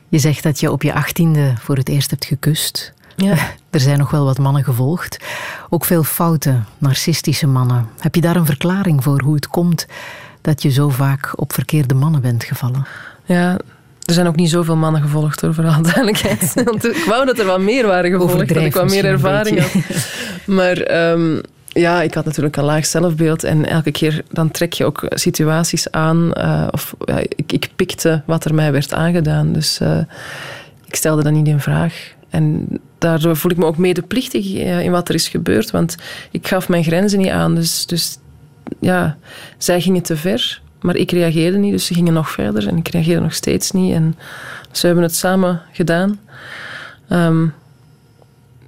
Je 0.10 0.20
zegt 0.20 0.44
dat 0.44 0.60
je 0.60 0.72
op 0.72 0.84
je 0.84 0.94
achttiende 0.94 1.54
voor 1.60 1.78
het 1.78 1.90
eerst 1.90 2.10
hebt 2.10 2.26
gekust. 2.26 2.94
Ja. 3.16 3.38
Er 3.70 3.82
zijn 3.82 3.98
nog 3.98 4.12
wel 4.12 4.26
wat 4.26 4.38
mannen 4.38 4.64
gevolgd. 4.64 5.18
Ook 5.70 5.86
veel 5.86 6.04
foute, 6.04 6.60
narcistische 6.78 7.48
mannen. 7.48 7.90
Heb 8.00 8.16
je 8.16 8.22
daar 8.22 8.36
een 8.36 8.46
verklaring 8.46 9.04
voor 9.04 9.22
hoe 9.22 9.36
het 9.36 9.48
komt 9.48 9.86
dat 10.42 10.62
je 10.62 10.70
zo 10.70 10.90
vaak 10.90 11.32
op 11.36 11.54
verkeerde 11.54 11.94
mannen 11.94 12.22
bent 12.22 12.44
gevallen? 12.44 12.88
Ja, 13.26 13.58
er 14.06 14.14
zijn 14.14 14.28
ook 14.28 14.36
niet 14.36 14.50
zoveel 14.50 14.76
mannen 14.76 15.02
gevolgd, 15.02 15.42
hoor, 15.42 15.54
voor 15.54 15.66
alle 15.66 15.82
duidelijkheid. 15.82 16.54
Want 16.66 16.86
ik 16.86 17.06
wou 17.08 17.26
dat 17.26 17.40
er 17.40 17.46
wat 17.46 17.60
meer 17.60 17.88
waren 17.88 18.12
gevolgd, 18.12 18.54
dat 18.54 18.64
ik 18.64 18.74
wat 18.74 18.90
meer 18.90 19.06
ervaring 19.06 19.60
had. 19.60 19.72
Maar 20.46 20.78
ehm, 20.78 21.40
ja, 21.68 22.02
ik 22.02 22.14
had 22.14 22.26
natuurlijk 22.26 22.56
een 22.58 22.64
laag 22.64 22.86
zelfbeeld. 22.86 23.44
En 23.44 23.66
elke 23.66 23.92
keer 23.92 24.24
dan 24.32 24.52
trek 24.52 24.74
je 24.74 24.86
ook 24.86 25.06
situaties 25.10 25.92
aan. 25.92 26.34
eh, 26.34 26.68
of 26.72 26.96
ja, 27.06 27.18
ik, 27.18 27.52
ik 27.52 27.70
pikte 27.76 28.22
wat 28.26 28.46
er 28.46 28.54
mij 28.54 28.72
werd 28.72 28.94
aangedaan. 28.94 29.54
Dus 29.54 29.80
eh, 29.80 30.00
ik 30.86 30.96
stelde 30.96 31.24
dat 31.24 31.34
niet 31.34 31.48
in 31.48 31.60
vraag. 31.60 32.14
En 32.30 32.68
daardoor 32.98 33.38
voel 33.38 33.52
ik 33.52 33.58
me 33.58 33.66
ook 33.66 33.78
medeplichtig 33.78 34.56
eh, 34.56 34.84
in 34.84 34.92
wat 34.92 35.10
er 35.10 35.16
is 35.16 35.28
gebeurd. 35.28 35.72
Want 35.72 35.96
ik 36.32 36.48
gaf 36.48 36.70
mijn 36.70 36.84
grenzen 36.84 37.20
niet 37.20 37.30
aan. 37.30 37.56
Dus, 37.56 37.86
dus 37.86 38.18
ja, 38.80 39.18
zij 39.58 39.82
gingen 39.82 40.02
te 40.02 40.18
ver. 40.18 40.62
Maar 40.86 40.96
ik 40.96 41.12
reageerde 41.12 41.58
niet, 41.58 41.72
dus 41.72 41.86
ze 41.86 41.94
gingen 41.94 42.14
nog 42.14 42.32
verder. 42.32 42.68
En 42.68 42.78
ik 42.78 42.88
reageerde 42.88 43.22
nog 43.22 43.34
steeds 43.34 43.72
niet. 43.72 43.94
En 43.94 44.16
ze 44.72 44.86
hebben 44.86 45.04
het 45.04 45.16
samen 45.16 45.62
gedaan. 45.72 46.20
Ehm, 47.08 47.48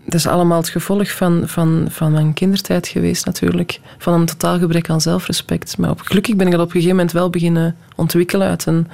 dat 0.06 0.14
is 0.14 0.28
allemaal 0.28 0.58
het 0.58 0.70
gevolg 0.70 1.12
van, 1.12 1.44
van, 1.46 1.86
van 1.90 2.12
mijn 2.12 2.34
kindertijd 2.34 2.88
geweest 2.88 3.26
natuurlijk. 3.26 3.80
Van 3.98 4.14
een 4.14 4.26
totaal 4.26 4.60
gebrek 4.60 4.90
aan 4.90 5.02
zelfrespect. 5.02 5.78
Maar 5.78 5.90
op, 5.90 6.02
gelukkig 6.02 6.36
ben 6.36 6.46
ik 6.46 6.52
dat 6.52 6.62
op 6.62 6.68
een 6.68 6.74
gegeven 6.74 6.96
moment 6.96 7.14
wel 7.14 7.30
beginnen 7.30 7.76
ontwikkelen 7.96 8.48
uit, 8.48 8.66
een, 8.66 8.88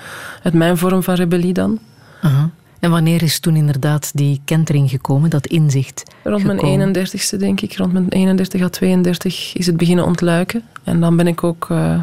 uit 0.43 0.53
mijn 0.53 0.77
vorm 0.77 1.03
van 1.03 1.15
rebellie 1.15 1.53
dan. 1.53 1.79
Aha. 2.21 2.49
En 2.79 2.91
wanneer 2.91 3.23
is 3.23 3.39
toen 3.39 3.55
inderdaad 3.55 4.11
die 4.13 4.41
kentering 4.45 4.89
gekomen, 4.89 5.29
dat 5.29 5.47
inzicht? 5.47 6.03
Rond 6.23 6.43
mijn 6.43 6.59
gekomen? 6.59 6.95
31ste 6.95 7.37
denk 7.37 7.61
ik, 7.61 7.77
rond 7.77 7.93
mijn 7.93 8.09
31 8.09 8.61
à 8.61 8.69
32 8.69 9.53
is 9.55 9.65
het 9.65 9.77
beginnen 9.77 10.05
ontluiken. 10.05 10.63
En 10.83 10.99
dan 10.99 11.15
ben 11.15 11.27
ik 11.27 11.43
ook 11.43 11.67
eh, 11.69 11.99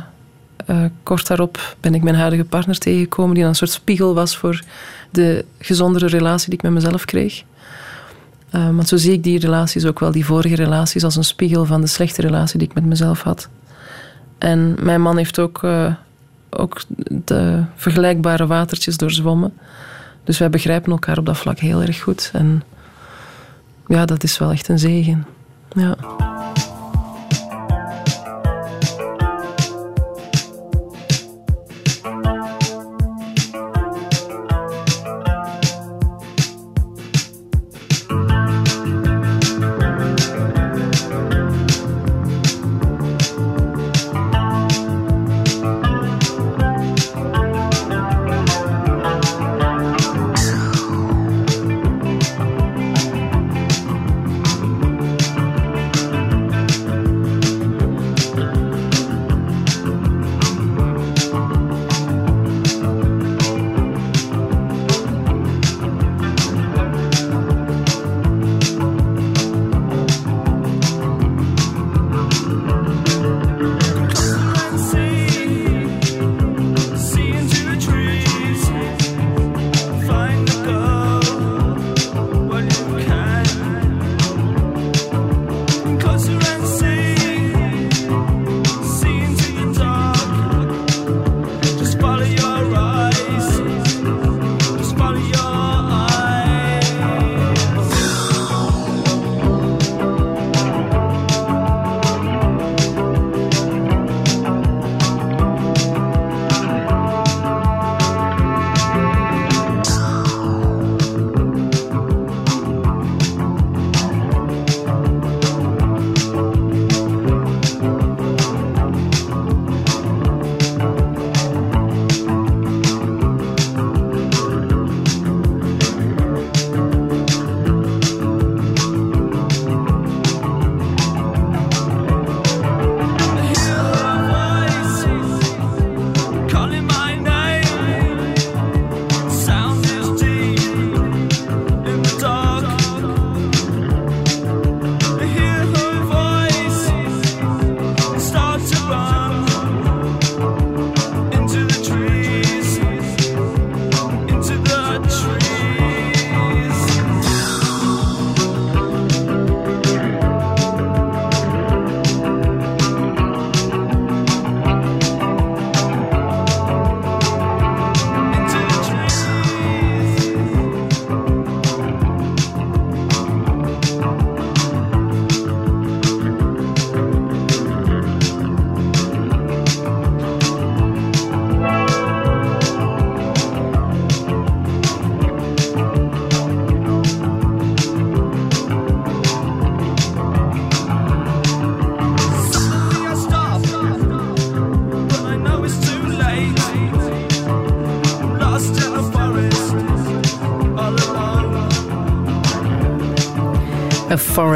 eh, 0.66 0.84
kort 1.02 1.26
daarop 1.26 1.76
ben 1.80 1.94
ik 1.94 2.02
mijn 2.02 2.16
huidige 2.16 2.44
partner 2.44 2.78
tegengekomen, 2.78 3.34
die 3.34 3.44
een 3.44 3.54
soort 3.54 3.70
spiegel 3.70 4.14
was 4.14 4.36
voor 4.36 4.62
de 5.10 5.44
gezondere 5.58 6.06
relatie 6.06 6.48
die 6.48 6.58
ik 6.58 6.64
met 6.64 6.72
mezelf 6.72 7.04
kreeg. 7.04 7.42
Eh, 8.50 8.64
want 8.64 8.88
zo 8.88 8.96
zie 8.96 9.12
ik 9.12 9.22
die 9.22 9.38
relaties 9.38 9.86
ook 9.86 10.00
wel, 10.00 10.12
die 10.12 10.24
vorige 10.24 10.54
relaties, 10.54 11.04
als 11.04 11.16
een 11.16 11.24
spiegel 11.24 11.64
van 11.64 11.80
de 11.80 11.86
slechte 11.86 12.22
relatie 12.22 12.58
die 12.58 12.68
ik 12.68 12.74
met 12.74 12.84
mezelf 12.84 13.22
had. 13.22 13.48
En 14.38 14.76
mijn 14.80 15.02
man 15.02 15.16
heeft 15.16 15.38
ook, 15.38 15.62
eh, 15.62 15.94
ook 16.50 16.80
de 17.24 17.62
vergelijkbare 17.76 18.46
watertjes 18.46 18.96
doorzwommen. 18.96 19.52
Dus 20.24 20.38
wij 20.38 20.50
begrijpen 20.50 20.92
elkaar 20.92 21.18
op 21.18 21.26
dat 21.26 21.36
vlak 21.36 21.58
heel 21.58 21.82
erg 21.82 22.00
goed. 22.00 22.30
En 22.32 22.62
ja, 23.86 24.04
dat 24.04 24.22
is 24.22 24.38
wel 24.38 24.50
echt 24.50 24.68
een 24.68 24.78
zegen. 24.78 25.26
Ja. 25.72 25.96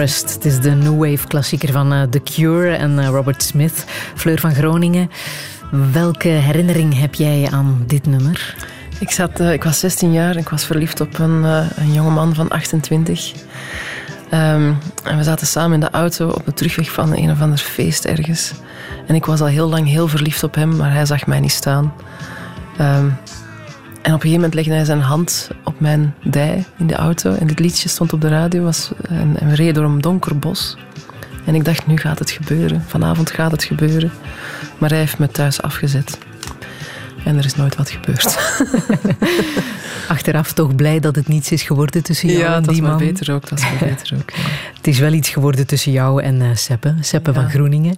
Het 0.05 0.45
is 0.45 0.61
de 0.61 0.71
new 0.71 0.99
wave 0.99 1.27
klassieker 1.27 1.73
van 1.73 1.93
uh, 1.93 2.03
The 2.03 2.21
Cure 2.23 2.75
en 2.75 2.99
uh, 2.99 3.07
Robert 3.07 3.43
Smith. 3.43 3.85
Fleur 4.15 4.41
van 4.41 4.55
Groningen. 4.55 5.11
Welke 5.93 6.29
herinnering 6.29 6.99
heb 6.99 7.15
jij 7.15 7.49
aan 7.51 7.85
dit 7.87 8.07
nummer? 8.07 8.57
Ik, 8.99 9.11
zat, 9.11 9.41
uh, 9.41 9.53
ik 9.53 9.65
was 9.65 9.79
16 9.79 10.13
jaar 10.13 10.31
en 10.31 10.41
ik 10.41 10.49
was 10.49 10.65
verliefd 10.65 11.01
op 11.01 11.19
een, 11.19 11.45
een 11.75 11.93
jongeman 11.93 12.35
van 12.35 12.49
28. 12.49 13.33
Um, 14.33 14.79
en 15.05 15.17
we 15.17 15.23
zaten 15.23 15.47
samen 15.47 15.75
in 15.75 15.81
de 15.81 15.91
auto 15.91 16.29
op 16.29 16.45
de 16.45 16.53
terugweg 16.53 16.91
van 16.91 17.17
een 17.17 17.31
of 17.31 17.41
ander 17.41 17.59
feest 17.59 18.05
ergens. 18.05 18.53
En 19.07 19.15
ik 19.15 19.25
was 19.25 19.41
al 19.41 19.47
heel 19.47 19.69
lang 19.69 19.89
heel 19.89 20.09
verliefd 20.09 20.43
op 20.43 20.55
hem, 20.55 20.77
maar 20.77 20.93
hij 20.93 21.07
zag 21.07 21.27
mij 21.27 21.41
niet 21.41 21.53
staan. 21.53 21.93
Um, 22.81 23.17
en 24.05 24.13
op 24.13 24.23
een 24.23 24.29
gegeven 24.29 24.33
moment 24.33 24.55
legde 24.55 24.73
hij 24.73 24.85
zijn 24.85 25.01
hand 25.01 25.51
op 25.65 25.81
mijn 25.81 26.15
dij 26.23 26.65
in 26.79 26.87
de 26.87 26.95
auto. 26.95 27.35
En 27.35 27.47
dit 27.47 27.59
liedje 27.59 27.89
stond 27.89 28.13
op 28.13 28.21
de 28.21 28.29
radio 28.29 28.63
was, 28.63 28.91
en, 29.09 29.37
en 29.41 29.49
we 29.49 29.55
reden 29.55 29.75
door 29.75 29.85
een 29.85 30.01
donker 30.01 30.39
bos. 30.39 30.77
En 31.45 31.55
ik 31.55 31.65
dacht, 31.65 31.87
nu 31.87 31.97
gaat 31.97 32.19
het 32.19 32.31
gebeuren. 32.31 32.85
Vanavond 32.87 33.31
gaat 33.31 33.51
het 33.51 33.65
gebeuren. 33.65 34.13
Maar 34.79 34.91
hij 34.91 34.99
heeft 34.99 35.19
me 35.19 35.29
thuis 35.29 35.63
afgezet. 35.63 36.19
En 37.25 37.39
er 37.39 37.45
is 37.45 37.57
nooit 37.57 37.77
wat 37.77 37.91
gebeurd. 37.91 38.39
Achteraf 40.09 40.53
toch 40.53 40.75
blij 40.75 41.01
dat 41.01 41.17
het 41.17 41.29
niets 41.29 41.53
is 41.53 41.63
geworden 41.63 42.03
tussen 42.03 42.29
jou 42.29 42.41
ja, 42.41 42.55
en 42.55 42.63
die 42.63 42.83
man. 42.83 42.91
Ja, 42.91 42.97
dat 42.99 43.01
is 43.01 43.13
beter 43.13 43.35
ook. 43.35 43.49
Dat 43.49 43.59
is 43.59 43.67
beter 43.81 44.17
ook 44.17 44.31
ja. 44.31 44.43
Het 44.77 44.87
is 44.87 44.99
wel 44.99 45.13
iets 45.13 45.29
geworden 45.29 45.67
tussen 45.67 45.93
jou 45.93 46.23
en 46.23 46.41
uh, 46.41 46.49
Seppe. 46.55 46.95
Seppe 47.01 47.33
ja. 47.33 47.41
van 47.41 47.51
Groeningen. 47.51 47.97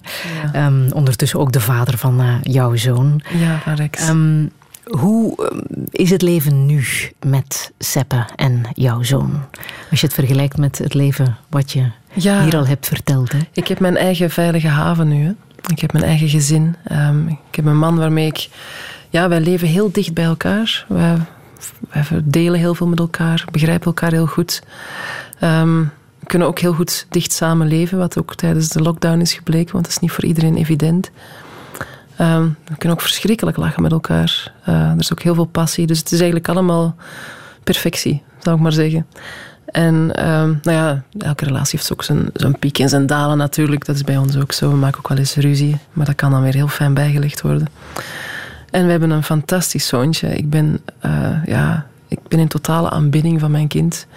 Um, 0.55 0.91
ondertussen 0.91 1.39
ook 1.39 1.51
de 1.51 1.59
vader 1.59 1.97
van 1.97 2.21
uh, 2.21 2.33
jouw 2.41 2.75
zoon. 2.75 3.21
Ja, 3.39 3.59
van 3.63 3.75
Rex. 3.75 4.07
Um, 4.07 4.51
hoe 4.89 5.51
is 5.91 6.09
het 6.09 6.21
leven 6.21 6.65
nu 6.65 6.83
met 7.25 7.71
Seppe 7.79 8.25
en 8.35 8.61
jouw 8.73 9.03
zoon? 9.03 9.43
Als 9.91 9.99
je 9.99 10.05
het 10.05 10.15
vergelijkt 10.15 10.57
met 10.57 10.77
het 10.77 10.93
leven 10.93 11.37
wat 11.49 11.71
je 11.71 11.91
ja, 12.13 12.43
hier 12.43 12.57
al 12.57 12.67
hebt 12.67 12.87
verteld. 12.87 13.31
Hè? 13.31 13.39
Ik 13.51 13.67
heb 13.67 13.79
mijn 13.79 13.97
eigen 13.97 14.29
veilige 14.29 14.67
haven 14.67 15.07
nu. 15.07 15.23
Hè. 15.23 15.31
Ik 15.71 15.79
heb 15.79 15.93
mijn 15.93 16.05
eigen 16.05 16.29
gezin. 16.29 16.75
Um, 16.91 17.27
ik 17.27 17.55
heb 17.55 17.65
een 17.65 17.77
man 17.77 17.97
waarmee 17.97 18.27
ik... 18.27 18.49
Ja, 19.09 19.29
wij 19.29 19.39
leven 19.39 19.67
heel 19.67 19.91
dicht 19.91 20.13
bij 20.13 20.23
elkaar. 20.23 20.85
Wij, 20.87 21.17
wij 21.91 22.03
verdelen 22.03 22.59
heel 22.59 22.75
veel 22.75 22.87
met 22.87 22.99
elkaar. 22.99 23.45
Begrijpen 23.51 23.85
elkaar 23.85 24.11
heel 24.11 24.25
goed. 24.25 24.63
Um, 25.43 25.91
we 26.19 26.25
kunnen 26.25 26.47
ook 26.47 26.59
heel 26.59 26.73
goed 26.73 27.05
dicht 27.09 27.31
samen 27.31 27.67
leven. 27.67 27.97
Wat 27.97 28.17
ook 28.17 28.35
tijdens 28.35 28.69
de 28.69 28.81
lockdown 28.81 29.19
is 29.19 29.33
gebleken. 29.33 29.71
Want 29.71 29.83
dat 29.83 29.93
is 29.93 29.99
niet 29.99 30.11
voor 30.11 30.25
iedereen 30.25 30.57
evident. 30.57 31.11
Um, 32.21 32.57
we 32.65 32.77
kunnen 32.77 32.97
ook 32.97 33.03
verschrikkelijk 33.03 33.57
lachen 33.57 33.81
met 33.81 33.91
elkaar. 33.91 34.53
Uh, 34.69 34.89
er 34.89 34.99
is 34.99 35.11
ook 35.11 35.21
heel 35.21 35.35
veel 35.35 35.45
passie. 35.45 35.87
Dus 35.87 35.99
het 35.99 36.11
is 36.11 36.19
eigenlijk 36.19 36.49
allemaal 36.49 36.95
perfectie, 37.63 38.23
zou 38.39 38.55
ik 38.55 38.61
maar 38.61 38.71
zeggen. 38.71 39.07
En 39.65 40.15
ehm, 40.15 40.53
nou 40.61 40.77
ja, 40.77 41.03
elke 41.17 41.45
relatie 41.45 41.79
heeft 41.79 41.91
ook 41.91 42.03
zijn, 42.03 42.59
piek 42.59 42.79
en 42.79 42.89
zijn 42.89 43.05
dalen 43.05 43.37
natuurlijk. 43.37 43.85
Dat 43.85 43.95
is 43.95 44.03
bij 44.03 44.17
ons 44.17 44.37
ook 44.37 44.51
zo. 44.51 44.69
We 44.69 44.75
maken 44.75 44.97
ook 44.97 45.07
wel 45.07 45.17
eens 45.17 45.35
ruzie. 45.35 45.77
Maar 45.93 46.05
dat 46.05 46.15
kan 46.15 46.31
dan 46.31 46.41
weer 46.41 46.53
heel 46.53 46.67
fijn 46.67 46.93
bijgelegd 46.93 47.41
worden. 47.41 47.67
En 48.69 48.85
we 48.85 48.91
hebben 48.91 49.09
een 49.09 49.23
fantastisch 49.23 49.87
zoontje. 49.87 50.35
Ik 50.35 50.49
ben, 50.49 50.81
eh, 50.99 51.45
ja, 51.45 51.85
ik 52.07 52.19
ben 52.27 52.39
in 52.39 52.47
totale 52.47 52.89
aanbidding 52.89 53.39
van 53.39 53.51
mijn 53.51 53.67
kind. 53.67 54.07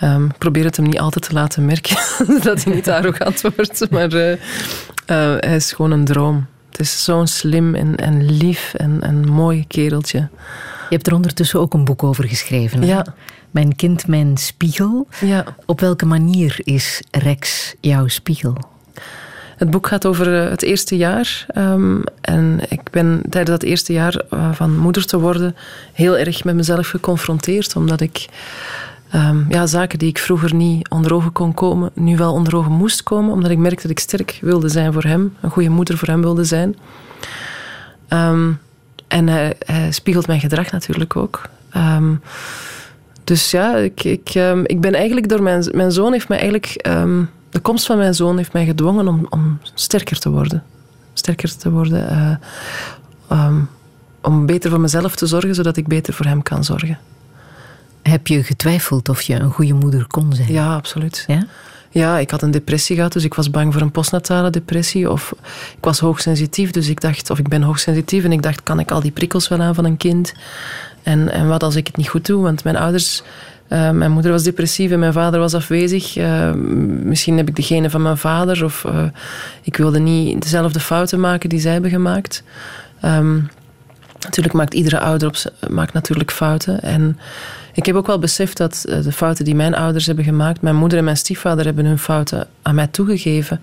Ehm, 0.00 0.24
ik 0.24 0.38
probeer 0.38 0.64
het 0.64 0.76
hem 0.76 0.86
niet 0.86 0.98
altijd 0.98 1.24
te 1.24 1.32
laten 1.32 1.64
merken 1.64 1.96
dat 2.42 2.64
hij 2.64 2.74
niet 2.74 2.88
arrogant 2.98 3.40
wordt. 3.40 3.90
Maar 3.90 4.12
eh, 4.12 4.32
eh, 4.32 4.38
hij 5.40 5.56
is 5.56 5.72
gewoon 5.72 5.90
een 5.90 6.04
droom. 6.04 6.46
Het 6.72 6.80
is 6.80 7.04
zo'n 7.04 7.26
slim 7.26 7.74
en, 7.74 7.96
en 7.96 8.36
lief 8.36 8.74
en, 8.74 8.98
en 9.02 9.28
mooi 9.28 9.64
kereltje. 9.66 10.18
Je 10.88 10.98
hebt 10.98 11.06
er 11.06 11.14
ondertussen 11.14 11.60
ook 11.60 11.74
een 11.74 11.84
boek 11.84 12.02
over 12.02 12.28
geschreven. 12.28 12.80
hè? 12.82 12.86
Ja. 12.86 13.06
Mijn 13.50 13.76
kind, 13.76 14.06
mijn 14.06 14.36
spiegel. 14.36 15.06
Ja. 15.20 15.44
Op 15.66 15.80
welke 15.80 16.06
manier 16.06 16.56
is 16.64 17.02
Rex 17.10 17.74
jouw 17.80 18.08
spiegel? 18.08 18.56
Het 19.56 19.70
boek 19.70 19.86
gaat 19.86 20.06
over 20.06 20.42
eh, 20.44 20.50
het 20.50 20.62
eerste 20.62 20.96
jaar. 20.96 21.44
ehm, 21.48 22.00
en 22.20 22.60
ik 22.68 22.90
ben 22.90 23.22
tijdens 23.30 23.58
dat 23.58 23.62
eerste 23.68 23.92
jaar 23.92 24.16
eh, 24.30 24.52
van 24.52 24.76
moeder 24.78 25.06
te 25.06 25.18
worden 25.18 25.56
heel 25.92 26.16
erg 26.18 26.44
met 26.44 26.54
mezelf 26.54 26.88
geconfronteerd. 26.88 27.76
Omdat 27.76 28.00
ik 28.00 28.26
ehm, 29.12 29.50
ja, 29.50 29.66
zaken 29.66 29.98
die 29.98 30.08
ik 30.08 30.18
vroeger 30.18 30.54
niet 30.54 30.88
onder 30.88 31.14
ogen 31.14 31.32
kon 31.32 31.54
komen, 31.54 31.90
nu 31.94 32.16
wel 32.16 32.32
onder 32.32 32.56
ogen 32.56 32.72
moest 32.72 33.02
komen. 33.02 33.32
Omdat 33.32 33.50
ik 33.50 33.58
merkte 33.58 33.82
dat 33.82 33.90
ik 33.90 33.98
sterk 33.98 34.38
wilde 34.40 34.68
zijn 34.68 34.92
voor 34.92 35.02
hem. 35.02 35.36
Een 35.40 35.50
goede 35.50 35.68
moeder 35.68 35.98
voor 35.98 36.08
hem 36.08 36.20
wilde 36.20 36.44
zijn. 36.44 36.76
Ehm, 38.08 38.50
en 39.08 39.28
hij, 39.28 39.56
spiegelt 39.90 40.26
mijn 40.26 40.40
gedrag 40.40 40.70
natuurlijk 40.70 41.16
ook. 41.16 41.40
Ehm, 41.70 42.14
dus 43.24 43.50
ja, 43.50 43.76
ik, 43.76 44.04
ik, 44.04 44.34
ik 44.64 44.80
ben 44.80 44.94
eigenlijk 44.94 45.28
door 45.28 45.42
mijn, 45.42 45.68
mijn 45.74 45.92
zoon 45.92 46.12
heeft 46.12 46.28
mij 46.28 46.38
eigenlijk. 46.38 46.88
de 47.50 47.60
komst 47.62 47.86
van 47.86 47.96
mijn 47.96 48.14
zoon 48.14 48.36
heeft 48.36 48.52
mij 48.52 48.64
gedwongen 48.64 49.08
om, 49.08 49.26
om 49.30 49.58
sterker 49.74 50.18
te 50.18 50.30
worden. 50.30 50.62
Sterker 51.12 51.56
te 51.56 51.70
worden. 51.70 52.08
eh, 52.08 53.54
om 54.22 54.46
beter 54.46 54.70
voor 54.70 54.80
mezelf 54.80 55.16
te 55.16 55.26
zorgen, 55.26 55.54
zodat 55.54 55.76
ik 55.76 55.86
beter 55.86 56.14
voor 56.14 56.26
hem 56.26 56.42
kan 56.42 56.64
zorgen. 56.64 56.98
Heb 58.02 58.26
je 58.26 58.42
getwijfeld 58.42 59.08
of 59.08 59.22
je 59.22 59.34
een 59.34 59.50
goede 59.50 59.72
moeder 59.72 60.06
kon 60.06 60.32
zijn? 60.32 60.52
Ja, 60.52 60.74
absoluut. 60.74 61.24
Ja? 61.26 61.46
Ja, 61.90 62.18
ik 62.18 62.30
had 62.30 62.42
een 62.42 62.50
depressie 62.50 62.96
gehad, 62.96 63.12
dus 63.12 63.24
ik 63.24 63.34
was 63.34 63.50
bang 63.50 63.72
voor 63.72 63.82
een 63.82 63.90
postnatale 63.90 64.50
depressie. 64.50 65.10
Of 65.10 65.34
ik 65.76 65.84
was 65.84 65.98
hoogsensitief, 65.98 66.70
dus 66.70 66.88
ik 66.88 67.00
dacht, 67.00 67.30
of 67.30 67.38
ik 67.38 67.48
ben 67.48 67.62
hoogsensitief 67.62 68.24
en 68.24 68.32
ik 68.32 68.42
dacht, 68.42 68.62
kan 68.62 68.78
ik 68.78 68.90
al 68.90 69.00
die 69.00 69.10
prikkels 69.10 69.48
wel 69.48 69.60
aan 69.60 69.74
van 69.74 69.84
een 69.84 69.96
kind? 69.96 70.32
En, 71.02 71.32
en 71.32 71.48
wat 71.48 71.62
als 71.62 71.76
ik 71.76 71.86
het 71.86 71.96
niet 71.96 72.08
goed 72.08 72.26
doe? 72.26 72.42
Want 72.42 72.64
mijn 72.64 72.76
ouders, 72.76 73.22
eh, 73.68 73.90
mijn 73.90 74.10
moeder 74.10 74.30
was 74.30 74.42
depressief 74.42 74.90
en 74.90 74.98
mijn 74.98 75.12
vader 75.12 75.40
was 75.40 75.54
afwezig. 75.54 76.16
Eh, 76.16 76.52
misschien 77.02 77.36
heb 77.36 77.48
ik 77.48 77.56
de 77.56 77.62
genen 77.62 77.90
van 77.90 78.02
mijn 78.02 78.18
vader, 78.18 78.64
of 78.64 78.84
eh, 78.84 79.04
ik 79.62 79.76
wilde 79.76 79.98
niet 79.98 80.42
dezelfde 80.42 80.80
fouten 80.80 81.20
maken 81.20 81.48
die 81.48 81.60
zij 81.60 81.72
hebben 81.72 81.90
gemaakt. 81.90 82.42
Ehm, 83.00 83.38
Natuurlijk 84.22 84.54
maakt 84.54 84.74
iedere 84.74 85.00
ouder 85.00 85.28
op, 85.28 85.36
maakt 85.70 85.92
natuurlijk 85.92 86.30
fouten. 86.30 86.82
En 86.82 87.18
ik 87.72 87.86
heb 87.86 87.94
ook 87.94 88.06
wel 88.06 88.18
beseft 88.18 88.56
dat 88.56 88.84
eh, 88.88 89.02
de 89.02 89.12
fouten 89.12 89.44
die 89.44 89.54
mijn 89.54 89.74
ouders 89.74 90.06
hebben 90.06 90.24
gemaakt, 90.24 90.60
mijn 90.60 90.76
moeder 90.76 90.98
en 90.98 91.04
mijn 91.04 91.16
stiefvader 91.16 91.64
hebben 91.64 91.84
hun 91.84 91.98
fouten 91.98 92.48
aan 92.62 92.74
mij 92.74 92.86
toegegeven. 92.86 93.60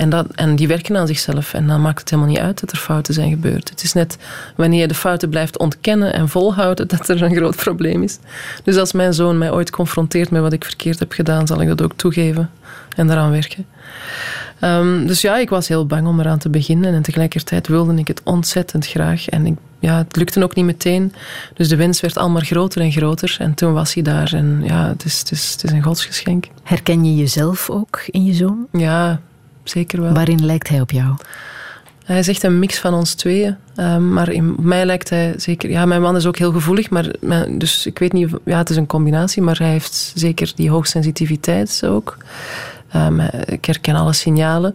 En, 0.00 0.10
dat, 0.10 0.26
en 0.34 0.56
die 0.56 0.68
werken 0.68 0.96
aan 0.96 1.06
zichzelf. 1.06 1.54
En 1.54 1.66
dan 1.66 1.80
maakt 1.80 2.00
het 2.00 2.10
helemaal 2.10 2.32
niet 2.32 2.40
uit 2.40 2.60
dat 2.60 2.70
er 2.72 2.78
fouten 2.78 3.14
zijn 3.14 3.30
gebeurd. 3.30 3.70
Het 3.70 3.82
is 3.82 3.92
net 3.92 4.18
wanneer 4.56 4.80
je 4.80 4.88
de 4.88 4.94
fouten 4.94 5.28
blijft 5.28 5.58
ontkennen 5.58 6.12
en 6.12 6.28
volhouden 6.28 6.88
dat 6.88 7.08
er 7.08 7.22
een 7.22 7.34
groot 7.34 7.56
probleem 7.56 8.02
is. 8.02 8.18
Dus 8.64 8.76
als 8.76 8.92
mijn 8.92 9.14
zoon 9.14 9.38
mij 9.38 9.52
ooit 9.52 9.70
confronteert 9.70 10.30
met 10.30 10.42
wat 10.42 10.52
ik 10.52 10.64
verkeerd 10.64 10.98
heb 10.98 11.12
gedaan, 11.12 11.46
zal 11.46 11.60
ik 11.60 11.68
dat 11.68 11.82
ook 11.82 11.92
toegeven 11.96 12.50
en 12.96 13.06
daaraan 13.06 13.30
werken. 13.30 13.66
Ehm, 14.58 15.06
dus 15.06 15.20
ja, 15.20 15.38
ik 15.38 15.50
was 15.50 15.68
heel 15.68 15.86
bang 15.86 16.06
om 16.06 16.20
eraan 16.20 16.38
te 16.38 16.48
beginnen. 16.48 16.94
En 16.94 17.02
tegelijkertijd 17.02 17.68
wilde 17.68 17.94
ik 17.94 18.08
het 18.08 18.20
ontzettend 18.24 18.86
graag. 18.86 19.28
En 19.28 19.46
ik, 19.46 19.56
ja, 19.80 19.96
het 19.96 20.16
lukte 20.16 20.42
ook 20.42 20.54
niet 20.54 20.64
meteen. 20.64 21.12
Dus 21.54 21.68
de 21.68 21.76
wens 21.76 22.00
werd 22.00 22.18
al 22.18 22.30
maar 22.30 22.44
groter 22.44 22.80
en 22.80 22.92
groter. 22.92 23.36
En 23.38 23.54
toen 23.54 23.72
was 23.72 23.94
hij 23.94 24.02
daar. 24.02 24.32
En 24.32 24.60
ja, 24.64 24.88
het 24.88 25.04
is, 25.04 25.18
het 25.18 25.30
is, 25.30 25.52
het 25.52 25.64
is 25.64 25.70
een 25.70 25.82
godsgeschenk. 25.82 26.46
Herken 26.62 27.04
je 27.04 27.16
jezelf 27.16 27.70
ook 27.70 28.02
in 28.06 28.24
je 28.24 28.34
zoon? 28.34 28.66
Ja, 28.72 29.20
zeker 29.64 30.00
wel. 30.00 30.12
Waarin 30.12 30.44
lijkt 30.44 30.68
hij 30.68 30.80
op 30.80 30.90
jou? 30.90 31.16
Hij 32.04 32.18
is 32.18 32.28
echt 32.28 32.42
een 32.42 32.58
mix 32.58 32.78
van 32.78 32.94
ons 32.94 33.14
tweeën. 33.14 33.56
Ehm, 33.74 34.12
maar 34.12 34.28
in 34.28 34.54
mij 34.58 34.86
lijkt 34.86 35.10
hij 35.10 35.34
zeker... 35.36 35.70
Ja, 35.70 35.84
mijn 35.84 36.02
man 36.02 36.16
is 36.16 36.26
ook 36.26 36.36
heel 36.36 36.52
gevoelig. 36.52 36.90
Maar, 36.90 37.08
dus 37.58 37.86
ik 37.86 37.98
weet 37.98 38.12
niet... 38.12 38.30
Ja, 38.44 38.58
het 38.58 38.70
is 38.70 38.76
een 38.76 38.86
combinatie. 38.86 39.42
Maar 39.42 39.58
hij 39.58 39.70
heeft 39.70 40.12
zeker 40.14 40.52
die 40.54 40.70
hoogsensitiviteit 40.70 41.82
ook. 41.84 42.16
Ehm, 42.90 43.20
ik 43.44 43.64
herken 43.64 43.94
alle 43.94 44.12
signalen. 44.12 44.74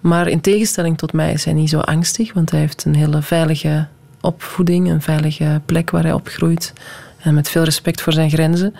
Maar 0.00 0.28
in 0.28 0.40
tegenstelling 0.40 0.98
tot 0.98 1.12
mij 1.12 1.32
is 1.32 1.44
hij 1.44 1.54
niet 1.54 1.70
zo 1.70 1.78
angstig. 1.78 2.32
Want 2.32 2.50
hij 2.50 2.60
heeft 2.60 2.84
een 2.84 2.94
hele 2.94 3.22
veilige 3.22 3.86
opvoeding. 4.24 4.90
Een 4.90 5.02
veilige 5.02 5.60
plek 5.66 5.90
waar 5.90 6.02
hij 6.02 6.12
opgroeit. 6.12 6.72
En 7.18 7.34
met 7.34 7.48
veel 7.48 7.62
respect 7.62 8.02
voor 8.02 8.12
zijn 8.12 8.30
grenzen. 8.30 8.74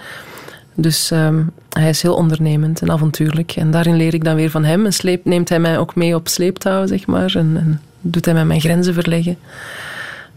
Dus 0.74 1.10
ehm, 1.10 1.42
hij 1.68 1.88
is 1.88 2.02
heel 2.02 2.14
ondernemend 2.14 2.82
en 2.82 2.90
avontuurlijk. 2.90 3.52
En 3.52 3.70
daarin 3.70 3.96
leer 3.96 4.14
ik 4.14 4.24
dan 4.24 4.34
weer 4.34 4.50
van 4.50 4.64
hem. 4.64 4.84
En 4.84 4.92
sleep, 4.92 5.24
neemt 5.24 5.48
hij 5.48 5.60
mij 5.60 5.78
ook 5.78 5.94
mee 5.94 6.14
op 6.14 6.28
sleeptouw, 6.28 6.86
zeg 6.86 7.06
maar. 7.06 7.34
En, 7.36 7.56
en 7.56 7.80
doet 8.00 8.24
hij 8.24 8.34
mij 8.34 8.44
mijn 8.44 8.60
grenzen 8.60 8.94
verleggen. 8.94 9.38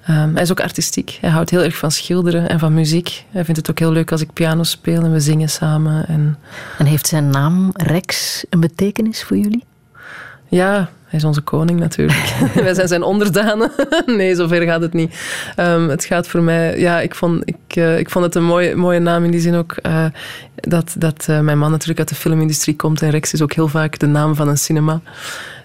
Ehm, 0.08 0.34
hij 0.34 0.42
is 0.42 0.52
ook 0.52 0.62
artistiek. 0.62 1.18
Hij 1.22 1.30
houdt 1.30 1.50
heel 1.50 1.64
erg 1.64 1.78
van 1.78 1.92
schilderen 1.92 2.50
en 2.50 2.60
van 2.60 2.74
muziek. 2.74 3.26
Hij 3.32 3.46
vindt 3.46 3.60
het 3.60 3.70
ook 3.70 3.80
heel 3.80 3.92
leuk 3.92 4.12
als 4.12 4.22
ik 4.22 4.34
piano 4.34 4.64
speel 4.64 5.04
en 5.04 5.12
we 5.12 5.20
zingen 5.20 5.50
samen. 5.50 6.08
En 6.08 6.38
En 6.78 6.86
heeft 6.86 7.08
zijn 7.08 7.30
naam 7.30 7.70
Rex 7.74 8.44
een 8.50 8.60
betekenis 8.60 9.24
voor 9.24 9.38
jullie? 9.38 9.64
ja, 10.48 10.90
hij 11.08 11.20
is 11.20 11.26
onze 11.26 11.42
koning 11.42 11.80
natuurlijk. 11.80 12.34
Wij 12.64 12.74
zijn 12.74 12.88
zijn 12.88 13.04
onderdanen. 13.04 13.72
nee, 14.06 14.36
zover 14.36 14.62
gaat 14.62 14.82
het 14.82 14.94
niet. 14.94 15.20
Ehm, 15.56 15.88
het 15.88 16.06
gaat 16.06 16.28
voor 16.28 16.42
mij... 16.42 16.80
Ja, 16.80 17.00
ik 17.00 17.16
vond, 17.16 17.42
ik, 17.46 17.76
eh, 17.76 18.00
ik 18.00 18.10
vond 18.10 18.26
het 18.26 18.36
een 18.36 18.44
mooie, 18.44 18.76
mooie 18.76 19.00
naam 19.00 19.24
in 19.24 19.32
die 19.32 19.40
zin 19.40 19.56
ook... 19.56 19.72
eh, 19.72 20.06
dat, 20.56 20.96
dat 20.98 21.26
eh, 21.28 21.40
mijn 21.40 21.58
man 21.58 21.72
natuurlijk 21.72 22.00
uit 22.00 22.10
de 22.10 22.16
filmindustrie 22.16 22.76
komt. 22.76 23.02
En 23.02 23.10
Rex 23.10 23.34
is 23.34 23.42
ook 23.42 23.54
heel 23.54 23.68
vaak 23.68 24.00
de 24.00 24.08
naam 24.08 24.36
van 24.36 24.48
een 24.48 24.58
cinema. 24.58 25.02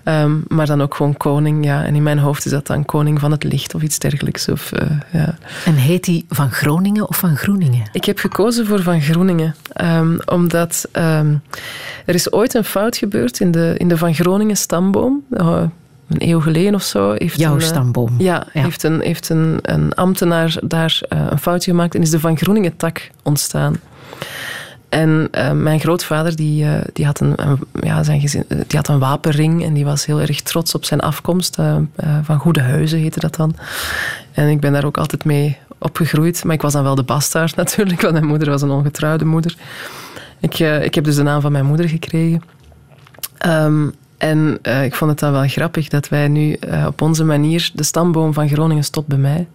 Ehm, 0.05 0.33
maar 0.49 0.67
dan 0.67 0.83
ook 0.83 0.95
gewoon 0.95 1.17
koning, 1.17 1.65
ja. 1.65 1.85
En 1.85 1.95
in 1.95 2.03
mijn 2.03 2.19
hoofd 2.19 2.45
is 2.45 2.51
dat 2.51 2.67
dan 2.67 2.85
koning 2.85 3.21
van 3.21 3.31
het 3.31 3.45
licht 3.45 3.75
of 3.75 3.83
iets 3.83 3.99
dergelijks. 3.99 4.49
Of, 4.49 4.71
ja. 5.13 5.35
En 5.65 5.75
heet 5.75 6.07
hij 6.07 6.25
van 6.29 6.51
Groningen 6.51 7.09
of 7.09 7.17
van 7.17 7.37
Groeningen? 7.37 7.83
Ik 7.93 8.05
heb 8.05 8.19
gekozen 8.19 8.67
voor 8.67 8.83
Van 8.83 9.01
Groeningen, 9.01 9.55
ehm, 9.73 10.19
omdat 10.25 10.89
er 10.93 12.15
is 12.15 12.33
ooit 12.33 12.55
een 12.55 12.65
fout 12.65 12.97
gebeurd 12.97 13.41
in 13.41 13.51
de, 13.51 13.75
in 13.77 13.89
de 13.89 13.97
Van 13.97 14.15
Groningen 14.15 14.57
stamboom. 14.57 15.25
Uh, 15.37 15.63
een 16.09 16.29
eeuw 16.29 16.41
geleden 16.41 16.75
of 16.75 16.83
zo. 16.83 17.13
Heeft 17.19 17.39
Jouw 17.41 17.55
een, 17.55 17.61
eh, 17.61 17.67
stamboom. 17.67 18.15
Ja, 18.19 18.47
Ja. 18.53 18.63
heeft, 18.63 18.83
een, 18.83 19.01
heeft 19.01 19.29
een, 19.29 19.59
een 19.63 19.95
ambtenaar 19.95 20.57
daar 20.63 21.01
eh, 21.09 21.27
een 21.31 21.39
foutje 21.39 21.71
gemaakt 21.71 21.95
en 21.95 22.01
is 22.03 22.11
de 22.11 22.21
Van 22.21 22.37
Groeningen 22.37 22.77
tak 22.77 23.11
ontstaan. 23.23 23.77
En 24.89 25.29
eh, 25.31 25.51
mijn 25.53 25.81
grootvader 25.81 26.37
die, 26.37 26.67
die, 26.93 27.05
had 27.07 27.21
een, 27.21 27.33
een- 27.47 27.59
ja, 27.83 28.03
zijn 28.03 28.21
gezin, 28.21 28.45
die 28.49 28.77
had 28.79 28.89
een 28.89 28.99
wapenring 28.99 29.65
en 29.65 29.75
die 29.75 29.85
was 29.85 30.07
heel 30.07 30.21
erg 30.21 30.41
trots 30.41 30.75
op 30.75 30.85
zijn 30.85 31.01
afkomst. 31.01 31.59
van 32.23 32.39
Goede 32.39 32.61
Huizen 32.63 32.99
heette 32.99 33.21
dat 33.21 33.35
dan. 33.37 33.55
En 34.33 34.49
ik 34.49 34.61
ben 34.61 34.73
daar 34.73 34.85
ook 34.85 34.97
altijd 34.99 35.25
mee 35.25 35.57
opgegroeid. 35.79 36.45
Maar 36.45 36.55
ik 36.55 36.63
was 36.63 36.73
dan 36.73 36.83
wel 36.83 36.95
de 36.95 37.03
bastaard 37.03 37.57
natuurlijk, 37.63 38.01
want 38.01 38.13
mijn 38.13 38.27
moeder 38.27 38.51
was 38.51 38.63
een 38.63 38.71
ongetrouwde 38.71 39.25
moeder. 39.25 39.57
Ik, 40.41 40.59
ik 40.59 40.95
heb 40.95 41.05
dus 41.05 41.17
de 41.17 41.23
naam 41.23 41.41
van 41.41 41.53
mijn 41.53 41.67
moeder 41.67 41.89
gekregen. 41.89 42.43
Ehm, 43.39 43.89
en 44.23 44.59
eh, 44.63 44.85
ik 44.85 44.95
vond 44.95 45.11
het 45.11 45.21
dan 45.21 45.33
wel 45.33 45.49
grappig 45.49 45.89
dat 45.89 46.09
wij 46.09 46.29
nu 46.29 46.53
eh, 46.53 46.85
op 46.87 47.03
onze 47.03 47.25
manier... 47.25 47.71
De 47.75 47.83
stamboom 47.83 48.33
van 48.33 48.49
Groningen 48.49 48.85
stopt 48.85 49.07
bij 49.07 49.19
mij. 49.19 49.47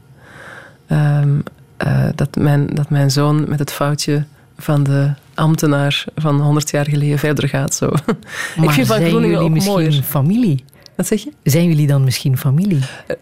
Ehm, 0.87 1.29
eh, 1.77 2.03
dat, 2.15 2.35
mijn, 2.35 2.67
dat 2.73 2.89
mijn 2.89 3.11
zoon 3.11 3.49
met 3.49 3.59
het 3.59 3.71
foutje 3.71 4.23
van 4.57 4.83
de 4.83 5.11
ambtenaar 5.33 6.05
van 6.15 6.39
100 6.39 6.69
jaar 6.69 6.85
geleden 6.89 7.19
verder 7.19 7.49
gaat. 7.49 7.73
Zo. 7.73 7.85
ik 8.61 8.69
vind 8.69 8.75
Van 8.75 8.85
zijn 8.85 9.09
Groningen 9.09 9.29
jullie 9.29 9.37
ook 9.37 9.49
misschien 9.49 9.73
mooier. 9.73 10.03
familie? 10.03 10.63
Wat 10.95 11.07
zeg 11.07 11.23
je? 11.23 11.31
Zijn 11.43 11.67
jullie 11.67 11.87
dan 11.87 12.03
misschien 12.03 12.37
familie? 12.37 12.79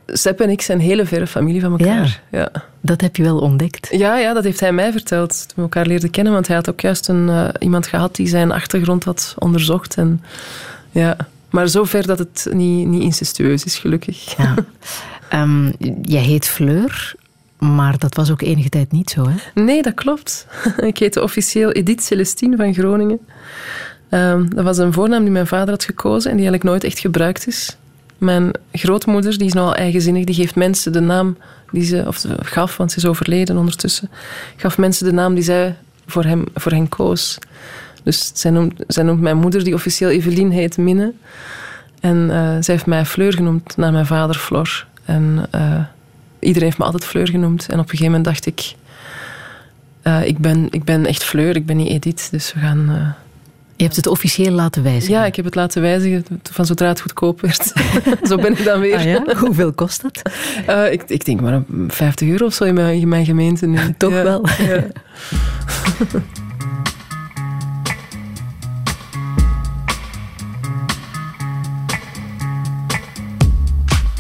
Sepp 0.08 0.42
en 0.42 0.50
ik 0.50 0.62
zijn 0.62 0.80
hele 0.80 1.06
verre 1.06 1.28
familie 1.28 1.62
van 1.62 1.72
elkaar. 1.72 2.22
Ja. 2.32 2.50
Dat 2.82 3.02
heb 3.02 3.16
je 3.16 3.24
wel 3.24 3.40
ontdekt. 3.40 3.88
Ja, 3.92 4.18
ja, 4.18 4.34
dat 4.34 4.44
heeft 4.44 4.60
hij 4.60 4.72
mij 4.72 4.92
verteld 4.92 5.30
toen 5.48 5.56
we 5.56 5.62
elkaar 5.62 5.86
leerden 5.86 6.10
kennen. 6.10 6.34
Want 6.34 6.48
hij 6.48 6.56
had 6.56 6.70
ook 6.70 6.82
juist 6.82 7.08
een, 7.08 7.52
iemand 7.60 7.88
gehad 7.88 8.16
die 8.16 8.28
zijn 8.28 8.52
achtergrond 8.52 9.04
had 9.04 9.36
onderzocht. 9.38 9.98
En, 9.98 10.24
ja. 10.92 11.18
Maar 11.56 11.70
zover 11.70 12.08
dat 12.08 12.20
het 12.20 12.48
niet, 12.52 12.88
niet 12.88 13.02
incestueus 13.02 13.64
is, 13.64 13.78
gelukkig. 13.78 14.38
Ja. 14.38 14.56
Jij 16.02 16.22
heet 16.22 16.48
Fleur, 16.48 17.16
maar 17.58 17.98
dat 17.98 18.16
was 18.16 18.32
ook 18.32 18.42
enige 18.42 18.70
tijd 18.70 18.92
niet 18.92 19.10
zo, 19.10 19.28
hè? 19.30 19.62
Nee, 19.62 19.82
dat 19.82 19.94
klopt. 19.94 20.48
Ik 20.92 20.98
heette 20.98 21.24
officieel 21.24 21.72
Edith 21.72 22.04
Celestine 22.04 22.56
van 22.56 22.74
Groningen. 22.74 23.20
Ehm, 24.10 24.50
dat 24.50 24.64
was 24.64 24.78
een 24.78 24.94
voornaam 24.94 25.22
die 25.22 25.32
mijn 25.32 25.48
vader 25.48 25.70
had 25.70 25.84
gekozen 25.84 26.32
en 26.32 26.38
die 26.38 26.46
eigenlijk 26.46 26.64
nooit 26.64 26.84
echt 26.84 27.00
gebruikt 27.00 27.48
is. 27.48 27.78
Mijn 28.18 28.52
grootmoeder, 28.72 29.38
die 29.38 29.48
is 29.48 29.54
nogal 29.54 29.76
eigenzinnig, 29.76 30.24
die 30.24 30.36
geeft 30.36 30.56
mensen 30.56 30.92
de 30.92 31.00
naam 31.00 31.38
die 31.72 31.84
ze, 31.86 32.04
of 32.08 32.18
ze 32.18 32.36
gaf, 32.40 32.78
want 32.78 32.92
ze 32.92 32.98
is 32.98 33.06
overleden 33.06 33.58
ondertussen, 33.58 34.10
gaf 34.56 34.78
mensen 34.78 35.06
de 35.06 35.14
naam 35.14 35.34
die 35.34 35.44
zij 35.44 35.76
voor 36.06 36.24
hem, 36.24 36.44
voor 36.54 36.72
hen 36.72 36.90
koos. 36.90 37.38
Dus 38.06 38.32
zij 38.34 38.52
noemt, 38.52 38.74
zij 38.88 39.04
noemt 39.04 39.22
mijn 39.22 39.38
moeder, 39.38 39.64
die 39.64 39.74
officieel 39.74 40.10
Evelien 40.10 40.52
heet, 40.52 40.78
Minne. 40.78 41.14
En 42.00 42.30
eh, 42.32 42.38
zij 42.60 42.74
heeft 42.74 42.86
mij 42.86 43.06
Fleur 43.06 43.34
genoemd 43.34 43.78
naar 43.78 43.92
mijn 43.92 44.06
vader 44.06 44.36
Flor. 44.36 44.88
En 45.06 45.48
eh, 45.52 45.80
iedereen 46.40 46.68
heeft 46.68 46.78
me 46.78 46.86
altijd 46.86 47.06
Fleur 47.06 47.28
genoemd. 47.28 47.68
En 47.68 47.74
op 47.74 47.84
een 47.84 47.90
gegeven 47.90 48.06
moment 48.06 48.26
dacht 48.26 48.46
ik, 48.46 48.74
eh, 50.02 50.26
ik, 50.26 50.38
ben, 50.38 50.68
ik 50.72 50.84
ben 50.84 51.06
echt 51.06 51.24
Fleur, 51.24 51.56
ik 51.56 51.66
ben 51.66 51.78
niet 51.78 51.90
Edith. 51.90 52.28
Dus 52.32 52.54
we 52.54 52.60
gaan... 52.60 53.16
Je 53.78 53.84
hebt 53.84 53.96
het 53.96 54.08
officieel 54.08 54.52
laten 54.52 54.84
wijzigen. 54.84 55.16
ja, 55.16 55.26
ik 55.26 55.36
heb 55.36 55.46
het 55.46 55.56
laten 55.56 55.82
wijzigen 55.82 56.26
van 56.52 56.66
zodra 56.66 56.88
het 56.88 57.02
goedkoop 57.02 57.42
werd. 57.42 57.74
Zo 58.30 58.36
ben 58.36 58.52
ik 58.52 58.64
dan 58.64 58.80
weer. 58.80 58.98
Ah 58.98 59.04
ja? 59.04 59.24
Hoeveel 59.38 59.74
kost 59.74 60.02
dat? 60.02 60.22
Ik, 60.92 61.04
ik 61.08 61.26
denk 61.26 61.42
maar 61.42 61.54
een 61.54 61.66
50 61.88 62.28
euro 62.28 62.46
of 62.46 62.54
zo 62.54 62.64
in 62.64 62.74
mijn, 62.74 63.00
in 63.00 63.08
mijn 63.08 63.26
gemeente 63.26 63.66
nu. 63.66 63.80
Toch 63.98 64.12
Ja, 64.14 64.24
wel. 64.24 64.46
ja. 64.58 64.84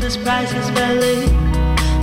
this 0.00 0.16
priceless 0.16 0.70
ballet. 0.70 1.26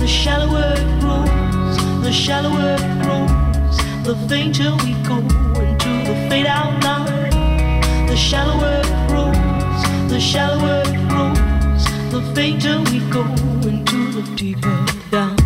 The 0.00 0.06
shallower 0.06 0.74
it 0.76 1.00
grows, 1.00 1.76
the 2.02 2.12
shallower 2.12 2.76
it 2.78 3.02
grows, 3.02 3.76
the 4.04 4.16
fainter 4.28 4.70
we 4.84 4.94
go 5.02 5.18
into 5.60 5.90
the 6.08 6.26
fade 6.28 6.46
out 6.46 6.82
line. 6.84 7.30
The 8.06 8.16
shallower 8.16 8.82
it 8.84 9.08
grows, 9.08 10.10
the 10.10 10.20
shallower 10.20 10.82
it 10.86 11.08
grows, 11.08 11.84
the 12.10 12.22
fainter 12.34 12.78
we 12.90 13.00
go 13.10 13.24
into 13.68 14.12
the 14.12 14.22
deeper 14.36 14.86
down. 15.10 15.36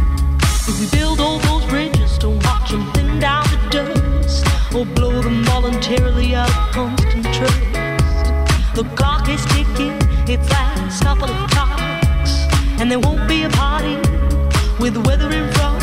If 0.68 0.80
we 0.80 0.98
build 0.98 1.20
all 1.20 1.38
those 1.38 1.64
bridges, 1.66 2.18
don't 2.18 2.42
watch 2.44 2.70
them 2.70 2.90
thin 2.92 3.20
down 3.20 3.44
to 3.44 3.58
dust, 3.70 4.46
or 4.74 4.84
blow 4.84 5.22
them 5.22 5.44
voluntarily 5.44 6.34
out 6.34 6.50
of 6.50 6.72
constant 6.72 7.24
trust. 7.34 8.74
The 8.74 8.84
clock 8.94 9.28
is 9.28 9.44
ticking, 9.46 9.96
its 10.28 10.50
last 10.50 11.02
couple 11.02 11.30
of 11.30 11.50
clocks, 11.50 11.65
and 12.86 12.92
there 12.92 13.00
won't 13.00 13.28
be 13.28 13.42
a 13.42 13.48
party 13.48 13.96
with 14.78 14.94
the 14.94 15.00
weather 15.00 15.28
in 15.32 15.50
front. 15.54 15.80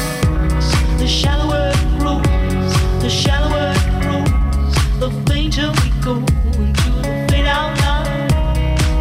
The 1.00 1.06
shallower 1.06 1.74
it 1.76 2.00
grows, 2.00 2.74
the 3.04 3.10
shallower 3.10 3.74
it 3.76 3.88
grows, 4.04 4.74
the 5.02 5.12
fainter 5.28 5.70
we 5.82 5.90
go 6.02 6.16
into 6.64 6.90
the 7.04 7.28
fade 7.28 7.46
out 7.46 7.78
line. 7.84 8.30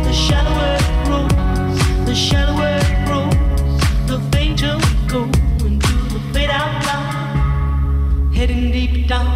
The 0.02 0.12
shallower 0.12 0.70
it 0.80 0.88
grows, 1.06 1.78
the 2.08 2.14
shallower 2.16 2.70
it 2.82 3.06
grows, 3.06 3.78
the 4.10 4.18
fainter 4.32 4.74
we 4.84 4.92
go 5.06 5.22
into 5.64 5.94
the 6.14 6.20
fade 6.32 6.50
out 6.50 6.84
line. 6.88 8.32
Heading 8.32 8.72
deep 8.72 9.06
down, 9.06 9.30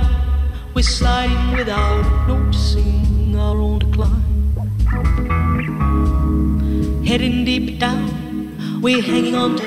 we're 0.75 0.83
sliding 0.83 1.57
without 1.57 2.27
noticing 2.27 2.46
we're 8.87 9.03
hanging 9.03 9.35
on 9.35 9.66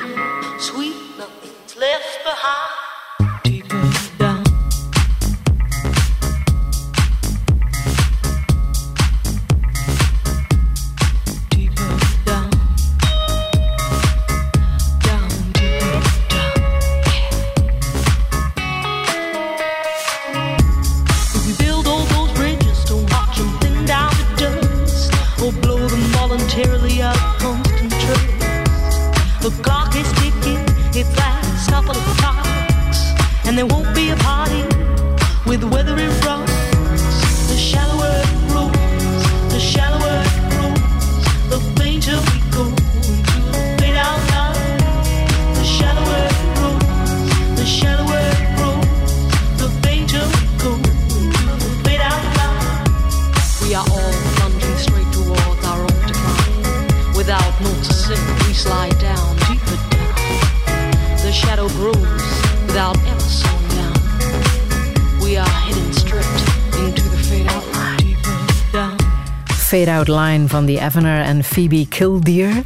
Van 70.49 70.65
die 70.65 70.79
Evener 70.79 71.23
en 71.23 71.43
Phoebe 71.43 71.87
Killdeer. 71.87 72.61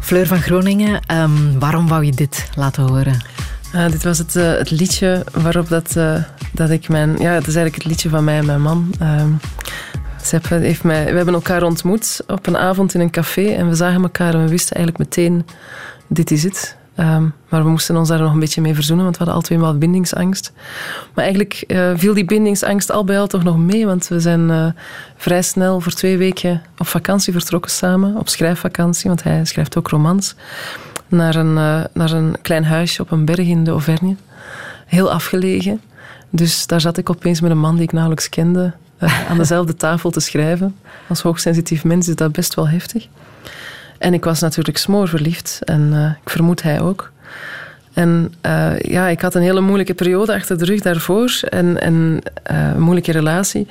Fleur 0.00 0.26
van 0.26 0.40
Groningen, 0.40 1.00
ehm, 1.06 1.58
waarom 1.58 1.88
wou 1.88 2.04
je 2.04 2.12
dit 2.12 2.48
laten 2.56 2.82
horen? 2.82 3.24
Ah, 3.74 3.90
dit 3.90 4.02
was 4.02 4.18
het, 4.18 4.36
eh, 4.36 4.52
het 4.52 4.70
liedje 4.70 5.24
waarop 5.32 5.68
dat, 5.68 5.96
eh, 5.96 6.14
dat 6.52 6.70
ik 6.70 6.88
mijn... 6.88 7.10
Ja, 7.18 7.32
het 7.32 7.46
is 7.46 7.54
eigenlijk 7.54 7.74
het 7.74 7.84
liedje 7.84 8.08
van 8.08 8.24
mij 8.24 8.38
en 8.38 8.46
mijn 8.46 8.62
man. 8.62 8.94
Ehm 8.98 9.30
heeft 10.48 10.84
mij, 10.84 11.04
we 11.04 11.16
hebben 11.16 11.34
elkaar 11.34 11.62
ontmoet 11.62 12.20
op 12.26 12.46
een 12.46 12.56
avond 12.56 12.94
in 12.94 13.00
een 13.00 13.10
café 13.10 13.46
en 13.46 13.68
we 13.68 13.74
zagen 13.74 14.02
elkaar 14.02 14.34
en 14.34 14.44
we 14.44 14.50
wisten 14.50 14.76
eigenlijk 14.76 15.08
meteen, 15.08 15.46
dit 16.06 16.30
is 16.30 16.42
het. 16.42 16.76
Ehm, 16.94 17.26
maar 17.48 17.62
we 17.64 17.70
moesten 17.70 17.96
ons 17.96 18.08
daar 18.08 18.20
nog 18.20 18.32
een 18.32 18.38
beetje 18.38 18.60
mee 18.60 18.74
verzoenen, 18.74 19.04
want 19.04 19.16
we 19.16 19.24
hadden 19.24 19.42
al 19.42 19.46
twee 19.46 19.58
maal 19.58 19.78
bindingsangst. 19.78 20.52
Maar 21.14 21.24
eigenlijk 21.24 21.64
eh, 21.66 21.90
viel 21.94 22.14
die 22.14 22.24
bindingsangst 22.24 22.90
al 22.90 23.04
bij 23.04 23.18
al 23.18 23.26
toch 23.26 23.42
nog 23.42 23.58
mee, 23.58 23.86
want 23.86 24.08
we 24.08 24.20
zijn 24.20 24.50
eh, 24.50 24.66
vrij 25.16 25.42
snel 25.42 25.80
voor 25.80 25.92
twee 25.92 26.16
weken 26.16 26.62
op 26.78 26.86
vakantie 26.86 27.32
vertrokken 27.32 27.70
samen, 27.70 28.16
op 28.16 28.28
schrijfvakantie, 28.28 29.08
want 29.08 29.22
hij 29.22 29.44
schrijft 29.44 29.76
ook 29.76 29.88
romans, 29.88 30.34
naar 31.08 31.34
een, 31.34 31.56
eh, 31.58 31.84
naar 31.92 32.10
een 32.10 32.36
klein 32.42 32.64
huisje 32.64 33.02
op 33.02 33.10
een 33.10 33.24
berg 33.24 33.46
in 33.46 33.64
de 33.64 33.70
Auvergne. 33.70 34.16
Heel 34.86 35.12
afgelegen. 35.12 35.80
Dus 36.30 36.66
daar 36.66 36.80
zat 36.80 36.96
ik 36.96 37.10
opeens 37.10 37.40
met 37.40 37.50
een 37.50 37.58
man 37.58 37.74
die 37.74 37.84
ik 37.84 37.92
nauwelijks 37.92 38.28
kende 38.28 38.72
aan 39.28 39.36
dezelfde 39.38 39.74
tafel 39.74 40.10
te 40.10 40.20
schrijven. 40.20 40.76
Als 41.08 41.22
hoogsensitief 41.22 41.84
mens 41.84 42.08
is 42.08 42.14
dat 42.14 42.32
best 42.32 42.54
wel 42.54 42.68
heftig. 42.68 43.08
En 44.02 44.14
ik 44.14 44.24
was 44.24 44.40
natuurlijk 44.40 44.78
smoorverliefd 44.78 45.58
en 45.64 45.92
eh, 45.92 46.10
ik 46.22 46.30
vermoed 46.30 46.62
hij 46.62 46.80
ook. 46.80 47.10
En 47.92 48.34
eh, 48.40 48.78
ja, 48.78 49.08
ik 49.08 49.20
had 49.20 49.34
een 49.34 49.42
hele 49.42 49.60
moeilijke 49.60 49.94
periode 49.94 50.34
achter 50.34 50.58
de 50.58 50.64
rug 50.64 50.80
daarvoor 50.80 51.40
en, 51.48 51.80
en 51.80 52.20
eh, 52.42 52.68
een 52.74 52.80
moeilijke 52.80 53.12
relatie. 53.12 53.66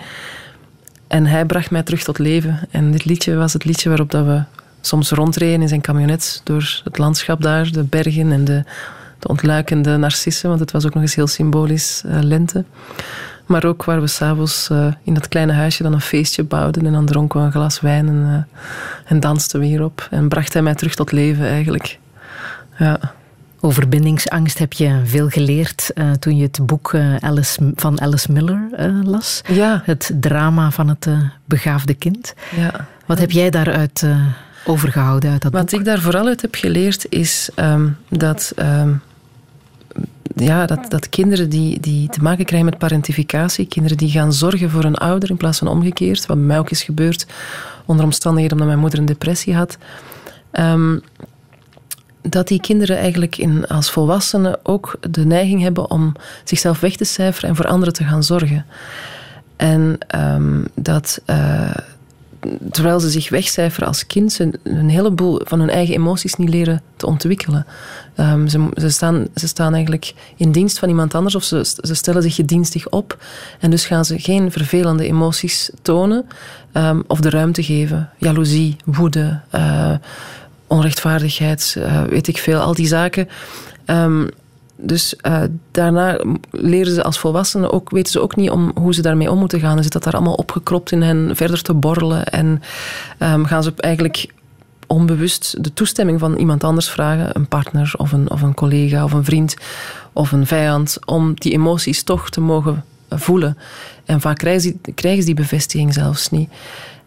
En 1.07 1.25
hij 1.25 1.45
bracht 1.45 1.71
mij 1.71 1.83
terug 1.83 2.03
tot 2.03 2.19
leven. 2.19 2.59
En 2.69 2.91
dit 2.91 3.05
liedje 3.05 3.35
was 3.35 3.53
het 3.53 3.65
liedje 3.65 3.89
waarop 3.89 4.11
dat 4.11 4.25
we 4.25 4.43
soms 4.81 5.09
rondreden 5.09 5.61
in 5.61 5.67
zijn 5.67 5.81
camionet 5.81 6.41
door 6.43 6.81
het 6.83 6.97
landschap 6.97 7.41
daar, 7.41 7.71
de 7.71 7.83
bergen 7.83 8.31
en 8.31 8.45
de, 8.45 8.63
de 9.19 9.27
ontluikende 9.27 9.97
narcissen, 9.97 10.49
want 10.49 10.59
het 10.61 10.71
was 10.71 10.85
ook 10.85 10.93
nog 10.93 11.03
eens 11.03 11.15
heel 11.15 11.27
symbolisch 11.27 12.01
lente. 12.05 12.63
Maar 13.45 13.65
ook 13.65 13.83
waar 13.83 14.01
we 14.01 14.07
s'avonds 14.07 14.69
uh, 14.71 14.93
in 15.03 15.13
dat 15.13 15.27
kleine 15.27 15.53
huisje 15.53 15.83
dan 15.83 15.93
een 15.93 16.01
feestje 16.01 16.43
bouwden 16.43 16.85
en 16.85 16.91
dan 16.91 17.05
dronken 17.05 17.39
we 17.39 17.45
een 17.45 17.51
glas 17.51 17.79
wijn 17.79 18.07
en, 18.07 18.15
uh, 18.15 18.59
en 19.11 19.19
dansten 19.19 19.59
we 19.59 19.65
hierop. 19.65 20.07
En 20.11 20.29
bracht 20.29 20.53
hij 20.53 20.61
mij 20.61 20.75
terug 20.75 20.95
tot 20.95 21.11
leven 21.11 21.47
eigenlijk. 21.47 21.99
Ja. 22.77 22.99
Over 23.59 23.89
bindingsangst 23.89 24.57
heb 24.57 24.73
je 24.73 25.01
veel 25.03 25.29
geleerd 25.29 25.91
uh, 25.95 26.11
toen 26.11 26.37
je 26.37 26.43
het 26.43 26.65
boek 26.65 26.93
uh, 26.93 27.15
Alice, 27.15 27.71
van 27.75 28.01
Alice 28.01 28.31
Miller 28.31 28.69
uh, 28.79 29.03
las. 29.03 29.41
Ja. 29.47 29.81
Het 29.85 30.11
drama 30.19 30.71
van 30.71 30.87
het 30.87 31.07
begaafde 31.45 31.93
kind. 31.93 32.33
Ja. 32.55 32.87
Wat 33.05 33.19
heb 33.19 33.31
jij 33.31 33.49
daaruit 33.49 34.05
overgehouden 34.65 35.31
uit 35.31 35.41
dat 35.41 35.51
Wat 35.51 35.69
boek? 35.69 35.79
ik 35.79 35.85
daar 35.85 35.99
vooral 35.99 36.27
uit 36.27 36.41
heb 36.41 36.55
geleerd 36.55 37.05
is 37.09 37.49
um, 37.55 37.97
dat 38.09 38.53
um, 38.59 39.01
ja, 40.35 40.65
dat, 40.65 40.89
dat 40.89 41.09
kinderen 41.09 41.49
die, 41.49 41.79
die 41.79 42.09
te 42.09 42.21
maken 42.21 42.45
krijgen 42.45 42.69
met 42.69 42.77
parentificatie, 42.77 43.65
kinderen 43.65 43.97
die 43.97 44.09
gaan 44.09 44.33
zorgen 44.33 44.69
voor 44.69 44.83
een 44.83 44.95
ouder 44.95 45.29
in 45.29 45.37
plaats 45.37 45.57
van 45.57 45.67
omgekeerd, 45.67 46.25
wat 46.25 46.37
bij 46.37 46.45
mij 46.45 46.59
ook 46.59 46.69
is 46.69 46.83
gebeurd, 46.83 47.25
onder 47.85 48.05
omstandigheden 48.05 48.57
omdat 48.57 48.67
mijn 48.67 48.81
moeder 48.81 48.99
een 48.99 49.05
depressie 49.05 49.55
had, 49.55 49.77
ehm, 50.51 50.97
dat 52.21 52.47
die 52.47 52.61
kinderen 52.61 52.97
eigenlijk 52.97 53.37
in, 53.37 53.67
als 53.67 53.91
volwassenen 53.91 54.59
ook 54.63 54.97
de 55.09 55.25
neiging 55.25 55.61
hebben 55.61 55.89
om 55.89 56.13
zichzelf 56.43 56.79
weg 56.79 56.95
te 56.95 57.05
cijferen 57.05 57.49
en 57.49 57.55
voor 57.55 57.67
anderen 57.67 57.93
te 57.93 58.03
gaan 58.03 58.23
zorgen. 58.23 58.65
En 59.55 59.97
ehm, 60.07 60.63
dat 60.75 61.21
eh, 61.25 61.71
terwijl 62.71 62.99
ze 62.99 63.09
zich 63.09 63.29
wegcijferen 63.29 63.87
als 63.87 64.07
kind, 64.07 64.33
ze 64.33 64.51
een 64.63 64.89
heleboel 64.89 65.41
van 65.43 65.59
hun 65.59 65.69
eigen 65.69 65.95
emoties 65.95 66.35
niet 66.35 66.49
leren 66.49 66.81
te 66.95 67.05
ontwikkelen. 67.05 67.65
Ehm, 68.15 68.47
ze, 68.47 68.69
ze, 68.75 68.89
staan, 68.89 69.27
ze 69.35 69.47
staan 69.47 69.73
eigenlijk 69.73 70.13
in 70.35 70.51
dienst 70.51 70.79
van 70.79 70.89
iemand 70.89 71.15
anders 71.15 71.35
of 71.35 71.43
ze, 71.43 71.65
ze 71.81 71.93
stellen 71.93 72.21
zich 72.21 72.35
gedienstig 72.35 72.89
op. 72.89 73.23
En 73.59 73.69
dus 73.69 73.85
gaan 73.85 74.05
ze 74.05 74.19
geen 74.19 74.51
vervelende 74.51 75.05
emoties 75.05 75.69
tonen 75.81 76.25
ehm, 76.71 77.01
of 77.07 77.19
de 77.19 77.29
ruimte 77.29 77.63
geven. 77.63 78.09
Jaloezie, 78.17 78.75
woede, 78.85 79.39
uh, 79.55 79.93
onrechtvaardigheid, 80.67 81.75
uh, 81.77 82.03
weet 82.03 82.27
ik 82.27 82.37
veel, 82.37 82.59
al 82.59 82.73
die 82.73 82.87
zaken. 82.87 83.29
Um, 83.85 84.29
dus 84.81 85.15
uh, 85.21 85.41
daarna 85.71 86.19
leren 86.51 86.93
ze 86.93 87.03
als 87.03 87.19
volwassenen 87.19 87.71
ook, 87.71 87.89
weten 87.89 88.11
ze 88.11 88.21
ook 88.21 88.35
niet 88.35 88.49
om 88.49 88.71
hoe 88.75 88.93
ze 88.93 89.01
daarmee 89.01 89.31
om 89.31 89.39
moeten 89.39 89.59
gaan. 89.59 89.73
Dan 89.73 89.83
zit 89.83 89.93
dat 89.93 90.03
daar 90.03 90.13
allemaal 90.13 90.33
opgekropt 90.33 90.91
in 90.91 91.01
hen 91.01 91.35
verder 91.35 91.61
te 91.61 91.73
borrelen. 91.73 92.25
En 92.25 92.61
um, 93.19 93.45
gaan 93.45 93.63
ze 93.63 93.73
eigenlijk 93.77 94.27
onbewust 94.87 95.63
de 95.63 95.73
toestemming 95.73 96.19
van 96.19 96.35
iemand 96.35 96.63
anders 96.63 96.89
vragen, 96.89 97.29
een 97.33 97.47
partner 97.47 97.93
of 97.97 98.11
een, 98.11 98.29
of 98.29 98.41
een 98.41 98.53
collega 98.53 99.03
of 99.03 99.11
een 99.11 99.25
vriend 99.25 99.55
of 100.13 100.31
een 100.31 100.47
vijand, 100.47 100.97
om 101.05 101.33
die 101.33 101.51
emoties 101.51 102.03
toch 102.03 102.29
te 102.29 102.41
mogen 102.41 102.83
voelen. 103.09 103.57
En 104.05 104.21
vaak 104.21 104.37
krijgen 104.37 104.61
ze, 104.61 104.91
krijgen 104.95 105.21
ze 105.21 105.25
die 105.25 105.35
bevestiging 105.35 105.93
zelfs 105.93 106.29
niet. 106.29 106.49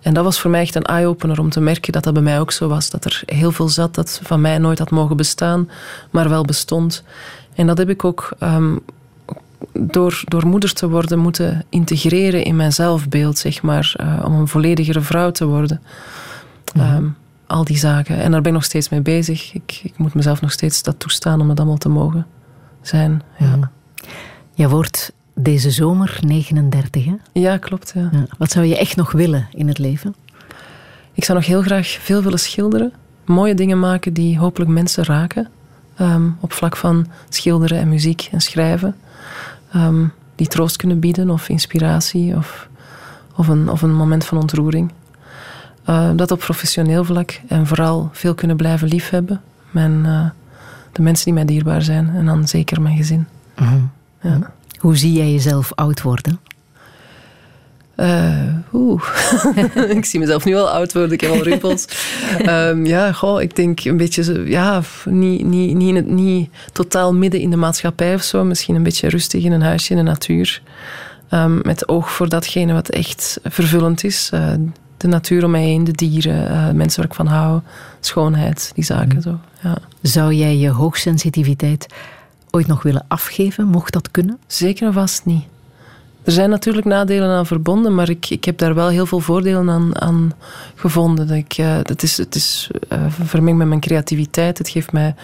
En 0.05 0.14
dat 0.14 0.24
was 0.24 0.40
voor 0.40 0.51
mij 0.51 0.60
echt 0.60 0.74
een 0.74 0.84
eye-opener 0.84 1.40
om 1.40 1.51
te 1.51 1.60
merken 1.60 1.92
dat 1.92 2.05
dat 2.05 2.12
bij 2.12 2.22
mij 2.22 2.40
ook 2.40 2.52
zo 2.52 2.68
was. 2.68 2.90
Dat 2.90 3.05
er 3.05 3.22
heel 3.26 3.52
veel 3.52 3.68
zat 3.68 3.94
dat 3.94 4.20
van 4.22 4.40
mij 4.40 4.59
nooit 4.59 4.78
had 4.78 4.90
mogen 4.90 5.16
bestaan, 5.16 5.70
maar 6.10 6.28
wel 6.28 6.44
bestond. 6.44 7.02
En 7.55 7.66
dat 7.66 7.78
heb 7.78 7.89
ik 7.89 8.05
ook 8.05 8.32
um, 8.40 8.81
door, 9.72 10.22
door 10.24 10.47
moeder 10.47 10.72
te 10.72 10.89
worden 10.89 11.18
moeten 11.18 11.64
integreren 11.68 12.44
in 12.44 12.56
mijn 12.56 12.72
zelfbeeld, 12.72 13.39
zeg 13.39 13.62
maar, 13.62 13.94
uh, 14.01 14.24
om 14.24 14.32
een 14.32 14.48
volledigere 14.48 15.01
vrouw 15.01 15.31
te 15.31 15.47
worden. 15.47 15.81
Ja. 16.74 16.97
Um, 16.97 17.16
al 17.47 17.64
die 17.64 17.76
zaken. 17.76 18.16
En 18.16 18.31
daar 18.31 18.40
ben 18.40 18.51
ik 18.51 18.56
nog 18.56 18.64
steeds 18.64 18.89
mee 18.89 19.01
bezig. 19.01 19.55
Ik, 19.55 19.81
ik 19.82 19.98
moet 19.98 20.14
mezelf 20.14 20.40
nog 20.40 20.52
steeds 20.52 20.82
dat 20.82 20.98
toestaan 20.98 21.40
om 21.40 21.48
het 21.48 21.59
allemaal 21.59 21.76
te 21.76 21.89
mogen 21.89 22.26
zijn. 22.81 23.22
Ja. 23.39 23.56
Ja. 23.60 23.70
Je 24.55 24.68
wordt 24.68 25.12
deze 25.35 25.70
zomer 25.70 26.18
39, 26.26 27.05
hè? 27.05 27.14
Ja, 27.32 27.56
klopt. 27.56 27.93
Ja. 27.94 28.09
Ja. 28.12 28.26
Wat 28.39 28.51
zou 28.51 28.66
je 28.66 28.78
echt 28.78 28.97
nog 28.97 29.12
willen 29.12 29.48
in 29.51 29.68
het 29.68 29.78
leven? 29.78 30.14
Ik 31.12 31.24
zou 31.24 31.39
nog 31.39 31.47
heel 31.47 31.62
graag 31.62 31.86
veel 31.86 32.22
willen 32.22 32.39
schilderen. 32.39 32.93
Mooie 33.24 33.55
dingen 33.55 33.78
maken 33.78 34.12
die 34.12 34.39
hopelijk 34.39 34.70
mensen 34.70 35.05
raken. 35.05 35.48
Um, 36.01 36.37
op 36.41 36.53
vlak 36.53 36.77
van 36.77 37.07
schilderen 37.29 37.79
en 37.79 37.89
muziek 37.89 38.29
en 38.33 38.41
schrijven. 38.41 38.97
Um, 39.77 40.12
die 40.35 40.47
troost 40.47 40.77
kunnen 40.77 41.01
bieden 41.01 41.31
of 41.31 41.49
inspiratie 41.49 42.37
of, 42.37 42.69
of, 43.37 43.49
een, 43.49 43.69
of 43.69 43.83
een 43.83 43.95
moment 43.95 44.25
van 44.25 44.39
ontroering. 44.39 44.93
Uh, 45.89 46.11
dat 46.16 46.31
op 46.31 46.39
professioneel 46.39 47.05
vlak 47.05 47.41
en 47.49 47.66
vooral 47.66 48.09
veel 48.12 48.35
kunnen 48.35 48.57
blijven 48.57 48.89
liefhebben. 48.89 49.41
Mijn, 49.71 50.05
uh, 50.05 50.27
de 50.93 51.03
mensen 51.03 51.25
die 51.25 51.35
mij 51.35 51.45
dierbaar 51.45 51.83
zijn 51.83 52.11
en 52.15 52.25
dan 52.27 52.49
zeker 52.49 52.83
mijn 52.83 52.97
gezin. 52.97 53.27
Mm 53.59 53.66
-hmm. 53.66 53.91
ja. 54.21 54.53
Hoe 54.79 54.97
zie 54.97 55.12
jij 55.12 55.33
jezelf 55.33 55.73
oud 55.75 56.03
worden? 56.03 56.41
Uh, 57.97 58.55
Oeh, 58.73 59.03
ik 59.97 60.05
zie 60.05 60.21
mezelf 60.21 60.45
nu 60.45 60.55
al 60.57 60.71
oud 60.71 60.93
worden, 60.93 61.12
ik 61.12 61.21
heb 61.21 61.31
al 61.31 61.43
rimpels. 61.43 61.85
um, 62.47 62.87
ja, 62.95 63.12
goh, 63.12 63.43
ik 63.43 63.57
denk 63.57 63.85
een 63.85 63.97
beetje, 63.97 64.49
ja, 64.49 64.83
niet, 65.05 65.45
niet, 65.45 65.75
niet, 65.75 65.89
in 65.89 65.97
het, 65.97 66.09
niet 66.09 66.51
totaal 66.73 67.15
midden 67.15 67.41
in 67.41 67.51
de 67.51 67.57
maatschappij 67.57 68.15
of 68.15 68.23
zo. 68.23 68.45
Misschien 68.45 68.75
een 68.75 68.83
beetje 68.83 69.09
rustig 69.09 69.45
in 69.45 69.53
een 69.53 69.62
huisje 69.62 69.91
in 69.91 69.97
de 69.97 70.03
natuur. 70.03 70.62
Um, 71.31 71.61
met 71.62 71.89
oog 71.89 72.11
voor 72.11 72.29
datgene 72.29 72.73
wat 72.73 72.89
echt 72.89 73.39
vervullend 73.45 74.05
is. 74.05 74.31
Uh, 74.35 74.53
de 74.97 75.09
natuur 75.09 75.45
om 75.45 75.51
mij 75.51 75.62
heen, 75.62 75.85
de 75.85 75.93
dieren, 75.93 76.51
uh, 76.51 76.71
mensen 76.71 77.01
waar 77.01 77.11
ik 77.11 77.16
van 77.16 77.27
hou, 77.27 77.61
schoonheid, 78.01 78.71
die 78.75 78.85
zaken. 78.85 79.15
Mm. 79.15 79.23
Zo, 79.23 79.41
ja. 79.62 79.79
Zou 80.03 80.33
jij 80.33 80.57
je 80.57 80.71
hoogsensitiviteit 80.71 81.87
ooit 82.51 82.66
nog 82.66 82.83
willen 82.83 83.05
afgeven, 83.09 83.66
mocht 83.66 83.93
dat 83.93 84.11
kunnen? 84.11 84.39
Zeker 84.47 84.87
en 84.87 84.93
vast 84.93 85.25
niet. 85.25 85.45
Er 86.24 86.32
zijn 86.32 86.51
natuurlijk 86.51 86.86
nadelen 86.86 87.28
aan 87.28 87.46
verbonden, 87.46 87.94
maar 87.94 88.09
ik, 88.09 88.30
ik 88.30 88.44
heb 88.44 88.59
daar 88.59 88.74
wel 88.74 88.88
heel 88.88 89.06
veel 89.06 89.20
voordelen 89.20 89.70
aan, 89.70 90.01
aan 90.01 90.32
gevonden. 90.74 91.26
Dat 91.26 91.36
ik, 91.36 91.59
uh, 91.59 91.76
het 91.82 92.02
is, 92.02 92.16
het 92.16 92.34
is 92.34 92.70
uh, 92.92 93.05
vermengd 93.09 93.59
met 93.59 93.68
mijn 93.68 93.80
creativiteit. 93.80 94.59
Het 94.59 94.68
geeft 94.68 94.92
mij. 94.92 95.14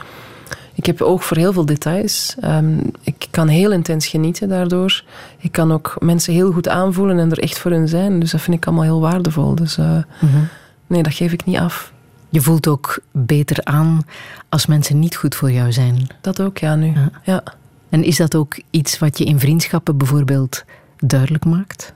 Ik 0.74 0.86
heb 0.86 1.00
oog 1.00 1.24
voor 1.24 1.36
heel 1.36 1.52
veel 1.52 1.66
details. 1.66 2.36
Um, 2.44 2.90
ik 3.02 3.26
kan 3.30 3.48
heel 3.48 3.72
intens 3.72 4.06
genieten 4.06 4.48
daardoor. 4.48 5.04
Ik 5.38 5.52
kan 5.52 5.72
ook 5.72 5.96
mensen 5.98 6.32
heel 6.32 6.52
goed 6.52 6.68
aanvoelen 6.68 7.18
en 7.18 7.30
er 7.30 7.38
echt 7.38 7.58
voor 7.58 7.70
hun 7.70 7.88
zijn. 7.88 8.20
Dus 8.20 8.30
dat 8.30 8.40
vind 8.40 8.56
ik 8.56 8.66
allemaal 8.66 8.84
heel 8.84 9.00
waardevol. 9.00 9.54
Dus 9.54 9.78
uh, 9.78 9.86
mm 9.86 10.04
-hmm. 10.18 10.48
nee, 10.86 11.02
dat 11.02 11.14
geef 11.14 11.32
ik 11.32 11.44
niet 11.44 11.58
af. 11.58 11.92
Je 12.28 12.40
voelt 12.40 12.68
ook 12.68 12.98
beter 13.10 13.64
aan 13.64 14.02
als 14.48 14.66
mensen 14.66 14.98
niet 14.98 15.16
goed 15.16 15.34
voor 15.34 15.50
jou 15.50 15.72
zijn. 15.72 16.06
Dat 16.20 16.40
ook, 16.40 16.58
ja, 16.58 16.74
nu. 16.74 16.92
Ja. 16.94 17.10
ja. 17.22 17.42
En 17.88 18.04
is 18.04 18.16
dat 18.16 18.34
ook 18.34 18.60
iets 18.70 18.98
wat 18.98 19.18
je 19.18 19.24
in 19.24 19.38
vriendschappen 19.38 19.96
bijvoorbeeld 19.96 20.64
duidelijk 21.00 21.44
maakt? 21.44 21.94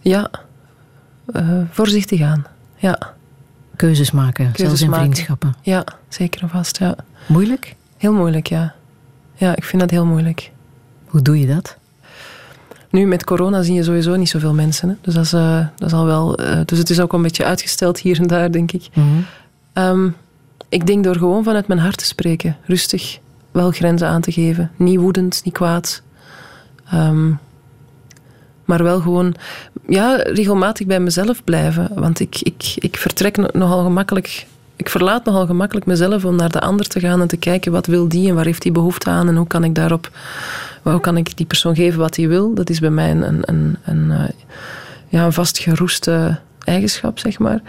Ja, 0.00 0.30
uh, 1.32 1.60
voorzichtig 1.70 2.20
aan. 2.20 2.46
Ja. 2.76 3.14
Keuzes 3.76 4.10
maken, 4.10 4.44
Keuzes 4.44 4.66
zelfs 4.66 4.82
in 4.82 4.90
maken. 4.90 5.04
vriendschappen. 5.04 5.54
Ja, 5.62 5.84
zeker 6.08 6.42
en 6.42 6.48
vast. 6.48 6.78
Ja. 6.78 6.96
Moeilijk? 7.26 7.74
Heel 7.96 8.12
moeilijk, 8.12 8.46
ja. 8.46 8.74
Ja, 9.34 9.56
ik 9.56 9.64
vind 9.64 9.80
dat 9.82 9.90
heel 9.90 10.04
moeilijk. 10.06 10.50
Hoe 11.06 11.22
doe 11.22 11.40
je 11.40 11.46
dat? 11.46 11.76
Nu, 12.90 13.06
met 13.06 13.24
corona 13.24 13.62
zie 13.62 13.74
je 13.74 13.82
sowieso 13.82 14.16
niet 14.16 14.28
zoveel 14.28 14.54
mensen. 14.54 14.88
Hè? 14.88 14.94
Dus, 15.00 15.14
dat 15.14 15.24
is, 15.24 15.32
uh, 15.32 15.66
dat 15.76 15.88
is 15.88 15.94
al 15.94 16.04
wel, 16.04 16.40
uh, 16.40 16.60
dus 16.64 16.78
het 16.78 16.90
is 16.90 17.00
ook 17.00 17.12
een 17.12 17.22
beetje 17.22 17.44
uitgesteld 17.44 17.98
hier 17.98 18.20
en 18.20 18.26
daar, 18.26 18.52
denk 18.52 18.72
ik. 18.72 18.88
Mhm. 18.94 19.06
Mm 19.06 19.24
-hmm. 19.72 19.84
um, 19.84 20.16
ik 20.68 20.86
denk 20.86 21.04
door 21.04 21.16
gewoon 21.16 21.44
vanuit 21.44 21.66
mijn 21.66 21.80
hart 21.80 21.96
te 21.98 22.04
spreken. 22.04 22.56
Rustig, 22.64 23.18
wel 23.50 23.70
grenzen 23.70 24.08
aan 24.08 24.20
te 24.20 24.32
geven. 24.32 24.70
Niet 24.76 24.98
woedend, 24.98 25.40
niet 25.44 25.54
kwaad. 25.54 26.02
Um, 26.94 27.38
maar 28.66 28.82
wel 28.82 29.00
gewoon 29.00 29.34
ja, 29.88 30.16
regelmatig 30.16 30.86
bij 30.86 31.00
mezelf 31.00 31.44
blijven. 31.44 31.90
Want 31.94 32.20
ik, 32.20 32.40
ik, 32.40 32.74
ik 32.76 32.96
vertrek 32.96 33.52
nogal 33.52 33.82
gemakkelijk. 33.82 34.46
Ik 34.76 34.88
verlaat 34.88 35.24
nogal 35.24 35.46
gemakkelijk 35.46 35.86
mezelf 35.86 36.24
om 36.24 36.36
naar 36.36 36.50
de 36.50 36.60
ander 36.60 36.86
te 36.86 37.00
gaan 37.00 37.20
en 37.20 37.28
te 37.28 37.36
kijken 37.36 37.72
wat 37.72 37.86
wil 37.86 38.08
die 38.08 38.28
en 38.28 38.34
waar 38.34 38.44
heeft 38.44 38.62
die 38.62 38.72
behoefte 38.72 39.10
aan 39.10 39.28
en 39.28 39.36
hoe 39.36 39.46
kan 39.46 39.64
ik 39.64 39.74
daarop, 39.74 40.10
hoe 40.82 41.00
kan 41.00 41.16
ik 41.16 41.36
die 41.36 41.46
persoon 41.46 41.74
geven 41.74 41.98
wat 41.98 42.16
hij 42.16 42.28
wil. 42.28 42.54
Dat 42.54 42.70
is 42.70 42.80
bij 42.80 42.90
mij 42.90 43.10
een, 43.10 43.28
een, 43.28 43.42
een, 43.44 43.76
een, 43.84 44.30
ja, 45.08 45.24
een 45.24 45.32
vastgeroeste 45.32 46.38
eigenschap, 46.64 47.18
zeg 47.18 47.38
maar. 47.38 47.60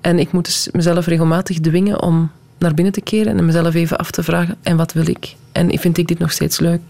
En 0.00 0.18
ik 0.18 0.32
moet 0.32 0.44
dus 0.44 0.68
mezelf 0.72 1.06
regelmatig 1.06 1.60
dwingen 1.60 2.02
om 2.02 2.30
naar 2.58 2.74
binnen 2.74 2.92
te 2.92 3.00
keren 3.00 3.38
en 3.38 3.44
mezelf 3.44 3.74
even 3.74 3.98
af 3.98 4.10
te 4.10 4.22
vragen: 4.22 4.56
en 4.62 4.76
wat 4.76 4.92
wil 4.92 5.08
ik? 5.08 5.34
En 5.52 5.78
vind 5.78 5.98
ik 5.98 6.08
dit 6.08 6.18
nog 6.18 6.32
steeds 6.32 6.60
leuk? 6.60 6.80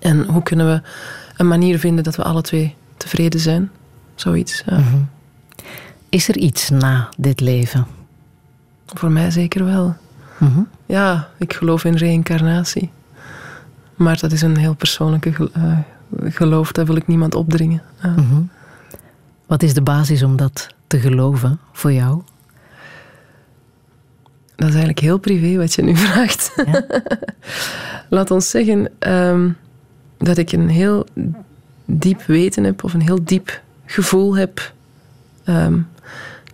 En 0.00 0.24
hoe 0.24 0.42
kunnen 0.42 0.66
we 0.66 0.80
een 1.40 1.48
manier 1.48 1.78
vinden 1.78 2.04
dat 2.04 2.16
we 2.16 2.22
alle 2.22 2.42
twee 2.42 2.74
tevreden 2.96 3.40
zijn. 3.40 3.70
Zoiets. 4.14 4.62
Ja. 4.66 4.78
Mm 4.78 4.84
-hmm. 4.84 5.08
Is 6.08 6.28
er 6.28 6.36
iets 6.36 6.70
na 6.70 7.08
dit 7.16 7.40
leven? 7.40 7.86
Voor 8.86 9.10
mij 9.10 9.30
zeker 9.30 9.64
wel. 9.64 9.96
Mm 10.38 10.52
-hmm. 10.52 10.68
Ja, 10.86 11.28
ik 11.38 11.52
geloof 11.52 11.84
in 11.84 11.94
reïncarnatie. 11.94 12.90
Maar 13.94 14.18
dat 14.18 14.32
is 14.32 14.42
een 14.42 14.56
heel 14.56 14.74
persoonlijke 14.74 15.50
uh, 15.56 15.78
geloof, 16.24 16.72
dat 16.72 16.86
wil 16.86 16.96
ik 16.96 17.06
niemand 17.06 17.34
opdringen. 17.34 17.82
Mm 18.02 18.14
-hmm. 18.14 18.50
Wat 19.46 19.62
is 19.62 19.74
de 19.74 19.82
basis 19.82 20.22
om 20.22 20.36
dat 20.36 20.66
te 20.86 20.98
geloven 20.98 21.60
voor 21.72 21.92
jou? 21.92 22.22
Dat 24.56 24.68
is 24.68 24.74
eigenlijk 24.74 24.98
heel 24.98 25.18
privé 25.18 25.56
wat 25.56 25.74
je 25.74 25.82
nu 25.82 25.96
vraagt. 26.06 26.52
Ja? 26.66 26.84
Laat 28.08 28.30
ons 28.30 28.50
zeggen 28.50 28.90
um, 29.12 29.56
dat 30.20 30.36
ik 30.36 30.52
een 30.52 30.68
heel 30.68 31.06
diep 31.84 32.22
weten 32.22 32.64
heb 32.64 32.84
of 32.84 32.94
een 32.94 33.02
heel 33.02 33.24
diep 33.24 33.60
gevoel 33.86 34.36
heb 34.36 34.72
um, 35.44 35.88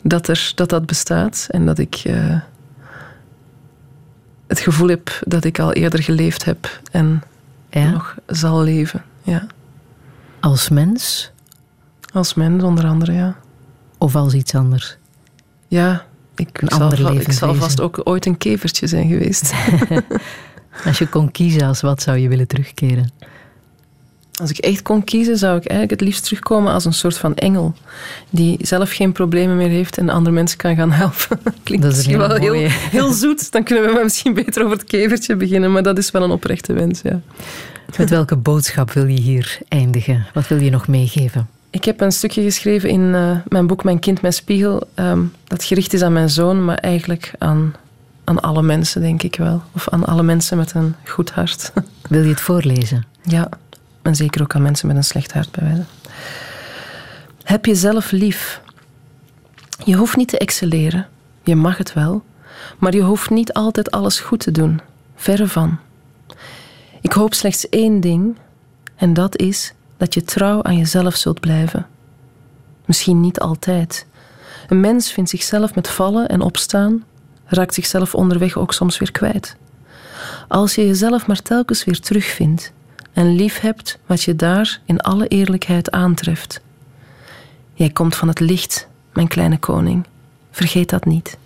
dat, 0.03 0.29
er, 0.29 0.53
dat 0.55 0.69
dat 0.69 0.87
bestaat 0.87 1.47
en 1.51 1.67
dat 1.67 1.79
ik 1.79 2.03
uh, 2.07 2.41
het 4.47 4.61
gevoel 4.61 4.89
heb 4.89 5.19
dat 5.27 5.45
ik 5.45 5.59
al 5.59 5.73
eerder 5.73 6.03
geleefd 6.03 6.45
heb 6.45 6.81
en 6.91 7.23
ja? 7.71 7.91
nog 7.91 8.15
zal 8.27 8.63
leven. 8.63 9.05
Ja. 9.23 9.47
Als 10.41 10.69
mens? 10.69 11.31
Als 12.13 12.35
mens, 12.35 12.63
onder 12.63 12.87
andere, 12.87 13.13
ja. 13.13 13.37
Of 13.99 14.17
als 14.17 14.35
iets 14.35 14.55
anders? 14.55 14.97
Ja, 15.69 16.07
ik, 16.35 16.63
een 16.63 16.69
zal, 16.69 16.81
ander 16.81 17.21
ik 17.21 17.33
zal 17.33 17.55
vast 17.55 17.81
ook 17.81 18.01
ooit 18.05 18.27
een 18.27 18.39
kevertje 18.39 18.87
zijn 18.87 19.09
geweest. 19.09 19.53
Als 20.85 20.99
je 20.99 21.09
kon 21.09 21.31
kiezen, 21.31 21.63
als 21.63 21.81
wat 21.81 22.03
zou 22.03 22.19
je 22.19 22.29
willen 22.29 22.47
terugkeren? 22.47 23.11
Als 24.41 24.51
ik 24.51 24.59
echt 24.59 24.83
kon 24.83 25.05
kiezen, 25.05 25.39
zou 25.39 25.57
ik 25.57 25.67
eigenlijk 25.67 26.01
het 26.01 26.09
liefst 26.09 26.25
terugkomen 26.25 26.73
als 26.73 26.85
een 26.85 26.93
soort 26.93 27.19
van 27.19 27.35
engel. 27.35 27.75
Die 28.31 28.59
zelf 28.61 28.91
geen 28.91 29.13
problemen 29.13 29.57
meer 29.57 29.69
heeft 29.69 29.99
en 29.99 30.09
andere 30.09 30.35
mensen 30.35 30.59
kan 30.59 30.77
gaan 30.77 30.93
helpen. 31.03 31.39
Klinkt 31.63 31.85
Dat 31.85 31.93
is 31.93 31.99
misschien 31.99 32.19
wel 32.19 32.35
heel, 32.35 32.53
heel 32.99 33.13
zoet. 33.13 33.53
Dan 33.53 33.63
kunnen 33.65 33.95
we 33.95 34.01
misschien 34.03 34.35
beter 34.35 34.65
over 34.65 34.77
het 34.77 34.87
kevertje 34.87 35.37
beginnen. 35.37 35.73
Maar 35.73 35.83
dat 35.83 35.99
is 35.99 36.11
wel 36.11 36.23
een 36.23 36.31
oprechte 36.31 36.73
wens, 36.73 37.01
ja. 37.03 37.21
Met 37.99 38.11
welke 38.11 38.37
boodschap 38.37 38.91
wil 38.93 39.07
je 39.07 39.21
hier 39.21 39.59
eindigen? 39.69 40.27
Wat 40.35 40.49
wil 40.49 40.59
je 40.61 40.71
nog 40.71 40.89
meegeven? 40.89 41.49
Ik 41.71 41.85
heb 41.85 42.01
een 42.01 42.13
stukje 42.13 42.43
geschreven 42.43 42.89
in 42.89 43.15
eh, 43.15 43.31
mijn 43.49 43.67
boek 43.67 43.85
Mijn 43.85 43.99
kind, 43.99 44.21
mijn 44.21 44.33
spiegel. 44.33 44.89
ehm, 44.95 45.21
dat 45.45 45.65
gericht 45.65 45.93
is 45.93 46.03
aan 46.03 46.13
mijn 46.13 46.31
zoon, 46.31 46.65
maar 46.65 46.77
eigenlijk 46.79 47.33
aan, 47.39 47.75
aan 48.25 48.41
alle 48.41 48.63
mensen, 48.63 49.01
denk 49.01 49.23
ik 49.23 49.37
wel. 49.37 49.63
Of 49.75 49.89
aan 49.89 50.05
alle 50.05 50.23
mensen 50.23 50.57
met 50.57 50.73
een 50.75 50.95
goed 51.05 51.31
hart. 51.31 51.73
Wil 52.09 52.23
je 52.23 52.29
het 52.29 52.41
voorlezen? 52.41 53.05
Ja, 53.23 53.49
en 54.07 54.17
zeker 54.17 54.43
ook 54.43 54.55
aan 54.55 54.63
mensen 54.63 54.87
met 54.87 54.97
een 54.97 55.05
slecht 55.05 55.33
hart 55.33 55.51
bij 55.51 55.65
wijze. 55.65 55.85
Heb 57.43 57.67
jezelf 57.67 58.11
lief. 58.11 58.61
Je 59.85 59.95
hoeft 59.95 60.17
niet 60.17 60.29
te 60.29 60.39
excelleren. 60.39 61.09
Je 61.43 61.57
mag 61.57 61.79
het 61.79 61.93
wel. 61.93 62.25
Maar 62.79 62.95
je 62.95 63.03
hoeft 63.03 63.31
niet 63.31 63.53
altijd 63.53 63.91
alles 63.91 64.21
goed 64.21 64.41
te 64.41 64.51
doen. 64.51 64.81
Verre 65.17 65.49
van. 65.49 65.79
Ik 67.01 67.13
hoop 67.13 67.35
slechts 67.35 67.69
één 67.69 68.01
ding. 68.01 68.37
En 68.97 69.15
dat 69.15 69.37
is 69.37 69.75
dat 69.97 70.15
je 70.15 70.23
trouw 70.23 70.63
aan 70.63 70.77
jezelf 70.77 71.17
zult 71.17 71.41
blijven. 71.41 71.87
Misschien 72.85 73.21
niet 73.21 73.41
altijd. 73.41 74.07
Een 74.69 74.81
mens 74.81 75.13
vindt 75.13 75.31
zichzelf 75.31 75.75
met 75.75 75.89
vallen 75.89 76.29
en 76.29 76.41
opstaan, 76.41 77.05
raakt 77.45 77.75
zichzelf 77.75 78.15
onderweg 78.15 78.57
ook 78.57 78.73
soms 78.73 78.99
weer 78.99 79.13
kwijt. 79.13 79.57
Als 80.49 80.75
je 80.75 80.87
jezelf 80.87 81.27
maar 81.27 81.43
telkens 81.43 81.85
weer 81.85 82.01
terugvindt 82.01 82.73
en 83.17 83.35
lief 83.35 83.61
hebt 83.61 83.99
wat 84.07 84.23
je 84.23 84.37
daar 84.37 84.81
in 84.85 85.01
alle 85.01 85.29
eerlijkheid 85.29 85.91
aantreft. 85.91 86.61
Jij 87.75 87.91
komt 87.91 88.17
van 88.17 88.29
het 88.29 88.41
licht, 88.41 88.89
mijn 89.13 89.29
kleine 89.29 89.59
koning. 89.59 90.07
Vergeet 90.51 90.91
dat 90.91 91.05
niet. 91.05 91.39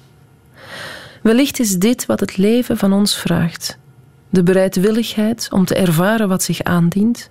Wellicht 1.22 1.60
is 1.60 1.76
dit 1.78 2.06
wat 2.06 2.20
het 2.20 2.36
leven 2.36 2.76
van 2.76 2.92
ons 2.92 3.16
vraagt: 3.16 3.78
de 4.30 4.42
bereidwilligheid 4.42 5.48
om 5.50 5.64
te 5.64 5.74
ervaren 5.74 6.28
wat 6.28 6.42
zich 6.42 6.62
aandient, 6.62 7.30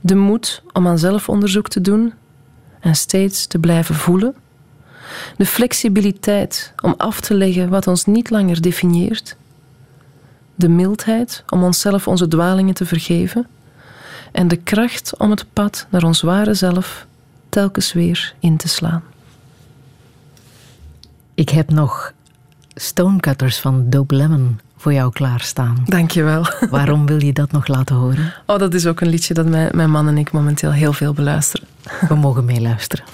de 0.00 0.14
moed 0.14 0.62
om 0.72 0.86
aan 0.86 0.98
zelfonderzoek 0.98 1.68
te 1.68 1.80
doen 1.80 2.12
en 2.80 2.94
steeds 2.94 3.46
te 3.46 3.58
blijven 3.58 3.94
voelen, 3.94 4.34
de 5.36 5.46
flexibiliteit 5.46 6.72
om 6.82 6.94
af 6.96 7.20
te 7.20 7.34
leggen 7.34 7.68
wat 7.68 7.86
ons 7.86 8.04
niet 8.04 8.30
langer 8.30 8.62
definieert, 8.62 9.36
de 10.54 10.68
mildheid 10.68 11.44
om 11.48 11.62
onszelf 11.62 12.08
onze 12.08 12.28
dwalingen 12.28 12.74
te 12.74 12.86
vergeven 12.86 13.46
en 14.32 14.48
de 14.48 14.56
kracht 14.56 15.16
om 15.16 15.30
het 15.30 15.44
pad 15.52 15.86
naar 15.90 16.02
ons 16.02 16.20
ware 16.20 16.54
zelf 16.54 17.06
telkens 17.48 17.92
weer 17.92 18.34
in 18.38 18.56
te 18.56 18.68
slaan. 18.68 19.02
Ik 21.34 21.48
heb 21.48 21.70
nog 21.70 22.12
Stonecutters 22.74 23.58
van 23.58 23.90
Dope 23.90 24.14
Lemon 24.14 24.60
voor 24.76 24.92
jou 24.92 25.12
klaarstaan. 25.12 25.82
Dankjewel. 25.84 26.46
Waarom 26.70 27.06
wil 27.06 27.24
je 27.24 27.32
dat 27.32 27.52
nog 27.52 27.66
laten 27.66 27.96
horen? 27.96 28.34
Oh, 28.46 28.58
dat 28.58 28.74
is 28.74 28.86
ook 28.86 29.00
een 29.00 29.08
liedje 29.08 29.34
dat 29.34 29.46
mijn, 29.46 29.70
mijn 29.74 29.90
man 29.90 30.08
en 30.08 30.18
ik 30.18 30.32
momenteel 30.32 30.72
heel 30.72 30.92
veel 30.92 31.12
beluisteren. 31.12 31.66
We 32.08 32.14
mogen 32.14 32.44
meeluisteren. 32.44 33.04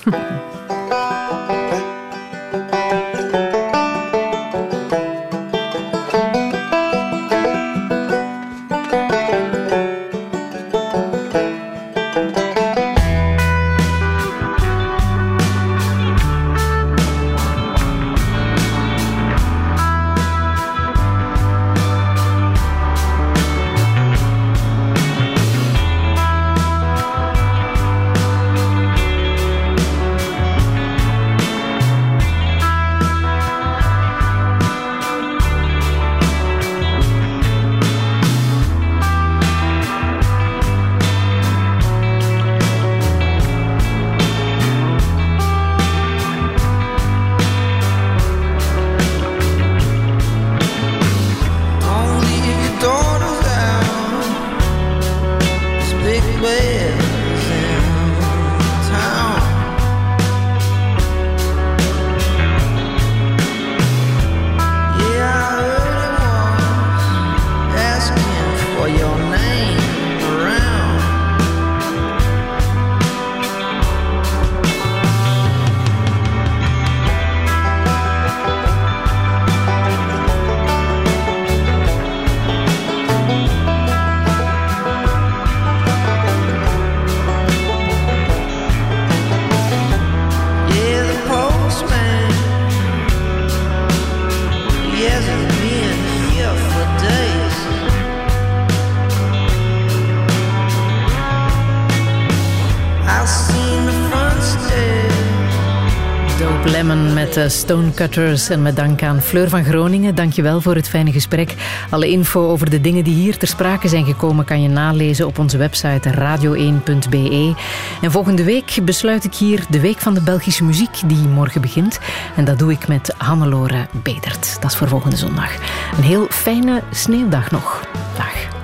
Stonecutters 107.48 108.48
en 108.48 108.62
met 108.62 108.76
dank 108.76 109.02
aan 109.02 109.22
Fleur 109.22 109.48
van 109.48 109.64
Groningen. 109.64 110.14
Dankjewel 110.14 110.60
voor 110.60 110.74
het 110.74 110.88
fijne 110.88 111.12
gesprek. 111.12 111.54
Alle 111.90 112.08
info 112.08 112.48
over 112.48 112.70
de 112.70 112.80
dingen 112.80 113.04
die 113.04 113.14
hier 113.14 113.36
ter 113.36 113.48
sprake 113.48 113.88
zijn 113.88 114.04
gekomen 114.04 114.44
kan 114.44 114.62
je 114.62 114.68
nalezen 114.68 115.26
op 115.26 115.38
onze 115.38 115.56
website 115.56 116.10
radio1.be. 116.10 117.54
En 118.02 118.10
volgende 118.10 118.44
week 118.44 118.78
besluit 118.82 119.24
ik 119.24 119.34
hier 119.34 119.64
de 119.68 119.80
Week 119.80 119.98
van 119.98 120.14
de 120.14 120.22
Belgische 120.22 120.64
Muziek 120.64 121.00
die 121.06 121.28
morgen 121.28 121.60
begint. 121.60 121.98
En 122.36 122.44
dat 122.44 122.58
doe 122.58 122.72
ik 122.72 122.88
met 122.88 123.14
Hannelore 123.16 123.86
Bedert. 124.02 124.56
Dat 124.60 124.70
is 124.70 124.76
voor 124.76 124.88
volgende 124.88 125.16
zondag. 125.16 125.54
Een 125.96 126.04
heel 126.04 126.26
fijne 126.30 126.82
sneeuwdag 126.90 127.50
nog. 127.50 127.82
Dag. 128.16 128.57